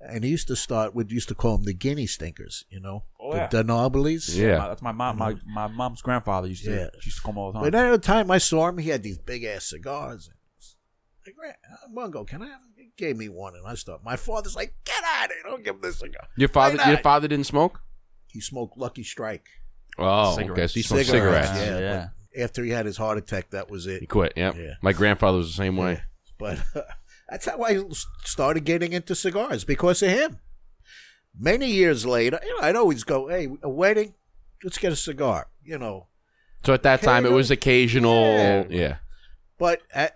And 0.00 0.22
he 0.22 0.30
used 0.30 0.48
to 0.48 0.56
start 0.56 0.94
what 0.94 1.10
used 1.10 1.28
to 1.28 1.34
call 1.34 1.56
them 1.56 1.64
the 1.64 1.72
guinea 1.72 2.06
stinkers, 2.06 2.64
you 2.68 2.78
know, 2.80 3.04
Oh, 3.18 3.32
the 3.32 3.38
yeah. 3.38 3.48
De 3.48 3.64
Nobilis. 3.64 4.34
Yeah. 4.36 4.58
My- 4.58 4.68
that's 4.68 4.82
my 4.82 4.92
mom. 4.92 5.16
My, 5.18 5.34
my 5.46 5.66
mom's 5.66 6.02
grandfather 6.02 6.46
used 6.48 6.64
to 6.64 6.70
Yeah. 6.74 6.88
used 7.02 7.16
to 7.18 7.22
come 7.22 7.38
all 7.38 7.52
the 7.52 7.58
time. 7.58 7.70
But 7.70 7.74
every 7.74 7.98
time 7.98 8.30
I 8.30 8.38
saw 8.38 8.68
him, 8.68 8.78
he 8.78 8.90
had 8.90 9.02
these 9.02 9.18
big 9.18 9.44
ass 9.44 9.64
cigars. 9.70 10.28
And 10.28 11.34
like, 11.38 11.56
uh, 11.72 11.88
Mungo, 11.90 12.24
can 12.24 12.42
I 12.42 12.48
have? 12.48 12.60
He 12.96 13.04
gave 13.04 13.16
me 13.16 13.28
one, 13.28 13.54
and 13.54 13.66
I 13.66 13.74
stopped. 13.74 14.04
My 14.04 14.16
father's 14.16 14.54
like, 14.56 14.74
get 14.84 15.02
out 15.04 15.26
of 15.26 15.32
here! 15.32 15.42
Don't 15.44 15.64
give 15.64 15.80
this 15.80 16.02
a 16.02 16.08
go. 16.08 16.18
Your 16.36 16.48
father 16.48 16.78
your 16.86 16.98
father 16.98 17.28
didn't 17.28 17.46
smoke? 17.46 17.80
He 18.28 18.40
smoked 18.40 18.76
Lucky 18.76 19.02
Strike. 19.04 19.46
Oh, 19.98 20.36
Cigarettes. 20.36 20.58
okay. 20.58 20.66
So 20.66 20.74
he 20.74 20.82
smoked 20.82 21.06
Cigarettes, 21.06 21.48
cigarettes. 21.48 21.70
yeah. 21.70 21.78
yeah. 21.78 22.08
but 22.34 22.42
After 22.42 22.64
he 22.64 22.70
had 22.70 22.86
his 22.86 22.96
heart 22.96 23.18
attack, 23.18 23.50
that 23.50 23.70
was 23.70 23.86
it. 23.86 24.00
He 24.00 24.06
quit. 24.06 24.32
Yep. 24.36 24.56
Yeah. 24.56 24.74
My 24.82 24.92
grandfather 24.92 25.38
was 25.38 25.48
the 25.48 25.56
same 25.56 25.76
way. 25.76 26.02
But 26.38 26.58
that's 27.28 27.46
how 27.46 27.62
I 27.62 27.82
started 28.24 28.64
getting 28.64 28.92
into 28.92 29.14
cigars 29.14 29.64
because 29.64 30.02
of 30.02 30.10
him. 30.10 30.38
Many 31.38 31.70
years 31.70 32.04
later, 32.06 32.40
you 32.44 32.54
know, 32.54 32.66
I'd 32.66 32.76
always 32.76 33.02
go, 33.02 33.28
"Hey, 33.28 33.48
a 33.62 33.68
wedding, 33.68 34.14
let's 34.62 34.78
get 34.78 34.92
a 34.92 34.96
cigar," 34.96 35.48
you 35.64 35.78
know. 35.78 36.06
So 36.64 36.72
at 36.72 36.84
that 36.84 37.02
time, 37.02 37.26
it 37.26 37.32
was 37.32 37.50
occasional. 37.50 38.22
Yeah. 38.22 38.64
Yeah. 38.70 38.96
But 39.58 39.80
uh, 39.94 40.08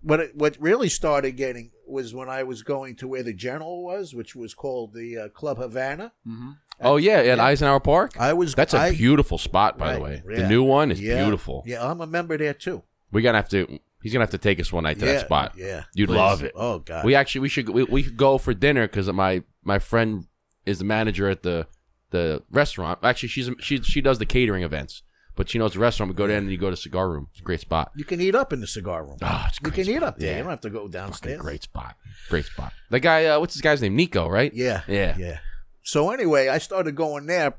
what 0.00 0.20
it, 0.20 0.36
what 0.36 0.56
really 0.60 0.88
started 0.88 1.32
getting 1.36 1.70
was 1.86 2.14
when 2.14 2.28
I 2.28 2.42
was 2.42 2.62
going 2.62 2.96
to 2.96 3.08
where 3.08 3.22
the 3.22 3.32
General 3.32 3.82
was, 3.84 4.14
which 4.14 4.36
was 4.36 4.54
called 4.54 4.94
the 4.94 5.16
uh, 5.18 5.28
Club 5.30 5.58
Havana. 5.58 6.12
Mm-hmm. 6.26 6.50
Oh 6.80 6.96
yeah, 6.96 7.18
at 7.18 7.38
Yeah. 7.38 7.44
Eisenhower 7.44 7.80
Park. 7.80 8.12
I 8.20 8.32
was 8.34 8.54
That's 8.54 8.74
a 8.74 8.78
I- 8.78 8.90
beautiful 8.94 9.38
spot, 9.38 9.78
by 9.78 9.94
the 9.94 10.00
Right, 10.00 10.24
way. 10.26 10.36
The 10.36 10.48
new 10.48 10.62
one 10.62 10.92
is 10.92 11.00
Yeah. 11.00 11.22
beautiful. 11.24 11.64
Yeah, 11.66 11.84
I'm 11.88 12.00
a 12.00 12.06
member 12.06 12.36
there 12.38 12.54
too. 12.54 12.82
We're 13.10 13.22
gonna 13.22 13.38
have 13.38 13.48
to. 13.50 13.78
He's 14.00 14.12
gonna 14.12 14.22
have 14.22 14.30
to 14.30 14.38
take 14.38 14.60
us 14.60 14.72
one 14.72 14.84
night 14.84 15.00
to 15.00 15.06
yeah, 15.06 15.12
that 15.14 15.26
spot. 15.26 15.54
Yeah, 15.56 15.82
You'd 15.94 16.08
please. 16.08 16.16
love 16.16 16.44
it. 16.44 16.52
Oh 16.54 16.78
God, 16.78 17.04
We 17.04 17.14
actually 17.16 17.40
we 17.40 17.48
should 17.48 17.68
we, 17.68 17.82
we 17.84 18.02
could 18.04 18.16
go 18.16 18.38
for 18.38 18.54
dinner 18.54 18.86
because 18.86 19.10
my 19.12 19.42
my 19.64 19.80
friend 19.80 20.26
is 20.66 20.78
the 20.78 20.84
manager 20.84 21.28
at 21.28 21.42
the 21.42 21.66
the 22.10 22.42
restaurant. 22.50 23.00
Actually, 23.02 23.30
she's 23.30 23.50
she 23.58 23.82
she 23.82 24.00
does 24.00 24.18
the 24.18 24.26
catering 24.26 24.62
events, 24.62 25.02
but 25.38 25.48
she 25.48 25.56
knows 25.56 25.72
the 25.72 25.78
restaurant. 25.78 26.10
We 26.10 26.16
go 26.16 26.26
there 26.26 26.36
and 26.36 26.50
you 26.50 26.58
go 26.58 26.68
to 26.68 26.76
cigar 26.76 27.08
room. 27.08 27.28
It's 27.30 27.40
a 27.40 27.42
great 27.42 27.60
spot. 27.60 27.92
you 27.96 28.04
can 28.04 28.20
eat 28.20 28.34
up 28.34 28.52
in 28.52 28.60
the 28.60 28.66
cigar 28.66 29.02
room. 29.04 29.16
Oh, 29.22 29.44
it's 29.48 29.56
a 29.56 29.60
you 29.62 29.70
great 29.70 29.86
can 29.86 29.94
eat 29.96 30.02
up 30.02 30.18
there. 30.18 30.36
You 30.36 30.42
don't 30.42 30.50
have 30.50 30.60
to 30.62 30.70
go 30.70 30.80
Fucking 30.80 30.90
downstairs. 30.90 31.40
great 31.40 31.62
spot. 31.62 31.96
Great 32.28 32.44
spot. 32.44 32.72
That 32.90 33.00
guy, 33.00 33.24
uh, 33.24 33.40
what's 33.40 33.54
his 33.54 33.62
guy's 33.62 33.80
name? 33.80 33.96
Nico, 33.96 34.28
right? 34.28 34.52
Yeah, 34.52 34.82
Yeah. 34.86 35.16
yeah. 35.16 35.38
So 35.82 36.10
anyway, 36.10 36.48
I 36.48 36.58
started 36.58 36.94
going 36.96 37.24
there 37.26 37.54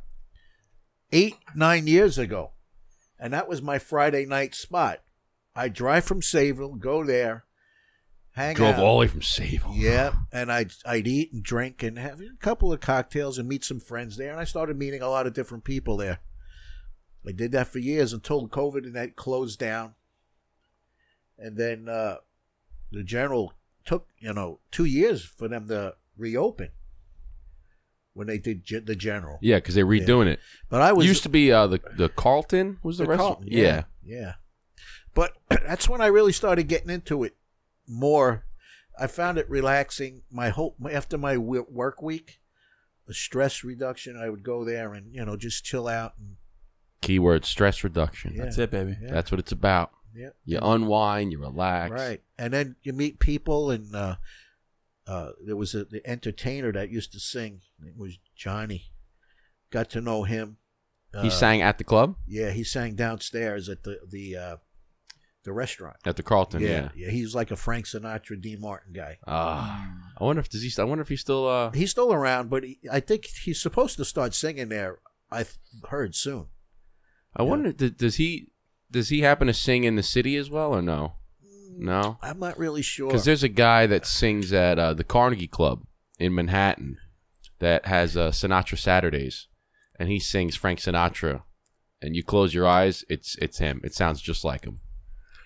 eight, 1.11 1.37
nine 1.55 1.87
years 1.87 2.17
ago, 2.17 2.51
and 3.19 3.33
that 3.33 3.47
was 3.47 3.61
my 3.61 3.79
Friday 3.79 4.25
night 4.25 4.53
spot. 4.53 4.99
I 5.55 5.67
drive 5.69 6.05
from 6.05 6.21
Sayville, 6.21 6.77
go 6.79 7.03
there, 7.03 7.45
hang 8.33 8.55
Drove 8.55 8.75
out. 8.75 8.83
all 8.83 8.95
the 8.95 8.99
way 9.01 9.07
from 9.07 9.21
Sayville. 9.21 9.73
Yeah, 9.75 10.11
and 10.31 10.51
I'd 10.51 10.71
I'd 10.85 11.07
eat 11.07 11.33
and 11.33 11.41
drink 11.43 11.81
and 11.81 11.97
have 11.97 12.21
a 12.21 12.25
couple 12.39 12.71
of 12.71 12.79
cocktails 12.81 13.37
and 13.39 13.47
meet 13.49 13.63
some 13.63 13.79
friends 13.79 14.17
there, 14.17 14.31
and 14.31 14.39
I 14.39 14.43
started 14.43 14.77
meeting 14.77 15.01
a 15.01 15.09
lot 15.09 15.25
of 15.25 15.33
different 15.33 15.63
people 15.63 15.97
there. 15.97 16.19
I 17.27 17.31
did 17.31 17.51
that 17.51 17.67
for 17.67 17.79
years 17.79 18.13
until 18.13 18.47
COVID 18.47 18.85
and 18.85 18.95
that 18.95 19.15
closed 19.15 19.59
down, 19.59 19.95
and 21.37 21.57
then 21.57 21.89
uh, 21.89 22.17
the 22.91 23.03
general 23.03 23.53
took 23.85 24.07
you 24.19 24.33
know 24.33 24.59
two 24.71 24.85
years 24.85 25.23
for 25.23 25.47
them 25.47 25.67
to 25.67 25.95
reopen 26.17 26.69
when 28.13 28.27
they 28.27 28.37
did 28.37 28.63
ge- 28.63 28.85
the 28.85 28.95
general. 28.95 29.37
Yeah, 29.41 29.57
because 29.57 29.75
they're 29.75 29.85
redoing 29.85 30.27
it. 30.27 30.39
But 30.69 30.81
I 30.81 30.93
was 30.93 31.05
used 31.05 31.23
to 31.23 31.29
be 31.29 31.51
uh, 31.51 31.67
the 31.67 31.79
the 31.95 32.09
Carltun 32.09 32.77
was 32.83 32.97
the, 32.97 33.03
the 33.03 33.09
restaurant. 33.09 33.43
Yeah. 33.45 33.63
yeah, 33.63 33.83
yeah. 34.03 34.33
But 35.13 35.33
that's 35.49 35.89
when 35.89 36.01
I 36.01 36.07
really 36.07 36.33
started 36.33 36.67
getting 36.67 36.89
into 36.89 37.23
it 37.23 37.35
more. 37.87 38.45
I 38.99 39.07
found 39.07 39.37
it 39.37 39.49
relaxing. 39.49 40.23
My 40.31 40.49
whole 40.49 40.75
after 40.91 41.17
my 41.17 41.37
work 41.37 42.01
week, 42.01 42.39
the 43.07 43.13
stress 43.13 43.63
reduction. 43.63 44.17
I 44.17 44.29
would 44.29 44.43
go 44.43 44.63
there 44.63 44.93
and 44.93 45.13
you 45.13 45.25
know 45.25 45.35
just 45.37 45.63
chill 45.63 45.87
out 45.87 46.13
and 46.19 46.35
Keyword 47.01 47.45
stress 47.45 47.83
reduction. 47.83 48.33
Yeah. 48.35 48.43
That's 48.45 48.57
it, 48.57 48.71
baby. 48.71 48.97
Yeah. 49.01 49.11
That's 49.11 49.31
what 49.31 49.39
it's 49.39 49.51
about. 49.51 49.91
Yeah. 50.13 50.29
You 50.45 50.59
unwind, 50.61 51.31
you 51.31 51.39
relax. 51.39 51.91
Right. 51.91 52.21
And 52.37 52.53
then 52.53 52.75
you 52.83 52.93
meet 52.93 53.19
people, 53.19 53.71
and 53.71 53.93
uh, 53.95 54.15
uh, 55.07 55.29
there 55.45 55.55
was 55.55 55.73
a, 55.75 55.85
the 55.85 56.01
entertainer 56.05 56.71
that 56.73 56.89
used 56.89 57.11
to 57.13 57.19
sing. 57.19 57.61
It 57.85 57.93
was 57.97 58.17
Johnny. 58.35 58.91
Got 59.71 59.89
to 59.91 60.01
know 60.01 60.23
him. 60.23 60.57
Uh, 61.13 61.21
He 61.23 61.29
sang 61.29 61.61
at 61.61 61.77
the 61.77 61.83
club 61.83 62.15
Yeah, 62.27 62.51
he 62.51 62.63
sang 62.63 62.95
downstairs 62.95 63.67
at 63.69 63.83
the 63.83 63.99
the 64.07 64.35
uh, 64.35 64.55
the 65.43 65.53
restaurant. 65.53 65.95
at 66.05 66.17
the 66.17 66.23
Carltun. 66.23 66.59
yeah, 66.59 66.67
Yeah. 66.67 66.89
yeah, 66.95 67.09
he's 67.11 67.33
like 67.33 67.49
a 67.51 67.55
Frank 67.55 67.85
Sinatra, 67.85 68.39
D. 68.41 68.55
Martin 68.59 68.93
guy. 68.93 69.17
Ah, 69.25 69.91
I 70.19 70.23
wonder 70.23 70.39
if 70.41 70.49
does 70.49 70.61
he. 70.61 70.81
I 70.81 70.85
wonder 70.85 71.01
if 71.01 71.09
he's 71.09 71.21
still. 71.21 71.47
Uh, 71.47 71.71
He's 71.71 71.91
still 71.91 72.11
around, 72.13 72.49
but 72.49 72.63
he, 72.63 72.79
I 72.91 72.99
think 72.99 73.25
he's 73.25 73.59
supposed 73.61 73.95
to 73.97 74.05
start 74.05 74.33
singing 74.33 74.69
there. 74.69 74.99
I 75.31 75.43
th- 75.43 75.55
heard 75.89 76.13
soon. 76.15 76.47
I 77.39 77.43
wonder 77.43 77.71
d- 77.71 77.89
does 77.89 78.17
he 78.17 78.49
does 78.91 79.09
he 79.09 79.21
happen 79.21 79.47
to 79.47 79.53
sing 79.53 79.83
in 79.85 79.95
the 79.95 80.03
city 80.03 80.35
as 80.35 80.49
well 80.49 80.73
or 80.75 80.81
no? 80.81 81.13
No, 81.77 82.17
I'm 82.21 82.39
not 82.39 82.59
really 82.59 82.81
sure. 82.81 83.07
because 83.07 83.23
there's 83.23 83.43
a 83.43 83.47
guy 83.49 83.85
that 83.87 84.05
sings 84.05 84.51
at 84.51 84.77
uh, 84.77 84.93
the 84.93 85.05
Carnegie 85.05 85.47
Club 85.47 85.83
in 86.19 86.35
Manhattan 86.35 86.97
that 87.59 87.85
has 87.85 88.17
uh, 88.17 88.31
Sinatra 88.31 88.77
Saturdays, 88.77 89.47
and 89.97 90.09
he 90.09 90.19
sings 90.19 90.55
Frank 90.57 90.79
Sinatra. 90.79 91.43
And 92.01 92.15
you 92.15 92.23
close 92.23 92.53
your 92.53 92.65
eyes, 92.67 93.03
it's 93.09 93.35
it's 93.37 93.57
him. 93.59 93.81
It 93.83 93.93
sounds 93.93 94.21
just 94.21 94.43
like 94.45 94.65
him. 94.65 94.79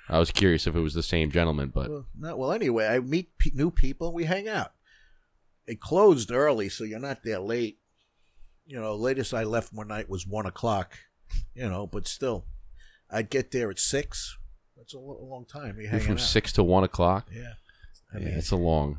I 0.09 0.19
was 0.19 0.31
curious 0.31 0.67
if 0.67 0.75
it 0.75 0.79
was 0.81 0.93
the 0.93 1.01
same 1.03 1.31
gentleman, 1.31 1.71
but 1.73 1.89
Well, 1.89 2.05
no, 2.17 2.35
well, 2.35 2.51
anyway, 2.51 2.87
I 2.87 2.99
meet 2.99 3.37
pe- 3.37 3.51
new 3.53 3.71
people. 3.71 4.13
We 4.13 4.25
hang 4.25 4.47
out. 4.47 4.73
It 5.65 5.79
closed 5.79 6.31
early, 6.31 6.69
so 6.69 6.83
you're 6.83 6.99
not 6.99 7.23
there 7.23 7.39
late. 7.39 7.79
You 8.65 8.79
know, 8.79 8.95
latest 8.95 9.33
I 9.33 9.43
left 9.43 9.73
one 9.73 9.87
night 9.87 10.09
was 10.09 10.27
one 10.27 10.45
o'clock. 10.45 10.97
You 11.55 11.69
know, 11.69 11.85
but 11.87 12.07
still, 12.07 12.45
I'd 13.09 13.29
get 13.29 13.51
there 13.51 13.69
at 13.69 13.79
six. 13.79 14.37
That's 14.77 14.93
a, 14.93 14.99
lo- 14.99 15.19
a 15.21 15.25
long 15.25 15.45
time. 15.45 15.75
We 15.77 15.83
you're 15.87 15.99
from 15.99 16.13
out. 16.13 16.19
six 16.19 16.51
to 16.53 16.63
one 16.63 16.83
o'clock. 16.83 17.27
Yeah, 17.31 17.53
I 18.13 18.17
yeah, 18.17 18.25
mean, 18.25 18.33
it's 18.37 18.51
a 18.51 18.55
long, 18.55 18.97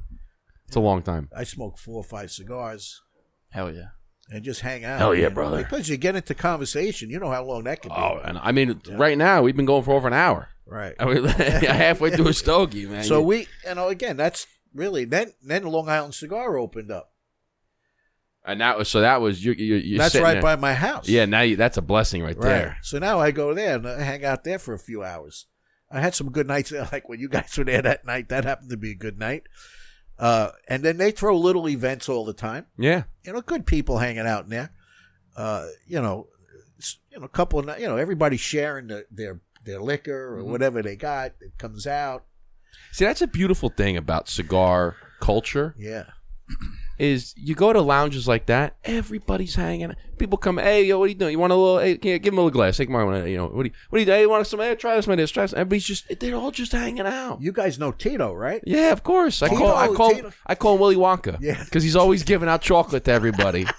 it's 0.66 0.76
a 0.76 0.80
long 0.80 1.02
time. 1.02 1.28
I 1.36 1.44
smoke 1.44 1.78
four 1.78 1.96
or 1.96 2.04
five 2.04 2.30
cigars 2.30 3.02
Hell 3.50 3.72
yeah. 3.72 3.88
and 4.30 4.42
just 4.44 4.60
hang 4.62 4.84
out. 4.84 4.98
Hell 4.98 5.14
yeah, 5.14 5.22
you 5.24 5.28
know, 5.28 5.34
brother. 5.34 5.58
Because 5.58 5.88
you 5.88 5.96
get 5.96 6.16
into 6.16 6.34
conversation. 6.34 7.10
You 7.10 7.18
know 7.18 7.30
how 7.30 7.44
long 7.44 7.64
that 7.64 7.82
can 7.82 7.90
be. 7.90 7.96
Oh, 7.98 8.20
and 8.24 8.38
I 8.38 8.52
mean, 8.52 8.80
right 8.92 9.18
now 9.18 9.42
we've 9.42 9.56
been 9.56 9.66
going 9.66 9.82
for 9.84 9.94
over 9.94 10.06
an 10.08 10.14
hour. 10.14 10.48
right. 10.66 10.94
I 10.98 11.04
mean, 11.12 11.24
halfway 11.26 12.10
through 12.10 12.28
a 12.28 12.32
stogie, 12.44 12.86
man. 12.86 13.04
So 13.04 13.18
You- 13.18 13.26
we, 13.26 13.48
you 13.66 13.74
know, 13.74 13.88
again, 13.88 14.16
that's 14.16 14.46
really 14.72 15.04
then. 15.04 15.32
Then 15.42 15.64
Long 15.64 15.88
Island 15.88 16.14
Cigar 16.14 16.56
opened 16.56 16.90
up. 16.90 17.10
And 18.44 18.60
that 18.60 18.76
was 18.78 18.88
so 18.88 19.00
that 19.00 19.20
was 19.20 19.44
you. 19.44 19.52
you 19.52 19.74
you're 19.76 19.98
that's 19.98 20.14
right 20.16 20.34
there. 20.34 20.42
by 20.42 20.56
my 20.56 20.74
house. 20.74 21.08
Yeah, 21.08 21.24
now 21.24 21.40
you, 21.42 21.56
that's 21.56 21.76
a 21.76 21.82
blessing 21.82 22.22
right, 22.22 22.36
Right. 22.36 22.44
there. 22.48 22.78
So 22.82 22.98
now 22.98 23.18
I 23.20 23.30
go 23.30 23.54
there 23.54 23.76
and 23.76 23.88
I 23.88 24.00
hang 24.02 24.24
out 24.24 24.44
there 24.44 24.58
for 24.58 24.74
a 24.74 24.78
few 24.78 25.02
hours. 25.02 25.46
I 25.90 26.00
had 26.00 26.14
some 26.14 26.30
good 26.30 26.46
nights 26.46 26.70
there, 26.70 26.88
like 26.92 27.08
when 27.08 27.20
you 27.20 27.28
guys 27.28 27.56
were 27.56 27.64
there 27.64 27.82
that 27.82 28.04
night. 28.04 28.28
That 28.28 28.44
happened 28.44 28.70
to 28.70 28.76
be 28.76 28.90
a 28.92 28.96
good 28.96 29.18
night. 29.18 29.44
Uh, 30.18 30.50
and 30.68 30.82
then 30.84 30.96
they 30.96 31.10
throw 31.10 31.36
little 31.36 31.68
events 31.68 32.08
all 32.08 32.24
the 32.24 32.32
time. 32.32 32.66
Yeah, 32.78 33.02
You 33.24 33.32
know, 33.32 33.40
good 33.40 33.66
people 33.66 33.98
hanging 33.98 34.26
out 34.26 34.44
in 34.44 34.50
there. 34.50 34.70
Uh, 35.36 35.66
you 35.88 36.00
know, 36.00 36.28
you 37.10 37.18
know, 37.18 37.24
a 37.24 37.28
couple 37.28 37.58
of 37.58 37.78
you 37.80 37.86
know, 37.86 37.96
everybody 37.96 38.36
sharing 38.36 38.86
the, 38.88 39.06
their 39.10 39.40
their 39.64 39.80
liquor 39.80 40.36
or 40.36 40.42
Mhm. 40.42 40.46
whatever 40.46 40.82
they 40.82 40.94
got. 40.94 41.32
It 41.40 41.58
comes 41.58 41.86
out. 41.86 42.24
see, 42.92 43.04
that's 43.04 43.22
a 43.22 43.26
beautiful 43.26 43.68
thing 43.70 43.96
about 43.96 44.28
cigar 44.28 44.94
culture 45.20 45.74
Yeah. 45.78 46.04
is 46.98 47.34
you 47.36 47.54
go 47.54 47.72
to 47.72 47.80
lounges 47.80 48.28
like 48.28 48.46
that, 48.46 48.76
everybody's 48.84 49.54
hanging. 49.54 49.94
People 50.18 50.38
come, 50.38 50.58
hey, 50.58 50.84
yo, 50.84 50.98
what 50.98 51.06
are 51.06 51.08
you 51.08 51.14
doing? 51.14 51.32
You 51.32 51.38
want 51.38 51.52
a 51.52 51.56
little? 51.56 51.78
Hey, 51.78 51.90
you 51.90 51.96
give 51.96 52.32
him 52.32 52.38
a 52.38 52.42
little 52.42 52.50
glass. 52.50 52.76
Take 52.76 52.88
my 52.88 53.02
one. 53.02 53.26
You 53.26 53.36
know, 53.36 53.46
what 53.46 53.64
do 53.64 53.68
you? 53.68 53.74
What 53.90 53.98
do 53.98 54.04
you? 54.04 54.10
Hey, 54.10 54.20
you 54.22 54.30
want 54.30 54.46
some? 54.46 54.60
Hey, 54.60 54.74
try 54.76 54.96
this, 54.96 55.06
man. 55.06 55.16
This, 55.16 55.30
try 55.30 55.44
this. 55.44 55.52
Everybody's 55.52 55.84
just 55.84 56.20
they're 56.20 56.36
all 56.36 56.50
just 56.50 56.72
hanging 56.72 57.06
out. 57.06 57.40
You 57.40 57.52
guys 57.52 57.78
know 57.78 57.92
Tito, 57.92 58.32
right? 58.32 58.62
Yeah, 58.66 58.92
of 58.92 59.02
course. 59.02 59.42
I 59.42 59.48
Tito, 59.48 59.60
call 59.60 59.74
I 59.74 59.88
oh, 59.88 59.94
call 59.94 60.14
Tito. 60.14 60.32
I 60.46 60.54
call 60.54 60.74
him 60.74 60.80
Willy 60.80 60.96
Wonka. 60.96 61.38
Yeah. 61.40 61.62
because 61.64 61.82
he's 61.82 61.96
always 61.96 62.22
giving 62.22 62.48
out 62.48 62.62
chocolate 62.62 63.04
to 63.04 63.12
everybody. 63.12 63.66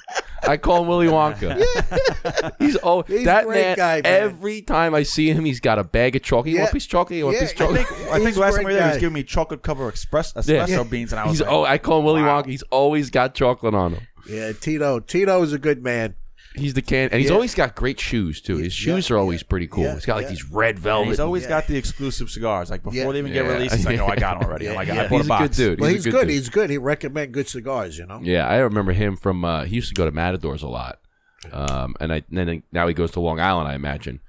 I 0.47 0.57
call 0.57 0.81
him 0.83 0.87
Willy 0.87 1.07
Wonka. 1.07 2.55
He's 2.59 2.77
oh 2.83 3.01
He's 3.03 3.21
a 3.21 3.25
that 3.25 3.45
great 3.45 3.61
man, 3.61 3.77
guy, 3.77 4.01
man. 4.01 4.21
Every 4.23 4.61
time 4.61 4.93
I 4.95 5.03
see 5.03 5.31
him, 5.31 5.45
he's 5.45 5.59
got 5.59 5.79
a 5.79 5.83
bag 5.83 6.15
of 6.15 6.21
chocolate. 6.23 6.51
You 6.53 6.59
want 6.59 6.67
Yeah. 6.67 6.69
a 6.69 6.73
piece 6.73 6.85
of 6.85 6.89
chocolate? 6.91 7.17
You 7.17 7.25
want 7.25 7.37
a 7.37 7.39
Yeah, 7.39 7.47
piece 7.47 7.51
of 7.53 7.61
I 7.61 7.63
I 7.63 7.67
chocolate? 7.67 7.87
think, 7.87 8.09
I 8.09 8.13
think 8.15 8.27
He's 8.27 8.37
last 8.37 8.55
time 8.55 8.65
we 8.65 8.65
were 8.65 8.73
there, 8.73 8.81
he 8.83 8.87
was 8.89 8.95
guy. 8.97 8.99
giving 9.01 9.13
me 9.13 9.23
chocolate 9.23 9.63
cover 9.63 9.89
express, 9.89 10.33
Yeah. 10.45 10.65
espresso 10.65 10.89
beans, 10.89 11.11
and 11.13 11.19
I 11.19 11.23
was 11.25 11.33
He's 11.33 11.41
like, 11.41 11.51
oh, 11.51 11.63
I 11.65 11.77
call 11.77 11.99
him 11.99 12.05
Willy 12.05 12.21
wow. 12.21 12.41
Wonka. 12.41 12.47
He's 12.47 12.63
always 12.63 13.09
got 13.09 13.33
chocolate 13.35 13.73
on 13.73 13.93
him. 13.93 14.07
Yeah, 14.29 14.51
Tito. 14.53 14.99
Tito 14.99 15.41
is 15.43 15.53
a 15.53 15.59
good 15.59 15.83
man. 15.83 16.15
He's 16.57 16.73
the 16.73 16.81
can, 16.81 17.09
and 17.11 17.19
he's 17.19 17.29
Yeah. 17.29 17.35
always 17.35 17.53
got 17.53 17.75
great 17.75 17.99
shoes 17.99 18.41
too. 18.41 18.57
His 18.57 18.79
Yeah, 18.85 18.95
shoes 18.95 19.11
are 19.11 19.17
always 19.17 19.41
yeah, 19.41 19.47
pretty 19.49 19.67
cool. 19.67 19.83
yeah, 19.83 19.93
he's 19.95 20.05
got 20.05 20.15
like 20.15 20.23
yeah. 20.23 20.29
these 20.29 20.45
red 20.49 20.75
And 20.75 20.83
velvet. 20.83 21.09
he's 21.09 21.19
always 21.19 21.43
Yeah. 21.43 21.49
got 21.49 21.67
the 21.67 21.77
exclusive 21.77 22.29
cigars. 22.29 22.69
Like 22.71 22.83
before 22.83 22.97
Yeah. 22.97 23.11
they 23.11 23.19
even 23.19 23.33
get 23.33 23.45
Yeah. 23.45 23.53
released, 23.53 23.75
he's 23.75 23.85
like, 23.85 23.97
"No, 23.97 24.07
I 24.07 24.15
got 24.15 24.39
them 24.39 24.49
already." 24.49 24.69
I'm 24.69 24.75
like, 24.75 24.87
Yeah. 24.87 25.03
"I 25.03 25.07
bought 25.07 25.21
he's 25.21 25.29
a 25.29 25.33
a 25.33 25.37
good 25.37 25.45
box." 25.47 25.57
dude. 25.57 25.79
Well, 25.79 25.89
he's, 25.89 26.03
good 26.03 26.11
good. 26.11 26.21
dude. 26.27 26.29
He's 26.31 26.49
good. 26.49 26.69
He 26.69 26.77
recommend 26.77 27.31
good 27.33 27.47
cigars. 27.47 27.97
You 27.97 28.05
know. 28.05 28.19
Yeah, 28.23 28.47
I 28.47 28.57
remember 28.57 28.93
him 28.93 29.15
from. 29.17 29.43
Uh, 29.45 29.65
he 29.65 29.75
used 29.75 29.89
to 29.89 29.95
go 29.95 30.05
to 30.05 30.11
Matadors 30.11 30.61
a 30.63 30.67
lot, 30.67 30.99
um, 31.51 31.95
and 31.99 32.11
I 32.13 32.23
and 32.29 32.37
then 32.49 32.63
now 32.71 32.87
he 32.87 32.93
goes 32.93 33.11
to 33.11 33.19
Long 33.19 33.39
Island, 33.39 33.67
I 33.67 33.75
imagine. 33.75 34.19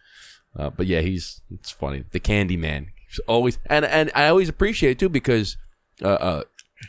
Uh, 0.58 0.70
but 0.70 0.86
yeah, 0.86 1.00
he's 1.00 1.40
it's 1.52 1.70
funny. 1.70 2.04
The 2.10 2.20
Candy 2.20 2.56
Man, 2.56 2.88
he's 3.08 3.18
always 3.26 3.58
and 3.66 3.84
and 3.84 4.10
I 4.14 4.28
always 4.28 4.48
appreciate 4.48 4.92
it 4.92 4.98
too 4.98 5.08
because 5.08 5.56
uh, 6.02 6.08
uh, 6.08 6.42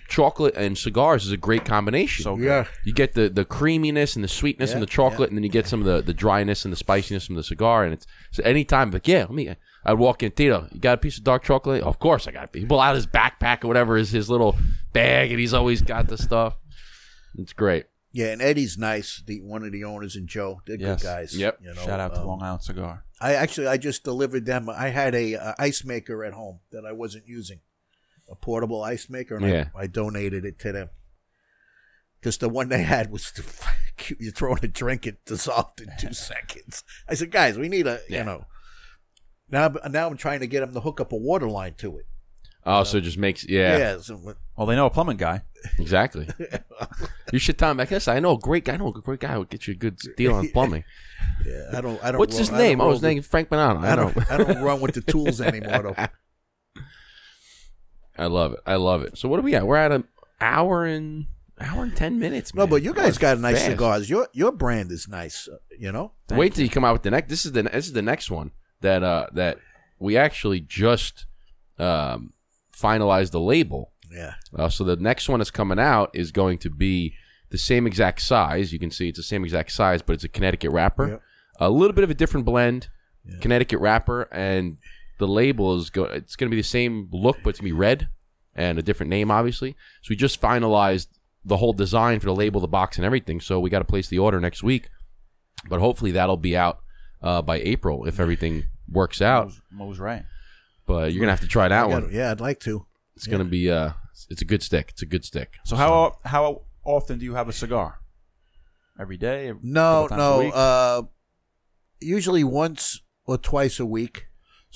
chocolate 0.08 0.56
and 0.56 0.78
cigars 0.78 1.26
is 1.26 1.32
a 1.32 1.38
great 1.38 1.66
combination. 1.66 2.24
So 2.24 2.36
good. 2.36 2.46
Yeah. 2.46 2.66
you 2.84 2.94
get 2.94 3.14
the 3.14 3.30
the 3.30 3.46
creaminess 3.46 4.16
and 4.16 4.24
the 4.24 4.28
sweetness 4.30 4.74
and 4.74 4.82
the 4.82 4.86
chocolate, 4.88 5.30
and 5.30 5.38
then 5.38 5.44
you 5.44 5.50
get 5.50 5.68
some 5.68 5.80
of 5.80 5.86
the, 5.86 6.02
the 6.02 6.14
dryness 6.14 6.66
and 6.66 6.72
the 6.72 6.78
spiciness 6.78 7.26
from 7.26 7.36
the 7.36 7.44
cigar. 7.44 7.84
And 7.84 7.94
it's 7.94 8.06
so 8.32 8.44
anytime, 8.44 8.92
like 8.92 9.08
yeah, 9.08 9.20
let 9.22 9.32
me. 9.32 9.56
I'd 9.86 9.94
walk 9.94 10.22
in, 10.22 10.32
Tito. 10.32 10.68
You 10.74 10.82
got 10.82 10.96
a 10.96 10.98
piece 10.98 11.18
of 11.18 11.24
dark 11.24 11.44
chocolate? 11.44 11.82
Of 11.82 11.98
course, 11.98 12.28
I 12.28 12.32
got 12.32 12.44
a 12.44 12.48
piece. 12.48 12.64
He 12.64 12.68
pull 12.68 12.82
out 12.82 12.96
his 12.96 13.08
backpack 13.08 13.64
or 13.64 13.68
whatever 13.68 13.96
is 13.96 14.10
his 14.12 14.30
little 14.30 14.58
bag, 14.92 15.32
and 15.32 15.40
he's 15.40 15.54
always 15.54 15.82
got 15.82 16.08
the 16.10 16.18
stuff. 16.18 16.58
It's 17.38 17.54
great. 17.54 17.86
Yeah, 18.12 18.28
and 18.28 18.42
Eddie's 18.42 18.78
nice. 18.78 19.22
The 19.26 19.40
one 19.42 19.64
of 19.64 19.72
the 19.72 19.84
owners 19.86 20.16
and 20.16 20.28
Joe, 20.28 20.62
they're 20.66 20.76
Yes. 20.78 21.02
good 21.02 21.08
guys. 21.08 21.38
Yep. 21.38 21.60
You 21.62 21.74
know, 21.74 21.82
Shout 21.82 22.00
out 22.00 22.16
to 22.16 22.22
um, 22.22 22.28
Long 22.28 22.42
Island 22.42 22.64
Cigar. 22.64 23.04
I 23.22 23.34
actually 23.36 23.68
I 23.68 23.78
just 23.78 24.04
delivered 24.04 24.46
them. 24.46 24.70
I 24.70 24.90
had 24.90 25.16
a, 25.16 25.36
uh 25.36 25.54
ice 25.58 25.84
maker 25.86 26.24
at 26.26 26.34
home 26.34 26.60
that 26.72 26.84
I 26.86 26.92
wasn't 26.92 27.28
using, 27.28 27.60
a 28.30 28.36
portable 28.36 28.84
ice 28.84 29.10
maker, 29.10 29.36
and 29.38 29.46
Yeah. 29.48 29.66
I, 29.76 29.84
I 29.84 29.88
donated 29.88 30.46
it 30.46 30.60
to 30.60 30.72
them. 30.72 30.90
Because 32.20 32.38
the 32.40 32.50
one 32.50 32.70
they 32.70 32.84
had 32.84 33.12
was 33.12 33.32
the, 33.32 34.16
you 34.20 34.32
throw 34.32 34.54
in 34.56 34.64
a 34.66 34.68
drink, 34.68 35.06
it 35.06 35.24
dissolved 35.26 35.82
in 35.82 35.90
two 36.00 36.14
seconds. 36.32 36.84
I 37.08 37.14
said, 37.14 37.32
guys, 37.32 37.58
we 37.58 37.70
need 37.70 37.88
a 37.88 38.00
Yeah. 38.10 38.20
you 38.20 38.24
know. 38.26 38.46
Now 39.50 39.74
now 39.90 40.08
I'm 40.08 40.18
trying 40.18 40.42
to 40.42 40.48
get 40.48 40.60
them 40.62 40.74
to 40.74 40.80
hook 40.82 41.00
up 41.00 41.12
a 41.12 41.16
water 41.16 41.48
line 41.48 41.76
to 41.76 41.98
it. 41.98 42.06
Oh, 42.66 42.84
so 42.84 42.98
it 42.98 43.02
just 43.02 43.18
makes 43.18 43.48
yeah, 43.48 43.78
Yeah. 43.78 43.98
so- 44.00 44.20
Well, 44.58 44.68
they 44.68 44.76
know 44.76 44.88
a 44.88 44.90
plumbing 44.90 45.16
guy. 45.16 45.44
exactly. 45.80 46.28
you 47.32 47.40
should 47.40 47.58
tell 47.58 47.72
him. 47.72 47.80
I 47.80 47.86
guess 47.86 48.10
I 48.10 48.20
know 48.20 48.34
a 48.34 48.38
great 48.38 48.66
guy. 48.66 48.74
I 48.74 48.78
know 48.78 48.90
a 48.90 48.92
great 49.02 49.22
guy 49.22 49.32
who 49.34 49.40
would 49.40 49.50
get 49.50 49.68
you 49.68 49.74
a 49.74 49.78
good 49.78 49.98
deal 50.18 50.34
on 50.34 50.50
plumbing. 50.50 50.84
yeah, 51.46 51.70
I 51.78 51.80
don't. 51.82 52.04
I 52.04 52.12
don't. 52.12 52.20
What's 52.20 52.34
ro- 52.34 52.40
his 52.40 52.50
I 52.52 52.58
name? 52.58 52.82
Oh, 52.82 52.92
his 52.92 53.00
the- 53.00 53.08
name 53.08 53.22
Frank 53.22 53.48
Bonanno. 53.50 53.86
I, 53.86 53.92
I 53.92 53.96
know. 53.96 54.12
don't. 54.12 54.32
I 54.32 54.38
don't 54.38 54.62
run 54.64 54.82
with 54.82 54.96
the 54.96 55.02
tools 55.02 55.40
anymore. 55.40 55.82
Though. 55.84 56.08
I 58.18 58.26
love 58.28 58.54
it. 58.54 58.60
I 58.66 58.76
love 58.76 59.04
it. 59.04 59.18
So 59.18 59.28
what 59.30 59.38
do 59.38 59.44
we 59.44 59.52
got? 59.52 59.66
We're 59.66 59.78
at 59.78 59.92
an 59.92 60.06
hour 60.42 60.86
and 60.86 61.28
hour 61.60 61.84
and 61.84 61.96
ten 61.96 62.20
minutes. 62.20 62.54
No, 62.54 62.68
but 62.68 62.82
you 62.84 62.94
guys 62.94 63.18
got 63.18 63.40
nice 63.40 63.56
fast. 63.58 63.66
cigars. 63.72 64.10
Your 64.10 64.28
your 64.34 64.52
brand 64.52 64.92
is 64.92 65.08
nice. 65.08 65.48
uh, 65.48 65.58
You 65.78 65.92
know. 65.92 66.12
Wait 66.32 66.54
till 66.56 66.64
you 66.64 66.70
come 66.70 66.84
out 66.86 66.94
with 66.94 67.04
the 67.04 67.12
next. 67.12 67.30
This 67.30 67.46
is 67.46 67.52
the 67.54 67.64
this 67.64 67.88
is 67.88 67.94
the 67.94 68.02
next 68.02 68.30
one 68.32 68.52
that 68.82 69.04
uh 69.04 69.28
that 69.34 69.58
we 70.00 70.18
actually 70.18 70.60
just 70.60 71.26
um 71.80 72.34
finalized 72.76 73.32
the 73.32 73.40
label. 73.40 73.92
Yeah. 74.12 74.36
Uh, 74.56 74.70
so 74.70 74.84
the 74.84 74.96
next 74.96 75.28
one 75.30 75.40
that's 75.40 75.52
coming 75.52 75.80
out 75.80 76.12
is 76.14 76.32
going 76.32 76.58
to 76.60 76.70
be 76.70 77.14
the 77.50 77.58
same 77.58 77.86
exact 77.88 78.22
size. 78.22 78.72
You 78.72 78.80
can 78.80 78.92
see 78.92 79.10
it's 79.10 79.18
the 79.18 79.24
same 79.24 79.44
exact 79.44 79.72
size, 79.72 80.02
but 80.02 80.14
it's 80.14 80.24
a 80.24 80.30
Connecticut 80.30 80.72
wrapper. 80.72 81.08
Yep. 81.10 81.22
A 81.60 81.70
little 81.70 81.94
bit 81.94 82.04
of 82.04 82.10
a 82.10 82.14
different 82.14 82.46
blend, 82.46 82.88
Yeah. 83.26 83.40
Connecticut 83.40 83.80
wrapper, 83.80 84.24
and 84.32 84.78
the 85.18 85.28
label 85.28 85.76
is 85.78 85.90
go. 85.90 86.04
It's 86.06 86.36
going 86.36 86.50
to 86.50 86.56
be 86.56 86.62
the 86.62 86.68
same 86.68 87.10
look, 87.12 87.38
but 87.44 87.52
it's 87.52 87.60
going 87.60 87.70
to 87.70 87.76
be 87.76 87.80
red 87.80 88.10
and 88.56 88.80
a 88.80 88.82
different 88.82 89.10
name, 89.10 89.30
obviously. 89.32 89.72
So 90.02 90.08
we 90.10 90.16
just 90.16 90.42
finalized 90.42 91.08
the 91.46 91.58
whole 91.58 91.74
design 91.74 92.20
for 92.20 92.26
the 92.26 92.36
label, 92.36 92.60
the 92.62 92.68
box, 92.68 92.98
and 92.98 93.06
everything. 93.06 93.40
So 93.40 93.60
we 93.60 93.70
got 93.70 93.80
to 93.80 93.86
place 93.86 94.08
the 94.10 94.20
order 94.20 94.40
next 94.40 94.64
week, 94.64 94.90
but 95.70 95.80
hopefully 95.80 96.12
that'll 96.12 96.38
be 96.38 96.58
out 96.58 96.80
uh, 97.22 97.42
by 97.42 97.58
April 97.60 98.06
if 98.06 98.20
everything 98.20 98.66
works 98.90 99.22
out. 99.22 99.46
Mo's, 99.48 99.62
Mo's 99.72 100.00
right. 100.00 100.24
But 100.86 101.12
you're 101.12 101.20
gonna 101.20 101.34
have 101.34 101.42
to 101.42 101.48
try 101.48 101.68
that 101.68 101.82
got- 101.90 102.04
one. 102.04 102.10
yeah, 102.14 102.32
I'd 102.32 102.40
like 102.40 102.60
to. 102.62 102.86
It's 103.16 103.28
gonna 103.28 103.44
be 103.44 103.70
uh, 103.70 103.92
it's 104.30 104.42
a 104.42 104.46
good 104.46 104.64
stick. 104.64 104.90
It's 104.92 105.02
a 105.02 105.06
good 105.06 105.26
stick. 105.26 105.56
So 105.66 105.76
how 105.76 106.18
how 106.24 106.62
often 106.86 107.20
do 107.20 107.26
you 107.26 107.34
have 107.34 107.50
a 107.50 107.54
cigar? 107.54 108.00
Every 109.00 109.18
day? 109.18 109.52
No, 109.62 110.08
Couple 110.10 110.18
times 110.18 110.22
a 110.22 110.48
no. 110.48 110.56
Uh, 110.56 111.02
usually 112.00 112.44
once 112.44 113.02
or 113.26 113.38
twice 113.38 113.80
a 113.80 113.86
week. 113.86 114.28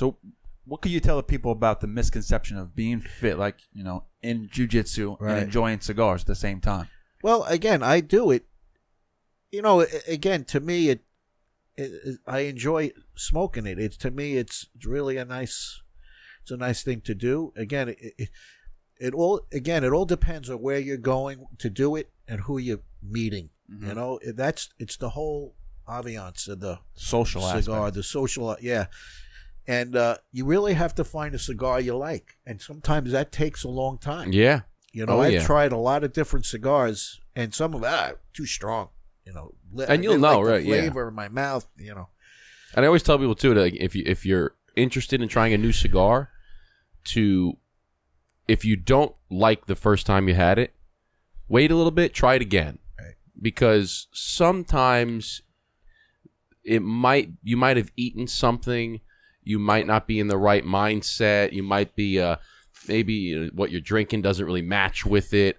So, 0.02 0.18
what 0.66 0.82
could 0.82 0.92
you 0.92 1.00
tell 1.00 1.18
the 1.18 1.22
people 1.22 1.52
about 1.52 1.80
the 1.80 1.86
misconception 1.86 2.58
of 2.58 2.76
being 2.76 3.02
fit, 3.02 3.38
like 3.38 3.58
you 3.72 3.84
know, 3.84 4.06
in 4.24 4.50
jujitsu 4.50 5.16
Right. 5.20 5.34
and 5.36 5.44
enjoying 5.44 5.80
cigars 5.80 6.22
at 6.22 6.28
the 6.28 6.34
same 6.34 6.60
time? 6.60 6.88
Well, 7.22 7.44
again, 7.44 7.84
I 7.84 8.00
do 8.00 8.32
it. 8.32 8.48
You 9.52 9.62
know, 9.62 9.86
again, 10.08 10.44
to 10.46 10.60
me, 10.60 10.90
it 10.90 11.02
it, 11.78 12.18
I 12.26 12.40
enjoy 12.40 12.94
smoking 13.16 13.68
it. 13.68 13.78
It's 13.78 13.96
to 13.98 14.10
me, 14.10 14.38
it's 14.38 14.66
it's 14.74 14.88
really 14.88 15.18
a 15.18 15.26
nice, 15.26 15.84
it's 16.42 16.50
a 16.50 16.58
nice 16.58 16.82
thing 16.82 17.02
to 17.02 17.14
do. 17.14 17.54
Again, 17.56 17.90
it, 17.90 18.00
it, 18.18 18.30
it 19.00 19.14
all 19.14 19.42
again, 19.54 19.84
it 19.84 19.92
all 19.92 20.06
depends 20.06 20.50
on 20.50 20.64
where 20.64 20.80
you're 20.80 20.98
going 20.98 21.46
to 21.60 21.70
do 21.70 21.96
it 21.96 22.10
and 22.28 22.42
who 22.42 22.58
you're 22.58 22.86
meeting. 23.04 23.52
Mm-hmm. 23.72 23.88
You 23.88 23.94
know, 23.94 24.20
that's 24.36 24.70
it's 24.80 24.98
the 24.98 25.10
whole 25.10 25.54
ambiance 25.88 26.48
of 26.48 26.60
the 26.60 26.80
Social 26.96 27.42
cigar, 27.42 27.82
aspect. 27.82 27.96
the 27.96 28.04
social, 28.04 28.58
yeah. 28.62 28.88
And 29.68 29.96
uh, 29.96 30.18
you 30.32 30.46
really 30.46 30.74
have 30.74 30.96
to 30.96 31.04
find 31.04 31.36
a 31.36 31.40
cigar 31.40 31.80
you 31.80 31.96
like, 31.96 32.38
and 32.46 32.60
sometimes 32.62 33.12
that 33.12 33.32
takes 33.32 33.64
a 33.64 33.70
long 33.70 33.98
time. 34.00 34.34
Yeah. 34.34 34.62
You 34.92 35.06
know, 35.06 35.18
Oh, 35.18 35.22
I've 35.22 35.34
yeah. 35.34 35.46
tried 35.46 35.72
a 35.72 35.78
lot 35.78 36.04
of 36.04 36.12
different 36.14 36.46
cigars, 36.46 37.20
and 37.36 37.54
some 37.54 37.74
of 37.76 37.82
them 37.82 37.92
ah, 37.94 38.12
too 38.34 38.46
strong. 38.46 38.90
You 39.26 39.34
know, 39.34 39.54
And 39.88 40.04
you'll 40.04 40.18
like 40.18 40.32
know, 40.40 40.44
the 40.46 40.52
right, 40.52 40.64
yeah. 40.64 40.82
Flavor 40.82 41.08
in 41.08 41.14
my 41.14 41.30
mouth. 41.30 41.68
You 41.78 41.94
know, 41.96 42.10
And 42.76 42.84
I 42.84 42.88
always 42.88 43.04
tell 43.04 43.18
people 43.20 43.36
too 43.36 43.54
that 43.54 43.62
like, 43.62 43.76
if 43.76 43.96
you 43.96 44.04
if 44.06 44.26
you're 44.26 44.56
interested 44.76 45.22
in 45.22 45.28
trying 45.30 45.54
a 45.54 45.58
new 45.58 45.72
cigar, 45.72 46.30
to 47.06 47.58
if 48.48 48.66
you 48.66 48.76
don't 48.76 49.14
like 49.30 49.68
the 49.68 49.76
first 49.76 50.06
time 50.08 50.28
you 50.28 50.34
had 50.34 50.58
it, 50.60 50.74
wait 51.48 51.72
a 51.72 51.76
little 51.76 51.92
bit, 51.92 52.14
try 52.14 52.34
it 52.36 52.42
again, 52.42 52.80
Right. 53.00 53.14
because 53.40 54.08
sometimes 54.12 55.44
it 56.64 56.82
might 56.82 57.30
you 57.44 57.56
might 57.58 57.78
have 57.78 57.92
eaten 57.96 58.28
something, 58.28 59.00
you 59.44 59.60
might 59.60 59.88
not 59.88 60.08
be 60.08 60.20
in 60.20 60.28
the 60.28 60.38
right 60.38 60.64
mindset, 60.66 61.52
you 61.54 61.64
might 61.64 61.96
be 61.96 62.20
uh 62.20 62.36
maybe 62.88 63.50
what 63.50 63.72
you're 63.72 63.82
drinking 63.82 64.22
doesn't 64.22 64.46
really 64.46 64.62
match 64.62 65.06
with 65.06 65.34
it, 65.34 65.58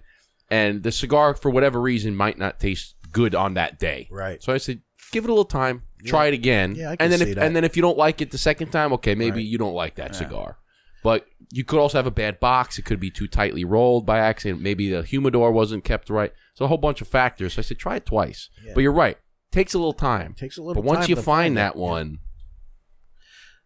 and 0.49 0.83
the 0.83 0.91
cigar 0.91 1.33
for 1.33 1.49
whatever 1.49 1.79
reason 1.81 2.15
might 2.15 2.37
not 2.37 2.59
taste 2.59 2.95
good 3.11 3.35
on 3.35 3.53
that 3.55 3.79
day. 3.79 4.07
right? 4.11 4.41
So 4.41 4.51
I 4.53 4.57
said, 4.57 4.81
give 5.11 5.23
it 5.23 5.29
a 5.29 5.33
little 5.33 5.45
time, 5.45 5.83
try 6.05 6.25
it 6.27 6.33
again, 6.33 6.75
Yeah, 6.75 6.91
I 6.91 6.95
can 6.95 7.05
and 7.05 7.11
then 7.13 7.19
see 7.19 7.29
if 7.29 7.35
that. 7.35 7.45
and 7.45 7.55
then 7.55 7.63
if 7.63 7.75
you 7.75 7.81
don't 7.81 7.97
like 7.97 8.21
it 8.21 8.31
the 8.31 8.37
second 8.37 8.71
time, 8.71 8.91
okay, 8.93 9.15
maybe 9.15 9.37
Right. 9.37 9.45
you 9.45 9.57
don't 9.57 9.75
like 9.75 9.95
that 9.95 10.11
Yeah. 10.13 10.17
cigar. 10.19 10.57
But 11.03 11.27
you 11.51 11.63
could 11.65 11.79
also 11.79 11.97
have 11.97 12.07
a 12.07 12.11
bad 12.11 12.39
box. 12.39 12.79
It 12.79 12.85
could 12.85 12.99
be 12.99 13.11
too 13.11 13.27
tightly 13.27 13.65
rolled 13.65 14.05
by 14.05 14.19
accident. 14.19 14.61
Maybe 14.61 14.89
the 14.89 15.03
humidor 15.03 15.51
wasn't 15.51 15.83
kept 15.83 16.09
right. 16.09 16.31
So 16.55 16.63
a 16.63 16.67
whole 16.69 16.77
bunch 16.77 17.01
of 17.01 17.09
factors. 17.09 17.53
So 17.55 17.59
I 17.59 17.63
said, 17.63 17.77
try 17.77 17.97
it 17.97 18.05
twice. 18.05 18.49
Yeah. 18.65 18.71
But 18.73 18.81
you're 18.81 18.93
right. 18.93 19.17
Takes 19.51 19.73
a 19.73 19.77
little 19.77 19.91
time. 19.93 20.33
takes 20.33 20.57
a 20.57 20.63
little. 20.63 20.81
But 20.81 20.87
once 20.87 21.09
you 21.09 21.17
find 21.17 21.55
it. 21.55 21.55
that 21.55 21.75
one, 21.75 22.19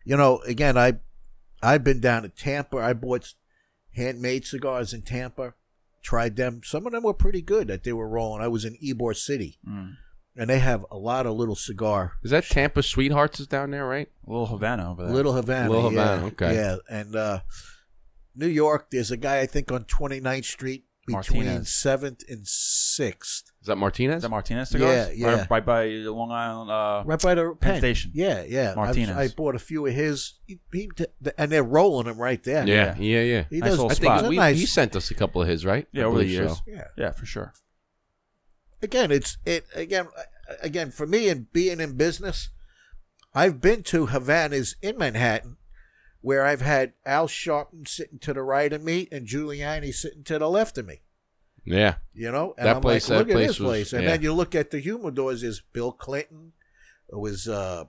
you 0.08 0.16
know, 0.18 0.40
again, 0.48 0.78
I, 0.78 0.94
I've 1.62 1.84
been 1.84 2.00
down 2.00 2.24
to 2.24 2.30
Tampa. 2.30 2.78
I 2.78 2.94
bought 2.94 3.34
handmade 3.96 4.46
cigars 4.46 4.94
in 4.94 5.02
Tampa. 5.02 5.54
Tried 6.02 6.36
them. 6.38 6.62
Some 6.64 6.86
of 6.86 6.94
them 6.94 7.04
were 7.04 7.14
pretty 7.14 7.42
good 7.42 7.68
that 7.68 7.84
they 7.84 7.92
were 7.92 8.08
rolling. 8.08 8.42
I 8.42 8.48
was 8.48 8.64
in 8.64 8.78
Ybor 8.78 9.16
City, 9.16 9.60
Mm. 9.68 9.96
and 10.38 10.50
they 10.50 10.60
have 10.60 10.86
a 10.90 10.98
lot 10.98 11.26
of 11.26 11.36
little 11.36 11.56
cigar 11.56 12.14
is 12.24 12.32
that 12.32 12.46
Tampa 12.46 12.82
Sweethearts 12.84 13.40
is 13.42 13.48
down 13.48 13.72
there, 13.72 13.86
right? 13.86 14.08
Little 14.26 14.46
Havana 14.46 14.92
over 14.92 15.04
there. 15.04 15.14
Little 15.14 15.34
Havana. 15.34 15.70
Little 15.70 15.92
yeah, 15.92 16.06
Havana, 16.16 16.28
okay. 16.28 16.56
Yeah, 16.56 16.78
and 16.90 17.16
uh, 17.16 17.40
New 18.36 18.48
York, 18.48 18.92
there's 18.92 19.12
a 19.12 19.18
guy 19.18 19.40
I 19.40 19.46
think 19.48 19.72
on 19.72 19.84
29th 19.86 20.46
Street 20.46 20.86
between 21.08 21.46
Martinez. 21.46 21.74
Seventh 21.74 22.24
and 22.30 22.46
Sixth, 22.48 23.52
Is 23.62 23.68
that 23.68 23.78
Martinez? 23.78 24.18
Is 24.18 24.22
that 24.24 24.30
Martinez 24.30 24.70
cigars? 24.70 25.10
Yeah, 25.18 25.28
yeah. 25.30 25.36
Right, 25.40 25.50
right 25.50 25.66
by 25.66 25.86
the 25.88 26.12
Long 26.12 26.32
Island. 26.32 26.70
Uh, 26.70 27.04
right 27.06 27.22
by 27.22 27.34
the 27.36 27.56
Penn 27.60 27.72
Penn 27.72 27.78
Station. 27.80 28.12
Yeah, 28.14 28.44
yeah. 28.48 28.70
I've- 28.72 28.76
Martinez. 28.76 29.18
I 29.18 29.28
bought 29.30 29.56
a 29.56 29.60
few 29.60 29.86
of 29.88 29.94
his, 29.94 30.34
he, 30.46 30.60
he, 30.72 30.90
and 31.38 31.52
they're 31.52 31.64
rolling 31.64 32.06
them 32.08 32.18
right 32.18 32.44
there. 32.44 32.68
yeah, 32.68 32.96
yeah, 33.00 33.22
yeah. 33.22 33.44
He 33.50 33.60
Nice 33.60 33.70
does. 33.72 33.80
little 33.80 33.92
I 33.92 34.20
think 34.20 34.30
we, 34.30 34.36
nice. 34.36 34.58
he 34.60 34.66
sent 34.66 34.96
us 34.96 35.10
a 35.10 35.16
couple 35.16 35.42
of 35.42 35.48
his, 35.48 35.66
right? 35.66 35.88
Yeah, 35.92 36.04
I 36.04 36.06
over 36.08 36.20
the 36.20 36.26
years. 36.26 36.62
yeah. 36.68 36.84
yeah, 36.98 37.12
for 37.12 37.26
sure. 37.26 37.54
Again, 38.82 39.12
it's 39.12 39.38
it 39.46 39.66
again. 39.74 40.08
Again, 40.62 40.92
for 40.92 41.08
me 41.08 41.30
and 41.30 41.52
being 41.52 41.80
in 41.80 41.98
business, 41.98 42.50
I've 43.34 43.60
been 43.60 43.84
to 43.84 44.08
Havanas 44.08 44.76
in 44.82 44.98
Manhattan, 44.98 45.58
where 46.22 46.46
I've 46.46 46.62
had 46.62 46.94
Al 47.06 47.28
Sharpton 47.28 47.88
sitting 47.88 48.20
to 48.20 48.34
the 48.34 48.42
right 48.44 48.72
of 48.74 48.84
me 48.84 49.08
and 49.12 49.28
Giuliani 49.28 49.94
sitting 49.94 50.24
to 50.26 50.40
the 50.40 50.50
left 50.50 50.78
of 50.78 50.86
me. 50.86 51.02
Yeah. 51.66 51.96
You 52.14 52.32
know, 52.32 52.54
and 52.58 52.66
That 52.68 52.76
I'm 52.78 52.82
place- 52.82 53.10
like, 53.10 53.18
that 53.20 53.20
look 53.20 53.30
at 53.30 53.34
place 53.34 53.48
this 53.50 53.60
was- 53.60 53.68
place, 53.70 53.94
and 53.94 54.04
yeah. 54.04 54.10
then 54.12 54.22
you 54.22 54.34
look 54.34 54.56
at 54.56 54.72
the 54.72 54.82
humidors. 54.82 55.44
Is 55.44 55.62
Bill 55.74 55.92
Clinton? 55.92 56.54
It 57.10 57.18
was 57.18 57.48
uh, 57.48 57.86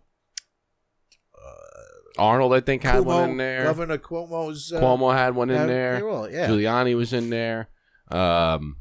Arnold, 2.18 2.52
I 2.52 2.60
think, 2.60 2.82
had 2.82 3.00
one 3.04 3.30
in 3.30 3.36
there. 3.36 3.62
Governor 3.64 3.98
Cuomo's. 3.98 4.72
Uh, 4.72 4.80
Cuomo 4.80 5.14
had 5.14 5.36
one 5.36 5.50
in 5.50 5.56
uh, 5.56 5.66
there. 5.66 6.08
all- 6.08 6.28
yeah, 6.30 6.48
Giuliani 6.48 6.96
was 6.96 7.12
in 7.12 7.30
there. 7.30 7.68
Um, 8.10 8.76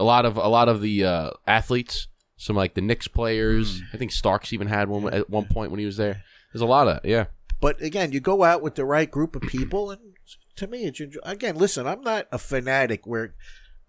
a 0.00 0.04
lot 0.04 0.24
of 0.26 0.36
a 0.36 0.48
lot 0.48 0.68
of 0.68 0.80
the 0.80 1.04
uh, 1.04 1.30
athletes, 1.46 2.08
some 2.36 2.56
like 2.56 2.74
the 2.74 2.80
Knicks 2.80 3.06
players. 3.06 3.80
I 3.92 3.96
think 3.96 4.10
Starks 4.10 4.52
even 4.52 4.66
had 4.66 4.88
one 4.88 5.12
at 5.14 5.30
one 5.30 5.44
point 5.46 5.70
when 5.70 5.78
he 5.78 5.86
was 5.86 5.96
there. 5.96 6.22
There's 6.52 6.62
a 6.62 6.66
lot 6.66 6.88
of 6.88 7.04
yeah. 7.04 7.26
But 7.64 7.80
again, 7.80 8.12
you 8.12 8.20
go 8.20 8.44
out 8.44 8.60
with 8.60 8.74
the 8.74 8.84
right 8.84 9.10
group 9.10 9.34
of 9.34 9.40
people, 9.40 9.90
and 9.90 9.98
to 10.56 10.66
me, 10.66 10.84
it's 10.84 11.00
enjoy- 11.00 11.20
again. 11.22 11.56
Listen, 11.56 11.86
I'm 11.86 12.02
not 12.02 12.26
a 12.30 12.36
fanatic 12.36 13.06
where 13.06 13.34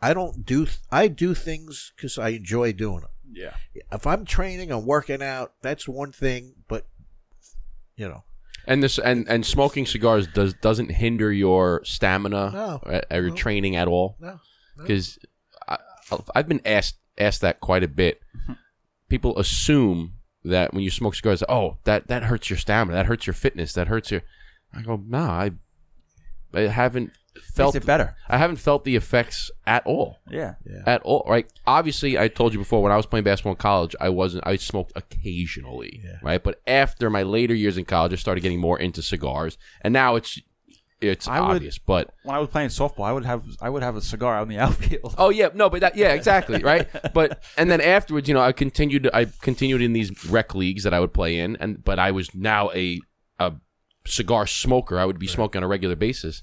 I 0.02 0.14
don't 0.14 0.46
do. 0.46 0.68
I 0.94 1.10
do 1.10 1.34
things 1.34 1.92
because 1.94 2.18
I 2.18 2.30
enjoy 2.30 2.72
doing 2.72 3.02
them. 3.02 3.10
Yeah. 3.34 3.54
If 3.92 4.08
I'm 4.08 4.24
training, 4.24 4.72
I'm 4.72 4.86
working 4.86 5.22
out. 5.22 5.56
That's 5.62 5.90
one 5.90 6.14
thing, 6.14 6.54
but 6.70 6.88
you 7.98 8.08
know, 8.08 8.24
And 8.66 8.82
this 8.82 8.98
and 8.98 9.28
and 9.28 9.46
smoking 9.46 9.86
cigars 9.86 10.26
does 10.26 10.54
doesn't 10.54 10.92
hinder 10.92 11.34
your 11.34 11.82
stamina 11.84 12.52
No. 12.54 12.80
or, 12.82 13.02
or 13.12 13.22
your 13.24 13.30
No. 13.32 13.36
training 13.36 13.76
at 13.76 13.90
all. 13.90 14.16
no. 14.22 14.40
because 14.78 15.20
I've 16.34 16.48
been 16.48 16.62
asked 16.64 16.96
asked 17.18 17.42
that 17.42 17.60
quite 17.60 17.84
a 17.84 17.90
bit. 17.90 18.22
Mm-hmm. 18.44 18.54
People 19.10 19.38
assume 19.38 20.14
that 20.46 20.74
when 20.74 20.84
you 20.84 20.92
smoke 20.92 21.16
cigars, 21.16 21.44
oh, 21.50 21.78
that 21.84 22.08
that 22.08 22.24
hurts 22.24 22.50
your 22.50 22.58
stamina, 22.58 22.96
that 22.98 23.06
hurts 23.08 23.28
your 23.28 23.34
fitness, 23.34 23.74
that 23.74 23.88
hurts 23.88 24.12
your. 24.12 24.22
I 24.74 24.82
go, 24.82 25.02
no, 25.08 25.20
I, 25.20 25.52
I 26.54 26.62
haven't 26.62 27.12
felt 27.54 27.76
it 27.76 27.86
better. 27.86 28.16
I 28.30 28.38
haven't 28.38 28.58
felt 28.58 28.84
the 28.86 28.96
effects 28.96 29.52
at 29.66 29.86
all, 29.86 30.18
Yeah. 30.30 30.56
at 30.86 31.02
all. 31.04 31.26
Right? 31.28 31.52
Obviously, 31.68 32.18
I 32.18 32.28
told 32.28 32.54
you 32.54 32.60
before 32.60 32.82
when 32.82 32.92
I 32.92 32.98
was 32.98 33.06
playing 33.06 33.24
basketball 33.24 33.54
in 33.54 33.58
college, 33.58 33.96
I 34.00 34.10
wasn't. 34.10 34.46
I 34.48 34.56
smoked 34.58 34.94
occasionally, 34.96 36.02
Yeah. 36.04 36.18
right? 36.22 36.44
But 36.44 36.62
after 36.68 37.10
my 37.10 37.24
later 37.24 37.54
years 37.54 37.78
in 37.78 37.86
college, 37.86 38.14
I 38.14 38.18
started 38.18 38.42
getting 38.42 38.60
more 38.60 38.80
into 38.80 39.02
cigars, 39.02 39.58
and 39.82 39.94
now 39.94 40.16
it's 40.16 40.40
it's 41.12 41.28
I 41.28 41.40
would- 41.42 41.56
obvious, 41.58 41.78
but. 41.78 42.14
When 42.24 42.36
I 42.36 42.40
was 42.40 42.50
playing 42.50 42.70
softball, 42.70 43.06
I 43.06 43.14
would 43.14 43.26
have 43.26 43.44
I 43.62 43.70
would 43.70 43.84
have 43.84 43.96
a 43.96 44.02
cigar 44.02 44.36
out 44.36 44.44
in 44.44 44.50
the 44.50 44.60
outfield. 44.66 45.16
Oh 45.18 45.30
yeah, 45.30 45.50
no, 45.54 45.70
but 45.70 45.82
that 45.82 45.96
yeah, 45.98 46.14
exactly, 46.14 46.62
right? 46.64 46.88
But 47.14 47.44
and 47.58 47.70
then 47.72 47.82
afterwards, 47.82 48.28
you 48.28 48.34
know, 48.34 48.42
I 48.42 48.52
continued 48.52 49.10
I 49.14 49.26
continued 49.42 49.82
in 49.82 49.94
these 49.94 50.26
rec 50.30 50.54
leagues 50.56 50.84
that 50.84 50.94
I 50.94 51.00
would 51.00 51.14
play 51.14 51.38
in 51.40 51.56
and 51.58 51.84
but 51.84 52.00
I 52.00 52.12
was 52.12 52.34
now 52.36 52.72
a 52.74 53.00
a 53.40 53.54
cigar 54.06 54.48
smoker. 54.48 55.00
I 55.00 55.06
would 55.06 55.20
be 55.20 55.28
smoking 55.28 55.60
on 55.60 55.64
a 55.64 55.68
regular 55.68 55.96
basis. 55.96 56.42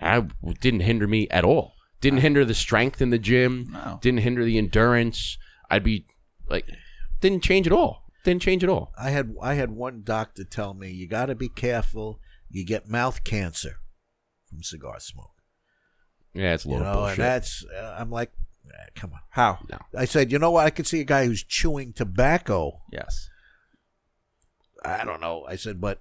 I 0.00 0.26
didn't 0.60 0.80
hinder 0.80 1.06
me 1.06 1.28
at 1.28 1.44
all. 1.44 1.74
Didn't 2.00 2.20
hinder 2.20 2.44
the 2.44 2.54
strength 2.54 3.02
in 3.02 3.10
the 3.10 3.18
gym. 3.18 3.68
No. 3.70 3.98
Didn't 4.00 4.20
hinder 4.20 4.44
the 4.44 4.56
endurance. 4.56 5.36
I'd 5.70 5.84
be 5.84 6.06
like 6.48 6.66
didn't 7.20 7.42
change 7.42 7.66
at 7.66 7.72
all. 7.72 8.04
Didn't 8.24 8.42
change 8.42 8.62
at 8.64 8.70
all. 8.70 8.92
I 8.98 9.10
had 9.10 9.34
I 9.42 9.54
had 9.54 9.70
one 9.70 10.02
doctor 10.02 10.44
tell 10.44 10.72
me 10.74 10.90
you 10.90 11.06
got 11.06 11.26
to 11.26 11.34
be 11.34 11.48
careful. 11.48 12.18
You 12.50 12.64
get 12.66 12.88
mouth 12.88 13.22
cancer 13.24 13.76
from 14.48 14.62
cigar 14.62 14.98
smoke. 15.00 15.30
Yeah, 16.34 16.54
it's 16.54 16.64
a 16.64 16.68
You 16.68 16.74
little 16.76 16.92
know, 16.92 16.98
bullshit. 17.00 17.18
and 17.18 17.24
that's 17.26 17.64
uh, 17.64 17.96
I'm 17.98 18.10
like, 18.10 18.32
eh, 18.72 18.86
come 18.94 19.12
on. 19.12 19.20
How? 19.30 19.58
I 19.96 20.04
said, 20.04 20.30
you 20.32 20.38
know 20.38 20.50
what? 20.50 20.66
I 20.66 20.70
could 20.70 20.86
see 20.86 21.00
a 21.00 21.04
guy 21.04 21.26
who's 21.26 21.42
chewing 21.44 21.92
tobacco. 21.92 22.80
Yes. 22.92 23.28
I 24.84 25.04
don't 25.04 25.20
know. 25.20 25.44
I 25.48 25.56
said, 25.56 25.80
but 25.80 26.00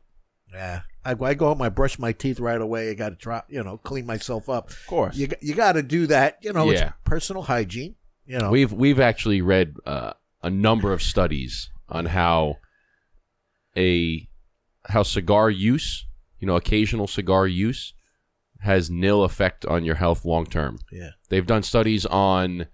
yeah, 0.54 0.82
I, 1.06 1.12
I 1.22 1.34
go 1.34 1.48
home, 1.48 1.62
I 1.62 1.70
brush 1.70 2.00
my 2.00 2.12
teeth 2.12 2.40
right 2.40 2.60
away. 2.62 2.90
I 2.90 2.94
got 2.94 3.10
to 3.10 3.16
try, 3.16 3.42
you 3.50 3.64
know, 3.64 3.78
clean 3.78 4.06
myself 4.06 4.50
up. 4.50 4.70
Of 4.70 4.88
course. 4.88 5.16
You 5.16 5.28
you 5.42 5.54
got 5.54 5.74
to 5.74 5.84
do 5.84 6.08
that. 6.08 6.38
You 6.42 6.54
know, 6.54 6.72
Yeah. 6.72 6.86
it's 6.88 6.94
personal 7.04 7.44
hygiene. 7.44 7.96
You 8.26 8.38
know, 8.40 8.50
We've 8.52 8.72
we've 8.72 9.00
actually 9.00 9.42
read 9.42 9.76
uh, 9.86 10.14
a 10.44 10.50
number 10.50 10.94
of 10.94 11.02
studies 11.02 11.72
on 11.90 12.06
how 12.08 12.58
a 13.76 14.28
how 14.86 15.04
cigar 15.04 15.50
use, 15.50 16.06
you 16.40 16.48
know, 16.48 16.56
occasional 16.56 17.08
cigar 17.08 17.48
use 17.48 17.94
has 18.62 18.90
nil 18.90 19.24
effect 19.24 19.66
on 19.66 19.86
your 19.86 19.96
health 19.96 20.26
long 20.26 20.46
term. 20.46 20.80
yeah, 20.92 21.12
They've 21.30 21.46
done 21.46 21.64
studies 21.64 22.06
on 22.06 22.68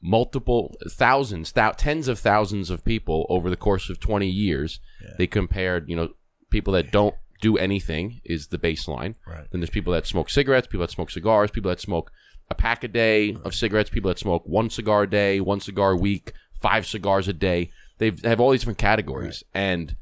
multiple 0.00 0.74
thousands, 0.88 1.52
thou- 1.52 1.72
tens 1.72 2.08
of 2.08 2.18
thousands 2.18 2.70
of 2.70 2.84
people 2.84 3.26
over 3.28 3.48
the 3.48 3.56
course 3.56 3.88
of 3.88 4.00
20 4.00 4.28
years. 4.28 4.80
Yeah. 5.02 5.10
They 5.18 5.26
compared, 5.26 5.88
you 5.88 5.96
know, 5.96 6.10
people 6.50 6.72
that 6.74 6.90
don't 6.90 7.14
do 7.40 7.56
anything 7.56 8.20
is 8.24 8.48
the 8.48 8.58
baseline. 8.58 9.14
right. 9.26 9.46
Then 9.50 9.60
there's 9.60 9.70
people 9.70 9.92
that 9.92 10.06
smoke 10.06 10.30
cigarettes, 10.30 10.66
people 10.66 10.80
that 10.86 10.90
smoke 10.92 11.10
cigars, 11.10 11.50
people 11.50 11.68
that 11.70 11.80
smoke 11.80 12.10
a 12.50 12.54
pack 12.54 12.84
a 12.84 12.88
day 12.88 13.36
of 13.44 13.54
cigarettes, 13.54 13.90
people 13.90 14.08
that 14.08 14.18
smoke 14.18 14.42
one 14.46 14.70
cigar 14.70 15.04
a 15.04 15.10
day, 15.10 15.40
one 15.40 15.60
cigar 15.60 15.92
a 15.92 15.96
week, 15.96 16.32
five 16.52 16.86
cigars 16.86 17.26
a 17.28 17.32
day. 17.32 17.70
They've, 17.98 18.20
they 18.20 18.28
have 18.28 18.40
all 18.40 18.50
these 18.50 18.60
different 18.60 18.78
categories. 18.78 19.42
And 19.54 19.96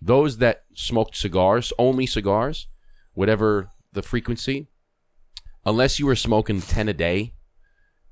those 0.00 0.38
that 0.38 0.64
smoked 0.74 1.16
cigars, 1.16 1.72
only 1.78 2.06
cigars, 2.06 2.68
whatever 3.14 3.70
the 3.92 4.02
frequency, 4.02 4.68
unless 5.64 5.98
you 5.98 6.06
were 6.06 6.16
smoking 6.16 6.60
10 6.60 6.88
a 6.88 6.92
day, 6.94 7.34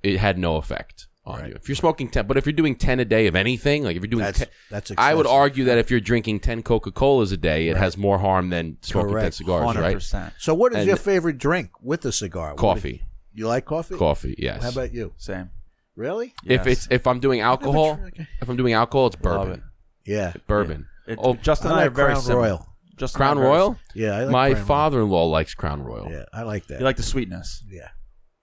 it 0.03 0.19
had 0.19 0.39
no 0.39 0.57
effect. 0.57 1.09
on 1.27 1.41
Right. 1.41 1.49
you. 1.49 1.55
If 1.55 1.71
you're 1.71 1.75
smoking 1.77 2.11
ten, 2.11 2.27
but 2.27 2.37
if 2.37 2.45
you're 2.45 2.53
doing 2.53 2.77
ten 2.77 3.01
a 3.01 3.05
day 3.07 3.27
of 3.27 3.35
anything, 3.35 3.83
like 3.83 3.97
if 3.97 4.03
you're 4.03 4.11
doing, 4.11 4.25
That's 4.25 4.41
10, 4.41 4.49
that's. 4.71 4.93
I 4.99 5.15
would 5.15 5.27
argue 5.27 5.65
that 5.65 5.79
if 5.79 5.91
you're 5.91 5.99
drinking 5.99 6.41
ten 6.41 6.63
Coca 6.63 6.91
Colas 6.93 7.33
a 7.33 7.39
day, 7.39 7.69
it 7.69 7.73
Right. 7.73 7.81
has 7.81 7.97
more 7.97 8.19
harm 8.19 8.51
than 8.51 8.77
smoking 8.83 9.17
ten 9.17 9.33
cigars, 9.33 9.65
Hundred 9.65 9.81
right? 9.81 9.95
percent. 9.95 10.35
So, 10.39 10.53
what 10.53 10.73
is 10.73 10.81
And- 10.81 10.87
your 10.87 10.99
favorite 10.99 11.39
drink 11.39 11.71
with 11.81 12.05
a 12.05 12.13
cigar? 12.13 12.55
Coffee, 12.57 13.05
you 13.33 13.49
like 13.49 13.65
coffee? 13.65 13.97
coffee, 13.97 14.35
yes. 14.37 14.63
How 14.63 14.69
about 14.69 14.93
you? 14.93 15.15
Same. 15.17 15.49
Really? 15.97 16.35
if 16.45 16.67
it's 16.67 16.87
if 16.91 17.07
I'm 17.07 17.21
doing 17.21 17.41
alcohol, 17.41 17.99
if 18.43 18.47
I'm 18.47 18.57
doing 18.59 18.75
alcohol, 18.75 19.07
it's 19.07 19.17
Love 19.17 19.47
bourbon, 19.47 19.63
Yeah. 20.05 20.35
bourbon. 20.47 20.89
It, 21.07 21.19
Oh, 21.23 21.35
Justin 21.35 21.69
I 21.69 21.71
and 21.73 21.81
I 21.81 21.83
are 21.83 21.87
like 21.87 21.97
very 21.97 22.13
Crown 22.13 22.23
similar. 22.23 22.43
Royal. 22.43 22.69
Justin 22.97 23.19
Crown 23.19 23.39
and 23.39 23.41
I 23.41 23.43
are 23.43 23.53
very 23.53 23.59
Royal. 23.59 23.79
Yeah, 23.95 24.11
I 24.17 24.23
like 24.25 24.31
My 24.33 24.53
Crown 24.55 24.65
father-in-law 24.67 25.25
likes 25.27 25.55
Crown 25.55 25.83
Royal. 25.83 26.11
Yeah, 26.11 26.25
I 26.33 26.43
like 26.43 26.67
that. 26.69 26.79
You 26.79 26.85
like 26.85 26.97
the 26.97 27.03
sweetness. 27.03 27.65
yeah. 27.71 27.89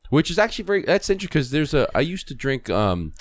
which 0.10 0.30
is 0.30 0.38
actually 0.38 0.66
very 0.66 0.82
that's 0.84 1.10
interesting 1.10 1.30
because 1.30 1.52
there's 1.52 1.74
a 1.74 1.88
I 1.96 2.02
used 2.02 2.28
to 2.28 2.36
drink 2.36 2.70
um 2.70 3.14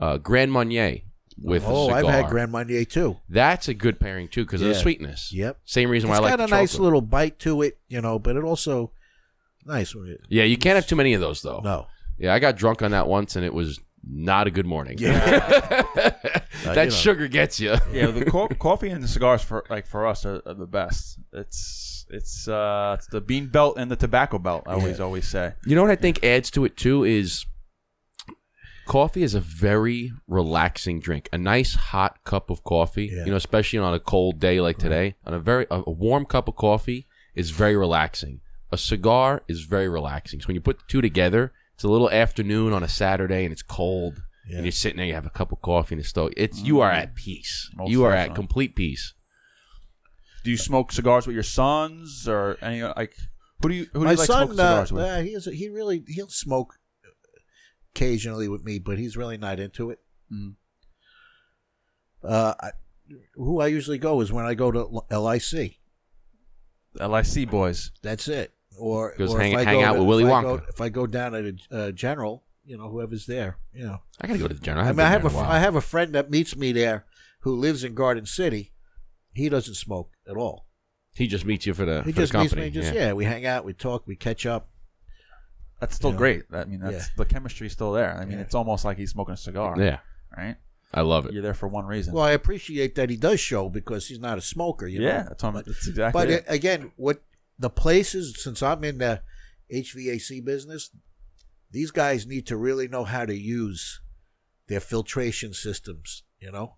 uh 0.00 0.18
Grand 0.18 0.52
Marnier 0.52 0.98
with 1.38 1.64
oh, 1.66 1.66
a 1.66 1.84
cigar. 1.86 2.04
Oh, 2.04 2.08
I've 2.08 2.14
had 2.14 2.28
Grand 2.30 2.52
Marnier 2.52 2.84
too. 2.84 3.16
That's 3.28 3.66
a 3.68 3.74
good 3.74 3.98
pairing 3.98 4.28
too 4.28 4.44
because 4.44 4.60
of 4.62 4.68
the 4.68 4.74
Yeah. 4.74 4.80
sweetness. 4.80 5.32
Yep. 5.32 5.58
Same 5.64 5.90
reason 5.90 6.10
It's 6.10 6.20
why 6.20 6.26
I 6.26 6.30
like 6.30 6.38
got 6.38 6.48
a 6.48 6.50
nice 6.50 6.72
chocolate. 6.72 6.84
little 6.84 7.00
bite 7.00 7.38
to 7.40 7.62
it, 7.62 7.78
you 7.88 8.00
know, 8.00 8.18
but 8.18 8.36
it 8.36 8.44
also 8.44 8.92
nice. 9.64 9.94
when 9.94 10.06
it- 10.08 10.20
Yeah, 10.28 10.44
you 10.44 10.56
can't 10.58 10.76
have 10.76 10.86
too 10.86 10.96
many 10.96 11.14
of 11.14 11.20
those 11.20 11.40
though. 11.42 11.60
No. 11.64 11.86
Yeah, 12.18 12.32
I 12.34 12.38
got 12.38 12.56
drunk 12.56 12.82
on 12.82 12.92
that 12.92 13.08
once 13.08 13.34
and 13.36 13.44
it 13.44 13.52
was 13.54 13.80
not 14.06 14.46
a 14.46 14.50
good 14.50 14.66
morning. 14.66 14.98
Yeah. 14.98 15.82
that 16.64 16.84
you 16.84 16.90
know. 16.90 16.96
sugar 16.96 17.28
gets 17.28 17.60
you. 17.60 17.76
Yeah, 17.92 18.06
the 18.10 18.24
co- 18.30 18.48
coffee 18.48 18.88
and 18.90 19.02
the 19.02 19.08
cigars 19.08 19.42
for 19.42 19.64
like 19.70 19.86
for 19.86 20.06
us 20.06 20.24
are, 20.24 20.42
are 20.46 20.54
the 20.54 20.66
best. 20.66 21.18
It's 21.32 22.06
it's 22.10 22.48
uh 22.48 22.96
it's 22.98 23.06
the 23.08 23.20
bean 23.20 23.46
belt 23.46 23.76
and 23.78 23.90
the 23.90 23.96
tobacco 23.96 24.38
belt. 24.38 24.64
I 24.66 24.72
always 24.74 25.00
always 25.00 25.26
say. 25.28 25.54
You 25.66 25.74
know 25.76 25.82
what 25.82 25.90
I 25.90 25.96
think 25.96 26.24
adds 26.24 26.50
to 26.52 26.64
it 26.64 26.76
too 26.76 27.04
is 27.04 27.46
coffee 28.86 29.22
is 29.22 29.34
a 29.34 29.40
very 29.40 30.12
relaxing 30.28 31.00
drink. 31.00 31.28
A 31.32 31.38
nice 31.38 31.74
hot 31.74 32.22
cup 32.24 32.50
of 32.50 32.62
coffee, 32.64 33.06
Yeah. 33.12 33.24
you 33.24 33.30
know, 33.30 33.36
especially 33.36 33.78
on 33.78 33.94
a 33.94 34.00
cold 34.00 34.38
day 34.40 34.60
like 34.60 34.78
today, 34.78 35.14
on 35.24 35.34
a 35.34 35.38
very 35.40 35.66
a, 35.70 35.82
a 35.86 35.90
warm 35.90 36.24
cup 36.26 36.48
of 36.48 36.56
coffee 36.56 37.06
is 37.34 37.50
very 37.50 37.76
relaxing. 37.76 38.40
A 38.70 38.76
cigar 38.78 39.42
is 39.48 39.62
very 39.62 39.88
relaxing. 39.88 40.40
So 40.40 40.48
when 40.48 40.54
you 40.56 40.60
put 40.60 40.78
the 40.78 40.84
two 40.88 41.00
together, 41.00 41.52
it's 41.74 41.84
a 41.84 41.88
little 41.88 42.10
afternoon 42.10 42.72
on 42.72 42.82
a 42.82 42.88
Saturday 42.88 43.44
and 43.44 43.52
it's 43.52 43.62
cold. 43.62 44.22
Yeah. 44.48 44.56
And 44.56 44.64
you're 44.66 44.72
sitting 44.72 44.98
there, 44.98 45.06
you 45.06 45.14
have 45.14 45.26
a 45.26 45.30
cup 45.30 45.52
of 45.52 45.60
coffee 45.62 45.94
in 45.94 45.98
the 46.00 46.04
stove. 46.04 46.32
It's 46.36 46.60
you 46.62 46.80
are 46.80 46.90
at 46.90 47.14
peace. 47.14 47.70
Most 47.76 47.90
you 47.90 48.04
are 48.04 48.12
at 48.12 48.16
definitely. 48.28 48.36
complete 48.42 48.76
peace. 48.76 49.14
Do 50.44 50.50
you 50.50 50.56
smoke 50.58 50.92
cigars 50.92 51.26
with 51.26 51.34
your 51.34 51.42
sons 51.42 52.28
or 52.28 52.58
any 52.60 52.82
like 52.82 53.14
who 53.62 53.68
do 53.70 53.74
you 53.74 53.86
who 53.94 54.00
do 54.00 54.04
My 54.04 54.10
you 54.12 54.16
like 54.18 54.26
son, 54.26 54.36
smoking 54.48 54.56
cigars 54.56 54.92
uh, 54.92 54.94
with? 54.96 55.04
uh, 55.06 55.20
he 55.22 55.30
is, 55.30 55.44
he 55.46 55.68
really 55.70 56.04
he'll 56.08 56.28
smoke 56.28 56.74
occasionally 57.94 58.48
with 58.48 58.62
me, 58.64 58.78
but 58.78 58.98
he's 58.98 59.16
really 59.16 59.38
not 59.38 59.58
into 59.58 59.88
it. 59.90 60.00
Mhm. 60.30 60.56
Uh, 62.22 62.54
I, 62.60 62.70
who 63.34 63.60
I 63.60 63.68
usually 63.68 63.98
go 63.98 64.20
is 64.20 64.32
when 64.32 64.44
I 64.46 64.54
go 64.54 64.70
to 64.70 65.00
LIC. 65.10 65.78
LIC 67.00 67.50
boys. 67.50 67.90
That's 68.02 68.28
it. 68.28 68.52
Or 68.78 69.14
Goes 69.16 69.32
or 69.34 69.40
hang- 69.40 69.52
if 69.52 69.58
I 69.58 69.64
hang 69.64 69.80
go 69.80 69.84
out 69.84 69.92
to- 69.94 69.98
with 70.00 70.08
Willy 70.08 70.24
if 70.24 70.30
I 70.30 70.42
go- 70.42 70.58
Wonka. 70.58 70.68
if 70.68 70.80
I 70.80 70.88
go 70.88 71.06
down 71.06 71.34
at 71.34 71.44
a 71.44 71.54
uh, 71.76 71.92
general, 71.92 72.43
you 72.64 72.76
know, 72.78 72.88
whoever's 72.88 73.26
there, 73.26 73.58
you 73.72 73.84
know. 73.84 73.98
I 74.20 74.26
gotta 74.26 74.38
go 74.38 74.48
to 74.48 74.54
the 74.54 74.60
general. 74.60 74.84
I, 74.84 74.86
haven't 74.86 74.98
mean, 74.98 75.06
I 75.06 75.10
have 75.10 75.22
there 75.22 75.30
a 75.30 75.32
in 75.32 75.38
fr- 75.38 75.42
while. 75.44 75.52
I 75.52 75.58
have 75.58 75.76
a 75.76 75.80
friend 75.80 76.14
that 76.14 76.30
meets 76.30 76.56
me 76.56 76.72
there 76.72 77.04
who 77.40 77.54
lives 77.54 77.84
in 77.84 77.94
Garden 77.94 78.26
City. 78.26 78.72
He 79.32 79.48
doesn't 79.48 79.74
smoke 79.74 80.12
at 80.28 80.36
all. 80.36 80.66
He 81.14 81.26
just 81.26 81.44
meets 81.44 81.66
you 81.66 81.74
for 81.74 81.84
the, 81.84 82.02
He 82.02 82.12
for 82.12 82.20
just 82.20 82.32
the 82.32 82.38
meets 82.38 82.52
company. 82.54 82.70
me. 82.70 82.82
Just 82.82 82.94
yeah. 82.94 83.12
we 83.12 83.24
hang 83.24 83.46
out, 83.46 83.64
we 83.64 83.72
talk, 83.72 84.06
we 84.06 84.16
catch 84.16 84.46
up. 84.46 84.68
That's 85.80 85.96
still 85.96 86.10
You 86.10 86.14
know, 86.14 86.18
great. 86.18 86.44
I 86.52 86.64
mean, 86.64 86.80
that's 86.80 86.94
yeah. 87.08 87.14
the 87.16 87.24
chemistry's 87.24 87.72
still 87.72 87.92
there. 87.92 88.16
I 88.16 88.24
mean, 88.24 88.38
Yeah. 88.38 88.44
it's 88.44 88.54
almost 88.54 88.84
like 88.84 88.96
he's 88.96 89.10
smoking 89.10 89.34
a 89.34 89.36
cigar. 89.36 89.74
yeah. 89.78 89.98
Right. 90.36 90.56
I 90.92 91.00
love 91.02 91.26
it. 91.26 91.32
You're 91.32 91.42
there 91.42 91.54
for 91.54 91.68
one 91.68 91.86
reason. 91.86 92.14
Well, 92.14 92.24
I 92.24 92.30
appreciate 92.32 92.94
that 92.94 93.10
he 93.10 93.16
does 93.16 93.40
show 93.40 93.68
because 93.68 94.06
he's 94.06 94.20
not 94.20 94.38
a 94.38 94.40
smoker. 94.40 94.86
You 94.86 95.02
yeah, 95.02 95.18
know? 95.22 95.24
that's, 95.28 95.42
what 95.42 95.48
I'm, 95.56 95.62
that's 95.66 95.88
exactly. 95.88 96.20
But 96.20 96.30
it. 96.30 96.44
again, 96.46 96.92
what 96.96 97.22
the 97.58 97.70
places 97.70 98.40
since 98.42 98.62
I'm 98.62 98.84
in 98.84 98.98
the 98.98 99.20
HVAC 99.72 100.44
business, 100.44 100.90
these 101.74 101.90
guys 101.90 102.26
need 102.26 102.46
to 102.46 102.56
really 102.56 102.88
know 102.88 103.04
how 103.04 103.26
to 103.26 103.36
use 103.36 104.00
their 104.68 104.80
filtration 104.80 105.52
systems. 105.52 106.22
You 106.40 106.52
know. 106.52 106.76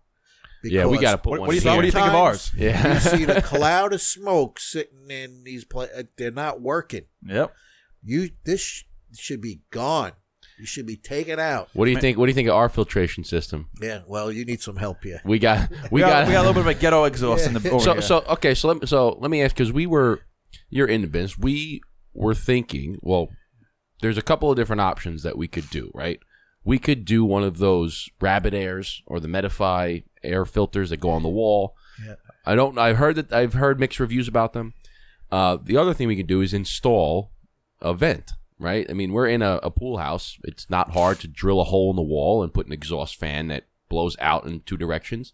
Yeah, 0.64 0.86
we 0.86 0.98
gotta 0.98 1.18
put 1.18 1.30
what, 1.30 1.40
one 1.40 1.46
what 1.48 1.52
do 1.52 1.56
you 1.56 1.60
think? 1.60 1.76
What 1.76 1.82
do 1.82 1.86
you 1.86 1.92
think 1.92 2.06
of 2.06 2.14
ours? 2.14 2.52
Yeah. 2.56 2.94
You 2.94 3.00
see 3.00 3.24
the 3.24 3.42
cloud 3.42 3.92
of 3.92 4.00
smoke 4.00 4.58
sitting 4.58 5.10
in 5.10 5.44
these 5.44 5.64
places. 5.64 5.96
Uh, 5.96 6.02
they're 6.16 6.30
not 6.30 6.60
working. 6.60 7.04
Yep. 7.24 7.54
You 8.02 8.30
this 8.44 8.60
sh- 8.60 8.84
should 9.14 9.40
be 9.40 9.60
gone. 9.70 10.12
You 10.58 10.64
should 10.64 10.86
be 10.86 10.96
taken 10.96 11.38
out. 11.38 11.68
What 11.74 11.84
do 11.84 11.90
you 11.90 12.00
think? 12.00 12.16
What 12.16 12.26
do 12.26 12.30
you 12.30 12.34
think 12.34 12.48
of 12.48 12.54
our 12.54 12.68
filtration 12.68 13.24
system? 13.24 13.68
Yeah. 13.80 14.00
Well, 14.06 14.32
you 14.32 14.44
need 14.44 14.62
some 14.62 14.76
help 14.76 15.04
here. 15.04 15.20
We 15.24 15.38
got 15.38 15.70
we, 15.70 15.76
We 15.90 16.00
got, 16.00 16.08
got, 16.08 16.26
we 16.26 16.32
got 16.32 16.38
a 16.38 16.48
little 16.48 16.62
bit 16.62 16.70
of 16.70 16.78
a 16.78 16.80
ghetto 16.80 17.04
exhaust 17.04 17.46
in 17.46 17.52
the 17.52 17.70
over 17.70 17.84
so 17.84 17.92
here. 17.92 18.02
so 18.02 18.24
okay. 18.30 18.54
So 18.54 18.68
let 18.68 18.80
me, 18.80 18.86
so 18.86 19.18
let 19.20 19.30
me 19.30 19.42
ask 19.42 19.54
because 19.54 19.72
we 19.72 19.86
were 19.86 20.20
you're 20.70 20.88
in 20.88 21.02
the 21.02 21.08
business. 21.08 21.38
We 21.38 21.82
were 22.14 22.34
thinking. 22.34 22.98
Well, 23.02 23.28
there's 24.00 24.18
a 24.18 24.22
couple 24.22 24.50
of 24.50 24.56
different 24.56 24.80
options 24.80 25.22
that 25.22 25.38
we 25.38 25.48
could 25.48 25.70
do. 25.70 25.90
Right. 25.94 26.20
We 26.64 26.78
could 26.78 27.04
do 27.04 27.24
one 27.24 27.44
of 27.44 27.58
those 27.58 28.08
rabbit 28.20 28.52
airs 28.52 29.02
or 29.06 29.20
the 29.20 29.28
Medify 29.28 30.02
air 30.22 30.44
filters 30.44 30.90
that 30.90 30.98
go 30.98 31.10
on 31.10 31.22
the 31.22 31.28
wall. 31.28 31.76
Yeah. 32.04 32.14
I 32.44 32.54
don't. 32.54 32.78
I've 32.78 32.96
heard 32.96 33.16
that. 33.16 33.32
I've 33.32 33.54
heard 33.54 33.80
mixed 33.80 34.00
reviews 34.00 34.28
about 34.28 34.52
them. 34.52 34.74
Uh, 35.30 35.58
the 35.62 35.76
other 35.76 35.94
thing 35.94 36.08
we 36.08 36.16
could 36.16 36.26
do 36.26 36.40
is 36.40 36.54
install 36.54 37.30
a 37.80 37.94
vent. 37.94 38.32
Right. 38.58 38.86
I 38.88 38.94
mean, 38.94 39.12
we're 39.12 39.28
in 39.28 39.42
a, 39.42 39.60
a 39.62 39.70
pool 39.70 39.98
house. 39.98 40.38
It's 40.44 40.70
not 40.70 40.92
hard 40.92 41.20
to 41.20 41.28
drill 41.28 41.60
a 41.60 41.64
hole 41.64 41.90
in 41.90 41.96
the 41.96 42.02
wall 42.02 42.42
and 42.42 42.54
put 42.54 42.66
an 42.66 42.72
exhaust 42.72 43.16
fan 43.16 43.48
that 43.48 43.64
blows 43.88 44.16
out 44.18 44.46
in 44.46 44.60
two 44.60 44.76
directions. 44.76 45.32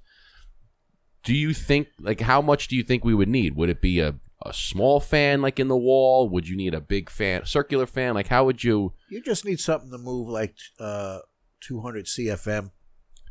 Do 1.22 1.34
you 1.34 1.54
think 1.54 1.88
like 2.00 2.20
how 2.20 2.42
much 2.42 2.66
do 2.66 2.76
you 2.76 2.82
think 2.82 3.04
we 3.04 3.14
would 3.14 3.28
need? 3.28 3.54
Would 3.54 3.70
it 3.70 3.80
be 3.80 4.00
a, 4.00 4.16
a 4.44 4.52
small 4.52 5.00
fan 5.00 5.40
like 5.42 5.58
in 5.60 5.68
the 5.68 5.76
wall? 5.76 6.28
Would 6.28 6.48
you 6.48 6.56
need 6.56 6.74
a 6.74 6.80
big 6.80 7.10
fan, 7.10 7.44
circular 7.46 7.86
fan? 7.86 8.14
Like 8.14 8.28
how 8.28 8.44
would 8.44 8.62
you 8.64 8.92
You 9.10 9.22
just 9.22 9.44
need 9.44 9.60
something 9.60 9.90
to 9.90 9.98
move 9.98 10.28
like 10.28 10.54
uh, 10.80 11.18
200 11.60 12.06
CFM. 12.06 12.70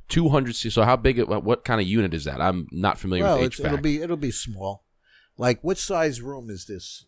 200 0.10 0.56
c 0.56 0.70
so 0.70 0.84
how 0.84 0.98
big 0.98 1.18
it- 1.20 1.28
what, 1.30 1.44
what 1.44 1.64
kind 1.64 1.80
of 1.80 1.88
unit 1.88 2.14
is 2.14 2.26
that? 2.26 2.42
I'm 2.42 2.68
not 2.72 2.98
familiar 3.00 3.24
Well, 3.24 3.38
with 3.40 3.48
it's, 3.48 3.60
HVAC. 3.60 3.66
it'll 3.66 3.78
be 3.78 4.02
it'll 4.02 4.18
be 4.18 4.32
small. 4.32 4.84
Like 5.38 5.64
what 5.64 5.78
size 5.78 6.22
room 6.22 6.50
is 6.50 6.66
this? 6.66 7.06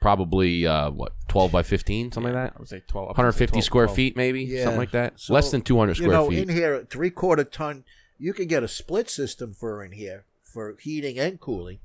Probably 0.00 0.66
uh 0.66 0.90
what 0.90 1.12
12 1.28 1.50
by 1.50 1.62
15 1.62 2.12
something 2.12 2.32
like 2.32 2.44
that. 2.50 2.52
I 2.56 2.58
would 2.60 2.68
say 2.68 2.82
12. 2.86 3.08
150 3.08 3.52
12, 3.52 3.64
square 3.64 3.86
12. 3.86 3.96
feet 3.96 4.16
maybe, 4.16 4.42
Yeah. 4.44 4.62
something 4.64 4.78
like 4.78 4.92
that. 4.92 5.18
So, 5.18 5.34
Less 5.34 5.50
than 5.50 5.62
200 5.62 5.98
You 5.98 6.04
square 6.04 6.16
know, 6.16 6.28
feet. 6.30 6.38
in 6.38 6.48
here, 6.48 6.86
three 6.88 7.10
quarter 7.10 7.42
ton. 7.44 7.84
You 8.18 8.32
can 8.32 8.46
get 8.46 8.62
a 8.62 8.68
split 8.68 9.10
system 9.10 9.52
for 9.52 9.84
in 9.84 9.92
here 9.92 10.24
for 10.42 10.76
heating 10.80 11.18
and 11.18 11.40
cooling, 11.40 11.80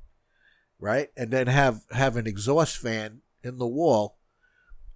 right? 0.81 1.09
And 1.15 1.31
then 1.31 1.47
have 1.47 1.83
have 1.91 2.17
an 2.17 2.27
exhaust 2.27 2.77
fan 2.77 3.21
in 3.43 3.57
the 3.57 3.67
wall. 3.67 4.17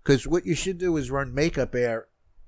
Because 0.03 0.28
what 0.28 0.45
you 0.45 0.53
should 0.56 0.78
do 0.78 0.98
is 0.98 1.10
run 1.10 1.34
makeup 1.34 1.74
air 1.74 2.07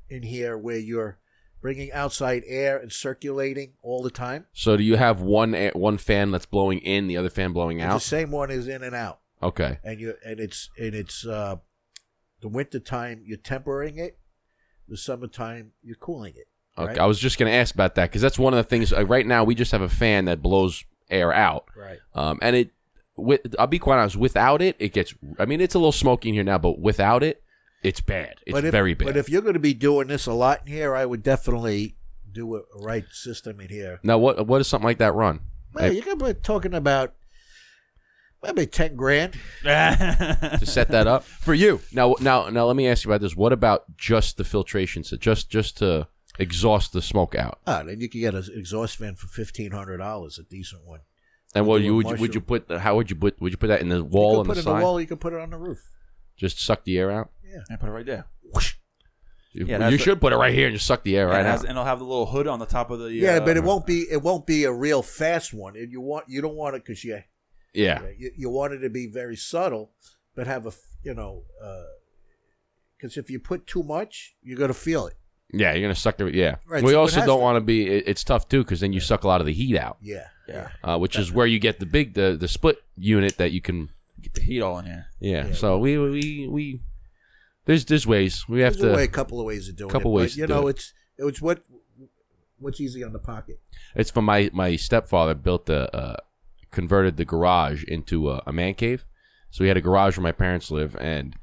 in 0.09 0.23
here 0.23 0.57
where 0.57 0.77
you're 0.77 1.17
bringing 1.61 1.91
outside 1.91 2.43
air 2.45 2.77
and 2.77 2.91
circulating 2.91 3.73
all 3.81 4.03
the 4.03 4.11
time. 4.11 4.45
so 4.53 4.77
do 4.77 4.83
you 4.83 4.95
have 4.95 5.21
one 5.21 5.55
air, 5.55 5.71
one 5.73 5.97
fan 5.97 6.31
that's 6.31 6.45
blowing 6.45 6.79
in, 6.79 7.07
the 7.07 7.17
other 7.17 7.29
fan 7.31 7.51
blowing 7.53 7.81
out? 7.81 7.93
the 7.95 7.99
same 7.99 8.29
one 8.31 8.51
is 8.51 8.67
in 8.67 8.83
and 8.83 8.93
out. 8.95 9.19
Okay. 9.41 9.79
and 9.83 9.99
you 10.01 10.15
and 10.25 10.39
it's 10.39 10.69
and 10.79 10.93
it's 10.95 11.25
uh 11.25 11.55
the 12.41 12.47
winter 12.47 12.79
time 12.79 13.23
you're 13.25 13.37
tempering 13.37 13.97
it 13.97 14.17
the 14.87 14.97
summertime 14.97 15.73
you're 15.83 15.95
cooling 15.95 16.33
it 16.35 16.47
Okay. 16.77 16.87
right? 16.89 16.99
I 16.99 17.05
was 17.07 17.19
just 17.19 17.37
going 17.39 17.51
to 17.51 17.55
ask 17.57 17.73
about 17.73 17.95
that 17.95 18.11
cuz 18.11 18.21
that's 18.21 18.37
one 18.39 18.53
of 18.53 18.57
the 18.57 18.63
things 18.63 18.93
uh, 18.93 19.03
right 19.05 19.25
now 19.25 19.43
we 19.43 19.53
just 19.55 19.71
have 19.71 19.81
a 19.81 19.89
fan 19.89 20.25
that 20.25 20.41
blows 20.43 20.85
air 21.09 21.33
out. 21.33 21.65
right 21.75 21.99
Um, 22.13 22.37
and 22.41 22.55
it, 22.55 22.71
with, 23.17 23.55
I'll 23.57 23.67
be 23.67 23.79
quite 23.79 23.99
honest, 23.99 24.15
without 24.15 24.61
it, 24.61 24.75
it 24.79 24.93
gets. 24.93 25.13
I 25.39 25.45
mean, 25.45 25.61
it's 25.61 25.75
a 25.75 25.79
little 25.79 25.91
smoky 25.91 26.29
in 26.29 26.35
here 26.35 26.43
now, 26.43 26.57
but 26.57 26.79
without 26.79 27.23
it, 27.23 27.43
it's 27.83 28.01
bad. 28.01 28.35
It's 28.45 28.53
but 28.53 28.65
if, 28.65 28.71
very 28.71 28.93
bad. 28.93 29.05
but 29.05 29.17
if 29.17 29.29
you're 29.29 29.41
going 29.41 29.53
to 29.53 29.59
be 29.59 29.73
doing 29.73 30.07
this 30.07 30.25
a 30.25 30.33
lot 30.33 30.61
in 30.65 30.73
here 30.73 30.95
i 30.95 31.05
would 31.05 31.23
definitely 31.23 31.95
do 32.31 32.55
a, 32.55 32.59
a 32.59 32.81
right 32.81 33.05
system 33.11 33.59
in 33.59 33.69
here 33.69 33.99
now, 34.03 34.17
what 34.17 34.45
what 34.47 34.57
does 34.57 34.67
something 34.67 34.85
like 34.85 34.97
that 34.99 35.13
run? 35.13 35.39
well, 35.73 35.91
you're 35.91 36.03
gonna 36.03 36.33
be 36.33 36.39
talking 36.39 36.73
about 36.73 37.13
maybe 38.43 38.65
10 38.65 38.95
grand 38.95 39.33
to 39.63 40.59
set 40.63 40.89
that 40.89 41.07
up 41.07 41.23
for 41.23 41.53
you. 41.53 41.81
now, 41.91 42.15
now, 42.21 42.49
now, 42.49 42.65
let 42.65 42.75
me 42.75 42.87
ask 42.87 43.03
you 43.03 43.11
about 43.11 43.21
this. 43.21 43.35
What 43.35 43.51
about 43.51 43.97
just 43.97 44.37
the 44.37 44.43
filtration? 44.43 45.03
So 45.03 45.17
just 45.17 45.49
just 45.49 45.77
to 45.77 46.07
exhaust 46.39 46.93
the 46.93 47.01
smoke 47.01 47.35
out. 47.35 47.59
ah, 47.65 47.83
then 47.83 47.99
you 47.99 48.09
can 48.09 48.21
get 48.21 48.35
an 48.35 48.43
exhaust 48.53 48.97
fan 48.97 49.15
for 49.15 49.27
$1500 49.27 50.39
a 50.39 50.43
decent 50.43 50.85
one 50.85 50.99
And 51.55 51.65
what 51.65 51.81
you 51.81 51.95
would 51.95 52.09
you, 52.09 52.15
would 52.17 52.35
you 52.35 52.41
put? 52.41 52.69
How 52.71 52.95
would 52.95 53.09
you 53.09 53.15
put? 53.15 53.39
Would 53.41 53.51
you 53.53 53.57
put 53.57 53.67
that 53.67 53.81
in 53.81 53.89
the 53.89 53.97
you 53.97 54.03
wall 54.03 54.31
can 54.31 54.39
on 54.41 54.45
put 54.47 54.53
the 54.55 54.59
it 54.59 54.61
in 54.61 54.65
side? 54.65 54.79
the 54.79 54.83
wall 54.83 55.01
you 55.01 55.07
can 55.07 55.17
put 55.17 55.33
it 55.33 55.39
on 55.39 55.49
the 55.49 55.57
roof 55.57 55.91
Just 56.35 56.59
suck 56.59 56.83
the 56.83 56.97
air 56.99 57.09
out. 57.11 57.31
Yeah, 57.43 57.59
I 57.71 57.75
put 57.77 57.87
it 57.89 57.93
right 57.93 58.05
there. 58.05 58.25
You, 59.53 59.65
Yeah, 59.65 59.85
you 59.89 59.91
that's 59.91 60.03
should 60.03 60.21
put 60.21 60.33
it 60.33 60.35
right 60.35 60.53
here 60.53 60.67
and 60.67 60.75
just 60.75 60.85
suck 60.85 61.03
the 61.03 61.17
air 61.17 61.25
and, 61.29 61.33
right 61.33 61.39
it 61.45 61.49
has, 61.49 61.61
out. 61.61 61.69
and 61.69 61.71
it'll 61.71 61.85
have 61.85 61.99
the 61.99 62.05
little 62.05 62.25
hood 62.27 62.47
on 62.47 62.59
the 62.59 62.65
top 62.65 62.91
of 62.91 62.99
the. 62.99 63.11
yeah 63.11 63.37
uh, 63.37 63.39
but 63.39 63.57
it 63.57 63.63
won't 63.63 63.87
be 63.87 64.01
it 64.11 64.21
won't 64.21 64.45
be 64.45 64.65
a 64.65 64.71
real 64.71 65.01
fast 65.01 65.53
one 65.53 65.75
and 65.75 65.91
you 65.91 65.99
want 66.01 66.25
you 66.27 66.41
don't 66.41 66.55
want 66.55 66.75
it 66.75 66.83
because 66.85 67.03
you 67.03 67.13
Yeah. 67.73 68.01
Yeah, 68.03 68.09
you, 68.17 68.31
you 68.37 68.49
want 68.49 68.73
it 68.73 68.79
to 68.79 68.89
be 68.89 69.07
very 69.07 69.35
subtle, 69.37 69.91
but 70.35 70.45
have 70.47 70.65
a 70.65 70.69
f- 70.69 70.79
you 71.03 71.13
know, 71.15 71.43
because 72.97 73.17
if 73.17 73.29
you 73.31 73.39
put 73.39 73.65
too 73.65 73.83
much, 73.83 74.35
you're 74.43 74.57
gonna 74.59 74.73
feel 74.73 75.07
it. 75.07 75.15
Yeah, 75.53 75.71
you're 75.73 75.81
gonna 75.83 75.95
suck 75.95 76.19
it. 76.19 76.35
Yeah. 76.35 76.57
Right, 76.67 76.83
we 76.83 76.91
so 76.91 76.97
it 76.97 76.99
also 76.99 77.15
has 77.21 77.25
don't 77.27 77.39
to- 77.39 77.43
want 77.43 77.55
to 77.55 77.61
be. 77.61 77.87
It, 77.87 78.03
it's 78.07 78.23
tough 78.23 78.47
too 78.49 78.63
because 78.63 78.81
then 78.81 78.93
you 78.93 78.99
suck 78.99 79.23
a 79.23 79.27
lot 79.27 79.39
of 79.41 79.47
the 79.47 79.53
heat 79.53 79.77
out, 79.77 79.97
Yeah, 80.01 80.25
yeah. 80.47 80.69
uh, 80.83 80.97
which 80.97 81.17
is 81.17 81.31
where 81.31 81.47
you 81.47 81.59
get 81.59 81.79
the 81.79 81.85
big 81.85 82.13
the 82.13 82.37
the 82.39 82.47
split 82.47 82.77
unit 82.97 83.37
that 83.37 83.51
you 83.51 83.61
can. 83.61 83.89
Get 84.21 84.33
the 84.33 84.41
heat 84.41 84.61
all 84.61 84.79
in 84.79 84.85
here. 84.85 85.05
Yeah. 85.19 85.47
Yeah. 85.47 85.53
So 85.53 85.77
we 85.77 85.97
we 85.97 86.47
we. 86.47 86.81
There's 87.65 87.85
there's 87.85 88.07
ways 88.07 88.47
we 88.47 88.61
have 88.61 88.73
There's 88.73 88.83
a 88.83 88.89
to. 88.89 88.95
way, 88.95 89.03
a 89.03 89.07
couple 89.07 89.39
of 89.39 89.45
ways 89.45 89.67
of 89.69 89.75
doing 89.75 89.91
couple 89.91 90.11
it. 90.11 90.21
ways 90.21 90.31
but, 90.31 90.35
to 90.35 90.39
you 90.41 90.47
do 90.47 90.53
know, 90.53 90.67
it. 90.67 90.71
it's 90.71 90.93
it's 91.17 91.41
what 91.41 91.63
what's 92.59 92.79
easy 92.79 93.03
on 93.03 93.13
the 93.13 93.19
pocket. 93.19 93.59
It's 93.95 94.09
from 94.09 94.25
my 94.25 94.49
my 94.53 94.75
stepfather 94.75 95.33
built 95.35 95.65
the 95.65 95.93
uh, 95.95 96.17
converted 96.71 97.17
the 97.17 97.25
garage 97.25 97.83
into 97.83 98.29
a, 98.31 98.41
a 98.47 98.53
man 98.53 98.73
cave. 98.73 99.05
So 99.51 99.63
he 99.63 99.67
had 99.67 99.77
a 99.77 99.81
garage 99.81 100.17
where 100.17 100.23
my 100.23 100.31
parents 100.31 100.71
live, 100.71 100.95
and 100.99 101.35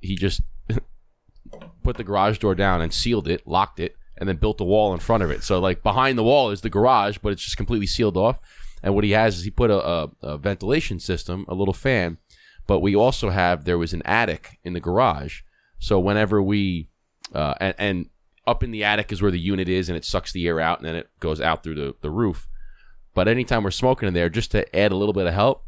he 0.00 0.16
just 0.16 0.42
put 1.82 1.96
the 1.96 2.04
garage 2.04 2.38
door 2.38 2.54
down 2.54 2.80
and 2.80 2.92
sealed 2.92 3.28
it, 3.28 3.46
locked 3.46 3.80
it, 3.80 3.96
and 4.16 4.28
then 4.28 4.36
built 4.36 4.60
a 4.60 4.64
wall 4.64 4.92
in 4.92 5.00
front 5.00 5.22
of 5.22 5.30
it. 5.30 5.42
So 5.42 5.58
like 5.58 5.82
behind 5.82 6.16
the 6.18 6.24
wall 6.24 6.50
is 6.50 6.60
the 6.60 6.70
garage, 6.70 7.18
but 7.22 7.32
it's 7.32 7.42
just 7.42 7.56
completely 7.56 7.86
sealed 7.86 8.16
off. 8.16 8.38
And 8.82 8.94
what 8.94 9.04
he 9.04 9.12
has 9.12 9.38
is 9.38 9.44
he 9.44 9.50
put 9.50 9.70
a, 9.70 9.86
a, 9.86 10.10
a 10.22 10.38
ventilation 10.38 11.00
system, 11.00 11.44
a 11.48 11.54
little 11.54 11.74
fan, 11.74 12.18
but 12.66 12.80
we 12.80 12.94
also 12.94 13.30
have 13.30 13.64
there 13.64 13.78
was 13.78 13.92
an 13.92 14.02
attic 14.04 14.58
in 14.62 14.72
the 14.72 14.80
garage. 14.80 15.40
So 15.78 15.98
whenever 15.98 16.42
we 16.42 16.88
uh, 17.34 17.54
and, 17.60 17.74
and 17.78 18.06
up 18.46 18.62
in 18.62 18.70
the 18.70 18.84
attic 18.84 19.10
is 19.10 19.22
where 19.22 19.30
the 19.30 19.40
unit 19.40 19.68
is, 19.68 19.88
and 19.88 19.96
it 19.96 20.04
sucks 20.04 20.32
the 20.32 20.46
air 20.46 20.60
out, 20.60 20.78
and 20.78 20.86
then 20.86 20.96
it 20.96 21.08
goes 21.20 21.40
out 21.40 21.62
through 21.62 21.74
the, 21.74 21.94
the 22.02 22.10
roof. 22.10 22.46
But 23.14 23.28
anytime 23.28 23.62
we're 23.62 23.70
smoking 23.70 24.08
in 24.08 24.14
there, 24.14 24.28
just 24.28 24.50
to 24.50 24.76
add 24.76 24.92
a 24.92 24.96
little 24.96 25.12
bit 25.12 25.26
of 25.26 25.34
help, 25.34 25.64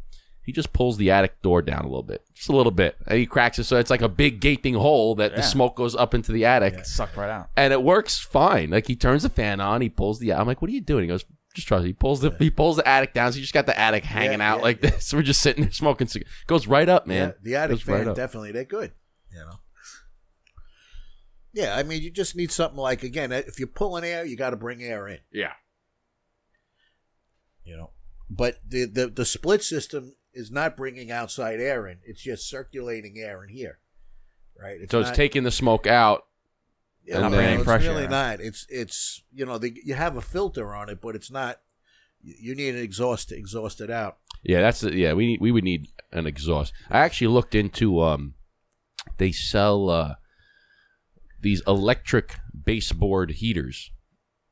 he 0.46 0.52
just 0.52 0.72
pulls 0.72 0.96
the 0.96 1.10
attic 1.10 1.42
door 1.42 1.60
down 1.60 1.80
a 1.84 1.88
little 1.88 2.02
bit, 2.02 2.22
just 2.32 2.48
a 2.48 2.56
little 2.56 2.72
bit. 2.72 2.96
And 3.06 3.18
he 3.18 3.26
cracks 3.26 3.58
it 3.58 3.64
so 3.64 3.76
it's 3.76 3.90
like 3.90 4.00
a 4.00 4.08
big 4.08 4.40
gaping 4.40 4.74
hole 4.74 5.14
that 5.16 5.36
the 5.36 5.42
smoke 5.42 5.76
goes 5.76 5.94
up 5.94 6.14
into 6.14 6.32
the 6.32 6.44
attic, 6.46 6.74
It 6.74 6.86
sucked 6.86 7.16
right 7.16 7.28
out. 7.28 7.50
and 7.56 7.72
it 7.72 7.82
works 7.82 8.18
fine. 8.18 8.70
Like 8.70 8.86
he 8.86 8.96
turns 8.96 9.24
the 9.24 9.28
fan 9.28 9.60
on, 9.60 9.80
he 9.82 9.88
pulls 9.90 10.18
the. 10.20 10.32
I'm 10.32 10.46
like, 10.46 10.62
what 10.62 10.70
are 10.70 10.74
you 10.74 10.80
doing? 10.80 11.02
He 11.02 11.08
goes, 11.08 11.24
just 11.54 11.66
trust. 11.68 11.82
me." 11.82 11.88
He 11.90 11.92
pulls 11.92 12.20
the 12.20 12.30
he 12.38 12.50
pulls 12.50 12.76
the 12.76 12.86
attic 12.88 13.12
down. 13.12 13.32
So 13.32 13.36
you 13.36 13.42
just 13.42 13.52
got 13.54 13.66
the 13.66 13.78
attic 13.78 14.04
hanging 14.04 14.38
Yeah, 14.38 14.52
out 14.52 14.58
yeah, 14.58 14.62
like 14.62 14.80
this. 14.80 15.12
We're 15.12 15.22
just 15.22 15.42
sitting 15.42 15.64
there 15.64 15.72
smoking. 15.72 16.06
cig- 16.06 16.26
Goes 16.46 16.66
right 16.66 16.88
up, 16.88 17.06
man. 17.06 17.28
Yeah, 17.28 17.34
the 17.42 17.56
attic 17.56 17.76
Goes 17.78 17.86
right 17.88 17.98
fan 18.00 18.08
up. 18.08 18.16
definitely 18.16 18.52
they're 18.52 18.64
good. 18.64 18.92
You 19.32 19.38
know. 19.40 19.58
Yeah, 21.52 21.74
I 21.74 21.82
mean, 21.84 22.02
you 22.02 22.10
just 22.10 22.36
need 22.36 22.52
something 22.52 22.78
like 22.78 23.02
again, 23.02 23.32
if 23.32 23.58
you're 23.58 23.66
pulling 23.68 24.04
air, 24.04 24.24
you 24.26 24.36
got 24.36 24.50
to 24.50 24.56
bring 24.56 24.82
air 24.82 25.08
in. 25.08 25.18
Yeah. 25.32 25.52
You 27.64 27.76
know, 27.78 27.90
but 28.30 28.56
the, 28.68 28.84
the 28.84 29.06
the 29.08 29.24
split 29.24 29.62
system 29.62 30.14
is 30.36 30.50
not 30.50 30.76
bringing 30.76 31.10
outside 31.10 31.58
air 31.60 31.88
in; 31.88 31.98
it's 32.04 32.22
just 32.22 32.48
circulating 32.48 33.18
air 33.18 33.42
in 33.42 33.48
here, 33.48 33.78
right? 34.60 34.78
So 34.90 35.00
it's 35.00 35.08
not- 35.08 35.16
taking 35.16 35.42
the 35.42 35.50
smoke 35.50 35.86
out. 35.86 36.26
Yeah, 37.04 37.24
and 37.24 37.34
then- 37.34 37.54
it's 37.54 37.64
fresh 37.64 37.82
really 37.84 38.04
air. 38.04 38.08
not. 38.10 38.40
It's 38.40 38.66
it's 38.68 39.22
you 39.32 39.46
know 39.46 39.58
the, 39.58 39.72
you 39.84 39.94
have 39.94 40.16
a 40.16 40.20
filter 40.20 40.74
on 40.74 40.88
it, 40.88 41.00
but 41.00 41.14
it's 41.16 41.30
not. 41.30 41.60
You 42.22 42.34
you 42.38 42.54
need 42.54 42.74
an 42.74 42.82
exhaust 42.82 43.30
to 43.30 43.36
exhaust 43.36 43.80
it 43.80 43.90
out. 43.90 44.18
Yeah, 44.42 44.60
that's 44.60 44.82
yeah. 44.82 45.12
We 45.14 45.38
we 45.40 45.50
would 45.50 45.64
need 45.64 45.88
an 46.12 46.26
exhaust. 46.26 46.72
I 46.90 47.00
actually 47.00 47.28
looked 47.28 47.54
into 47.54 48.00
um, 48.02 48.34
they 49.18 49.32
sell 49.32 49.88
uh, 49.90 50.14
these 51.40 51.62
electric 51.66 52.36
baseboard 52.64 53.30
heaters 53.32 53.90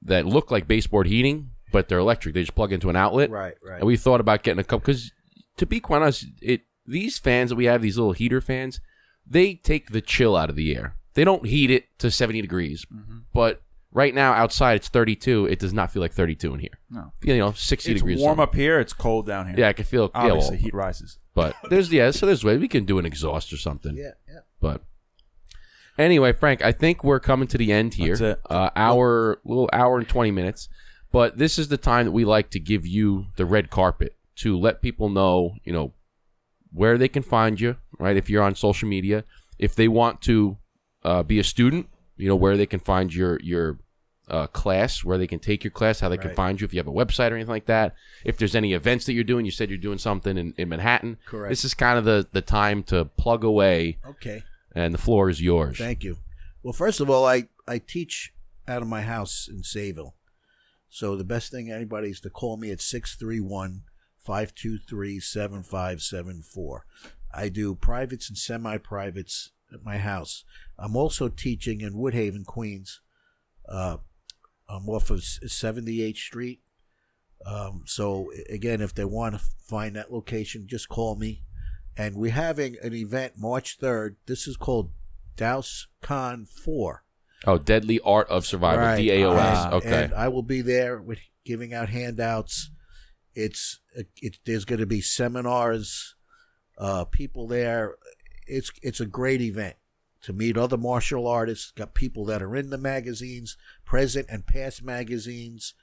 that 0.03 0.27
look 0.27 0.51
like 0.51 0.69
baseboard 0.69 1.07
heating, 1.07 1.51
but 1.73 1.89
they're 1.89 1.99
electric. 1.99 2.35
They 2.35 2.43
just 2.43 2.55
plug 2.55 2.73
into 2.73 2.91
an 2.91 2.97
outlet. 2.97 3.31
Right, 3.31 3.55
right. 3.65 3.79
And 3.79 3.87
we 3.87 3.97
thought 3.97 4.21
about 4.21 4.43
getting 4.43 4.61
a 4.61 4.65
couple 4.65 4.81
because, 4.81 5.13
to 5.57 5.67
be 5.67 5.81
quite 5.81 6.03
honest, 6.03 6.27
it 6.43 6.63
these 6.87 7.19
fans 7.19 7.51
that 7.51 7.57
we 7.57 7.65
have, 7.67 7.83
these 7.83 7.97
little 7.97 8.13
heater 8.13 8.41
fans, 8.41 8.81
they 9.27 9.55
take 9.55 9.91
the 9.91 10.01
chill 10.01 10.37
out 10.37 10.51
of 10.51 10.57
the 10.57 10.75
air. 10.77 10.97
They 11.15 11.25
don't 11.25 11.47
heat 11.47 11.71
it 11.71 11.85
to 11.99 12.11
seventy 12.11 12.41
degrees, 12.43 12.85
Mm-hmm. 12.93 13.19
but 13.33 13.63
right 13.93 14.13
now 14.15 14.33
outside 14.33 14.75
it's 14.75 14.89
thirty 14.89 15.15
two. 15.17 15.47
It 15.47 15.59
does 15.61 15.73
not 15.73 15.93
feel 15.93 16.03
like 16.03 16.13
thirty 16.13 16.35
two 16.35 16.53
in 16.55 16.61
here. 16.61 16.79
No. 16.91 17.13
You 17.23 17.39
know, 17.39 17.53
sixty 17.53 17.93
It's 17.93 18.01
degrees. 18.01 18.21
warm 18.21 18.41
up 18.41 18.55
here. 18.55 18.81
It's 18.81 18.93
cold 18.93 19.27
down 19.27 19.47
here. 19.47 19.55
Yeah, 19.59 19.69
I 19.69 19.73
can 19.73 19.85
feel. 19.85 20.11
Yeah, 20.15 20.21
Obviously, 20.23 20.57
well, 20.57 20.63
heat 20.65 20.75
rises. 20.75 21.19
but 21.35 21.55
there's 21.71 21.93
yeah, 21.93 22.11
so 22.11 22.27
there's 22.27 22.43
way 22.45 22.57
we 22.57 22.69
can 22.69 22.85
do 22.85 22.99
an 22.99 23.07
exhaust 23.07 23.53
or 23.53 23.57
something. 23.57 23.97
yeah, 23.97 24.11
yeah. 24.29 24.41
But 24.61 24.83
anyway, 25.99 26.33
Frank, 26.33 26.63
I 26.63 26.73
think 26.73 27.05
we're 27.05 27.21
coming 27.21 27.49
to 27.49 27.59
the 27.59 27.73
end 27.73 27.95
here. 27.95 28.17
That's 28.17 28.39
it. 28.39 28.41
Uh, 28.51 28.71
hour, 28.77 29.41
little 29.45 29.71
hour 29.73 29.99
and 29.99 30.09
twenty 30.09 30.31
minutes. 30.31 30.69
But 31.13 31.39
this 31.39 31.59
is 31.61 31.69
the 31.69 31.77
time 31.79 32.07
that 32.07 32.13
we 32.13 32.25
like 32.25 32.51
to 32.51 32.59
give 32.61 32.85
you 32.85 33.27
the 33.37 33.47
red 33.47 33.71
carpet 33.71 34.17
to 34.37 34.59
let 34.59 34.83
people 34.83 35.09
know, 35.09 35.55
you 35.65 35.73
know, 35.73 35.93
where 36.73 36.99
they 36.99 37.09
can 37.09 37.23
find 37.23 37.61
you. 37.61 37.77
Right, 37.99 38.17
if 38.17 38.29
you're 38.29 38.43
on 38.43 38.55
social 38.57 38.89
media, 38.89 39.25
if 39.59 39.75
they 39.77 39.87
want 39.89 40.21
to 40.23 40.59
uh, 41.05 41.23
be 41.23 41.39
a 41.39 41.45
student, 41.45 41.89
you 42.17 42.29
know, 42.29 42.37
where 42.37 42.57
they 42.57 42.67
can 42.67 42.81
find 42.81 43.15
your 43.15 43.39
your 43.41 43.79
uh, 44.29 44.47
class, 44.49 45.05
where 45.05 45.19
they 45.19 45.27
can 45.27 45.39
take 45.39 45.63
your 45.63 45.71
class, 45.71 46.01
how 46.01 46.09
they 46.09 46.17
can 46.17 46.35
find 46.35 46.61
you, 46.61 46.65
if 46.65 46.73
you 46.73 46.79
have 46.81 46.87
a 46.89 46.93
website 46.93 47.31
or 47.31 47.35
anything 47.35 47.51
like 47.51 47.67
that. 47.67 47.95
If 48.25 48.39
there's 48.39 48.55
any 48.57 48.73
events 48.73 49.05
that 49.07 49.13
you're 49.13 49.23
doing, 49.23 49.45
you 49.45 49.51
said 49.51 49.69
you're 49.69 49.79
doing 49.79 49.99
something 49.99 50.39
in, 50.39 50.55
in 50.57 50.69
Manhattan. 50.71 51.19
Correct. 51.27 51.51
This 51.51 51.65
is 51.65 51.75
kind 51.75 51.99
of 51.99 52.05
the, 52.07 52.27
the 52.33 52.41
time 52.41 52.83
to 52.85 53.05
plug 53.05 53.45
away, 53.45 53.99
Okay. 54.07 54.43
and 54.75 54.95
the 54.95 54.99
floor 54.99 55.29
is 55.29 55.43
yours. 55.43 55.77
Thank 55.79 56.03
you. 56.05 56.17
Well, 56.63 56.73
first 56.73 57.01
of 57.01 57.11
all, 57.11 57.27
I, 57.27 57.49
I 57.69 57.79
teach 57.79 58.33
out 58.67 58.81
of 58.81 58.89
my 58.89 59.03
house 59.03 59.47
in 59.47 59.59
Sayville. 59.61 60.15
So 60.89 61.17
the 61.17 61.25
best 61.25 61.51
thing 61.51 61.71
anybody 61.71 62.09
is 62.09 62.21
to 62.21 62.31
call 62.31 62.57
me 62.57 62.71
at 62.71 62.81
631 62.81 63.83
523 64.25 65.21
7574. 65.21 66.87
I 67.33 67.49
do 67.49 67.75
privates 67.75 68.29
and 68.29 68.39
semi 68.39 68.79
privates 68.79 69.51
at 69.73 69.85
my 69.85 69.99
house. 69.99 70.45
I'm 70.79 70.97
also 70.97 71.29
teaching 71.29 71.81
in 71.81 71.95
Woodhaven, 71.95 72.45
Queens. 72.47 73.01
Uh, 73.69 73.99
I'm 74.69 74.89
off 74.89 75.11
of 75.11 75.21
78th 75.21 76.17
Street. 76.17 76.61
Um, 77.45 77.83
so, 77.85 78.31
again, 78.49 78.81
if 78.81 78.95
they 78.95 79.05
want 79.05 79.35
to 79.35 79.41
find 79.69 79.97
that 79.97 80.13
location, 80.13 80.67
just 80.67 80.89
call 80.89 81.17
me. 81.17 81.43
And 81.97 82.17
we're 82.17 82.33
having 82.33 82.77
an 82.83 82.95
event 82.95 83.35
March 83.37 83.79
3rd. 83.79 84.17
This 84.27 84.47
is 84.47 84.57
called 84.57 84.91
DAOS 85.37 85.87
Con 86.01 86.47
4. 86.47 87.05
Oh, 87.47 87.59
Deadly 87.59 88.01
Art 88.01 88.29
of 88.29 88.47
Survival, 88.47 88.85
Right. 88.87 88.99
DAOS. 88.99 89.37
Ah, 89.39 89.73
okay. 89.75 90.05
And 90.05 90.15
I 90.15 90.29
will 90.29 90.43
be 90.43 90.63
there 90.63 91.01
with 91.03 91.19
giving 91.45 91.75
out 91.75 91.91
handouts. 91.91 92.71
It's 93.35 93.81
it, 93.95 94.39
there's 94.45 94.65
going 94.65 94.81
to 94.81 94.87
be 94.87 95.01
seminars, 95.01 96.15
uh, 96.79 97.05
people 97.05 97.47
there. 97.47 97.95
It's 98.47 98.71
it's 98.83 99.01
a 99.01 99.07
great 99.07 99.41
event 99.41 99.77
to 100.23 100.33
meet 100.33 100.57
other 100.57 100.77
martial 100.77 101.27
artists. 101.27 101.71
Got 101.71 101.95
people 101.95 102.25
that 102.27 102.43
are 102.43 102.57
in 102.57 102.71
the 102.71 102.79
magazines, 102.79 103.57
present 103.85 104.27
and 104.31 104.47
past 104.47 104.83
magazines. 104.83 105.75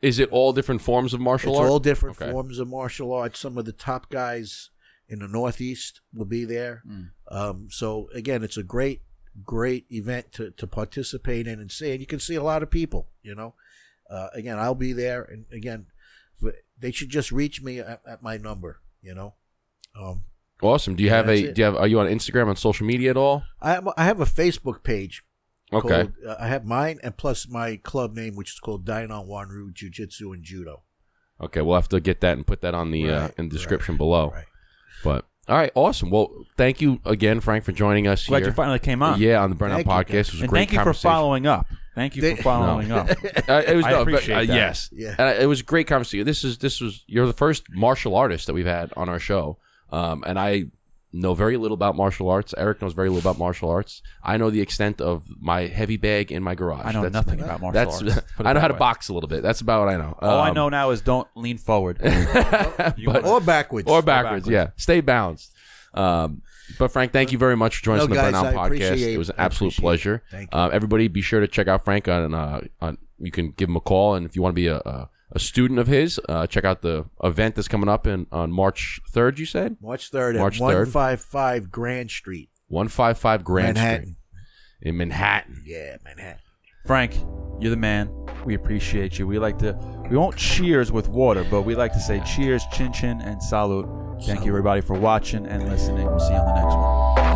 Is 0.00 0.18
it 0.18 0.30
all 0.30 0.52
different 0.52 0.80
forms 0.82 1.12
of 1.12 1.20
martial 1.20 1.52
arts? 1.52 1.58
it's 1.58 1.62
art? 1.62 1.70
all 1.70 1.80
different 1.80 2.20
Okay. 2.20 2.30
forms 2.30 2.58
of 2.58 2.68
martial 2.68 3.12
arts. 3.12 3.38
Some 3.40 3.58
of 3.58 3.64
the 3.64 3.72
top 3.72 4.10
guys 4.10 4.70
in 5.08 5.18
the 5.20 5.26
Northeast 5.28 6.00
will 6.14 6.26
be 6.26 6.44
there. 6.44 6.82
Mm. 6.88 7.10
Um, 7.30 7.68
so 7.70 8.08
again, 8.14 8.44
it's 8.44 8.56
a 8.56 8.62
great, 8.62 9.02
great 9.44 9.86
event 9.90 10.32
to, 10.32 10.50
to 10.52 10.66
participate 10.66 11.46
in 11.48 11.58
and 11.58 11.70
see. 11.72 11.90
And 11.92 12.00
you 12.00 12.06
can 12.06 12.20
see 12.20 12.36
a 12.36 12.42
lot 12.42 12.62
of 12.62 12.70
people. 12.70 13.08
You 13.22 13.34
know, 13.34 13.54
uh, 14.08 14.28
again, 14.34 14.58
I'll 14.58 14.74
be 14.74 14.92
there. 14.92 15.22
And 15.22 15.46
again, 15.52 15.86
but 16.40 16.56
they 16.80 16.90
should 16.90 17.08
just 17.08 17.32
reach 17.32 17.62
me 17.62 17.80
at, 17.80 18.00
at 18.06 18.22
my 18.22 18.36
number. 18.36 18.80
You 19.02 19.14
know, 19.14 19.34
um, 19.98 20.24
Awesome. 20.62 20.96
Do 20.96 21.04
you 21.04 21.10
have 21.10 21.28
a? 21.28 21.34
it. 21.34 21.54
Do 21.54 21.60
you 21.60 21.64
have? 21.66 21.76
Are 21.76 21.86
you 21.86 22.00
on 22.00 22.06
Instagram 22.06 22.48
on 22.48 22.56
social 22.56 22.86
media 22.86 23.10
at 23.10 23.16
all? 23.16 23.44
I 23.60 23.72
have, 23.72 23.88
I 23.96 24.04
have 24.04 24.20
a 24.20 24.24
Facebook 24.24 24.82
page. 24.82 25.22
Okay. 25.72 25.88
Called, 25.88 26.12
uh, 26.26 26.36
I 26.40 26.48
have 26.48 26.64
mine 26.64 26.98
and 27.02 27.16
plus 27.16 27.48
my 27.48 27.76
club 27.76 28.16
name, 28.16 28.34
which 28.34 28.54
is 28.54 28.58
called 28.58 28.84
Dainon 28.84 29.28
Wanru 29.28 29.72
Jiu 29.72 29.90
Jitsu 29.90 30.32
and 30.32 30.42
Judo. 30.42 30.82
Okay. 31.40 31.60
We'll 31.60 31.76
have 31.76 31.88
to 31.90 32.00
get 32.00 32.20
that 32.22 32.36
and 32.36 32.46
put 32.46 32.62
that 32.62 32.74
on 32.74 32.90
the 32.90 33.08
uh, 33.08 33.28
in 33.28 33.34
the 33.36 33.42
right, 33.42 33.50
description 33.50 33.96
below. 33.96 34.30
Right. 34.30 34.46
But 35.04 35.26
all 35.48 35.56
right, 35.56 35.72
awesome. 35.74 36.10
Well, 36.10 36.44
thank 36.58 36.82
you 36.82 37.00
again, 37.06 37.40
Frank, 37.40 37.64
for 37.64 37.72
joining 37.72 38.06
us 38.06 38.26
Glad 38.26 38.40
here. 38.40 38.48
you 38.48 38.54
finally 38.54 38.80
came 38.80 39.02
on. 39.02 39.18
Yeah, 39.20 39.42
on 39.42 39.48
the 39.48 39.56
Burndown 39.56 39.76
Thank 39.76 39.86
you, 39.86 39.92
Podcast. 39.92 40.06
guys. 40.08 40.28
It 40.28 40.32
was 40.32 40.40
a 40.40 40.44
and 40.44 40.50
great 40.50 40.68
thank 40.68 40.72
you 40.72 40.84
for 40.84 40.92
following 40.92 41.46
up. 41.46 41.66
Thank 41.98 42.14
you 42.16 42.22
They- 42.22 42.36
for 42.36 42.42
following 42.44 42.92
up. 42.92 43.08
Uh, 43.48 43.62
it 43.66 43.74
was 43.76 43.84
I 43.86 43.90
no, 43.90 44.04
but, 44.04 44.12
appreciate 44.14 44.34
uh, 44.34 44.38
that. 44.40 44.46
yes, 44.54 44.88
Yeah. 44.92 45.14
and 45.18 45.20
uh, 45.20 45.42
it 45.42 45.46
was 45.46 45.60
a 45.60 45.64
great 45.64 45.86
conversation. 45.86 46.24
This 46.26 46.44
is 46.44 46.58
this 46.58 46.80
was 46.80 47.02
you're 47.06 47.26
the 47.26 47.32
first 47.32 47.64
martial 47.70 48.14
artist 48.14 48.46
that 48.46 48.52
we've 48.52 48.66
had 48.66 48.92
on 48.96 49.08
our 49.08 49.18
show, 49.18 49.58
um, 49.90 50.22
and 50.26 50.38
I 50.38 50.66
know 51.12 51.32
very 51.32 51.56
little 51.56 51.74
about 51.74 51.96
martial 51.96 52.28
arts. 52.28 52.52
Eric 52.58 52.82
knows 52.82 52.92
very 52.92 53.08
little 53.08 53.26
about 53.30 53.38
martial 53.38 53.70
arts. 53.70 54.02
I 54.22 54.36
know 54.36 54.50
the 54.50 54.60
extent 54.60 55.00
of 55.00 55.24
my 55.40 55.62
heavy 55.66 55.96
bag 55.96 56.30
in 56.30 56.42
my 56.42 56.54
garage. 56.54 56.82
I 56.84 56.92
know 56.92 57.02
That's- 57.02 57.12
nothing 57.26 57.40
about 57.40 57.60
martial 57.62 57.72
That's 57.72 58.02
arts. 58.02 58.14
Put 58.36 58.44
it 58.44 58.48
I 58.48 58.52
know 58.52 58.54
that 58.54 58.60
how 58.60 58.68
to 58.68 58.74
way. 58.74 58.78
box 58.78 59.08
a 59.08 59.14
little 59.14 59.28
bit. 59.28 59.42
That's 59.42 59.62
about 59.62 59.86
what 59.86 59.88
I 59.94 59.96
know. 59.96 60.18
All 60.20 60.40
I 60.40 60.48
Um, 60.50 60.54
know 60.54 60.68
now 60.68 60.90
is 60.90 61.00
don't 61.00 61.26
lean 61.34 61.56
forward. 61.58 61.98
but, 62.02 63.24
Or 63.24 63.40
backwards. 63.40 63.90
or 63.90 64.02
backwards, 64.02 64.46
backwards. 64.46 64.48
yeah. 64.48 64.70
Stay 64.76 65.00
balanced. 65.00 65.54
Um, 65.94 66.42
but 66.78 66.92
Frank, 66.92 67.12
thank 67.12 67.32
you 67.32 67.38
very 67.38 67.56
much 67.56 67.76
for 67.78 67.84
joining 67.84 67.98
No, 67.98 68.04
us 68.04 68.24
on 68.26 68.32
the 68.32 68.38
guys, 68.38 68.54
Burndown 68.54 68.58
I 68.58 68.68
Podcast. 68.68 69.00
It 69.14 69.18
was 69.18 69.30
an 69.30 69.36
absolute 69.38 69.68
appreciate 69.74 69.78
it. 69.78 69.82
pleasure. 69.82 70.22
Thank 70.30 70.54
you. 70.54 70.58
Uh, 70.58 70.68
everybody, 70.68 71.08
be 71.08 71.22
sure 71.22 71.40
to 71.40 71.48
check 71.48 71.68
out 71.68 71.84
Frank 71.84 72.08
on. 72.08 72.34
Uh, 72.34 72.60
on 72.80 72.98
you 73.18 73.30
can 73.30 73.50
give 73.52 73.68
him 73.68 73.76
a 73.76 73.80
call, 73.80 74.14
and 74.14 74.26
if 74.26 74.36
you 74.36 74.42
want 74.42 74.52
to 74.52 74.60
be 74.60 74.66
a, 74.68 74.76
a, 74.76 75.08
a 75.32 75.38
student 75.38 75.80
of 75.80 75.86
his, 75.88 76.20
uh, 76.28 76.46
check 76.46 76.64
out 76.64 76.82
the 76.82 77.04
event 77.24 77.54
that's 77.56 77.68
coming 77.68 77.88
up 77.88 78.06
in 78.06 78.26
on 78.30 78.52
March 78.52 79.00
third. 79.10 79.38
You 79.38 79.46
said 79.46 79.76
March 79.80 80.10
3rd 80.10 80.34
at 80.34 80.40
March 80.40 80.60
3rd. 80.60 80.94
155 80.94 81.70
Grand 81.70 82.10
Street, 82.10 82.50
one 82.68 82.88
five 82.88 83.18
five 83.18 83.42
Grand 83.44 83.74
Manhattan. 83.74 84.02
Street 84.04 84.14
in 84.82 84.96
Manhattan. 84.96 85.62
Yeah, 85.66 85.96
Manhattan. 86.04 86.40
Frank, 86.86 87.14
you're 87.60 87.70
the 87.70 87.76
man. 87.76 88.08
We 88.44 88.54
appreciate 88.54 89.18
you. 89.18 89.26
We 89.26 89.38
like 89.38 89.58
to. 89.58 89.76
We 90.08 90.16
won't 90.16 90.36
cheers 90.36 90.92
with 90.92 91.08
water, 91.08 91.44
but 91.50 91.62
we 91.62 91.74
like 91.74 91.92
to 91.94 92.00
say 92.00 92.20
cheers, 92.20 92.62
chin 92.72 92.92
chin, 92.92 93.20
and 93.20 93.42
salute. 93.42 93.86
Thank 94.22 94.44
you, 94.44 94.50
everybody, 94.50 94.80
for 94.80 94.98
watching 94.98 95.46
and 95.46 95.68
listening. 95.68 96.06
We'll 96.06 96.20
see 96.20 96.32
you 96.32 96.40
on 96.40 96.46
the 96.46 96.54
next 96.54 96.74
one. 96.74 97.27